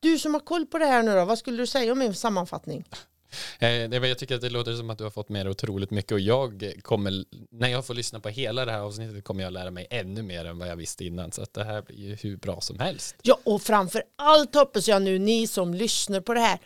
Du 0.00 0.18
som 0.18 0.34
har 0.34 0.40
koll 0.40 0.66
på 0.66 0.78
det 0.78 0.86
här 0.86 1.02
nu 1.02 1.14
då, 1.14 1.24
vad 1.24 1.38
skulle 1.38 1.56
du 1.56 1.66
säga 1.66 1.92
om 1.92 1.98
min 1.98 2.14
sammanfattning? 2.14 2.84
Eh, 3.58 3.68
Jag 3.68 4.18
tycker 4.18 4.34
att 4.34 4.40
det 4.40 4.50
låter 4.50 4.74
som 4.74 4.90
att 4.90 4.98
du 4.98 5.04
har 5.04 5.10
fått 5.10 5.28
med 5.28 5.46
dig 5.46 5.50
otroligt 5.50 5.90
mycket 5.90 6.12
och 6.12 6.20
jag 6.20 6.72
kommer, 6.82 7.24
när 7.50 7.68
jag 7.68 7.86
får 7.86 7.94
lyssna 7.94 8.20
på 8.20 8.28
hela 8.28 8.64
det 8.64 8.72
här 8.72 8.80
avsnittet 8.80 9.24
kommer 9.24 9.44
jag 9.44 9.52
lära 9.52 9.70
mig 9.70 9.86
ännu 9.90 10.22
mer 10.22 10.44
än 10.44 10.58
vad 10.58 10.68
jag 10.68 10.76
visste 10.76 11.04
innan 11.04 11.32
så 11.32 11.42
att 11.42 11.54
det 11.54 11.64
här 11.64 11.82
blir 11.82 11.96
ju 11.96 12.14
hur 12.14 12.36
bra 12.36 12.60
som 12.60 12.78
helst. 12.78 13.16
Ja, 13.22 13.38
och 13.44 13.62
framför 13.62 14.02
allt 14.16 14.54
hoppas 14.54 14.88
jag 14.88 15.02
nu 15.02 15.18
ni 15.18 15.46
som 15.46 15.74
lyssnar 15.74 16.20
på 16.20 16.34
det 16.34 16.40
här 16.40 16.58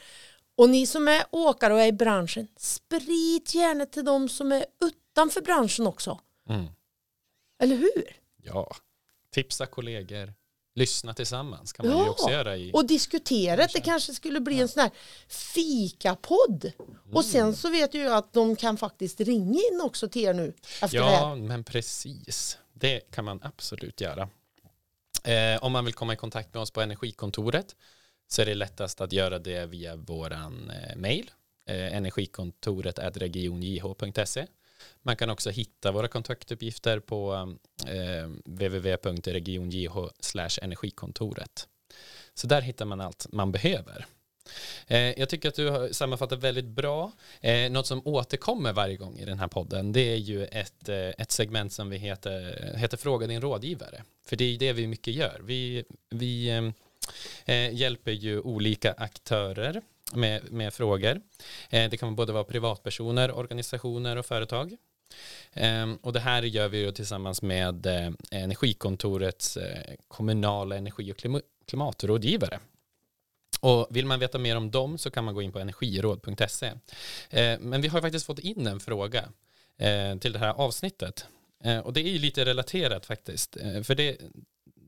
och 0.60 0.70
ni 0.70 0.86
som 0.86 1.08
är 1.08 1.24
åkare 1.30 1.74
och 1.74 1.80
är 1.80 1.86
i 1.86 1.92
branschen, 1.92 2.48
sprid 2.56 3.54
gärna 3.54 3.86
till 3.86 4.04
de 4.04 4.28
som 4.28 4.52
är 4.52 4.64
utanför 4.84 5.40
branschen 5.40 5.86
också. 5.86 6.20
Mm. 6.48 6.66
Eller 7.62 7.76
hur? 7.76 8.16
Ja, 8.42 8.76
tipsa 9.30 9.66
kollegor, 9.66 10.34
lyssna 10.74 11.14
tillsammans 11.14 11.72
kan 11.72 11.86
man 11.86 11.98
ju 11.98 12.04
Ja, 12.04 12.10
också 12.10 12.30
göra 12.30 12.56
i 12.56 12.70
Och 12.74 12.86
diskutera 12.86 13.66
det 13.72 13.80
kanske 13.80 14.14
skulle 14.14 14.40
bli 14.40 14.60
en 14.60 14.68
sån 14.68 14.80
här 14.80 14.90
fikapodd. 15.28 16.72
Och 17.12 17.24
sen 17.24 17.56
så 17.56 17.70
vet 17.70 17.94
ju 17.94 18.08
att 18.08 18.32
de 18.32 18.56
kan 18.56 18.76
faktiskt 18.76 19.20
ringa 19.20 19.60
in 19.72 19.80
också 19.82 20.08
till 20.08 20.22
er 20.22 20.34
nu 20.34 20.54
efter 20.82 20.98
det 20.98 21.04
här. 21.04 21.12
Ja, 21.12 21.34
men 21.34 21.64
precis. 21.64 22.58
Det 22.72 23.00
kan 23.10 23.24
man 23.24 23.40
absolut 23.42 24.00
göra. 24.00 24.28
Eh, 25.24 25.64
om 25.64 25.72
man 25.72 25.84
vill 25.84 25.94
komma 25.94 26.12
i 26.12 26.16
kontakt 26.16 26.54
med 26.54 26.60
oss 26.62 26.70
på 26.70 26.80
Energikontoret 26.80 27.76
så 28.32 28.42
är 28.42 28.46
det 28.46 28.54
lättast 28.54 29.00
att 29.00 29.12
göra 29.12 29.38
det 29.38 29.66
via 29.66 29.96
våran 29.96 30.70
eh, 30.70 30.96
mail 30.96 31.30
eh, 31.66 31.96
energikontoret 31.96 32.98
regionjh.se. 33.16 34.46
Man 35.02 35.16
kan 35.16 35.30
också 35.30 35.50
hitta 35.50 35.92
våra 35.92 36.08
kontaktuppgifter 36.08 37.00
på 37.00 37.54
eh, 37.86 38.28
www.regionjh 38.44 39.88
energikontoret. 40.62 41.68
Så 42.34 42.46
där 42.46 42.60
hittar 42.60 42.84
man 42.84 43.00
allt 43.00 43.26
man 43.32 43.52
behöver. 43.52 44.06
Eh, 44.86 45.18
jag 45.18 45.28
tycker 45.28 45.48
att 45.48 45.54
du 45.54 45.68
har 45.68 45.88
sammanfattat 45.88 46.38
väldigt 46.38 46.66
bra. 46.66 47.12
Eh, 47.40 47.70
något 47.70 47.86
som 47.86 48.06
återkommer 48.06 48.72
varje 48.72 48.96
gång 48.96 49.18
i 49.18 49.24
den 49.24 49.38
här 49.38 49.48
podden 49.48 49.92
det 49.92 50.12
är 50.12 50.16
ju 50.16 50.44
ett, 50.44 50.88
eh, 50.88 50.96
ett 50.96 51.30
segment 51.30 51.72
som 51.72 51.90
vi 51.90 51.96
heter, 51.96 52.74
heter 52.76 52.96
Fråga 52.96 53.26
din 53.26 53.40
rådgivare. 53.40 54.02
För 54.26 54.36
det 54.36 54.44
är 54.44 54.58
det 54.58 54.72
vi 54.72 54.86
mycket 54.86 55.14
gör. 55.14 55.40
Vi, 55.44 55.84
vi 56.10 56.50
eh, 57.44 57.74
hjälper 57.74 58.12
ju 58.12 58.40
olika 58.40 58.92
aktörer 58.92 59.82
med, 60.14 60.52
med 60.52 60.74
frågor. 60.74 61.20
Eh, 61.70 61.90
det 61.90 61.96
kan 61.96 62.16
både 62.16 62.32
vara 62.32 62.44
privatpersoner, 62.44 63.30
organisationer 63.32 64.16
och 64.16 64.26
företag. 64.26 64.76
Eh, 65.52 65.92
och 66.02 66.12
det 66.12 66.20
här 66.20 66.42
gör 66.42 66.68
vi 66.68 66.78
ju 66.78 66.92
tillsammans 66.92 67.42
med 67.42 67.86
eh, 67.86 68.10
Energikontorets 68.30 69.56
eh, 69.56 69.94
kommunala 70.08 70.76
energi 70.76 71.12
och 71.12 71.42
klimatrådgivare. 71.66 72.60
Och 73.60 73.86
vill 73.90 74.06
man 74.06 74.20
veta 74.20 74.38
mer 74.38 74.56
om 74.56 74.70
dem 74.70 74.98
så 74.98 75.10
kan 75.10 75.24
man 75.24 75.34
gå 75.34 75.42
in 75.42 75.52
på 75.52 75.58
energiråd.se. 75.58 76.66
Eh, 77.30 77.58
men 77.60 77.80
vi 77.80 77.88
har 77.88 78.00
faktiskt 78.00 78.26
fått 78.26 78.38
in 78.38 78.66
en 78.66 78.80
fråga 78.80 79.28
eh, 79.78 80.16
till 80.18 80.32
det 80.32 80.38
här 80.38 80.54
avsnittet. 80.54 81.26
Eh, 81.64 81.78
och 81.78 81.92
det 81.92 82.00
är 82.00 82.10
ju 82.10 82.18
lite 82.18 82.44
relaterat 82.44 83.06
faktiskt. 83.06 83.56
Eh, 83.56 83.82
för 83.82 83.94
det, 83.94 84.16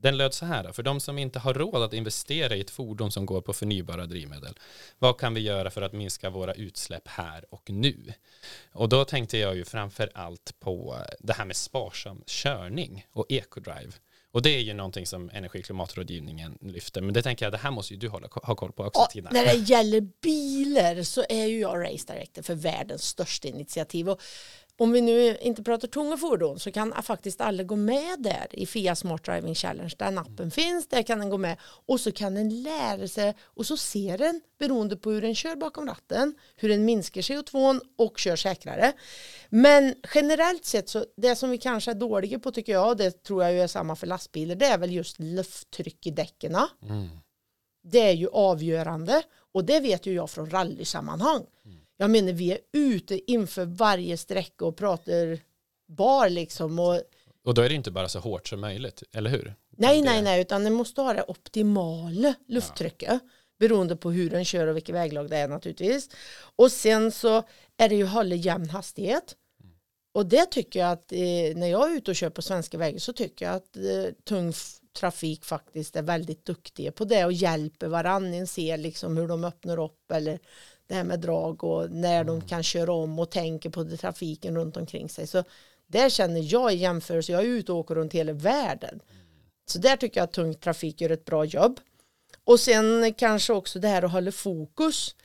den 0.03 0.17
löd 0.17 0.33
så 0.33 0.45
här, 0.45 0.71
för 0.71 0.83
de 0.83 0.99
som 0.99 1.17
inte 1.17 1.39
har 1.39 1.53
råd 1.53 1.83
att 1.83 1.93
investera 1.93 2.55
i 2.55 2.61
ett 2.61 2.69
fordon 2.69 3.11
som 3.11 3.25
går 3.25 3.41
på 3.41 3.53
förnybara 3.53 4.05
drivmedel, 4.05 4.59
vad 4.99 5.19
kan 5.19 5.33
vi 5.33 5.41
göra 5.41 5.69
för 5.69 5.81
att 5.81 5.93
minska 5.93 6.29
våra 6.29 6.53
utsläpp 6.53 7.07
här 7.07 7.45
och 7.49 7.69
nu? 7.69 8.13
Och 8.71 8.89
då 8.89 9.05
tänkte 9.05 9.37
jag 9.37 9.55
ju 9.55 9.65
framför 9.65 10.09
allt 10.13 10.59
på 10.59 10.97
det 11.19 11.33
här 11.33 11.45
med 11.45 11.55
sparsam 11.55 12.23
körning 12.27 13.05
och 13.11 13.25
ecodrive. 13.29 13.91
Och 14.31 14.41
det 14.41 14.49
är 14.49 14.59
ju 14.59 14.73
någonting 14.73 15.05
som 15.05 15.29
energi 15.33 15.59
och 15.59 15.65
klimatrådgivningen 15.65 16.57
lyfter. 16.61 17.01
Men 17.01 17.13
det 17.13 17.21
tänker 17.21 17.45
jag, 17.45 17.53
det 17.53 17.57
här 17.57 17.71
måste 17.71 17.93
ju 17.93 17.99
du 17.99 18.07
hålla, 18.07 18.27
ha 18.31 18.55
koll 18.55 18.71
på 18.71 18.83
också 18.83 19.01
Ja, 19.01 19.07
Tina. 19.11 19.29
när 19.33 19.45
det 19.45 19.53
gäller 19.69 20.01
bilar 20.21 21.03
så 21.03 21.25
är 21.29 21.45
ju 21.45 21.59
jag 21.59 21.83
race 21.83 22.13
director 22.13 22.41
för 22.41 22.55
världens 22.55 23.03
största 23.03 23.47
initiativ. 23.47 24.09
Och 24.09 24.21
om 24.77 24.91
vi 24.91 25.01
nu 25.01 25.37
inte 25.37 25.63
pratar 25.63 25.87
tunga 25.87 26.17
fordon 26.17 26.59
så 26.59 26.71
kan 26.71 27.03
faktiskt 27.03 27.41
alla 27.41 27.63
gå 27.63 27.75
med 27.75 28.19
där 28.19 28.47
i 28.51 28.65
FIA 28.65 28.95
Smart 28.95 29.23
Driving 29.23 29.55
Challenge. 29.55 29.93
Den 29.97 30.17
appen 30.17 30.51
finns, 30.51 30.87
där 30.87 31.03
kan 31.03 31.19
den 31.19 31.29
gå 31.29 31.37
med 31.37 31.57
och 31.61 31.99
så 31.99 32.11
kan 32.11 32.33
den 32.33 32.63
lära 32.63 33.07
sig 33.07 33.33
och 33.41 33.65
så 33.65 33.77
ser 33.77 34.17
den 34.17 34.41
beroende 34.59 34.97
på 34.97 35.11
hur 35.11 35.21
den 35.21 35.35
kör 35.35 35.55
bakom 35.55 35.87
ratten, 35.87 36.35
hur 36.55 36.69
den 36.69 36.85
minskar 36.85 37.21
CO2 37.21 37.79
och 37.97 38.17
kör 38.17 38.35
säkrare. 38.35 38.93
Men 39.49 39.95
generellt 40.15 40.65
sett 40.65 40.89
så 40.89 41.05
det 41.17 41.35
som 41.35 41.49
vi 41.49 41.57
kanske 41.57 41.91
är 41.91 41.95
dåliga 41.95 42.39
på 42.39 42.51
tycker 42.51 42.71
jag, 42.71 42.89
och 42.89 42.97
det 42.97 43.23
tror 43.23 43.43
jag 43.43 43.53
är 43.53 43.67
samma 43.67 43.95
för 43.95 44.07
lastbilar, 44.07 44.55
det 44.55 44.65
är 44.65 44.77
väl 44.77 44.91
just 44.91 45.19
lufttryck 45.19 46.07
i 46.07 46.11
däcken. 46.11 46.55
Mm. 46.55 47.09
Det 47.83 47.99
är 47.99 48.13
ju 48.13 48.27
avgörande 48.27 49.23
och 49.53 49.65
det 49.65 49.79
vet 49.79 50.05
ju 50.05 50.13
jag 50.13 50.29
från 50.29 50.49
rallysammanhang. 50.49 51.45
Jag 52.03 52.09
menar 52.11 52.33
vi 52.33 52.51
är 52.51 52.57
ute 52.73 53.31
inför 53.31 53.65
varje 53.65 54.17
sträcka 54.17 54.65
och 54.65 54.77
pratar 54.77 55.39
bar 55.87 56.29
liksom 56.29 56.79
och 56.79 57.01
Och 57.45 57.53
då 57.53 57.61
är 57.61 57.69
det 57.69 57.75
inte 57.75 57.91
bara 57.91 58.09
så 58.09 58.19
hårt 58.19 58.47
som 58.47 58.61
möjligt, 58.61 59.03
eller 59.11 59.29
hur? 59.29 59.55
nej 59.77 59.97
Det- 60.01 60.05
nej 60.05 60.21
nej 60.21 60.41
utan 60.41 60.63
det 60.63 60.69
måste 60.69 61.01
ha 61.01 61.13
det 61.13 61.23
optimala 61.27 62.35
lufttrycket 62.47 63.19
beroende 63.59 63.95
på 63.95 64.11
hur 64.11 64.29
den 64.29 64.45
kör 64.45 64.67
och 64.67 64.75
vilket 64.75 64.95
väglag 64.95 65.29
det 65.29 65.37
är 65.37 65.47
naturligtvis. 65.47 66.09
Och 66.55 66.71
sen 66.71 67.11
så 67.11 67.43
är 67.77 67.89
det 67.89 67.95
ju 67.95 68.05
hålla 68.05 68.35
jämn 68.35 68.69
hastighet. 68.69 69.35
Och 70.13 70.25
det 70.25 70.45
tycker 70.45 70.79
jag 70.79 70.91
att 70.91 71.11
eh, 71.11 71.55
när 71.55 71.67
jag 71.67 71.91
är 71.91 71.95
ute 71.97 72.11
och 72.11 72.15
kör 72.15 72.29
på 72.29 72.41
svenska 72.41 72.77
vägar 72.77 72.99
så 72.99 73.13
tycker 73.13 73.45
jag 73.45 73.55
att 73.55 73.77
eh, 73.77 74.13
tung 74.23 74.53
trafik 74.99 75.45
faktiskt 75.45 75.95
är 75.95 76.01
väldigt 76.01 76.45
duktiga 76.45 76.91
på 76.91 77.05
det 77.05 77.25
och 77.25 77.33
hjälper 77.33 77.87
varann. 77.87 78.47
ser 78.47 78.77
liksom 78.77 79.17
hur 79.17 79.27
de 79.27 79.43
öppnar 79.43 79.79
upp 79.83 80.11
eller 80.11 80.39
det 80.93 80.97
här 80.97 81.03
med 81.03 81.19
drag 81.19 81.63
och 81.63 81.91
när 81.91 82.23
de 82.23 82.41
kan 82.41 82.63
köra 82.63 82.93
om 82.93 83.19
och 83.19 83.31
tänker 83.31 83.69
på 83.69 83.83
det, 83.83 83.97
trafiken 83.97 84.55
runt 84.55 84.77
omkring 84.77 85.09
sig. 85.09 85.27
Så 85.27 85.43
där 85.87 86.09
känner 86.09 86.53
jag 86.53 86.73
i 86.73 86.75
jämförelse, 86.75 87.31
jag 87.31 87.41
är 87.41 87.45
ute 87.45 87.71
och 87.71 87.77
åker 87.77 87.95
runt 87.95 88.13
hela 88.13 88.33
världen. 88.33 88.99
Så 89.65 89.79
där 89.79 89.97
tycker 89.97 90.19
jag 90.19 90.23
att 90.23 90.33
tung 90.33 90.55
trafik 90.55 91.01
gör 91.01 91.09
ett 91.09 91.25
bra 91.25 91.45
jobb. 91.45 91.79
Och 92.43 92.59
sen 92.59 93.13
kanske 93.13 93.53
också 93.53 93.79
det 93.79 93.87
här 93.87 94.03
att 94.03 94.11
hålla 94.11 94.31
fokus. 94.31 95.15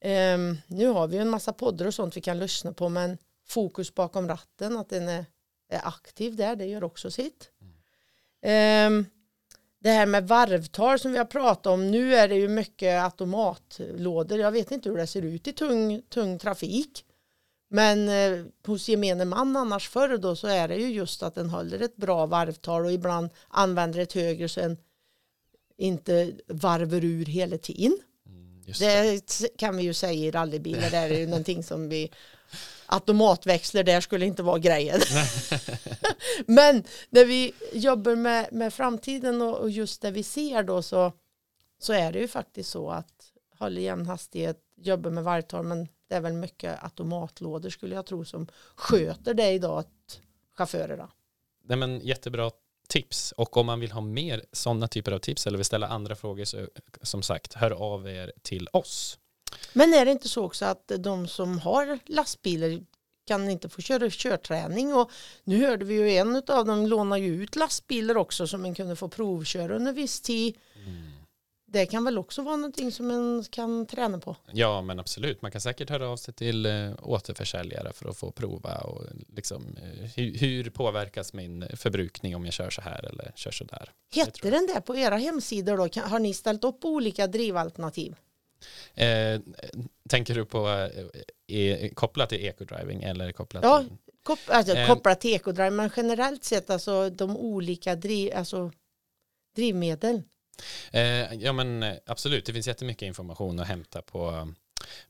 Ehm, 0.00 0.56
nu 0.66 0.86
har 0.86 1.06
vi 1.06 1.16
ju 1.16 1.22
en 1.22 1.30
massa 1.30 1.52
poddar 1.52 1.86
och 1.86 1.94
sånt 1.94 2.16
vi 2.16 2.20
kan 2.20 2.38
lyssna 2.38 2.72
på 2.72 2.88
men 2.88 3.18
fokus 3.48 3.94
bakom 3.94 4.28
ratten, 4.28 4.76
att 4.76 4.88
den 4.88 5.08
är, 5.08 5.24
är 5.68 5.88
aktiv 5.88 6.36
där, 6.36 6.56
det 6.56 6.66
gör 6.66 6.84
också 6.84 7.10
sitt. 7.10 7.50
Ehm, 8.42 9.06
det 9.82 9.90
här 9.90 10.06
med 10.06 10.28
varvtal 10.28 10.98
som 10.98 11.12
vi 11.12 11.18
har 11.18 11.24
pratat 11.24 11.66
om, 11.66 11.90
nu 11.90 12.14
är 12.14 12.28
det 12.28 12.34
ju 12.34 12.48
mycket 12.48 13.02
automatlådor. 13.02 14.38
Jag 14.38 14.52
vet 14.52 14.70
inte 14.70 14.88
hur 14.88 14.96
det 14.96 15.06
ser 15.06 15.22
ut 15.22 15.48
i 15.48 15.52
tung, 15.52 16.02
tung 16.02 16.38
trafik. 16.38 17.04
Men 17.70 18.08
eh, 18.08 18.44
hos 18.66 18.88
gemene 18.88 19.24
man 19.24 19.56
annars 19.56 19.88
förr 19.88 20.18
då 20.18 20.36
så 20.36 20.46
är 20.46 20.68
det 20.68 20.76
ju 20.76 20.90
just 20.90 21.22
att 21.22 21.34
den 21.34 21.50
håller 21.50 21.82
ett 21.82 21.96
bra 21.96 22.26
varvtal 22.26 22.84
och 22.84 22.92
ibland 22.92 23.30
använder 23.48 24.00
ett 24.00 24.12
högre 24.12 24.48
så 24.48 24.60
en 24.60 24.76
inte 25.78 26.32
varver 26.46 27.04
ur 27.04 27.24
hela 27.24 27.58
tiden. 27.58 27.98
Mm, 28.26 28.62
det. 28.78 29.26
Det 29.40 29.56
kan 29.56 29.76
vi 29.76 29.82
ju 29.82 29.94
säga 29.94 30.12
i 30.26 30.30
rallybilar, 30.30 30.90
det 30.90 30.96
är 30.96 31.08
ju 31.08 31.26
någonting 31.28 31.62
som 31.62 31.88
vi 31.88 32.10
automatväxlar 32.90 33.82
där 33.82 34.00
skulle 34.00 34.26
inte 34.26 34.42
vara 34.42 34.58
grejen. 34.58 35.00
Men 36.46 36.84
när 37.10 37.24
vi 37.24 37.52
jobbar 37.72 38.14
med, 38.14 38.48
med 38.52 38.74
framtiden 38.74 39.42
och, 39.42 39.58
och 39.58 39.70
just 39.70 40.02
det 40.02 40.10
vi 40.10 40.22
ser 40.22 40.62
då 40.62 40.82
så, 40.82 41.12
så 41.78 41.92
är 41.92 42.12
det 42.12 42.18
ju 42.18 42.28
faktiskt 42.28 42.70
så 42.70 42.90
att 42.90 43.32
hålla 43.58 43.80
jämn 43.80 44.06
hastighet, 44.06 44.58
jobba 44.76 45.10
med 45.10 45.24
varvtal 45.24 45.64
men 45.64 45.88
det 46.08 46.14
är 46.14 46.20
väl 46.20 46.32
mycket 46.32 46.84
automatlådor 46.84 47.70
skulle 47.70 47.94
jag 47.94 48.06
tro 48.06 48.24
som 48.24 48.46
sköter 48.74 49.34
det 49.34 49.50
idag 49.50 49.78
att 49.78 50.20
chaufförerna. 50.56 51.10
Nej, 51.64 51.76
men 51.76 52.00
jättebra 52.00 52.50
tips. 52.88 53.32
Och 53.32 53.56
om 53.56 53.66
man 53.66 53.80
vill 53.80 53.92
ha 53.92 54.00
mer 54.00 54.44
sådana 54.52 54.88
typer 54.88 55.12
av 55.12 55.18
tips 55.18 55.46
eller 55.46 55.58
vill 55.58 55.64
ställa 55.64 55.88
andra 55.88 56.16
frågor 56.16 56.44
så 56.44 56.68
som 57.02 57.22
sagt, 57.22 57.54
hör 57.54 57.70
av 57.70 58.08
er 58.08 58.32
till 58.42 58.68
oss. 58.72 59.18
Men 59.72 59.94
är 59.94 60.04
det 60.04 60.10
inte 60.10 60.28
så 60.28 60.44
också 60.44 60.64
att 60.64 60.92
de 60.98 61.28
som 61.28 61.58
har 61.58 61.98
lastbilar 62.06 62.80
kan 63.26 63.50
inte 63.50 63.68
få 63.68 63.82
köra 63.82 64.10
körträning 64.10 64.94
och 64.94 65.10
nu 65.44 65.66
hörde 65.66 65.84
vi 65.84 65.94
ju 65.94 66.10
en 66.10 66.36
av 66.36 66.66
dem 66.66 66.86
låna 66.86 67.18
ju 67.18 67.42
ut 67.42 67.56
lastbilar 67.56 68.16
också 68.16 68.46
som 68.46 68.62
man 68.62 68.74
kunde 68.74 68.96
få 68.96 69.08
provköra 69.08 69.76
under 69.76 69.92
viss 69.92 70.20
tid. 70.20 70.56
Det 71.72 71.86
kan 71.86 72.04
väl 72.04 72.18
också 72.18 72.42
vara 72.42 72.56
någonting 72.56 72.92
som 72.92 73.08
man 73.08 73.44
kan 73.50 73.86
träna 73.86 74.18
på. 74.18 74.36
Ja, 74.52 74.82
men 74.82 75.00
absolut. 75.00 75.42
Man 75.42 75.50
kan 75.50 75.60
säkert 75.60 75.90
höra 75.90 76.08
av 76.08 76.16
sig 76.16 76.34
till 76.34 76.66
eh, 76.66 76.92
återförsäljare 77.02 77.92
för 77.92 78.08
att 78.08 78.16
få 78.16 78.30
prova 78.30 78.78
och 78.78 79.04
liksom, 79.28 79.76
eh, 79.76 80.10
hur, 80.16 80.38
hur 80.38 80.70
påverkas 80.70 81.32
min 81.32 81.68
förbrukning 81.76 82.36
om 82.36 82.44
jag 82.44 82.54
kör 82.54 82.70
så 82.70 82.80
här 82.80 83.04
eller 83.04 83.32
kör 83.36 83.50
så 83.50 83.64
där. 83.64 83.92
Det 84.14 84.20
Heter 84.20 84.50
den 84.50 84.66
där 84.66 84.80
på 84.80 84.96
era 84.96 85.16
hemsidor 85.16 85.76
då? 85.76 86.00
Har 86.02 86.18
ni 86.18 86.34
ställt 86.34 86.64
upp 86.64 86.84
olika 86.84 87.26
drivalternativ? 87.26 88.14
Eh, 88.94 89.40
tänker 90.08 90.34
du 90.34 90.44
på 90.44 90.68
eh, 91.46 91.90
kopplat 91.94 92.28
till 92.28 92.46
ecodriving 92.46 93.02
eller 93.02 93.32
kopplat 93.32 93.64
Ja, 93.64 93.78
till? 93.82 93.96
Kop 94.22 94.38
alltså, 94.46 94.76
Eh. 94.76 94.86
kopplat 94.86 95.20
till 95.20 95.34
ekodrive 95.34 95.70
men 95.70 95.90
generellt 95.96 96.44
sett 96.44 96.70
alltså 96.70 97.10
de 97.10 97.36
olika 97.36 97.94
driv 97.96 98.32
alltså, 98.36 98.72
drivmedel. 99.56 100.22
Eh, 100.92 101.34
ja 101.34 101.52
men 101.52 101.82
eh, 101.82 101.94
absolut, 102.06 102.46
det 102.46 102.52
finns 102.52 102.66
jättemycket 102.66 103.06
information 103.06 103.60
att 103.60 103.68
hämta 103.68 104.02
på 104.02 104.48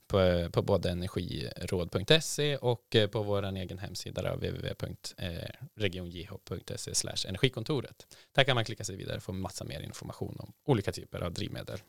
på, 0.07 0.49
på 0.51 0.61
både 0.61 0.89
energiråd.se 0.89 2.57
och 2.57 2.95
eh, 2.95 3.07
på 3.07 3.23
vår 3.23 3.57
egen 3.57 3.79
hemsida 3.79 4.35
www.regionjh.se 4.35 7.27
energikontoret. 7.27 8.17
Där 8.31 8.43
kan 8.43 8.55
man 8.55 8.65
klicka 8.65 8.83
sig 8.83 8.95
vidare 8.95 9.17
och 9.17 9.23
få 9.23 9.33
massa 9.33 9.63
mer 9.63 9.81
information 9.81 10.37
om 10.39 10.53
olika 10.65 10.91
typer 10.91 11.21
av 11.21 11.33
drivmedel. 11.33 11.79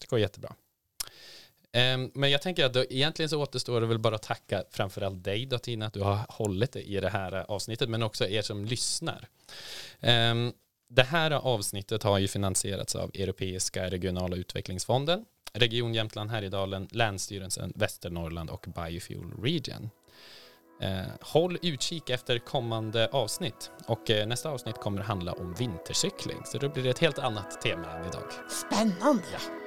Det 0.00 0.06
går 0.10 0.18
jättebra. 0.18 0.54
Ehm, 1.72 2.10
men 2.14 2.30
jag 2.30 2.42
tänker 2.42 2.64
att 2.64 2.74
då, 2.74 2.84
egentligen 2.90 3.28
så 3.28 3.42
återstår 3.42 3.80
det 3.80 3.86
väl 3.86 3.98
bara 3.98 4.14
att 4.14 4.22
tacka 4.22 4.64
framförallt 4.70 5.24
dig 5.24 5.46
då 5.46 5.58
Tina 5.58 5.86
att 5.86 5.92
du 5.92 6.00
har 6.00 6.18
hållit 6.28 6.72
det 6.72 6.82
i 6.82 7.00
det 7.00 7.08
här 7.08 7.32
avsnittet 7.48 7.88
men 7.88 8.02
också 8.02 8.28
er 8.28 8.42
som 8.42 8.64
lyssnar. 8.64 9.28
Ehm, 10.00 10.52
det 10.88 11.02
här 11.02 11.30
avsnittet 11.30 12.02
har 12.02 12.18
ju 12.18 12.28
finansierats 12.28 12.94
av 12.94 13.10
Europeiska 13.14 13.90
regionala 13.90 14.36
utvecklingsfonden, 14.36 15.24
Region 15.52 15.94
Jämtland 15.94 16.30
Härjedalen, 16.30 16.88
Länsstyrelsen 16.90 17.72
Västernorrland 17.76 18.50
och 18.50 18.66
Biofuel 18.74 19.42
Region. 19.42 19.90
Eh, 20.80 21.02
håll 21.20 21.58
utkik 21.62 22.10
efter 22.10 22.38
kommande 22.38 23.08
avsnitt 23.12 23.70
och 23.86 24.10
eh, 24.10 24.26
nästa 24.26 24.50
avsnitt 24.50 24.76
kommer 24.76 25.02
handla 25.02 25.32
om 25.32 25.54
vintercykling 25.54 26.38
så 26.44 26.58
då 26.58 26.68
blir 26.68 26.82
det 26.82 26.90
ett 26.90 26.98
helt 26.98 27.18
annat 27.18 27.60
tema 27.60 27.90
än 27.92 28.06
idag. 28.06 28.24
Spännande! 28.48 29.24
Ja. 29.32 29.61